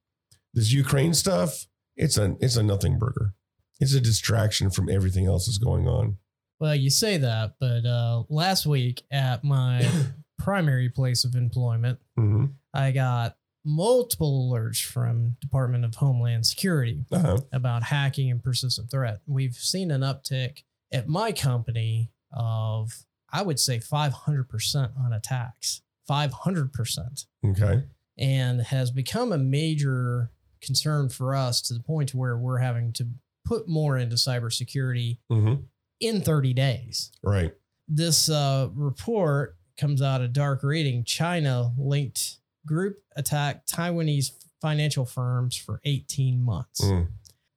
This 0.55 0.73
Ukraine 0.73 1.13
stuff, 1.13 1.67
it's 1.97 2.17
a 2.17 2.37
it's 2.41 2.57
a 2.57 2.63
nothing 2.63 2.99
burger. 2.99 3.35
It's 3.81 3.93
a 3.95 4.01
distraction 4.01 4.71
from 4.71 4.89
everything 4.89 5.27
else 5.27 5.47
that's 5.47 5.59
going 5.59 5.87
on. 5.87 6.17
Well, 6.59 6.75
you 6.75 6.89
say 6.89 7.19
that, 7.19 7.57
but 7.61 7.85
uh, 7.85 8.23
last 8.31 8.65
week 8.65 9.03
at 9.11 9.45
my 9.45 9.87
primary 10.39 10.89
place 10.89 11.25
of 11.25 11.35
employment, 11.35 11.99
Mm-hmm. 12.19 12.47
I 12.73 12.93
got 12.93 13.36
multiple 13.67 14.49
alerts 14.51 14.83
from 14.83 15.37
Department 15.41 15.85
of 15.85 15.97
Homeland 15.97 16.47
Security 16.47 17.05
Uh-huh. 17.11 17.39
about 17.53 17.83
hacking 17.83 18.31
and 18.31 18.43
persistent 18.43 18.91
threat. 18.91 19.21
We've 19.27 19.55
seen 19.57 19.91
an 19.91 20.03
uptick 20.03 20.63
at 20.93 21.09
my 21.09 21.33
company 21.33 22.13
of, 22.33 23.05
I 23.33 23.43
would 23.43 23.59
say, 23.59 23.79
500% 23.81 24.97
on 24.99 25.13
attacks. 25.13 25.83
500%. 26.09 27.27
Okay. 27.45 27.85
And 28.17 28.63
has 28.63 28.91
become 28.91 29.33
a 29.33 29.39
major 29.39 30.31
concern 30.63 31.09
for 31.09 31.35
us 31.35 31.61
to 31.63 31.75
the 31.75 31.81
point 31.81 32.15
where 32.15 32.37
we're 32.39 32.59
having 32.59 32.93
to 32.95 33.09
put 33.45 33.69
more 33.69 33.99
into 33.99 34.17
cybersecurity 34.17 35.19
Mm-hmm. 35.31 35.63
in 36.01 36.21
30 36.21 36.55
days. 36.55 37.11
Right. 37.23 37.53
This 37.89 38.29
uh, 38.29 38.69
report 38.75 39.57
comes 39.79 40.01
out 40.03 40.21
of 40.23 40.33
dark 40.33 40.63
reading. 40.63 41.05
China 41.05 41.73
linked 41.77 42.39
group 42.67 42.99
attacked 43.17 43.71
Taiwanese 43.73 44.33
financial 44.61 45.05
firms 45.05 45.57
for 45.57 45.81
18 45.85 46.43
months. 46.43 46.81
Mm. 46.83 47.09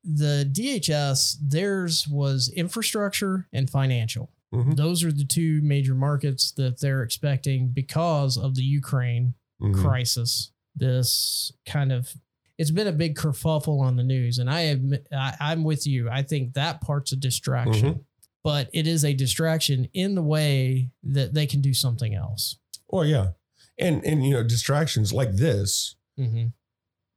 The 0.03 0.49
DHS, 0.52 1.38
theirs 1.41 2.07
was 2.07 2.49
infrastructure 2.49 3.48
and 3.52 3.69
financial. 3.69 4.30
Mhm. 4.53 4.76
Those 4.76 5.03
are 5.03 5.11
the 5.11 5.26
two 5.26 5.61
major 5.61 5.94
markets 5.94 6.52
that 6.52 6.80
they're 6.80 7.03
expecting 7.03 7.69
because 7.69 8.38
of 8.38 8.56
the 8.56 8.64
Ukraine 8.64 9.34
Mhm. 9.61 9.76
crisis. 9.76 10.52
This 10.76 11.52
kind 11.65 11.91
of 11.91 12.15
it's 12.57 12.72
been 12.72 12.88
a 12.88 12.91
big 12.91 13.15
kerfuffle 13.15 13.80
on 13.80 13.95
the 13.95 14.03
news, 14.03 14.38
and 14.38 14.49
I 14.49 14.61
admit 14.61 15.07
I, 15.14 15.34
I'm 15.40 15.64
with 15.64 15.88
you. 15.88 16.10
I 16.10 16.23
think 16.23 16.53
that 16.56 16.81
part's 16.81 17.14
a 17.14 17.15
distraction, 17.15 17.94
Mhm. 17.95 18.03
but 18.44 18.69
it 18.73 18.86
is 18.86 19.06
a 19.06 19.14
distraction 19.14 19.88
in 19.94 20.14
the 20.15 20.22
way 20.22 20.90
that 21.03 21.34
they 21.34 21.45
can 21.48 21.61
do 21.61 21.73
something 21.73 22.14
else. 22.14 22.57
Oh 22.91 23.03
yeah, 23.03 23.31
and 23.80 24.04
and 24.06 24.26
you 24.26 24.34
know 24.34 24.44
distractions 24.44 25.14
like 25.14 25.34
this 25.36 25.96
Mm-hmm. 26.20 26.48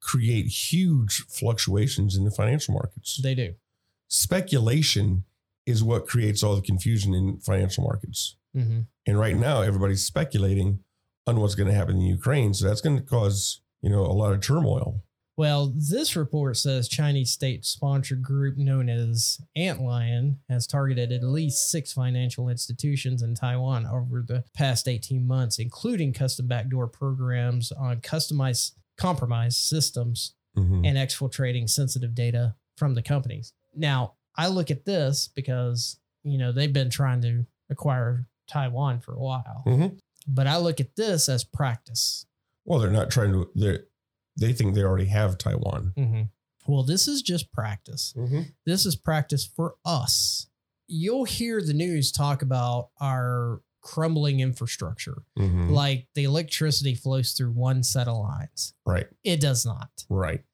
create 0.00 0.46
huge 0.46 1.24
fluctuations 1.28 2.14
in 2.16 2.22
the 2.22 2.30
financial 2.30 2.72
markets. 2.72 3.20
They 3.20 3.34
do. 3.34 3.54
Speculation 4.06 5.24
is 5.66 5.82
what 5.82 6.06
creates 6.06 6.42
all 6.44 6.54
the 6.54 6.62
confusion 6.62 7.12
in 7.12 7.38
financial 7.40 7.82
markets. 7.82 8.36
Mm-hmm. 8.56 8.80
And 9.06 9.18
right 9.18 9.36
now, 9.36 9.62
everybody's 9.62 10.04
speculating 10.04 10.84
on 11.26 11.40
what's 11.40 11.56
going 11.56 11.68
to 11.68 11.74
happen 11.74 11.96
in 11.96 12.02
Ukraine. 12.02 12.54
So 12.54 12.68
that's 12.68 12.80
going 12.80 12.96
to 12.96 13.02
cause 13.02 13.60
you 13.80 13.90
know 13.90 14.02
a 14.06 14.14
lot 14.14 14.32
of 14.32 14.40
turmoil. 14.40 15.02
Well, 15.42 15.72
this 15.74 16.14
report 16.14 16.56
says 16.56 16.88
Chinese 16.88 17.32
state 17.32 17.64
sponsored 17.64 18.22
group 18.22 18.56
known 18.56 18.88
as 18.88 19.40
Antlion 19.58 20.36
has 20.48 20.68
targeted 20.68 21.10
at 21.10 21.24
least 21.24 21.68
six 21.68 21.92
financial 21.92 22.48
institutions 22.48 23.22
in 23.22 23.34
Taiwan 23.34 23.84
over 23.84 24.22
the 24.22 24.44
past 24.54 24.86
18 24.86 25.26
months, 25.26 25.58
including 25.58 26.12
custom 26.12 26.46
backdoor 26.46 26.86
programs 26.86 27.72
on 27.72 28.00
customized 28.02 28.74
compromised 28.96 29.58
systems 29.58 30.34
Mhm. 30.56 30.86
and 30.86 30.96
exfiltrating 30.96 31.68
sensitive 31.68 32.14
data 32.14 32.54
from 32.76 32.94
the 32.94 33.02
companies. 33.02 33.52
Now, 33.74 34.12
I 34.36 34.46
look 34.46 34.70
at 34.70 34.84
this 34.84 35.26
because, 35.26 35.96
you 36.22 36.38
know, 36.38 36.52
they've 36.52 36.72
been 36.72 36.88
trying 36.88 37.20
to 37.22 37.46
acquire 37.68 38.28
Taiwan 38.46 39.00
for 39.00 39.14
a 39.14 39.20
while, 39.20 39.64
Mhm. 39.66 39.98
but 40.24 40.46
I 40.46 40.58
look 40.58 40.80
at 40.80 40.94
this 40.94 41.28
as 41.28 41.42
practice. 41.42 42.26
Well, 42.64 42.78
they're 42.78 42.92
not 42.92 43.10
trying 43.10 43.32
to. 43.32 43.50
They 43.56 43.80
they 44.36 44.52
think 44.52 44.74
they 44.74 44.82
already 44.82 45.06
have 45.06 45.38
Taiwan. 45.38 46.30
Well, 46.66 46.82
this 46.84 47.08
is 47.08 47.22
just 47.22 47.52
practice. 47.52 48.14
This 48.66 48.86
is 48.86 48.94
practice 48.96 49.44
for 49.44 49.76
us. 49.84 50.46
You'll 50.86 51.24
hear 51.24 51.60
the 51.62 51.72
news 51.74 52.12
talk 52.12 52.42
about 52.42 52.90
our 53.00 53.62
crumbling 53.80 54.38
infrastructure, 54.40 55.24
Mhm. 55.36 55.70
like 55.70 56.06
the 56.14 56.22
electricity 56.24 56.94
flows 56.94 57.32
through 57.32 57.50
one 57.50 57.82
set 57.82 58.06
of 58.06 58.16
lines. 58.18 58.74
Right. 58.86 59.08
It 59.24 59.40
does 59.40 59.64
not. 59.66 60.04
Right. 60.08 60.44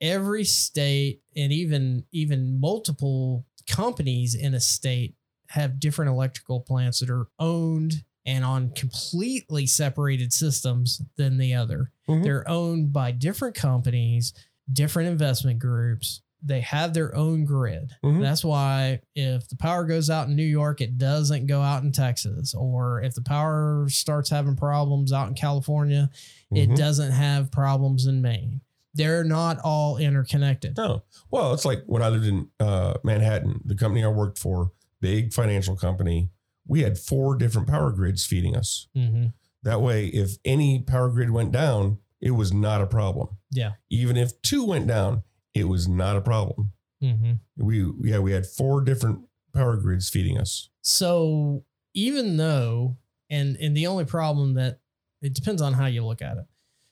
every 0.00 0.42
state 0.42 1.22
and 1.36 1.52
even 1.52 2.04
even 2.10 2.58
multiple 2.58 3.46
companies 3.68 4.34
in 4.34 4.52
a 4.52 4.58
state 4.58 5.14
have 5.50 5.78
different 5.78 6.10
electrical 6.10 6.60
plants 6.60 6.98
that 6.98 7.08
are 7.08 7.28
owned 7.38 8.04
and 8.24 8.44
on 8.44 8.70
completely 8.70 9.66
separated 9.66 10.32
systems 10.32 11.02
than 11.16 11.38
the 11.38 11.54
other. 11.54 11.90
Mhm. 12.08 12.22
They're 12.22 12.48
owned 12.48 12.92
by 12.92 13.10
different 13.12 13.54
companies, 13.56 14.32
different 14.72 15.08
investment 15.10 15.58
groups. 15.58 16.22
They 16.44 16.60
have 16.60 16.92
their 16.92 17.14
own 17.14 17.44
grid. 17.44 17.92
Mhm. 18.04 18.20
That's 18.20 18.44
why 18.44 19.00
if 19.14 19.48
the 19.48 19.56
power 19.56 19.84
goes 19.84 20.10
out 20.10 20.28
in 20.28 20.34
New 20.36 20.42
York, 20.44 20.80
it 20.80 20.98
doesn't 20.98 21.46
go 21.46 21.60
out 21.62 21.82
in 21.84 21.92
Texas. 21.92 22.52
Or 22.54 23.00
if 23.02 23.14
the 23.14 23.22
power 23.22 23.86
starts 23.88 24.30
having 24.30 24.56
problems 24.56 25.12
out 25.12 25.28
in 25.28 25.34
California, 25.34 26.10
it 26.50 26.70
Mhm. 26.70 26.76
doesn't 26.76 27.12
have 27.12 27.50
problems 27.52 28.06
in 28.06 28.22
Maine. 28.22 28.60
They're 28.94 29.24
not 29.24 29.58
all 29.60 29.96
interconnected. 29.96 30.76
No. 30.76 31.02
Well, 31.30 31.54
it's 31.54 31.64
like 31.64 31.82
when 31.86 32.02
I 32.02 32.08
lived 32.08 32.26
in 32.26 32.48
uh, 32.60 32.94
Manhattan, 33.04 33.60
the 33.64 33.74
company 33.76 34.04
I 34.04 34.08
worked 34.08 34.38
for, 34.38 34.72
big 35.00 35.32
financial 35.32 35.76
company, 35.76 36.28
we 36.66 36.82
had 36.82 36.98
four 36.98 37.36
different 37.36 37.68
power 37.68 37.90
grids 37.90 38.24
feeding 38.24 38.56
us. 38.56 38.88
Mm-hmm. 38.96 39.26
That 39.62 39.80
way, 39.80 40.06
if 40.06 40.38
any 40.44 40.80
power 40.80 41.08
grid 41.08 41.30
went 41.30 41.52
down, 41.52 41.98
it 42.20 42.32
was 42.32 42.52
not 42.52 42.80
a 42.80 42.86
problem. 42.86 43.28
Yeah. 43.50 43.72
Even 43.90 44.16
if 44.16 44.40
two 44.42 44.64
went 44.64 44.86
down, 44.86 45.22
it 45.54 45.64
was 45.64 45.88
not 45.88 46.16
a 46.16 46.20
problem. 46.20 46.72
Mm-hmm. 47.02 47.32
We 47.56 47.92
yeah, 48.02 48.20
we 48.20 48.32
had 48.32 48.46
four 48.46 48.80
different 48.80 49.20
power 49.52 49.76
grids 49.76 50.08
feeding 50.08 50.38
us. 50.38 50.68
So 50.82 51.64
even 51.94 52.36
though, 52.36 52.96
and 53.28 53.56
and 53.56 53.76
the 53.76 53.86
only 53.88 54.04
problem 54.04 54.54
that 54.54 54.78
it 55.20 55.34
depends 55.34 55.60
on 55.60 55.74
how 55.74 55.86
you 55.86 56.04
look 56.04 56.22
at 56.22 56.36
it. 56.38 56.44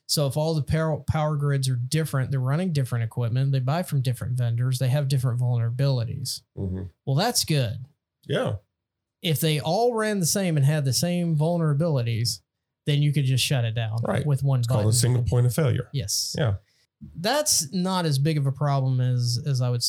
So 0.07 0.27
if 0.27 0.35
all 0.35 0.53
the 0.53 0.61
power 0.61 0.97
power 1.09 1.37
grids 1.37 1.69
are 1.69 1.77
different, 1.77 2.31
they're 2.31 2.41
running 2.41 2.73
different 2.73 3.05
equipment, 3.05 3.53
they 3.53 3.59
buy 3.59 3.83
from 3.83 4.01
different 4.01 4.37
vendors, 4.37 4.79
they 4.79 4.89
have 4.89 5.07
different 5.07 5.39
vulnerabilities. 5.39 6.41
Well, 6.55 7.15
that's 7.15 7.45
good. 7.45 7.85
Yeah. 8.27 8.55
If 9.21 9.39
they 9.39 9.59
all 9.59 9.93
ran 9.93 10.19
the 10.19 10.25
same 10.25 10.57
and 10.57 10.65
had 10.65 10.85
the 10.85 10.93
same 10.93 11.37
vulnerabilities, 11.37 12.39
then 12.85 13.01
you 13.01 13.13
could 13.13 13.25
just 13.25 13.43
shut 13.45 13.63
it 13.65 13.73
down 13.75 13.99
Right. 14.03 14.25
with 14.25 14.43
one 14.43 14.59
It's 14.59 14.67
button. 14.67 14.83
called 14.83 14.93
a 14.93 14.97
single 14.97 15.23
point 15.23 15.45
of 15.45 15.53
failure. 15.53 15.87
Yes. 15.93 16.35
Yeah. 16.37 16.55
That's 17.15 17.71
not 17.73 18.05
as 18.05 18.19
big 18.19 18.37
of 18.37 18.45
a 18.45 18.51
problem 18.51 18.99
as 19.01 19.39
as 19.45 19.61
I 19.61 19.69
would 19.69 19.83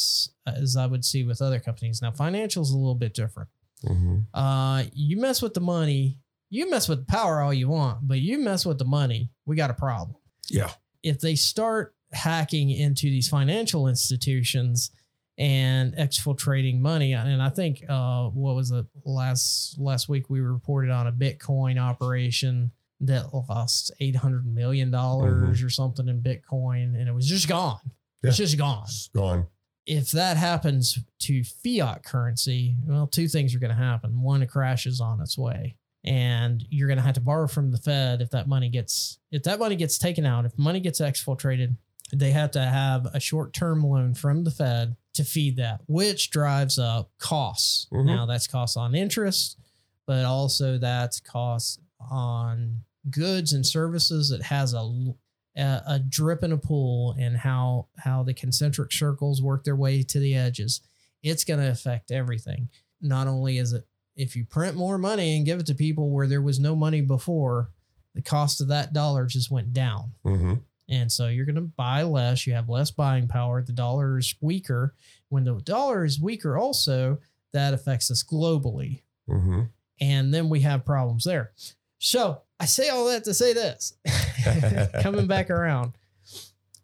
as 0.46 0.76
I 0.76 0.86
would 0.86 1.04
see 1.04 1.24
with 1.24 1.40
other 1.42 1.60
companies. 1.60 2.00
Now, 2.02 2.10
financials 2.10 2.70
a 2.70 2.76
little 2.76 2.94
bit 2.94 3.14
different. 3.14 3.48
Mhm. 3.84 4.26
Uh, 4.32 4.84
you 4.94 5.16
mess 5.18 5.42
with 5.42 5.54
the 5.54 5.60
money, 5.60 6.18
you 6.50 6.70
mess 6.70 6.88
with 6.88 7.00
the 7.00 7.04
power 7.06 7.40
all 7.40 7.52
you 7.52 7.68
want, 7.68 8.06
but 8.06 8.20
you 8.20 8.38
mess 8.38 8.64
with 8.64 8.78
the 8.78 8.84
money, 8.84 9.30
we 9.46 9.56
got 9.56 9.70
a 9.70 9.74
problem. 9.74 10.16
Yeah. 10.48 10.72
If 11.02 11.20
they 11.20 11.34
start 11.34 11.94
hacking 12.12 12.70
into 12.70 13.06
these 13.10 13.28
financial 13.28 13.88
institutions 13.88 14.90
and 15.38 15.94
exfiltrating 15.96 16.78
money, 16.80 17.12
and 17.14 17.42
I 17.42 17.48
think 17.48 17.84
uh, 17.88 18.28
what 18.28 18.54
was 18.54 18.70
it 18.70 18.84
last 19.04 19.78
last 19.78 20.09
week 20.09 20.28
we 20.28 20.40
reported 20.40 20.90
on 20.90 21.06
a 21.06 21.12
Bitcoin 21.12 21.80
operation 21.80 22.70
that 23.00 23.32
lost 23.34 23.90
eight 24.00 24.16
hundred 24.16 24.46
million 24.46 24.90
dollars 24.90 25.62
or 25.62 25.70
something 25.70 26.09
in 26.09 26.20
Bitcoin, 26.20 26.94
and 26.98 27.09
it 27.09 27.14
was 27.14 27.26
just 27.26 27.48
gone. 27.48 27.80
It's 28.22 28.36
just 28.36 28.56
gone 28.56 28.84
It's 28.84 29.09
gone. 29.09 29.46
if 29.86 30.12
that 30.12 30.36
happens 30.36 30.98
to 31.20 31.42
fiat 31.42 32.04
currency, 32.04 32.76
well, 32.86 33.06
two 33.09 33.26
things 33.26 33.52
are 33.54 33.59
going 33.59 33.70
to 33.74 33.76
happen. 33.76 34.22
One, 34.22 34.42
it 34.42 34.48
crashes 34.50 35.00
on 35.00 35.20
its 35.20 35.36
way, 35.36 35.74
and 36.04 36.64
you're 36.70 36.86
going 36.86 36.98
to 36.98 37.02
have 37.04 37.14
to 37.14 37.20
borrow 37.20 37.48
from 37.48 37.72
the 37.72 37.78
Fed 37.78 38.20
if 38.20 38.30
that 38.30 38.46
money 38.46 38.68
gets 38.68 39.18
if 39.32 39.42
that 39.44 39.59
money 39.59 39.74
gets 39.76 39.98
taken 39.98 40.24
out. 40.26 40.44
If 40.44 40.56
money 40.59 40.78
gets 40.78 41.00
exfiltrated, 41.00 41.76
they 42.14 42.30
have 42.32 42.51
to 42.52 42.60
have 42.62 43.06
a 43.14 43.20
short 43.20 43.52
term 43.52 43.82
loan 43.82 44.14
from 44.14 44.44
the 44.44 44.51
Fed 44.51 44.97
to 45.14 45.24
feed 45.24 45.56
that, 45.56 45.80
which 45.86 46.30
drives 46.30 46.78
up 46.78 47.10
costs. 47.18 47.86
Mhm. 47.93 48.06
Now 48.06 48.26
that's 48.26 48.47
costs 48.47 48.76
on 48.76 48.94
interest, 48.94 49.59
but 50.06 50.24
also 50.24 50.78
that's 50.78 51.20
costs 51.20 51.78
on 52.01 52.84
goods 53.10 53.52
and 53.52 53.66
services. 53.66 54.30
It 54.30 54.43
has 54.43 54.74
a 54.74 55.14
a, 55.55 55.82
a 55.86 55.98
drip 55.98 56.43
in 56.43 56.52
a 56.52 56.56
pool 56.59 57.14
and 57.18 57.36
how 57.36 57.89
how 57.98 58.22
the 58.22 58.32
concentric 58.34 58.90
circles 58.93 59.43
work 59.43 59.64
their 59.64 59.76
way 59.76 60.02
to 60.02 60.18
the 60.18 60.34
edges 60.34 60.80
it's 61.22 61.44
going 61.44 61.60
to 61.60 61.70
affect 61.70 62.10
everything 62.10 62.70
not 63.02 63.26
only 63.26 63.59
is 63.59 63.74
it 63.74 63.86
if 64.16 64.34
you 64.34 64.47
print 64.47 64.74
more 64.78 64.97
money 64.97 65.36
and 65.36 65.44
give 65.44 65.60
it 65.60 65.66
to 65.66 65.74
people 65.74 66.09
where 66.09 66.26
there 66.26 66.40
was 66.40 66.59
no 66.59 66.74
money 66.74 67.02
before 67.02 67.68
the 68.14 68.22
cost 68.22 68.62
of 68.62 68.68
that 68.68 68.94
dollar 68.94 69.26
just 69.26 69.51
went 69.51 69.74
down 69.74 70.12
hmm 70.22 70.55
and 70.93 71.10
so 71.10 71.27
you're 71.27 71.44
going 71.47 71.56
to 71.56 71.60
buy 71.62 72.02
less 72.02 72.47
you 72.47 72.52
have 72.52 72.69
less 72.69 72.90
buying 72.93 73.27
power 73.27 73.62
the 73.62 73.73
dollar 73.73 74.19
is 74.19 74.35
weaker 74.40 74.94
when 75.31 75.43
the 75.44 75.55
dollar 75.62 76.05
is 76.05 76.20
weaker 76.20 76.56
also 76.56 77.19
that 77.52 77.74
affects 77.74 78.10
us 78.10 78.23
globally 78.23 79.01
hmm 79.27 79.62
and 80.01 80.35
then 80.35 80.48
we 80.48 80.60
have 80.60 80.85
problems 80.85 81.23
there. 81.23 81.52
So 82.01 82.43
I 82.59 82.64
say 82.64 82.89
all 82.89 83.05
that 83.06 83.23
to 83.24 83.35
say 83.35 83.52
this 83.52 83.94
coming 85.01 85.28
back 85.28 85.48
around, 85.59 85.93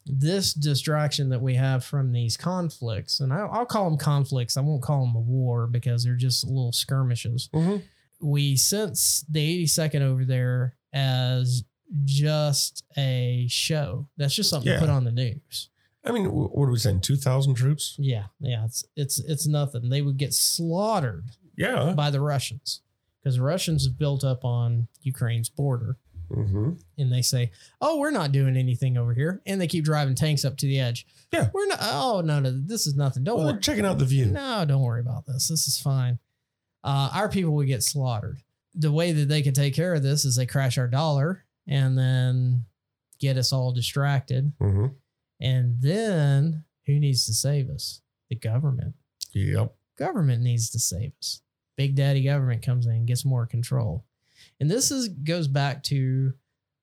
this 0.06 0.54
distraction 0.54 1.30
that 1.30 1.42
we 1.42 1.54
have 1.56 1.84
from 1.84 2.12
these 2.12 2.36
conflicts, 2.36 3.18
and 3.18 3.32
I'll, 3.32 3.50
I'll 3.50 3.66
call 3.66 3.88
them 3.90 3.98
conflicts, 3.98 4.56
I 4.56 4.60
won't 4.60 4.82
call 4.82 5.04
them 5.04 5.16
a 5.16 5.20
war 5.20 5.66
because 5.66 6.04
they're 6.04 6.14
just 6.14 6.46
little 6.46 6.70
skirmishes. 6.70 7.48
Mhm. 7.52 7.82
We 8.20 8.56
sense 8.56 9.24
the 9.28 9.64
82nd 9.64 10.02
over 10.02 10.24
there 10.24 10.76
as 10.92 11.64
just 12.04 12.84
a 12.96 13.46
show. 13.48 14.08
That's 14.16 14.34
just 14.34 14.50
something 14.50 14.68
Yeah. 14.70 14.76
to 14.78 14.86
put 14.86 14.90
on 14.90 15.04
the 15.04 15.12
news. 15.12 15.68
I 16.04 16.12
mean, 16.12 16.26
what 16.26 16.64
are 16.66 16.70
we 16.70 16.78
saying? 16.78 17.00
Two 17.00 17.16
thousand 17.16 17.54
troops? 17.54 17.96
Yeah, 17.98 18.26
yeah, 18.40 18.64
it's 18.64 18.84
it's 18.96 19.18
it's 19.18 19.46
nothing. 19.46 19.88
They 19.88 20.00
would 20.02 20.16
get 20.16 20.32
slaughtered 20.34 21.30
Yeah. 21.56 21.92
by 21.94 22.10
the 22.10 22.20
Russians 22.20 22.80
because 23.22 23.36
the 23.36 23.42
Russians 23.42 23.84
have 23.84 23.98
built 23.98 24.24
up 24.24 24.44
on 24.44 24.88
Ukraine's 25.02 25.48
border 25.48 25.98
hmm 26.32 26.72
and 26.98 27.10
they 27.12 27.22
say, 27.22 27.50
"Oh, 27.80 27.98
we're 27.98 28.10
not 28.10 28.32
doing 28.32 28.56
anything 28.56 28.96
over 28.98 29.12
here," 29.14 29.40
and 29.46 29.58
they 29.60 29.66
keep 29.66 29.84
driving 29.84 30.14
tanks 30.14 30.44
up 30.44 30.56
to 30.58 30.66
the 30.66 30.78
edge. 30.78 31.06
Yeah. 31.32 31.48
we're 31.54 31.66
not. 31.66 31.78
Oh 31.82 32.20
no, 32.24 32.38
no, 32.38 32.50
this 32.52 32.86
is 32.86 32.94
nothing. 32.96 33.24
Don't 33.24 33.38
Well, 33.38 33.52
worry. 33.52 33.60
checking 33.60 33.84
out 33.86 33.98
the 33.98 34.04
view. 34.04 34.26
No, 34.26 34.64
don't 34.66 34.82
worry 34.82 35.00
about 35.00 35.26
this. 35.26 35.48
This 35.48 35.66
is 35.66 35.78
fine. 35.80 36.18
Uh, 36.84 37.10
our 37.12 37.28
people 37.28 37.52
would 37.54 37.66
get 37.66 37.82
slaughtered. 37.82 38.42
The 38.74 38.92
way 38.92 39.12
that 39.12 39.28
they 39.28 39.42
can 39.42 39.52
take 39.54 39.74
care 39.74 39.94
of 39.94 40.02
this 40.02 40.24
is 40.24 40.36
they 40.36 40.46
crash 40.46 40.78
our 40.78 40.86
dollar 40.86 41.44
and 41.68 41.96
then 41.98 42.64
get 43.20 43.36
us 43.36 43.52
all 43.52 43.72
distracted, 43.72 44.52
hmm 44.58 44.86
and 45.40 45.80
then 45.80 46.64
who 46.86 46.98
needs 46.98 47.24
to 47.26 47.32
save 47.32 47.70
us? 47.70 48.00
The 48.28 48.34
government 48.36 48.94
Yep. 49.34 49.74
government 49.96 50.42
needs 50.42 50.70
to 50.70 50.78
save 50.80 51.12
us. 51.20 51.42
Big 51.76 51.94
Daddy 51.94 52.22
government 52.24 52.62
comes 52.62 52.86
in 52.86 52.92
and 52.92 53.06
gets 53.06 53.24
more 53.24 53.46
control. 53.46 54.04
And 54.58 54.68
this 54.70 54.90
is 54.90 55.08
goes 55.08 55.46
back 55.46 55.82
to 55.84 56.32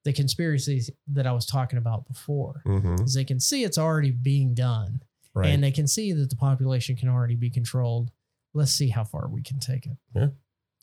the 0.04 0.12
conspiracies 0.14 0.90
that 1.08 1.26
I 1.26 1.32
was 1.32 1.44
talking 1.46 1.78
about 1.78 2.06
before. 2.08 2.62
hmm 2.64 2.94
Is 3.02 3.12
they 3.14 3.24
can 3.24 3.40
see 3.40 3.64
it's 3.64 3.76
already 3.78 4.10
being 4.12 4.54
done 4.54 5.02
Right. 5.34 5.48
and 5.50 5.62
they 5.62 5.72
can 5.72 5.86
see 5.86 6.12
that 6.12 6.30
the 6.30 6.36
population 6.36 6.96
can 6.96 7.08
already 7.10 7.34
be 7.34 7.50
controlled. 7.50 8.10
Let's 8.54 8.72
see 8.72 8.88
how 8.88 9.04
far 9.04 9.28
we 9.28 9.42
can 9.42 9.58
take 9.58 9.84
it. 9.86 9.96
Yeah. 10.14 10.28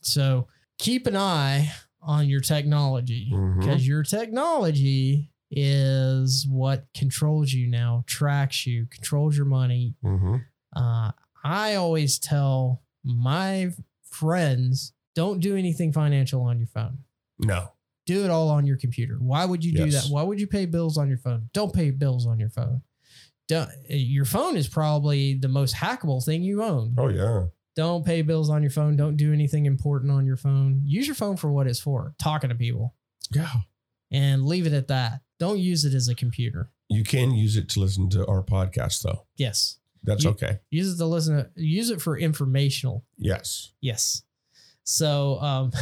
So 0.02 0.46
keep 0.78 1.06
an 1.08 1.16
eye 1.16 1.72
on 2.04 2.28
your 2.28 2.40
technology 2.40 3.30
because 3.58 3.86
your 3.86 4.02
technology 4.02 5.30
is 5.50 6.46
what 6.48 6.84
controls 6.94 7.52
you 7.52 7.66
now, 7.68 8.04
tracks 8.06 8.66
you, 8.66 8.86
controls 8.90 9.36
your 9.36 9.46
money, 9.46 9.94
hmm 10.02 10.36
uh, 10.76 11.12
I 11.44 11.76
always 11.76 12.18
tell 12.18 12.82
my 13.04 13.70
friends 14.10 14.92
don't 15.14 15.38
do 15.38 15.54
anything 15.56 15.92
financial 15.92 16.42
on 16.42 16.58
your 16.58 16.66
phone. 16.66 16.98
No. 17.38 17.68
Do 18.06 18.24
it 18.24 18.30
all 18.30 18.48
on 18.48 18.66
your 18.66 18.76
computer. 18.76 19.16
Why 19.20 19.44
would 19.44 19.64
you 19.64 19.72
do 19.72 19.84
that? 19.90 20.06
Why 20.10 20.22
would 20.24 20.40
you 20.40 20.46
pay 20.48 20.66
bills 20.66 20.98
on 20.98 21.08
your 21.08 21.18
phone? 21.18 21.48
Don't 21.52 21.72
pay 21.72 21.90
bills 21.92 22.26
on 22.26 22.40
your 22.40 22.50
phone. 22.50 22.82
Don't, 23.46 23.70
your 23.88 24.24
phone 24.24 24.56
is 24.56 24.66
probably 24.68 25.34
the 25.34 25.48
most 25.48 25.76
hackable 25.76 26.24
thing 26.24 26.42
you 26.42 26.62
own. 26.62 26.94
Oh 26.98 27.08
yeah. 27.08 27.44
Don't 27.76 28.04
pay 28.06 28.22
bills 28.22 28.50
on 28.50 28.62
your 28.62 28.70
phone. 28.70 28.96
Don't 28.96 29.16
do 29.16 29.32
anything 29.32 29.66
important 29.66 30.12
on 30.12 30.24
your 30.26 30.36
phone. 30.36 30.82
Use 30.84 31.06
your 31.06 31.16
phone 31.16 31.36
for 31.36 31.50
what 31.50 31.66
it's 31.66 31.80
for, 31.80 32.14
talking 32.18 32.50
to 32.50 32.54
people, 32.54 32.94
Yeah. 33.34 33.50
and 34.12 34.44
leave 34.46 34.66
it 34.66 34.72
at 34.72 34.88
that. 34.88 35.20
Don't 35.40 35.58
use 35.58 35.84
it 35.84 35.92
as 35.94 36.08
a 36.08 36.14
computer. 36.14 36.70
You 36.88 37.02
can 37.02 37.32
use 37.34 37.56
it 37.56 37.68
to 37.70 37.80
listen 37.80 38.08
to 38.10 38.24
our 38.26 38.42
podcast, 38.42 39.02
though. 39.02 39.26
Yes. 39.36 39.78
That's 40.04 40.22
You- 40.24 40.30
okay. 40.30 40.58
Use 40.70 40.92
it 40.94 40.98
to 40.98 41.06
listen. 41.06 41.48
Use 41.56 41.90
it 41.90 42.00
for 42.02 42.16
informational 42.18 43.04
Yes. 43.18 43.72
Yes. 43.80 44.22
So 44.84 45.40
um 45.40 45.72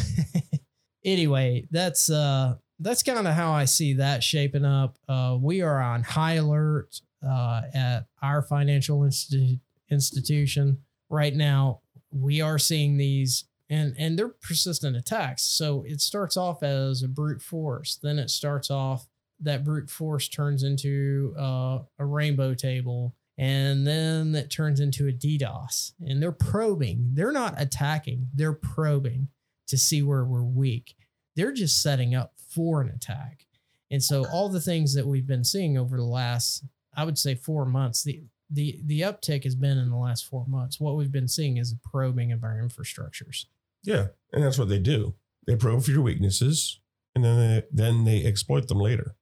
anyway, 1.04 1.66
that's 1.70 2.10
uh 2.10 2.54
that's 2.78 3.02
kind 3.02 3.26
of 3.26 3.34
how 3.34 3.52
I 3.52 3.64
see 3.66 3.94
that 3.94 4.22
shaping 4.22 4.64
up. 4.64 4.98
Uh 5.08 5.36
we 5.40 5.60
are 5.62 5.80
on 5.80 6.02
high 6.02 6.34
alert 6.34 7.00
uh 7.26 7.62
at 7.74 8.06
our 8.22 8.42
financial 8.42 9.00
institu- 9.00 9.60
institution 9.90 10.78
right 11.10 11.34
now. 11.34 11.80
We 12.12 12.40
are 12.40 12.58
seeing 12.58 12.96
these 12.96 13.44
and 13.70 13.94
and 13.98 14.18
they're 14.18 14.28
persistent 14.28 14.96
attacks. 14.96 15.42
So 15.42 15.84
it 15.86 16.00
starts 16.00 16.36
off 16.36 16.62
as 16.62 17.02
a 17.02 17.08
brute 17.08 17.42
force, 17.42 17.98
then 18.02 18.18
it 18.18 18.30
starts 18.30 18.70
off 18.70 19.06
that 19.40 19.64
brute 19.64 19.90
force 19.90 20.28
turns 20.28 20.62
into 20.62 21.34
uh, 21.38 21.80
a 21.98 22.04
rainbow 22.04 22.54
table 22.54 23.14
and 23.38 23.86
then 23.86 24.34
it 24.34 24.50
turns 24.50 24.78
into 24.78 25.08
a 25.08 25.12
DDoS. 25.12 25.92
And 26.06 26.22
they're 26.22 26.32
probing. 26.32 27.10
They're 27.14 27.32
not 27.32 27.60
attacking. 27.60 28.28
They're 28.34 28.52
probing 28.52 29.28
to 29.68 29.78
see 29.78 30.02
where 30.02 30.24
we're 30.24 30.42
weak. 30.42 30.94
They're 31.34 31.52
just 31.52 31.82
setting 31.82 32.14
up 32.14 32.34
for 32.50 32.82
an 32.82 32.90
attack. 32.90 33.46
And 33.90 34.02
so 34.02 34.26
all 34.32 34.48
the 34.48 34.60
things 34.60 34.94
that 34.94 35.06
we've 35.06 35.26
been 35.26 35.44
seeing 35.44 35.76
over 35.76 35.96
the 35.96 36.04
last, 36.04 36.64
I 36.94 37.04
would 37.04 37.18
say, 37.18 37.34
four 37.34 37.64
months, 37.64 38.02
the 38.02 38.22
the 38.52 38.80
the 38.84 39.00
uptick 39.00 39.44
has 39.44 39.54
been 39.54 39.78
in 39.78 39.90
the 39.90 39.96
last 39.96 40.26
four 40.26 40.46
months. 40.46 40.78
What 40.78 40.96
we've 40.96 41.12
been 41.12 41.28
seeing 41.28 41.56
is 41.56 41.72
a 41.72 41.88
probing 41.88 42.32
of 42.32 42.44
our 42.44 42.54
infrastructures. 42.54 43.46
Yeah. 43.82 44.08
And 44.32 44.42
that's 44.44 44.58
what 44.58 44.68
they 44.68 44.78
do. 44.78 45.14
They 45.46 45.56
probe 45.56 45.82
for 45.82 45.90
your 45.90 46.02
weaknesses, 46.02 46.80
and 47.14 47.24
then 47.24 47.36
they, 47.36 47.62
then 47.72 48.04
they 48.04 48.24
exploit 48.24 48.68
them 48.68 48.78
later. 48.78 49.16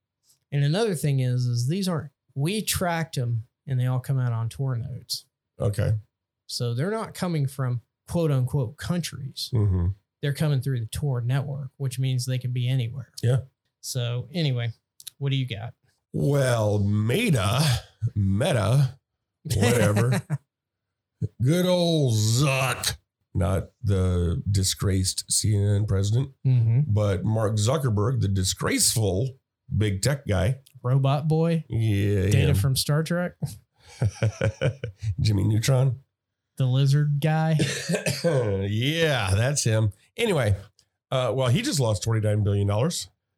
And 0.51 0.63
another 0.63 0.93
thing 0.95 1.19
is, 1.19 1.45
is 1.45 1.67
these 1.67 1.87
aren't 1.87 2.11
we 2.35 2.61
tracked 2.61 3.15
them 3.15 3.43
and 3.67 3.79
they 3.79 3.85
all 3.85 3.99
come 3.99 4.19
out 4.19 4.33
on 4.33 4.49
Tor 4.49 4.75
nodes. 4.75 5.25
Okay. 5.59 5.95
So 6.47 6.73
they're 6.73 6.91
not 6.91 7.13
coming 7.13 7.47
from 7.47 7.81
quote 8.07 8.31
unquote 8.31 8.77
countries. 8.77 9.49
hmm 9.51 9.87
they're 10.21 10.33
coming 10.33 10.61
through 10.61 10.79
the 10.79 10.85
Tor 10.85 11.21
network, 11.21 11.71
which 11.77 11.97
means 11.97 12.25
they 12.25 12.37
can 12.37 12.51
be 12.51 12.69
anywhere. 12.69 13.11
Yeah. 13.23 13.39
So 13.81 14.27
anyway, 14.31 14.71
what 15.17 15.31
do 15.31 15.35
you 15.35 15.47
got? 15.47 15.73
Well, 16.13 16.77
Meta, 16.77 17.63
Meta, 18.15 18.99
whatever. 19.43 20.21
Good 21.43 21.65
old 21.67 22.13
Zuck, 22.15 22.97
not 23.33 23.69
the 23.83 24.41
disgraced 24.49 25.25
CNN 25.29 25.87
president, 25.87 26.31
mm-hmm. 26.45 26.81
but 26.87 27.23
Mark 27.23 27.57
Zuckerberg, 27.57 28.21
the 28.21 28.27
disgraceful 28.27 29.29
big 29.75 30.01
tech 30.01 30.25
guy. 30.27 30.57
Robot 30.83 31.27
boy, 31.27 31.63
Yeah, 31.69 32.23
Data 32.23 32.37
him. 32.49 32.55
from 32.55 32.75
Star 32.75 33.03
Trek, 33.03 33.33
Jimmy 35.19 35.43
Neutron. 35.43 35.99
the 36.57 36.65
lizard 36.65 37.19
guy. 37.19 37.57
yeah, 38.23 39.31
that's 39.35 39.63
him. 39.63 39.93
Anyway, 40.17 40.55
uh, 41.11 41.31
well, 41.35 41.49
he 41.49 41.61
just 41.61 41.79
lost 41.79 42.03
$29 42.03 42.43
billion. 42.43 42.69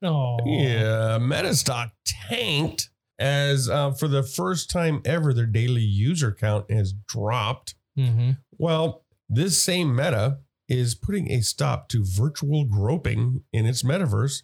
Oh, 0.04 0.38
Yeah, 0.46 1.18
Meta 1.18 1.54
stock 1.56 1.92
tanked 2.06 2.90
as 3.20 3.70
uh, 3.70 3.92
for 3.92 4.08
the 4.08 4.24
first 4.24 4.70
time 4.70 5.02
ever, 5.06 5.34
their 5.34 5.46
daily 5.46 5.82
user 5.82 6.32
count 6.32 6.70
has 6.72 6.94
dropped. 7.08 7.76
Mm-hmm. 7.98 8.32
Well, 8.58 9.04
this 9.30 9.62
same 9.62 9.96
Meta 9.96 10.40
is 10.68 10.96
putting 10.96 11.32
a 11.32 11.42
stop 11.42 11.90
to 11.90 12.04
virtual 12.06 12.66
groping 12.66 13.44
in 13.52 13.66
its 13.66 13.84
metaverse 13.84 14.44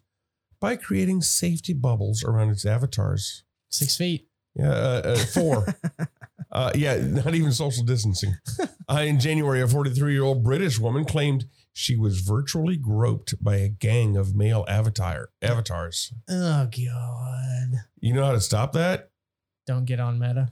by 0.60 0.76
creating 0.76 1.22
safety 1.22 1.74
bubbles 1.74 2.24
around 2.24 2.50
its 2.50 2.66
avatars. 2.66 3.44
Six 3.70 3.96
feet. 3.96 4.28
Yeah, 4.56 4.72
uh, 4.72 5.02
uh, 5.06 5.18
four. 5.18 5.66
uh, 6.52 6.72
yeah, 6.76 6.98
not 6.98 7.36
even 7.36 7.52
social 7.52 7.84
distancing. 7.84 8.36
Uh, 8.92 9.02
in 9.02 9.20
January, 9.20 9.62
a 9.62 9.68
43 9.68 10.14
year 10.14 10.24
old 10.24 10.44
British 10.44 10.80
woman 10.80 11.06
claimed 11.06 11.46
she 11.80 11.96
was 11.96 12.20
virtually 12.20 12.76
groped 12.76 13.42
by 13.42 13.56
a 13.56 13.70
gang 13.70 14.18
of 14.18 14.36
male 14.36 14.66
avatar 14.68 15.30
avatars. 15.42 16.14
Oh 16.30 16.66
God! 16.66 17.80
You 18.02 18.14
know 18.14 18.26
how 18.26 18.34
to 18.34 18.42
stop 18.42 18.74
that? 18.74 19.12
Don't 19.66 19.86
get 19.86 20.02
on 20.02 20.20
Meta. 20.20 20.52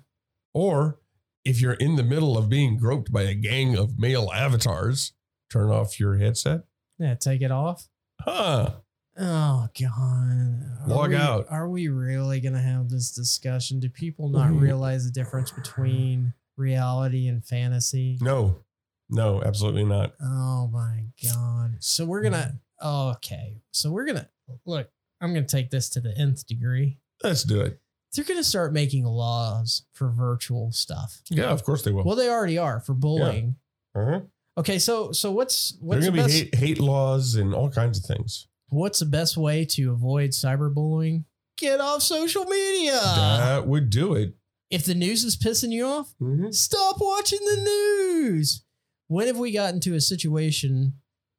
Or 0.54 1.00
if 1.44 1.60
you're 1.60 1.74
in 1.74 1.98
the 1.98 2.04
middle 2.04 2.38
of 2.38 2.48
being 2.48 2.78
groped 2.78 3.12
by 3.12 3.24
a 3.24 3.34
gang 3.34 3.76
of 3.78 4.00
male 4.00 4.32
avatars, 4.34 5.12
turn 5.52 5.70
off 5.70 6.00
your 6.00 6.16
headset. 6.16 6.62
Yeah, 6.98 7.16
take 7.16 7.42
it 7.42 7.52
off. 7.52 7.90
Huh. 8.22 8.76
Oh 9.20 9.68
God! 9.78 10.88
Log 10.88 11.14
out. 11.14 11.48
Are 11.50 11.68
we 11.68 11.90
really 11.90 12.40
gonna 12.40 12.62
have 12.62 12.90
this 12.90 13.12
discussion? 13.12 13.82
Do 13.82 13.90
people 13.90 14.30
not 14.30 14.54
realize 14.54 15.04
the 15.04 15.12
difference 15.12 15.52
between 15.52 16.34
reality 16.56 17.28
and 17.28 17.44
fantasy? 17.44 18.18
No, 18.22 18.64
no, 19.10 19.42
absolutely 19.44 19.86
not. 19.86 20.14
Oh 20.22 20.68
my 20.72 21.06
God! 21.24 21.78
So 21.80 22.06
we're 22.06 22.22
gonna. 22.22 22.60
Oh, 22.82 23.10
okay. 23.12 23.62
So 23.72 23.92
we're 23.92 24.06
gonna 24.06 24.30
look. 24.66 24.90
I'm 25.22 25.34
gonna 25.34 25.48
take 25.48 25.70
this 25.72 25.90
to 25.90 26.00
the 26.02 26.16
nth 26.18 26.46
degree. 26.48 27.00
Let's 27.24 27.44
do 27.44 27.62
it. 27.62 27.80
They're 28.14 28.26
gonna 28.26 28.44
start 28.44 28.74
making 28.74 29.04
laws 29.06 29.84
for 29.94 30.10
virtual 30.10 30.72
stuff. 30.72 31.22
Yeah, 31.30 31.46
of 31.46 31.64
course 31.64 31.84
they 31.84 31.92
will. 31.92 32.04
Well, 32.04 32.16
they 32.16 32.30
already 32.30 32.58
are 32.58 32.80
for 32.80 32.94
bullying. 32.94 33.56
uh-huh. 33.96 34.22
Okay, 34.58 34.80
so 34.80 35.12
so 35.12 35.32
what's 35.32 35.78
what's 35.82 36.06
the 36.06 36.12
to 36.12 36.18
best 36.18 36.28
be 36.30 36.34
hate, 36.40 36.56
hate 36.56 36.80
laws 36.80 37.36
and 37.36 37.54
all 37.54 37.70
kinds 37.70 38.00
of 38.00 38.06
things. 38.06 38.48
what's 38.70 39.00
the 39.00 39.06
best 39.06 39.38
way 39.38 39.66
to 39.66 39.92
avoid 39.92 40.32
cyberbullying? 40.32 41.26
Get 41.58 41.80
off 41.80 42.02
social 42.04 42.46
media. 42.46 43.00
that 43.04 43.68
would 43.68 43.90
do 43.90 44.14
it. 44.16 44.36
if 44.70 44.84
the 44.86 44.94
news 44.96 45.24
is 45.24 45.38
pissing 45.38 45.72
you 45.72 45.86
off, 45.86 46.14
Mhm. 46.22 46.54
stop 46.54 46.98
watching 47.00 47.40
the 47.40 47.62
news. 47.62 48.64
When 49.08 49.28
have 49.28 49.38
we 49.38 49.52
gotten 49.52 49.80
to 49.82 49.96
a 49.96 50.02
situation 50.02 50.94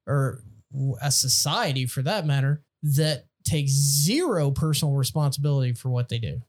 or 0.06 0.42
a 1.00 1.10
society 1.10 1.86
for 1.86 2.02
that 2.02 2.26
matter 2.26 2.62
that 2.82 3.26
takes 3.44 3.72
zero 3.72 4.50
personal 4.50 4.94
responsibility 4.94 5.72
for 5.72 5.90
what 5.90 6.08
they 6.08 6.18
do? 6.18 6.42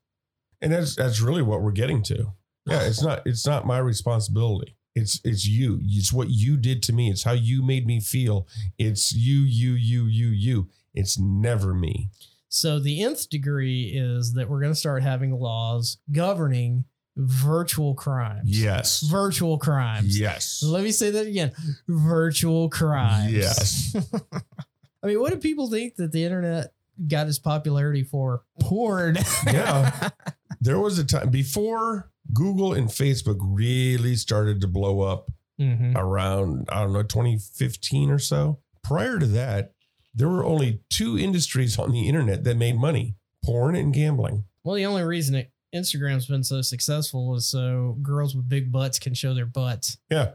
And 0.61 0.71
that's 0.71 0.95
that's 0.95 1.21
really 1.21 1.41
what 1.41 1.61
we're 1.61 1.71
getting 1.71 2.03
to. 2.03 2.33
Yeah, 2.65 2.81
it's 2.83 3.01
not 3.01 3.21
it's 3.25 3.47
not 3.47 3.65
my 3.65 3.77
responsibility. 3.77 4.75
It's 4.95 5.21
it's 5.23 5.47
you. 5.47 5.79
It's 5.81 6.11
what 6.11 6.29
you 6.29 6.57
did 6.57 6.83
to 6.83 6.93
me. 6.93 7.09
It's 7.09 7.23
how 7.23 7.31
you 7.31 7.63
made 7.63 7.87
me 7.87 7.99
feel. 7.99 8.47
It's 8.77 9.13
you, 9.13 9.39
you, 9.39 9.73
you, 9.73 10.05
you, 10.05 10.27
you. 10.27 10.69
It's 10.93 11.17
never 11.17 11.73
me. 11.73 12.09
So 12.49 12.79
the 12.79 13.03
nth 13.03 13.29
degree 13.29 13.93
is 13.95 14.33
that 14.33 14.49
we're 14.49 14.59
going 14.59 14.73
to 14.73 14.79
start 14.79 15.03
having 15.03 15.31
laws 15.31 15.97
governing 16.11 16.85
virtual 17.19 17.93
crimes. 17.95 18.43
Yes. 18.61 19.01
Virtual 19.01 19.57
crimes. 19.57 20.17
Yes. 20.19 20.63
Let 20.65 20.83
me 20.83 20.91
say 20.91 21.11
that 21.11 21.27
again. 21.27 21.51
Virtual 21.87 22.69
crimes. 22.69 23.33
Yes. 23.33 23.95
I 25.03 25.07
mean, 25.07 25.19
what 25.19 25.31
do 25.31 25.37
people 25.37 25.69
think 25.69 25.95
that 25.97 26.11
the 26.11 26.23
internet 26.23 26.73
got 27.07 27.27
its 27.27 27.39
popularity 27.39 28.03
for? 28.03 28.43
Porn. 28.59 29.17
Yeah. 29.45 30.09
There 30.61 30.77
was 30.79 30.99
a 30.99 31.05
time 31.05 31.29
before 31.29 32.11
Google 32.33 32.73
and 32.73 32.89
Facebook 32.89 33.37
really 33.39 34.17
started 34.17 34.59
to 34.59 34.67
blow 34.67 34.99
up 35.01 35.31
Mhm. 35.57 35.95
around, 35.95 36.67
I 36.69 36.81
don't 36.81 36.91
know, 36.91 37.03
2015 37.03 38.09
or 38.09 38.19
so. 38.19 38.59
Prior 38.83 39.19
to 39.19 39.25
that, 39.27 39.71
there 40.13 40.27
were 40.27 40.43
only 40.43 40.81
two 40.89 41.17
industries 41.17 41.79
on 41.79 41.91
the 41.93 42.09
internet 42.09 42.43
that 42.43 42.57
made 42.57 42.75
money 42.77 43.15
porn 43.45 43.73
and 43.75 43.93
gambling. 43.93 44.43
Well, 44.65 44.75
the 44.75 44.85
only 44.85 45.03
reason 45.03 45.35
it, 45.35 45.51
Instagram's 45.73 46.25
been 46.25 46.43
so 46.43 46.61
successful 46.61 47.35
is 47.35 47.47
so 47.47 47.97
girls 48.01 48.35
with 48.35 48.49
big 48.49 48.71
butts 48.71 48.99
can 48.99 49.13
show 49.13 49.33
their 49.33 49.45
butts. 49.45 49.97
Yeah. 50.09 50.31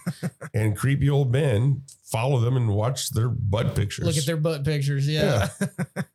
and 0.54 0.76
creepy 0.76 1.10
old 1.10 1.32
men 1.32 1.82
follow 2.04 2.40
them 2.40 2.56
and 2.56 2.68
watch 2.68 3.10
their 3.10 3.28
butt 3.28 3.74
pictures. 3.74 4.06
Look 4.06 4.16
at 4.16 4.26
their 4.26 4.36
butt 4.36 4.64
pictures. 4.64 5.08
Yeah. 5.08 5.48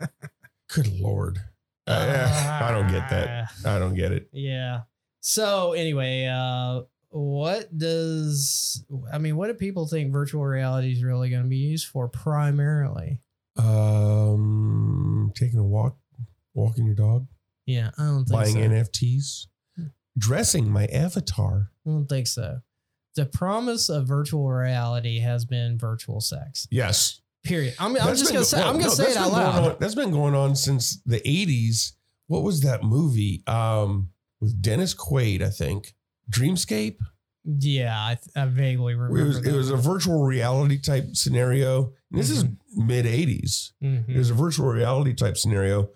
Good 0.74 1.00
Lord. 1.00 1.40
Uh, 1.86 2.60
I 2.62 2.72
don't 2.72 2.90
get 2.90 3.10
that. 3.10 3.50
I 3.66 3.80
don't 3.80 3.96
get 3.96 4.14
it. 4.14 4.30
Yeah. 4.32 4.82
So 5.20 5.74
anyway, 5.74 6.26
uh 6.26 6.84
what 7.10 7.78
does 7.78 8.84
I 9.12 9.20
mean 9.20 9.36
what 9.36 9.48
do 9.48 9.54
people 9.54 9.88
think 9.88 10.12
virtual 10.12 10.44
reality 10.46 10.94
is 10.94 11.04
really 11.04 11.30
going 11.30 11.44
to 11.44 11.50
be 11.50 11.58
used 11.58 11.88
for 11.88 12.08
primarily? 12.08 13.20
Um, 13.56 15.32
taking 15.36 15.60
a 15.60 15.64
walk, 15.64 15.96
walking 16.56 16.86
your 16.86 16.96
dog, 16.96 17.28
Yeah, 17.66 17.92
I 17.98 18.04
don't 18.04 18.26
think 18.26 18.32
buying 18.32 18.54
so. 18.56 18.60
NFTs, 18.60 19.48
dressing 20.18 20.70
my 20.70 20.86
avatar. 20.88 21.72
I 21.86 21.90
don't 21.90 22.08
think 22.08 22.28
so. 22.28 22.60
The 23.16 23.26
promise 23.26 23.90
of 23.90 24.08
virtual 24.08 24.50
reality 24.50 25.20
has 25.20 25.46
been 25.46 25.78
virtual 25.78 26.20
sex. 26.20 26.68
Yes. 26.72 27.22
Period. 27.44 27.76
I'm, 27.78 27.96
I'm 27.98 28.08
just 28.16 28.26
been 28.26 28.34
gonna 28.36 28.46
say 28.46 28.58
well, 28.58 28.70
I'm 28.70 28.76
gonna 28.76 28.88
no, 28.88 28.94
say 28.94 29.12
it 29.12 29.18
out 29.18 29.32
loud. 29.32 29.72
on- 29.72 29.78
that's 29.80 29.96
been 29.96 30.12
going 30.12 30.34
on 30.34 30.56
since 30.56 31.02
the 31.06 31.20
80s. 31.20 31.92
What 32.28 32.44
was 32.44 32.62
that 32.62 32.84
movie? 32.84 33.44
Um, 33.48 34.10
with 34.40 34.62
Dennis 34.62 34.94
Quaid, 34.96 35.42
I 35.42 35.50
think. 35.50 35.94
Dreamscape. 36.32 36.98
Yeah, 37.46 37.94
I, 37.98 38.18
I 38.36 38.46
vaguely 38.46 38.96
remember. 38.96 39.20
It 39.20 39.26
was 39.28 39.46
it 39.46 39.54
was 39.54 39.70
a 39.70 39.76
virtual 39.76 40.24
reality 40.24 40.80
type 40.80 41.16
scenario. 41.16 41.92
And 42.12 42.20
this 42.20 42.30
is 42.30 42.46
mid 42.76 43.06
80s. 43.06 43.74
Mhm. 43.84 44.08
It 44.10 44.18
was 44.18 44.30
a 44.30 44.34
virtual 44.34 44.70
reality 44.70 45.14
type 45.14 45.36
scenario. 45.38 45.90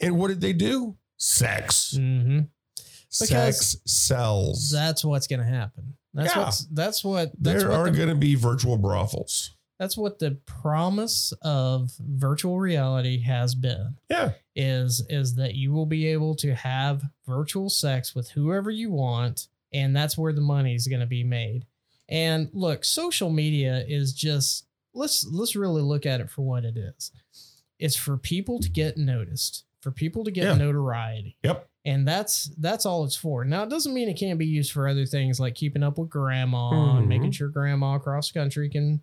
And 0.00 0.16
what 0.18 0.28
did 0.28 0.40
they 0.40 0.52
do? 0.52 0.96
Sex. 1.18 1.94
Mhm. 1.96 2.48
Sex 3.10 3.76
sells. 3.86 4.70
That's 4.70 5.04
what's 5.04 5.26
gonna 5.26 5.44
happen. 5.44 5.96
That's 6.14 6.34
Yeah. 6.34 6.44
what's 6.44 6.64
that's 6.66 7.04
what 7.04 7.32
that's 7.40 7.62
there 7.62 7.70
what 7.70 7.80
are 7.80 7.90
the, 7.90 7.96
going 7.96 8.08
to 8.08 8.14
be 8.14 8.34
virtual 8.34 8.76
brothels. 8.78 9.54
that's 9.78 9.96
what 9.96 10.18
the 10.18 10.32
promise 10.46 11.32
of 11.42 11.92
virtual 12.00 12.58
reality 12.58 13.20
has 13.22 13.54
been. 13.54 13.96
Yeah. 14.10 14.32
is 14.56 15.04
is 15.08 15.34
that 15.36 15.54
you 15.54 15.72
will 15.72 15.86
be 15.86 16.06
able 16.08 16.34
to 16.36 16.54
have 16.54 17.02
virtual 17.26 17.70
sex 17.70 18.14
with 18.14 18.30
whoever 18.30 18.70
you 18.72 18.90
want 18.90 19.46
and 19.72 19.94
that's 19.94 20.18
where 20.18 20.32
the 20.32 20.40
money 20.40 20.74
is 20.74 20.88
going 20.88 20.98
to 21.00 21.06
be 21.06 21.22
made 21.22 21.64
and 22.08 22.48
look 22.52 22.84
social 22.84 23.30
media 23.30 23.84
is 23.86 24.12
just 24.12 24.66
let's 24.94 25.24
let's 25.26 25.54
really 25.54 25.82
look 25.82 26.06
at 26.06 26.20
it 26.20 26.28
for 26.30 26.42
what 26.42 26.64
it 26.64 26.76
is 26.76 27.12
it's 27.78 27.94
for 27.94 28.16
people 28.16 28.58
to 28.58 28.68
get 28.68 28.96
noticed 28.96 29.62
for 29.80 29.90
people 29.90 30.24
to 30.24 30.30
get 30.30 30.44
Yeah. 30.44 30.54
notoriety 30.54 31.36
Yep. 31.44 31.68
and 31.84 32.06
that's 32.06 32.46
that's 32.58 32.84
all 32.86 33.04
it's 33.04 33.14
for 33.16 33.44
now 33.44 33.62
it 33.62 33.70
doesn't 33.70 33.94
mean 33.94 34.08
it 34.08 34.18
can't 34.18 34.38
be 34.38 34.46
used 34.46 34.72
for 34.72 34.88
other 34.88 35.06
things 35.06 35.38
like 35.40 35.54
keeping 35.54 35.82
up 35.82 35.98
with 35.98 36.08
grandma 36.10 36.96
and 36.96 37.04
Mhm. 37.06 37.08
making 37.08 37.30
sure 37.32 37.48
grandma 37.48 37.94
across 37.94 38.30
the 38.32 38.38
country 38.38 38.68
can 38.68 39.00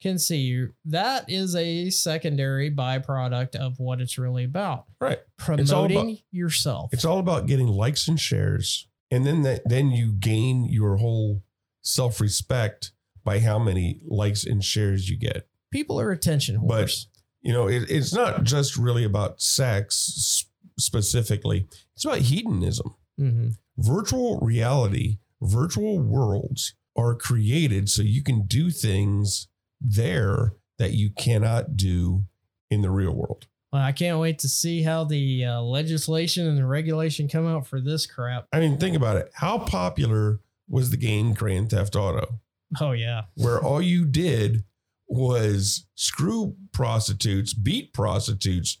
can 0.00 0.16
see 0.18 0.38
you 0.42 0.74
that 0.84 1.28
is 1.28 1.56
a 1.56 1.90
secondary 1.90 2.70
byproduct 2.70 3.56
of 3.56 3.78
what 3.80 4.00
it's 4.00 4.16
really 4.18 4.44
about 4.44 4.84
Right. 5.00 5.18
promoting 5.36 5.62
It's 5.64 6.20
about- 6.20 6.24
yourself 6.30 6.92
It's 6.94 7.04
all 7.04 7.18
about 7.18 7.46
getting 7.46 7.66
likes 7.68 8.06
and 8.06 8.18
shares. 8.20 8.86
And 9.10 9.24
then 9.26 9.42
that 9.42 9.68
then 9.68 9.90
you 9.90 10.12
gain 10.12 10.66
your 10.66 10.98
whole 10.98 11.42
self-respect 11.82 12.92
by 13.24 13.40
how 13.40 13.58
many 13.58 14.00
likes 14.06 14.44
and 14.44 14.62
shares 14.64 15.08
you 15.10 15.16
get. 15.16 15.48
people 15.72 15.98
are 16.00 16.10
attention 16.12 16.60
But 16.66 16.86
whores 16.86 17.06
you 17.48 17.54
know, 17.54 17.66
it, 17.66 17.90
it's 17.90 18.12
not 18.12 18.44
just 18.44 18.76
really 18.76 19.04
about 19.04 19.40
sex 19.40 20.44
specifically. 20.78 21.66
It's 21.94 22.04
about 22.04 22.18
hedonism. 22.18 22.94
Mhm. 23.18 23.56
Virtual 23.78 24.38
reality, 24.40 25.16
virtual 25.40 25.98
worlds 25.98 26.74
are 26.94 27.14
created 27.14 27.88
so 27.88 28.02
you 28.02 28.22
can 28.22 28.42
do 28.42 28.70
things 28.70 29.48
there 29.80 30.52
that 30.76 30.92
you 30.92 31.08
cannot 31.08 31.74
do 31.74 32.24
in 32.70 32.82
the 32.82 32.90
real 32.90 33.14
world. 33.14 33.46
Well, 33.72 33.80
I 33.80 33.92
can't 33.92 34.18
wait 34.20 34.38
to 34.40 34.48
see 34.48 34.82
how 34.82 35.04
the 35.04 35.46
uh, 35.46 35.62
legislation 35.62 36.46
and 36.46 36.58
the 36.58 36.66
regulation 36.66 37.28
come 37.28 37.46
out 37.46 37.66
for 37.66 37.80
this 37.80 38.04
crap. 38.04 38.46
I 38.52 38.60
mean, 38.60 38.76
think 38.76 38.94
about 38.94 39.16
it. 39.16 39.30
How 39.32 39.58
popular 39.58 40.40
was 40.68 40.90
the 40.90 40.98
game 40.98 41.32
Grand 41.32 41.70
Theft 41.70 41.96
Auto, 41.96 42.40
Oh 42.78 42.92
yeah, 42.92 43.22
where 43.36 43.58
all 43.58 43.80
you 43.80 44.04
did 44.04 44.64
was 45.08 45.86
screw 45.94 46.54
prostitutes, 46.78 47.54
beat 47.54 47.92
prostitutes, 47.92 48.78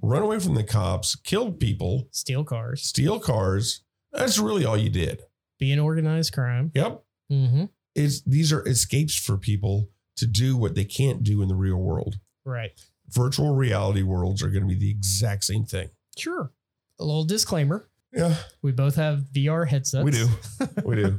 run 0.00 0.22
away 0.22 0.38
from 0.38 0.54
the 0.54 0.62
cops, 0.62 1.16
kill 1.16 1.50
people, 1.50 2.06
steal 2.12 2.44
cars, 2.44 2.80
steal 2.80 3.18
cars. 3.18 3.82
That's 4.12 4.38
really 4.38 4.64
all 4.64 4.76
you 4.76 4.88
did. 4.88 5.22
Be 5.58 5.72
an 5.72 5.80
organized 5.80 6.32
crime. 6.32 6.70
Yep. 6.76 7.02
Mm-hmm. 7.32 7.64
It's 7.96 8.20
these 8.20 8.52
are 8.52 8.64
escapes 8.68 9.16
for 9.16 9.36
people 9.36 9.88
to 10.14 10.28
do 10.28 10.56
what 10.56 10.76
they 10.76 10.84
can't 10.84 11.24
do 11.24 11.42
in 11.42 11.48
the 11.48 11.56
real 11.56 11.78
world. 11.78 12.20
Right. 12.44 12.70
Virtual 13.08 13.52
reality 13.52 14.04
worlds 14.04 14.44
are 14.44 14.48
going 14.48 14.62
to 14.62 14.68
be 14.68 14.78
the 14.78 14.90
exact 14.92 15.42
same 15.42 15.64
thing. 15.64 15.90
Sure. 16.16 16.52
A 17.00 17.04
little 17.04 17.24
disclaimer: 17.24 17.88
Yeah, 18.12 18.36
we 18.62 18.70
both 18.70 18.94
have 18.94 19.24
VR 19.32 19.66
headsets. 19.66 20.04
we 20.04 20.12
do. 20.12 20.28
We 20.84 20.94
do. 20.94 21.18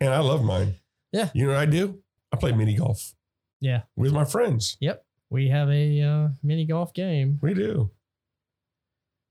and 0.00 0.10
I 0.12 0.18
love 0.18 0.42
mine. 0.42 0.74
Yeah. 1.12 1.28
You 1.34 1.46
know 1.46 1.52
what 1.52 1.60
I 1.60 1.66
do? 1.66 2.02
I 2.32 2.36
play 2.36 2.50
mini 2.50 2.74
golf. 2.74 3.14
Yeah. 3.60 3.82
With 3.94 4.12
my 4.12 4.24
friends. 4.24 4.76
Yep. 4.80 5.04
We 5.32 5.48
have 5.48 5.70
a 5.70 6.02
uh, 6.02 6.28
mini 6.42 6.66
golf 6.66 6.92
game. 6.92 7.38
We 7.40 7.54
do. 7.54 7.90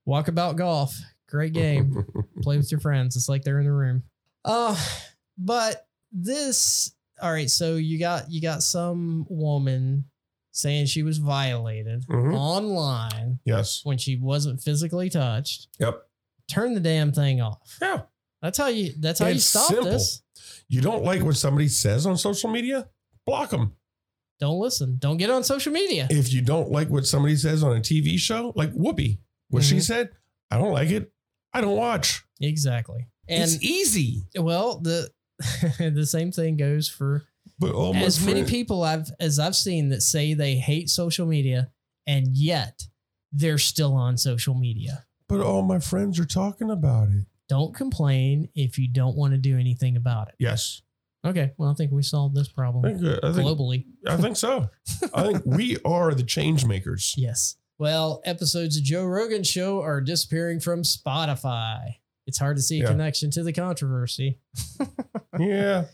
Walkabout 0.08 0.56
golf. 0.56 0.98
Great 1.30 1.54
game. 1.54 2.06
play 2.42 2.58
with 2.58 2.72
your 2.72 2.80
friends. 2.82 3.16
It's 3.16 3.30
like 3.30 3.44
they're 3.44 3.60
in 3.60 3.66
the 3.66 3.72
room. 3.72 4.04
Uh, 4.44 4.76
but 5.38 5.88
this 6.12 6.94
all 7.22 7.32
right, 7.32 7.50
so 7.50 7.76
you 7.76 8.00
got 8.00 8.32
you 8.32 8.42
got 8.42 8.64
some 8.64 9.28
woman 9.30 10.06
saying 10.54 10.88
she 10.88 11.04
was 11.04 11.20
violated 11.20 12.04
Mhm. 12.08 12.34
online 12.36 13.40
yes. 13.46 13.82
when 13.84 13.98
she 14.00 14.18
wasn't 14.18 14.60
physically 14.62 15.10
touched. 15.10 15.68
Yep. 15.80 16.02
Turn 16.50 16.74
the 16.74 16.80
damn 16.80 17.12
thing 17.14 17.40
off. 17.42 17.78
Yeah. 17.82 18.02
That's 18.42 18.58
how 18.58 18.68
you 18.68 18.92
that's 18.98 19.20
how 19.20 19.28
you 19.28 19.40
stop 19.40 19.68
simple. 19.68 19.86
this. 19.92 20.24
You 20.68 20.82
don't 20.82 21.04
like 21.04 21.22
what 21.22 21.38
somebody 21.38 21.68
says 21.68 22.08
on 22.08 22.18
social 22.18 22.50
media? 22.50 22.90
Block 23.28 23.52
them. 23.52 23.76
Don't 24.42 24.60
listen. 24.60 24.98
Don't 25.00 25.16
get 25.18 25.30
on 25.30 25.44
social 25.46 25.72
media. 25.72 26.08
If 26.10 26.34
you 26.34 26.42
don't 26.42 26.70
like 26.72 26.90
what 26.90 27.06
somebody 27.06 27.36
says 27.38 27.64
on 27.64 27.78
a 27.78 27.80
TV 27.80 28.18
show, 28.20 28.52
like 28.58 28.74
Whoopi, 28.74 29.20
what 29.50 29.64
she 29.64 29.78
Mhm. 29.78 29.84
said, 29.84 30.10
I 30.50 30.58
don't 30.58 30.74
like 30.74 30.90
it. 30.90 31.12
I 31.54 31.62
don't 31.62 31.78
watch. 31.78 32.24
Exactly. 32.42 33.06
And 33.30 33.44
it's 33.44 33.64
easy. 33.64 34.24
well, 34.36 34.80
the 34.80 35.10
the 35.80 36.06
same 36.06 36.32
thing 36.32 36.58
goes 36.58 36.90
for 36.90 37.24
But 37.60 37.74
my 37.94 38.02
as 38.04 38.24
many 38.26 38.44
people 38.44 38.84
I've 38.84 39.10
as 39.20 39.40
I've 39.40 39.56
seen 39.56 39.90
that 39.90 40.02
say 40.02 40.34
they 40.34 40.56
hate 40.56 40.90
social 40.90 41.26
media 41.28 41.72
and 42.08 42.36
yet 42.36 42.88
they're 43.32 43.58
still 43.58 43.94
on 43.94 44.18
social 44.18 44.54
media. 44.56 45.06
but 45.30 45.40
all 45.40 45.62
my 45.62 45.80
friends 45.80 46.20
are 46.20 46.26
talking 46.26 46.70
about 46.70 47.08
it. 47.10 47.26
Don't 47.48 47.74
complain 47.74 48.50
if 48.56 48.78
you 48.78 48.88
don't 48.88 49.16
want 49.16 49.34
to 49.34 49.38
do 49.38 49.58
anything 49.58 49.96
about 49.96 50.28
it. 50.30 50.36
Yes. 50.40 50.82
Okay, 51.24 51.52
well 51.58 51.70
I 51.70 51.74
think 51.76 51.92
we 51.92 52.02
solved 52.04 52.36
this 52.36 52.50
I 52.50 52.54
problem 52.56 52.84
think, 53.00 53.06
uh, 53.06 53.20
I 53.28 53.32
think, 53.32 53.48
globally. 53.48 53.86
I 54.08 54.18
think 54.18 54.38
so. 54.38 54.70
I 55.14 55.24
think 55.24 55.44
we 55.46 55.78
are 55.86 56.14
the 56.14 56.24
change 56.24 56.66
makers. 56.66 57.14
Yes. 57.18 57.58
Well, 57.78 58.22
episodes 58.26 58.78
of 58.78 58.84
Joe 58.84 59.06
Rogan 59.06 59.44
show 59.44 59.82
are 59.82 60.02
disappearing 60.02 60.60
from 60.60 60.84
Spotify. 60.84 61.96
It's 62.28 62.38
hard 62.38 62.58
to 62.58 62.62
see 62.64 62.80
a 62.80 62.84
Yeah. 62.84 62.90
connection 62.92 63.32
to 63.32 63.44
the 63.44 63.54
controversy. 63.54 64.40
Yeah. 65.40 65.86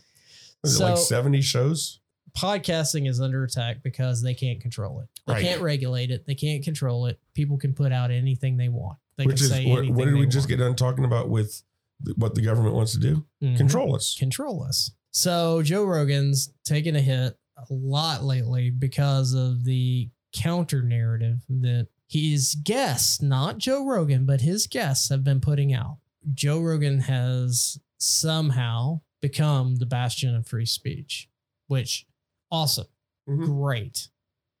Was 0.62 0.80
it 0.80 0.82
like 0.84 0.96
So- 0.96 1.02
70 1.04 1.40
shows? 1.42 2.00
Podcasting 2.36 3.08
is 3.08 3.20
under 3.20 3.42
attack 3.44 3.82
because 3.82 4.20
they 4.22 4.34
can't 4.34 4.60
control 4.60 5.00
it. 5.00 5.08
They 5.26 5.32
Right. 5.34 5.44
can't 5.44 5.60
regulate 5.62 6.10
it. 6.10 6.26
They 6.26 6.34
can't 6.34 6.62
control 6.62 7.06
it. 7.06 7.18
People 7.34 7.56
can 7.56 7.72
put 7.72 7.92
out 7.92 8.10
anything 8.10 8.56
they 8.56 8.68
want. 8.68 8.98
They 9.16 9.26
Which 9.26 9.36
can 9.36 9.44
is 9.44 9.50
say 9.50 9.66
what, 9.66 9.78
anything 9.78 9.94
what 9.96 10.04
did 10.06 10.14
we 10.14 10.26
just 10.26 10.48
get 10.48 10.58
done 10.58 10.74
talking 10.76 11.04
about 11.04 11.28
with 11.30 11.62
the, 12.00 12.14
what 12.16 12.34
the 12.34 12.42
government 12.42 12.74
wants 12.74 12.92
to 12.92 12.98
do? 12.98 13.24
Mhm. 13.42 13.56
Control 13.56 13.94
us. 13.94 14.16
control 14.18 14.62
us. 14.62 14.90
So 15.12 15.62
Joe 15.62 15.84
Rogan's 15.84 16.52
taken 16.64 16.94
a 16.96 17.00
hit 17.00 17.36
a 17.56 17.64
lot 17.70 18.22
lately 18.24 18.70
because 18.70 19.34
of 19.34 19.64
the 19.64 20.10
counter 20.32 20.82
narrative 20.82 21.38
that 21.48 21.88
his 22.08 22.54
guests, 22.62 23.20
not 23.20 23.58
Joe 23.58 23.84
Rogan, 23.86 24.24
but 24.26 24.40
his 24.42 24.66
guests 24.66 25.08
have 25.08 25.24
been 25.24 25.40
putting 25.40 25.72
out. 25.72 25.98
Joe 26.34 26.60
Rogan 26.60 27.00
has 27.00 27.78
somehow 27.98 29.00
become 29.20 29.76
the 29.76 29.86
bastion 29.86 30.34
of 30.34 30.46
free 30.46 30.66
speech, 30.66 31.28
which 31.66 32.06
awesome. 32.50 32.86
Mhm. 33.28 33.44
Great. 33.46 34.08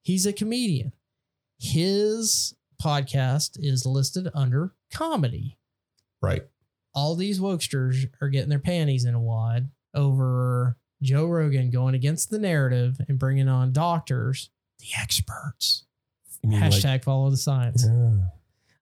He's 0.02 0.26
a 0.26 0.32
comedian. 0.32 0.92
His 1.58 2.54
podcast 2.82 3.58
is 3.58 3.84
listed 3.86 4.28
under 4.34 4.74
comedy 4.92 5.58
Right. 6.22 6.42
all 6.94 7.14
these 7.14 7.38
wokesters 7.40 8.10
are 8.20 8.28
getting 8.28 8.48
their 8.48 8.58
panties 8.58 9.04
in 9.04 9.14
a 9.14 9.20
wad 9.20 9.70
over 9.98 10.76
Joe 11.02 11.26
Rogan 11.26 11.70
going 11.70 11.94
against 11.94 12.30
the 12.30 12.38
narrative 12.38 12.96
and 13.08 13.18
bringing 13.18 13.48
on 13.48 13.72
doctors, 13.72 14.50
the 14.78 14.86
experts. 15.00 15.84
Mean 16.42 16.60
like- 16.60 16.72
Hashtag 16.72 17.04
follow 17.04 17.30
the 17.30 17.36
science. 17.36 17.84
yeah. 17.86 18.18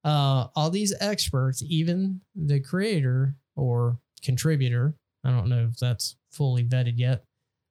Uh, 0.05 0.49
all 0.55 0.71
these 0.71 0.95
experts, 1.01 1.63
even 1.67 2.21
the 2.37 2.61
creator 2.61 3.35
or 3.57 3.99
contributor, 4.23 4.95
I 5.25 5.31
don't 5.31 5.49
know 5.49 5.67
if 5.71 5.79
that's 5.79 6.17
fully 6.31 6.63
vetted 6.65 6.95
yet, 6.99 7.25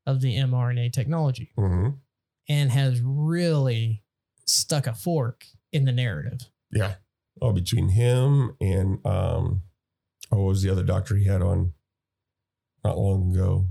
of 0.05 0.19
the 0.21 0.35
mRNA 0.35 0.91
technology, 0.91 1.51
Mhm. 1.57 1.97
and 2.49 2.71
has 2.71 2.99
really 3.01 4.03
stuck 4.45 4.85
a 4.85 4.93
fork 4.93 5.45
in 5.71 5.85
the 5.85 5.91
narrative. 5.93 6.49
Yeah. 6.71 6.95
Oh, 7.41 7.53
between 7.53 7.89
him 7.89 8.55
and 8.59 9.05
um, 9.05 9.63
oh, 10.31 10.37
what 10.43 10.47
was 10.49 10.61
the 10.61 10.69
other 10.69 10.83
doctor 10.83 11.15
he 11.15 11.25
had 11.25 11.41
on 11.41 11.73
not 12.85 12.97
long 12.97 13.31
ago 13.35 13.65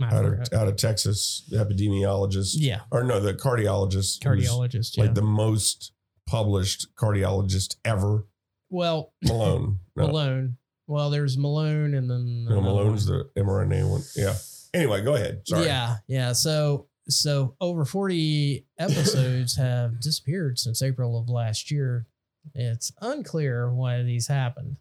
I 0.00 0.14
out 0.14 0.24
of 0.24 0.38
out 0.54 0.68
of 0.68 0.76
Texas, 0.76 1.44
the 1.50 1.58
epidemiologist. 1.58 2.54
yeah, 2.56 2.80
Or 2.90 3.02
no, 3.04 3.20
the 3.20 3.34
cardiologist. 3.34 4.20
cardiologist. 4.20 4.96
Like 4.96 5.14
the 5.14 5.20
most 5.22 5.92
published 6.26 6.86
cardiologist 6.96 7.76
ever. 7.84 8.26
well, 8.70 9.12
Malone. 9.22 9.78
No, 9.96 10.06
Malone. 10.06 10.56
Well, 10.86 11.10
there's 11.10 11.36
Malone 11.36 11.92
and 11.94 12.08
then 12.10 12.44
no 12.46 12.52
another 12.58 12.62
Malone's 12.62 13.08
one. 13.10 13.24
the 13.34 13.40
mRNA 13.42 13.90
one. 13.90 14.02
Yeah. 14.16 14.34
Anyway, 14.72 15.02
go 15.02 15.14
ahead. 15.14 15.42
Sorry. 15.46 15.66
Yeah, 15.66 15.96
yeah. 16.08 16.32
So 16.32 16.86
so 17.08 17.54
over 17.60 17.84
40 17.84 18.64
episodes 18.78 19.56
have 19.58 20.00
disappeared 20.00 20.58
since 20.58 20.80
April 20.82 21.18
of 21.18 21.28
last 21.28 21.70
year. 21.70 22.06
It's 22.54 22.90
unclear 23.02 23.70
why 23.74 24.02
these 24.02 24.28
happened. 24.28 24.78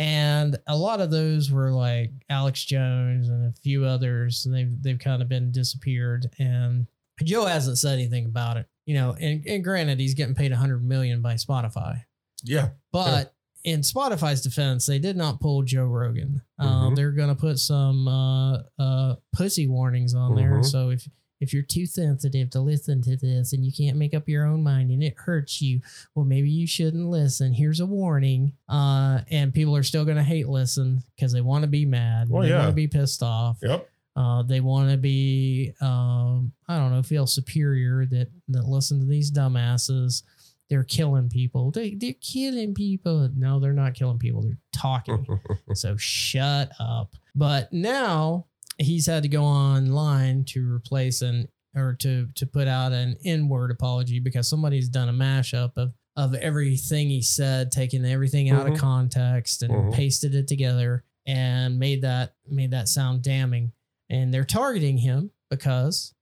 And 0.00 0.58
a 0.66 0.76
lot 0.76 1.00
of 1.00 1.10
those 1.10 1.50
were 1.50 1.70
like 1.72 2.10
Alex 2.30 2.64
Jones 2.64 3.28
and 3.28 3.46
a 3.46 3.52
few 3.60 3.84
others, 3.84 4.46
and 4.46 4.54
they've 4.54 4.82
they've 4.82 4.98
kind 4.98 5.20
of 5.20 5.28
been 5.28 5.52
disappeared. 5.52 6.30
And 6.38 6.86
Joe 7.22 7.44
hasn't 7.44 7.78
said 7.78 7.94
anything 7.98 8.24
about 8.24 8.56
it. 8.56 8.66
You 8.86 8.94
know, 8.94 9.14
and, 9.20 9.44
and 9.46 9.62
granted, 9.62 10.00
he's 10.00 10.14
getting 10.14 10.34
paid 10.34 10.50
100 10.52 10.82
million 10.82 11.20
by 11.20 11.34
Spotify. 11.34 12.02
Yeah. 12.42 12.70
But 12.92 13.34
in 13.62 13.82
Spotify's 13.82 14.40
defense, 14.40 14.86
they 14.86 14.98
did 14.98 15.16
not 15.18 15.38
pull 15.38 15.62
Joe 15.62 15.84
Rogan. 15.84 16.40
Um, 16.58 16.68
Mhm. 16.92 16.96
they're 16.96 17.12
going 17.12 17.28
to 17.28 17.34
put 17.34 17.58
some 17.58 18.08
uh, 18.08 18.62
uh, 18.78 19.16
pussy 19.34 19.68
warnings 19.68 20.14
on 20.14 20.34
there. 20.34 20.60
Mhm. 20.60 20.64
So 20.64 20.88
if 20.90 21.06
if 21.40 21.54
you're 21.54 21.62
too 21.62 21.86
sensitive 21.86 22.50
to 22.50 22.60
listen 22.60 23.00
to 23.02 23.16
this 23.16 23.52
and 23.52 23.64
you 23.64 23.72
can't 23.72 23.96
make 23.96 24.14
up 24.14 24.28
your 24.28 24.44
own 24.46 24.62
mind 24.62 24.90
and 24.90 25.02
it 25.02 25.14
hurts 25.16 25.60
you, 25.62 25.80
well, 26.14 26.26
maybe 26.26 26.50
you 26.50 26.66
shouldn't 26.66 27.08
listen. 27.08 27.52
Here's 27.52 27.80
a 27.80 27.86
warning. 27.86 28.52
Uh, 28.68 29.20
and 29.30 29.52
people 29.52 29.74
are 29.74 29.82
still 29.82 30.04
going 30.04 30.18
to 30.18 30.22
hate 30.22 30.48
listen 30.48 31.02
because 31.16 31.32
they 31.32 31.40
want 31.40 31.62
to 31.62 31.68
be 31.68 31.86
mad. 31.86 32.28
Well, 32.28 32.42
they 32.42 32.50
yeah. 32.50 32.58
want 32.58 32.70
to 32.70 32.74
be 32.74 32.86
pissed 32.86 33.22
off. 33.22 33.58
Yep. 33.62 33.88
Uh, 34.16 34.42
they 34.42 34.60
want 34.60 34.90
to 34.90 34.98
be, 34.98 35.72
um, 35.80 36.52
I 36.68 36.76
don't 36.76 36.92
know, 36.92 37.02
feel 37.02 37.26
superior 37.26 38.04
that 38.06 38.28
that 38.48 38.66
listen 38.66 39.00
to 39.00 39.06
these 39.06 39.30
dumbasses. 39.30 40.24
They're 40.68 40.84
killing 40.84 41.28
people. 41.28 41.70
They 41.70 41.94
they're 41.94 42.14
killing 42.20 42.74
people. 42.74 43.30
No, 43.34 43.60
they're 43.60 43.72
not 43.72 43.94
killing 43.94 44.18
people. 44.18 44.42
They're 44.42 44.58
talking. 44.72 45.26
so 45.74 45.96
shut 45.96 46.72
up. 46.78 47.14
But 47.34 47.72
now 47.72 48.46
he's 48.80 49.06
had 49.06 49.22
to 49.22 49.28
go 49.28 49.44
online 49.44 50.44
to 50.46 50.72
replace 50.72 51.22
an 51.22 51.48
or 51.76 51.94
to 52.00 52.26
to 52.34 52.46
put 52.46 52.66
out 52.66 52.92
an 52.92 53.16
N-word 53.24 53.70
apology 53.70 54.18
because 54.18 54.48
somebody's 54.48 54.88
done 54.88 55.08
a 55.08 55.12
mashup 55.12 55.72
of 55.76 55.92
of 56.16 56.34
everything 56.34 57.08
he 57.08 57.22
said, 57.22 57.70
taking 57.70 58.04
everything 58.04 58.50
out 58.50 58.66
Mhm. 58.66 58.72
of 58.74 58.78
context 58.78 59.62
and 59.62 59.72
Mhm. 59.72 59.92
pasted 59.94 60.34
it 60.34 60.48
together 60.48 61.04
and 61.26 61.78
made 61.78 62.02
that 62.02 62.34
made 62.48 62.72
that 62.72 62.88
sound 62.88 63.22
damning. 63.22 63.72
And 64.08 64.34
they're 64.34 64.44
targeting 64.44 64.98
him 64.98 65.30
because 65.48 66.12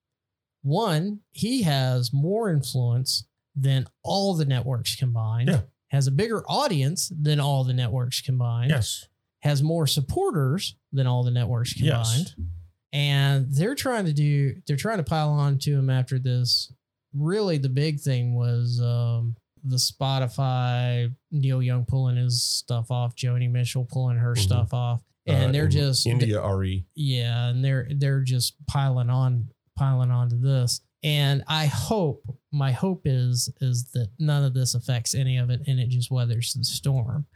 one, 0.63 1.21
he 1.33 1.63
has 1.63 2.13
more 2.13 2.51
influence 2.51 3.25
than 3.57 3.87
all 4.03 4.35
the 4.35 4.45
networks 4.45 4.95
combined. 4.95 5.49
Yeah. 5.49 5.63
Has 5.91 6.07
a 6.07 6.11
bigger 6.13 6.45
audience 6.49 7.11
than 7.19 7.41
all 7.41 7.65
the 7.65 7.73
networks 7.73 8.21
combined 8.21 8.71
yes. 8.71 9.08
Has 9.43 9.63
more 9.63 9.87
supporters 9.87 10.75
than 10.93 11.07
all 11.07 11.23
the 11.23 11.31
networks 11.31 11.79
Yes. 11.81 12.13
combined. 12.35 12.51
and 12.93 13.47
they're 13.55 13.75
trying 13.75 14.07
to 14.07 14.13
do 14.13 14.61
they're 14.67 14.77
trying 14.77 14.97
to 14.99 15.05
pile 15.05 15.31
on 15.31 15.59
to 15.59 15.73
him 15.79 15.91
after 15.91 16.19
this. 16.19 16.73
Really, 17.15 17.59
the 17.59 17.69
big 17.69 18.01
thing 18.01 18.35
was 18.35 18.81
um, 18.83 19.37
the 19.65 19.77
Spotify 19.77 21.15
Neil 21.31 21.63
Young 21.63 21.85
pulling 21.85 22.17
his 22.17 22.43
stuff 22.43 22.91
off, 22.91 23.15
Joni 23.17 23.51
Mitchell 23.51 23.85
pulling 23.85 24.17
her 24.19 24.35
Mhm. 24.35 24.39
stuff 24.39 24.75
off, 24.75 25.03
and 25.27 25.51
Uh, 25.51 25.53
they're 25.53 25.65
in 25.67 25.71
just 25.71 26.07
India 26.07 26.43
Arie. 26.43 26.87
yeah, 26.95 27.49
and 27.49 27.65
they're 27.65 27.89
they're 27.95 28.23
just 28.23 28.55
piling 28.67 29.11
on 29.11 29.49
piling 29.77 30.11
on 30.11 30.29
to 30.31 30.37
this. 30.37 30.81
And 31.05 31.45
I 31.47 31.67
hope 31.67 32.25
my 32.51 32.73
hope 32.73 33.03
is 33.05 33.49
is 33.61 33.85
that 33.93 34.11
none 34.19 34.45
of 34.45 34.55
this 34.55 34.75
affects 34.75 35.15
any 35.15 35.37
of 35.37 35.49
it 35.51 35.63
and 35.67 35.79
it 35.79 35.89
just 35.91 36.11
weathers 36.11 36.55
the 36.55 36.65
storm. 36.65 37.27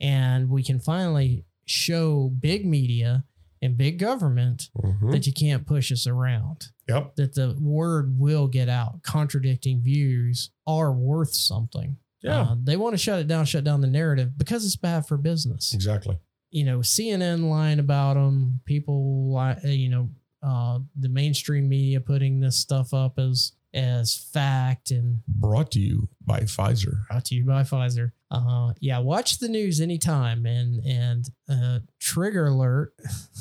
And 0.00 0.48
we 0.48 0.62
can 0.62 0.80
finally 0.80 1.44
show 1.70 2.28
big 2.40 2.66
media 2.66 3.24
and 3.62 3.76
big 3.76 3.98
government 3.98 4.70
Mhm. 4.76 5.12
that 5.12 5.26
you 5.26 5.32
can't 5.32 5.66
push 5.66 5.92
us 5.92 6.06
around. 6.06 6.68
Yep. 6.88 7.16
That 7.16 7.34
the 7.34 7.56
word 7.60 8.18
will 8.18 8.48
get 8.48 8.68
out. 8.68 9.02
Contradicting 9.02 9.80
views 9.82 10.50
are 10.66 10.92
worth 10.92 11.32
something. 11.34 11.96
Yeah. 12.22 12.40
Uh, 12.40 12.56
they 12.62 12.76
want 12.76 12.94
to 12.94 12.98
shut 12.98 13.20
it 13.20 13.28
down, 13.28 13.44
shut 13.44 13.64
down 13.64 13.80
the 13.82 13.86
narrative 13.86 14.36
because 14.36 14.64
it's 14.66 14.76
bad 14.76 15.06
for 15.06 15.16
business 15.16 15.72
Exactly. 15.72 16.18
you 16.50 16.64
know, 16.64 16.80
CNN 16.82 17.48
lying 17.48 17.78
about 17.78 18.14
them, 18.14 18.60
people, 18.64 19.32
you 19.64 19.88
know, 19.88 20.10
uh, 20.42 20.80
the 20.98 21.08
mainstream 21.08 21.68
media 21.68 22.00
putting 22.00 22.40
this 22.40 22.56
stuff 22.56 22.92
up 22.94 23.18
as 23.18 23.52
as 23.74 24.16
fact 24.32 24.90
and 24.90 25.20
Brought 25.26 25.70
to 25.72 25.80
you 25.80 26.08
by 26.24 26.40
Pfizer. 26.40 27.06
brought 27.08 27.24
to 27.26 27.34
you 27.34 27.44
by 27.44 27.62
Pfizer. 27.62 28.12
Uh, 28.30 28.72
yeah, 28.80 28.98
watch 28.98 29.38
the 29.38 29.48
news 29.48 29.80
anytime 29.80 30.46
and 30.46 30.84
and 30.84 31.28
uh, 31.48 31.78
trigger 31.98 32.46
alert, 32.46 32.92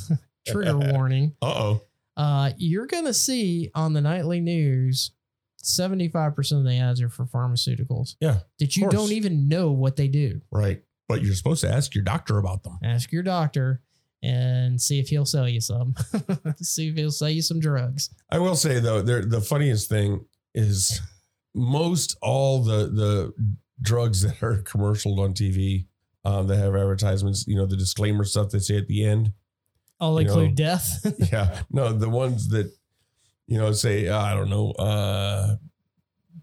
trigger 0.48 0.78
warning. 0.94 1.36
Uh 1.42 1.46
oh. 1.48 1.82
Uh, 2.18 2.52
you're 2.58 2.88
gonna 2.88 3.14
see 3.14 3.72
on 3.76 3.94
the 3.94 4.02
nightly 4.02 4.40
news. 4.40 5.12
75% 5.64 6.52
of 6.58 6.64
the 6.64 6.78
ads 6.78 7.02
are 7.02 7.10
for 7.10 7.26
pharmaceuticals. 7.26 8.16
Yeah, 8.22 8.40
That 8.60 8.78
you 8.78 8.84
course. 8.84 8.94
don't 8.94 9.12
even 9.12 9.50
know 9.50 9.72
what 9.72 9.98
they 9.98 10.08
do. 10.08 10.42
Right. 10.52 10.82
But 11.10 11.22
you're 11.22 11.36
supposed 11.36 11.62
to 11.62 11.70
ask 11.70 11.94
your 11.94 12.04
doctor 12.04 12.38
about 12.38 12.64
them. 12.64 12.78
ask 12.82 13.12
your 13.12 13.24
doctor 13.24 13.82
and 14.22 14.80
see 14.82 15.00
if 15.00 15.10
he'll 15.10 15.26
sell 15.26 15.48
you 15.48 15.62
some. 15.62 15.96
see 16.62 16.90
if 16.90 16.96
he'll 16.96 17.12
sell 17.12 17.30
you 17.30 17.42
some 17.42 17.60
drugs. 17.60 18.10
I 18.32 18.40
will 18.40 18.56
say 18.56 18.80
though, 18.80 19.02
there 19.02 19.24
the 19.24 19.42
funniest 19.42 19.90
thing 19.90 20.26
is 20.54 21.02
most 21.56 22.18
all 22.22 22.64
the 22.64 22.88
the 22.88 23.34
drugs 23.82 24.22
that 24.22 24.42
are 24.44 24.62
commercialed 24.64 25.20
on 25.20 25.34
TV 25.34 25.86
um, 26.26 26.48
that 26.48 26.58
have 26.58 26.76
advertisements, 26.76 27.46
you 27.48 27.56
know, 27.56 27.66
the 27.66 27.78
disclaimer 27.78 28.26
stuff 28.26 28.50
they 28.50 28.60
say 28.60 28.78
at 28.78 28.88
the 28.88 29.04
end. 29.06 29.32
I'll 30.02 30.20
You 30.22 30.28
know, 30.28 30.34
include 30.34 30.56
death. 30.56 31.06
Yeah, 31.32 31.62
no, 31.72 31.92
the 31.94 32.10
ones 32.10 32.50
that 32.50 32.72
you 33.48 33.58
know 33.58 33.72
say 33.72 34.08
uh, 34.08 34.20
I 34.22 34.34
don't 34.36 34.50
know, 34.50 34.72
uh, 34.72 35.56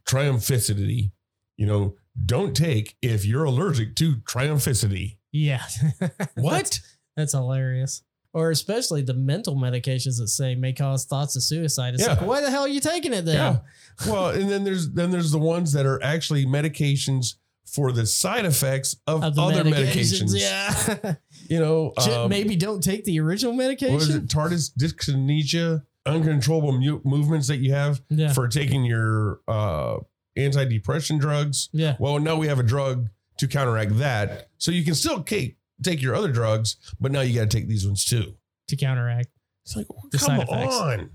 triumphicity. 0.07 1.13
You 1.57 1.67
know, 1.67 1.97
don't 2.25 2.55
take 2.57 2.97
if 3.03 3.25
you're 3.25 3.45
allergic 3.45 3.97
to 3.97 4.17
triumphicity. 4.17 5.19
yeah. 5.33 5.63
What? 6.35 6.81
That's 7.17 7.33
hilarious. 7.33 8.03
Or 8.33 8.51
especially 8.51 9.01
the 9.03 9.15
mental 9.15 9.57
medications 9.57 10.19
that 10.19 10.29
say 10.29 10.55
may 10.55 10.73
cause 10.75 11.07
thoughts 11.07 11.37
of 11.37 11.43
suicide. 11.43 11.95
It's 11.95 12.03
Yeah. 12.03 12.11
like, 12.11 12.21
why 12.23 12.41
the 12.43 12.51
hell 12.51 12.63
are 12.63 12.69
you 12.69 12.81
taking 12.81 13.15
it 13.15 13.25
then? 13.25 13.37
Yeah. 13.37 13.59
well, 14.13 14.29
and 14.29 14.51
then 14.51 14.63
there's 14.65 14.91
then 14.91 15.11
there's 15.11 15.31
the 15.31 15.39
ones 15.39 15.73
that 15.73 15.87
are 15.87 16.03
actually 16.03 16.45
medications 16.45 17.37
for 17.67 17.93
the 17.93 18.05
side 18.07 18.45
effects 18.45 18.95
of, 19.07 19.25
Of 19.25 19.35
the 19.35 19.43
other 19.43 19.65
medications. 19.65 20.35
Yeah. 20.39 21.15
You 21.49 21.59
know, 21.61 21.93
um, 21.97 22.29
Maybe 22.29 22.57
don't 22.57 22.83
take 22.83 23.05
the 23.05 23.19
original 23.21 23.53
medication. 23.55 23.95
was 23.95 24.09
medication. 24.09 24.25
it? 24.25 24.31
Tardive 24.31 24.71
dyskinesia, 24.79 25.83
uncontrollable 26.05 26.73
mu- 26.79 27.01
movements 27.05 27.49
that 27.49 27.57
you 27.59 27.73
have 27.73 28.03
Yeah. 28.11 28.33
for 28.33 28.49
taking 28.49 28.85
your 28.85 29.41
uh, 29.49 29.97
antidepressant 30.39 31.21
drugs. 31.21 31.69
yeah. 31.73 31.97
Well, 31.99 32.19
now 32.19 32.37
we 32.37 32.49
have 32.49 32.59
a 32.59 32.63
drug 32.63 33.09
to 33.39 33.49
counteract 33.49 33.99
that, 33.99 34.49
so 34.59 34.71
you 34.71 34.85
can 34.85 34.95
still 34.95 35.23
take 35.23 35.57
take 35.83 36.03
your 36.03 36.15
other 36.15 36.33
drugs, 36.33 36.77
but 37.01 37.13
now 37.13 37.21
you 37.21 37.35
got 37.35 37.51
to 37.51 37.57
take 37.57 37.69
these 37.69 37.87
ones 37.87 38.05
too. 38.05 38.35
To 38.69 38.77
counteract. 38.77 39.29
It's 39.65 39.77
like, 39.77 39.87
The 40.11 40.19
come 40.19 40.41
on. 40.41 41.11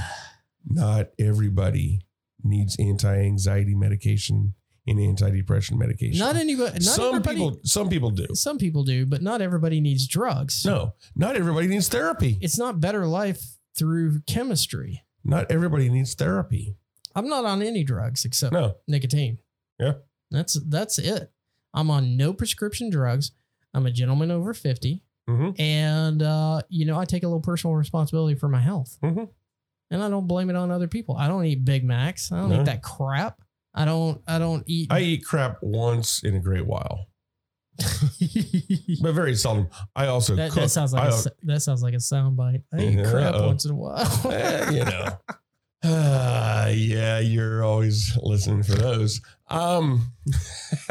Not 0.67 1.09
everybody 1.19 2.01
needs 2.43 2.77
anti-anxiety 2.79 3.75
medication 3.75 4.55
and 4.87 4.99
antidepressant 4.99 5.79
medication. 5.79 6.19
Not 6.19 6.37
anybody. 6.37 6.73
Not 6.73 6.83
some 6.83 7.23
people, 7.23 7.61
some 7.65 7.89
people 7.89 8.11
do. 8.11 8.27
Some 8.35 8.59
people 8.59 8.83
do, 8.85 9.07
but 9.07 9.23
not 9.23 9.41
everybody 9.41 9.81
needs 9.81 10.07
drugs. 10.07 10.65
No, 10.65 10.95
not 11.15 11.37
everybody 11.37 11.67
needs 11.67 11.89
therapy. 11.89 12.39
It's 12.41 12.59
not 12.59 12.81
better 12.81 13.07
life 13.07 13.43
through 13.77 14.21
chemistry. 14.27 15.03
Not 15.25 15.51
everybody 15.51 15.89
needs 15.89 16.15
therapy. 16.15 16.77
I'm 17.15 17.29
not 17.29 17.45
on 17.45 17.63
any 17.63 17.85
drugs 17.85 18.25
except 18.25 18.53
No, 18.53 18.77
nicotine. 18.87 19.39
Yeah. 19.79 19.95
That's 20.31 20.59
that's 20.67 20.99
it. 20.99 21.31
I'm 21.75 21.91
on 21.91 22.17
no 22.17 22.33
prescription 22.33 22.91
drugs. 22.91 23.33
I'm 23.75 23.87
a 23.87 23.91
gentleman 23.91 24.31
over 24.31 24.53
50. 24.55 25.03
Mhm. 25.29 25.59
And 25.61 26.23
uh, 26.23 26.63
you 26.69 26.87
know, 26.87 26.99
I 26.99 27.05
take 27.05 27.23
a 27.23 27.27
little 27.27 27.41
personal 27.41 27.75
responsibility 27.77 28.35
for 28.35 28.49
my 28.49 28.61
health. 28.61 28.99
Mhm. 29.03 29.29
And 29.93 30.03
I 30.03 30.09
don't 30.09 30.27
blame 30.27 30.51
it 30.51 30.57
on 30.57 30.71
other 30.71 30.89
people. 30.89 31.17
I 31.17 31.29
don't 31.29 31.45
eat 31.45 31.65
Big 31.65 31.85
Macs. 31.85 32.31
I 32.33 32.39
don't 32.41 32.51
No. 32.51 32.61
eat 32.61 32.65
that 32.67 32.83
crap. 32.83 33.41
I 33.75 33.85
don't 33.85 34.21
I 34.27 34.39
don't 34.39 34.65
eat 34.67 34.93
I 34.93 35.01
eat 35.01 35.25
crap 35.25 35.59
once 35.63 36.23
in 36.25 36.35
a 36.35 36.41
great 36.41 36.67
while, 36.67 37.07
but 37.79 39.13
very 39.13 39.35
seldom. 39.37 39.69
I 39.95 40.07
also 40.07 40.35
that, 40.37 40.51
cook. 40.53 40.63
that 40.63 40.69
sounds 40.71 40.93
like 40.93 41.13
I, 41.13 41.17
a, 41.17 41.23
that 41.45 41.61
sounds 41.61 41.83
like 41.83 41.95
a 41.95 41.99
soundbite. 41.99 42.63
I 42.73 42.81
eat 42.81 42.99
Yeah, 42.99 43.11
crap 43.11 43.35
uh-oh. 43.35 43.47
once 43.47 43.65
in 43.65 43.71
a 43.73 43.75
while. 43.77 44.33
Eh, 44.33 44.71
you 44.73 44.85
know. 44.85 45.07
Ah, 45.83 46.67
yeah, 46.69 47.19
you're 47.21 47.65
always 47.65 48.17
listening 48.23 48.63
for 48.63 48.73
those. 48.73 49.21
Um, 49.49 50.13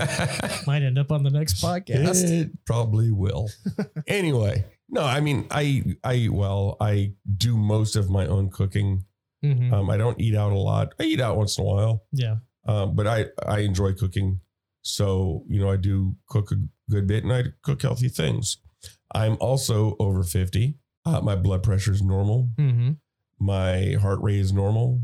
Might 0.68 0.84
end 0.84 0.98
up 0.98 1.12
on 1.12 1.24
the 1.24 1.30
next 1.30 1.62
podcast. 1.64 2.24
it 2.30 2.52
probably 2.66 3.12
will. 3.12 3.50
anyway, 4.08 4.66
no, 4.90 5.04
I 5.04 5.20
mean, 5.20 5.48
I 5.52 5.84
I 6.04 6.16
eat 6.16 6.30
well. 6.34 6.78
I 6.82 7.14
do 7.38 7.58
most 7.58 7.96
of 7.96 8.10
my 8.10 8.26
own 8.28 8.50
cooking. 8.50 9.06
Mhm. 9.46 9.72
Um, 9.72 9.90
I 9.90 9.98
don't 9.98 10.20
eat 10.20 10.36
out 10.36 10.52
a 10.52 10.58
lot. 10.58 10.94
I 11.00 11.04
eat 11.04 11.22
out 11.22 11.38
once 11.38 11.58
in 11.58 11.64
a 11.64 11.68
while, 11.68 12.04
Yeah. 12.12 12.38
um, 12.66 12.96
but 12.96 13.08
I 13.08 13.28
I 13.46 13.60
enjoy 13.60 13.94
cooking. 13.94 14.42
So 14.82 15.44
you 15.48 15.60
know, 15.62 15.70
I 15.70 15.78
do 15.78 16.16
cook 16.28 16.52
a 16.52 16.56
good 16.92 17.08
bit, 17.08 17.24
and 17.24 17.32
I 17.32 17.44
cook 17.62 17.82
healthy 17.82 18.10
things. 18.10 18.58
I'm 19.14 19.38
also 19.40 19.96
over 20.00 20.24
fifty. 20.24 20.78
Uh, 21.06 21.22
my 21.22 21.36
blood 21.36 21.64
pressure 21.64 21.94
is 21.94 22.02
normal. 22.02 22.50
hmm 22.58 22.92
My 23.40 23.96
heart 24.02 24.20
rate 24.22 24.40
is 24.40 24.52
normal. 24.54 25.02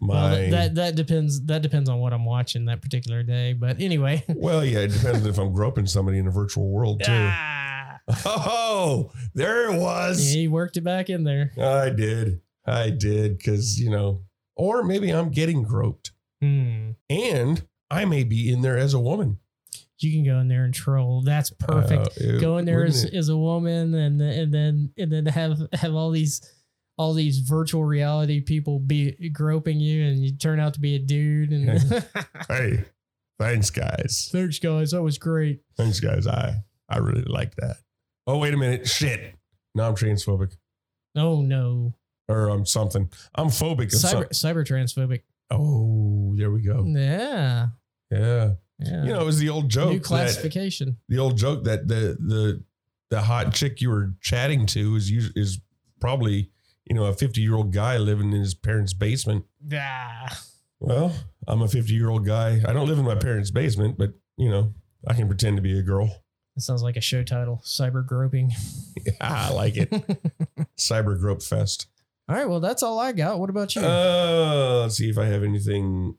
My 0.00 0.14
Well, 0.32 0.50
that 0.50 0.74
that 0.76 0.94
depends. 0.94 1.44
That 1.46 1.62
depends 1.62 1.88
on 1.88 1.98
what 1.98 2.12
I'm 2.12 2.24
watching 2.24 2.64
that 2.66 2.80
particular 2.82 3.22
day. 3.22 3.52
But 3.52 3.80
anyway, 3.80 4.24
Well, 4.28 4.64
yeah, 4.64 4.80
it 4.80 4.92
depends 4.92 5.26
if 5.26 5.38
I'm 5.38 5.52
groping 5.52 5.86
somebody 5.86 6.18
in 6.18 6.26
a 6.26 6.30
virtual 6.30 6.70
world 6.70 7.02
too. 7.04 7.12
ah, 7.12 7.98
Oh, 8.26 9.12
there 9.34 9.70
it 9.72 9.78
was. 9.78 10.32
he 10.32 10.48
worked 10.48 10.76
it 10.76 10.82
back 10.82 11.10
in 11.10 11.24
there. 11.24 11.52
I 11.60 11.90
did. 11.90 12.40
I 12.66 12.90
did 12.90 13.38
because, 13.38 13.78
you 13.80 13.90
know, 13.90 14.22
or 14.56 14.82
maybe 14.82 15.10
I'm 15.10 15.30
getting 15.30 15.62
groped 15.62 16.12
Hmm. 16.40 16.92
and 17.10 17.66
I 17.90 18.04
may 18.04 18.24
be 18.24 18.50
in 18.52 18.62
there 18.62 18.78
as 18.78 18.94
a 18.94 19.00
woman. 19.00 19.38
You 19.98 20.10
can 20.10 20.24
go 20.24 20.38
in 20.40 20.48
there 20.48 20.64
and 20.64 20.74
troll. 20.74 21.22
That's 21.22 21.50
perfect. 21.50 22.06
Uh, 22.06 22.10
it- 22.36 22.40
go 22.40 22.56
in 22.58 22.64
there 22.64 22.84
as, 22.84 23.04
as 23.04 23.28
a 23.28 23.36
woman, 23.36 23.94
and 23.94 24.20
and 24.20 24.52
then 24.52 24.92
and 24.98 25.12
then 25.12 25.26
have 25.26 25.58
have 25.74 25.94
all 25.94 26.10
these 26.10 26.40
all 26.98 27.14
these 27.14 27.38
virtual 27.38 27.84
reality 27.84 28.40
people 28.40 28.78
be 28.78 29.30
groping 29.30 29.80
you, 29.80 30.04
and 30.04 30.18
you 30.24 30.36
turn 30.36 30.60
out 30.60 30.74
to 30.74 30.80
be 30.80 30.94
a 30.94 30.98
dude. 30.98 31.50
And 31.52 31.80
Hey, 32.48 32.84
thanks, 33.38 33.70
guys. 33.70 34.28
thanks, 34.32 34.58
guys. 34.58 34.90
That 34.92 35.02
was 35.02 35.18
great. 35.18 35.60
Thanks, 35.76 36.00
guys. 36.00 36.26
I 36.26 36.62
I 36.88 36.98
really 36.98 37.22
like 37.24 37.54
that. 37.56 37.76
Oh, 38.26 38.38
wait 38.38 38.54
a 38.54 38.56
minute. 38.56 38.86
Shit. 38.88 39.34
No, 39.74 39.84
I'm 39.88 39.94
transphobic 39.94 40.54
Oh 41.16 41.40
no, 41.42 41.94
or 42.28 42.48
I'm 42.48 42.64
something. 42.66 43.10
I'm 43.34 43.48
phobic. 43.48 43.90
Cyber 43.92 44.32
some- 44.34 44.52
cyber 44.54 44.64
transphobic. 44.66 45.22
oh, 45.50 46.34
there 46.36 46.50
we 46.50 46.62
go. 46.62 46.84
Yeah, 46.86 47.68
Yeah. 48.10 48.52
yeah. 48.78 49.04
You 49.04 49.12
know, 49.12 49.20
it 49.22 49.24
was 49.26 49.38
the 49.38 49.48
old 49.48 49.68
joke. 49.70 49.90
New 49.90 49.98
that- 49.98 50.04
classification. 50.04 50.98
the 51.08 51.18
old 51.18 51.36
joke 51.38 51.64
that 51.64 51.88
the 51.88 52.16
the 52.20 52.62
the 53.10 53.22
hot 53.22 53.52
chick 53.54 53.80
you 53.80 53.90
were 53.90 54.12
chatting 54.20 54.66
to 54.66 54.94
is 54.96 55.10
is 55.10 55.58
probably 56.00 56.50
you 56.86 56.94
know 56.94 57.04
a 57.04 57.12
50 57.12 57.40
year 57.40 57.54
old 57.54 57.72
guy 57.72 57.96
living 57.98 58.32
in 58.32 58.40
his 58.40 58.54
parents 58.54 58.92
basement 58.92 59.44
Yeah. 59.66 60.28
well 60.80 61.14
i'm 61.46 61.62
a 61.62 61.68
50 61.68 61.92
year 61.94 62.10
old 62.10 62.24
guy 62.26 62.60
i 62.66 62.72
don't 62.72 62.88
live 62.88 62.98
in 62.98 63.04
my 63.04 63.14
parents 63.14 63.50
basement 63.50 63.96
but 63.98 64.12
you 64.36 64.50
know 64.50 64.72
i 65.06 65.14
can 65.14 65.26
pretend 65.28 65.56
to 65.56 65.62
be 65.62 65.78
a 65.78 65.82
girl 65.82 66.08
That 66.56 66.62
sounds 66.62 66.82
like 66.82 66.96
a 66.96 67.00
show 67.00 67.22
title. 67.22 67.62
Cyber 67.64 68.06
groping. 68.06 68.50
yeah, 69.06 69.12
i 69.20 69.50
like 69.52 69.76
it 69.76 69.90
cyber 70.76 71.18
grope 71.18 71.42
fest 71.42 71.86
all 72.28 72.36
right. 72.36 72.48
Well, 72.48 72.60
that's 72.60 72.84
all 72.84 73.00
I 73.00 73.10
got. 73.12 73.40
What 73.40 73.50
about 73.50 73.74
you? 73.74 73.82
uh 73.82 74.78
let's 74.82 74.96
see 74.96 75.10
if 75.10 75.18
i 75.18 75.24
have 75.26 75.42
anything 75.42 76.14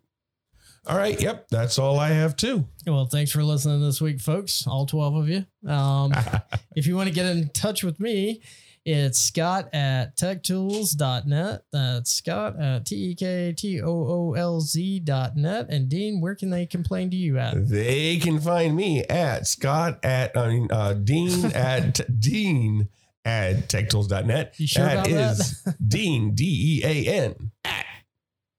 all 0.86 0.98
right 0.98 1.20
yep 1.22 1.48
that's 1.50 1.80
all 1.80 1.98
i 1.98 2.10
have 2.10 2.36
too 2.36 2.66
well, 2.86 3.06
thanks 3.06 3.32
for 3.32 3.42
listening 3.44 3.80
this 3.80 4.02
week, 4.02 4.20
folks. 4.20 4.68
All 4.68 4.86
12 4.86 5.16
of 5.16 5.30
you. 5.30 5.46
Um, 5.66 6.12
if 6.76 6.86
you 6.86 6.98
want 6.98 7.08
to 7.08 7.16
get 7.16 7.26
in 7.26 7.48
touch 7.54 7.82
with 7.82 7.98
me, 8.02 8.42
It's 8.86 9.18
Scott 9.18 9.70
at 9.74 10.18
tektoolz.net. 10.18 11.64
That's 11.72 12.12
Scott 12.12 12.60
at 12.60 12.86
T 12.86 12.96
E 12.96 13.16
K 13.16 13.54
T 13.54 13.82
O 13.82 13.88
O 13.88 14.34
L 14.34 14.60
Z.net. 14.60 15.68
And 15.70 15.88
Dean, 15.88 16.20
where 16.20 16.36
can 16.36 16.50
they 16.50 16.66
complain 16.66 17.10
to 17.12 17.16
you 17.16 17.38
at? 17.38 17.70
They 17.70 18.18
can 18.18 18.42
find 18.42 18.76
me 18.76 19.04
at 19.06 19.48
Scott 19.48 20.00
at 20.04 20.36
I 20.36 20.50
mean 20.50 20.68
uh, 20.70 20.94
Dean 20.94 21.46
at 21.56 22.02
Dean 22.20 22.90
at 23.24 23.70
tektoolz.net. 23.70 24.56
You 24.58 24.68
sure 24.68 24.84
about 24.86 25.06
that? 25.08 25.76
Dean 25.88 26.36
D 26.36 26.82
E 26.82 26.86
A 26.86 27.24
N 27.24 27.52
at 27.64 27.86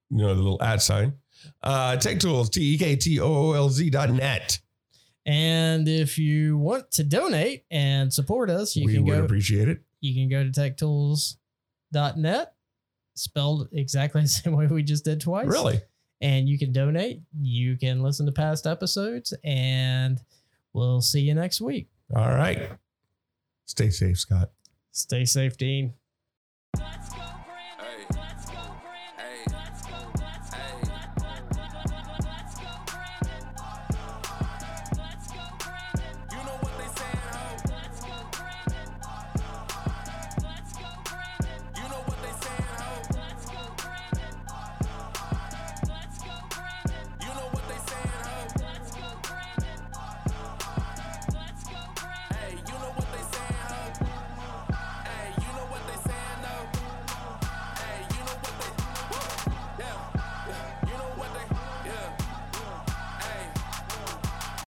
you 0.09 0.19
know 0.19 0.29
the 0.29 0.41
little 0.41 0.63
at 0.63 0.81
sign. 0.81 1.15
Uh 1.63 1.97
TekToolz 1.97 2.51
T 2.51 2.75
E 2.75 2.79
K 2.79 2.97
T 2.97 3.21
O 3.21 3.27
O 3.27 3.53
L 3.53 3.69
Z 3.69 3.91
dot 3.91 4.09
net. 4.09 4.59
And 5.27 5.89
if 5.89 6.19
you 6.19 6.57
want 6.57 6.91
to 6.93 7.05
donate 7.05 7.65
and 7.71 8.13
support 8.13 8.49
us, 8.51 8.77
you 8.77 8.83
can. 8.83 8.87
we 8.87 8.95
can 8.95 9.05
would 9.05 9.19
go 9.19 9.25
appreciate 9.25 9.69
it. 9.69 9.81
You 10.05 10.13
can 10.13 10.29
go 10.29 10.45
to 10.45 10.51
tektoolz.net, 10.51 12.53
spelled 13.15 13.69
exactly 13.73 14.21
the 14.21 14.29
same 14.29 14.55
way 14.55 14.67
we 14.67 14.83
just 14.83 15.07
did 15.07 15.19
twice. 15.19 15.47
Really? 15.47 15.81
And 16.21 16.47
you 16.47 16.59
can 16.59 16.73
donate. 16.73 17.23
You 17.41 17.79
can 17.79 18.03
listen 18.03 18.27
to 18.27 18.33
past 18.33 18.67
episodes, 18.67 19.33
and 19.45 20.21
we'll 20.75 21.01
see 21.01 21.21
you 21.21 21.35
next 21.35 21.63
week. 21.63 21.89
All 22.15 22.29
right. 22.29 22.69
Stay 23.65 23.89
safe, 23.89 24.19
Scott. 24.19 24.51
Stay 24.93 25.25
safe, 25.25 25.57
Dean. 25.57 25.95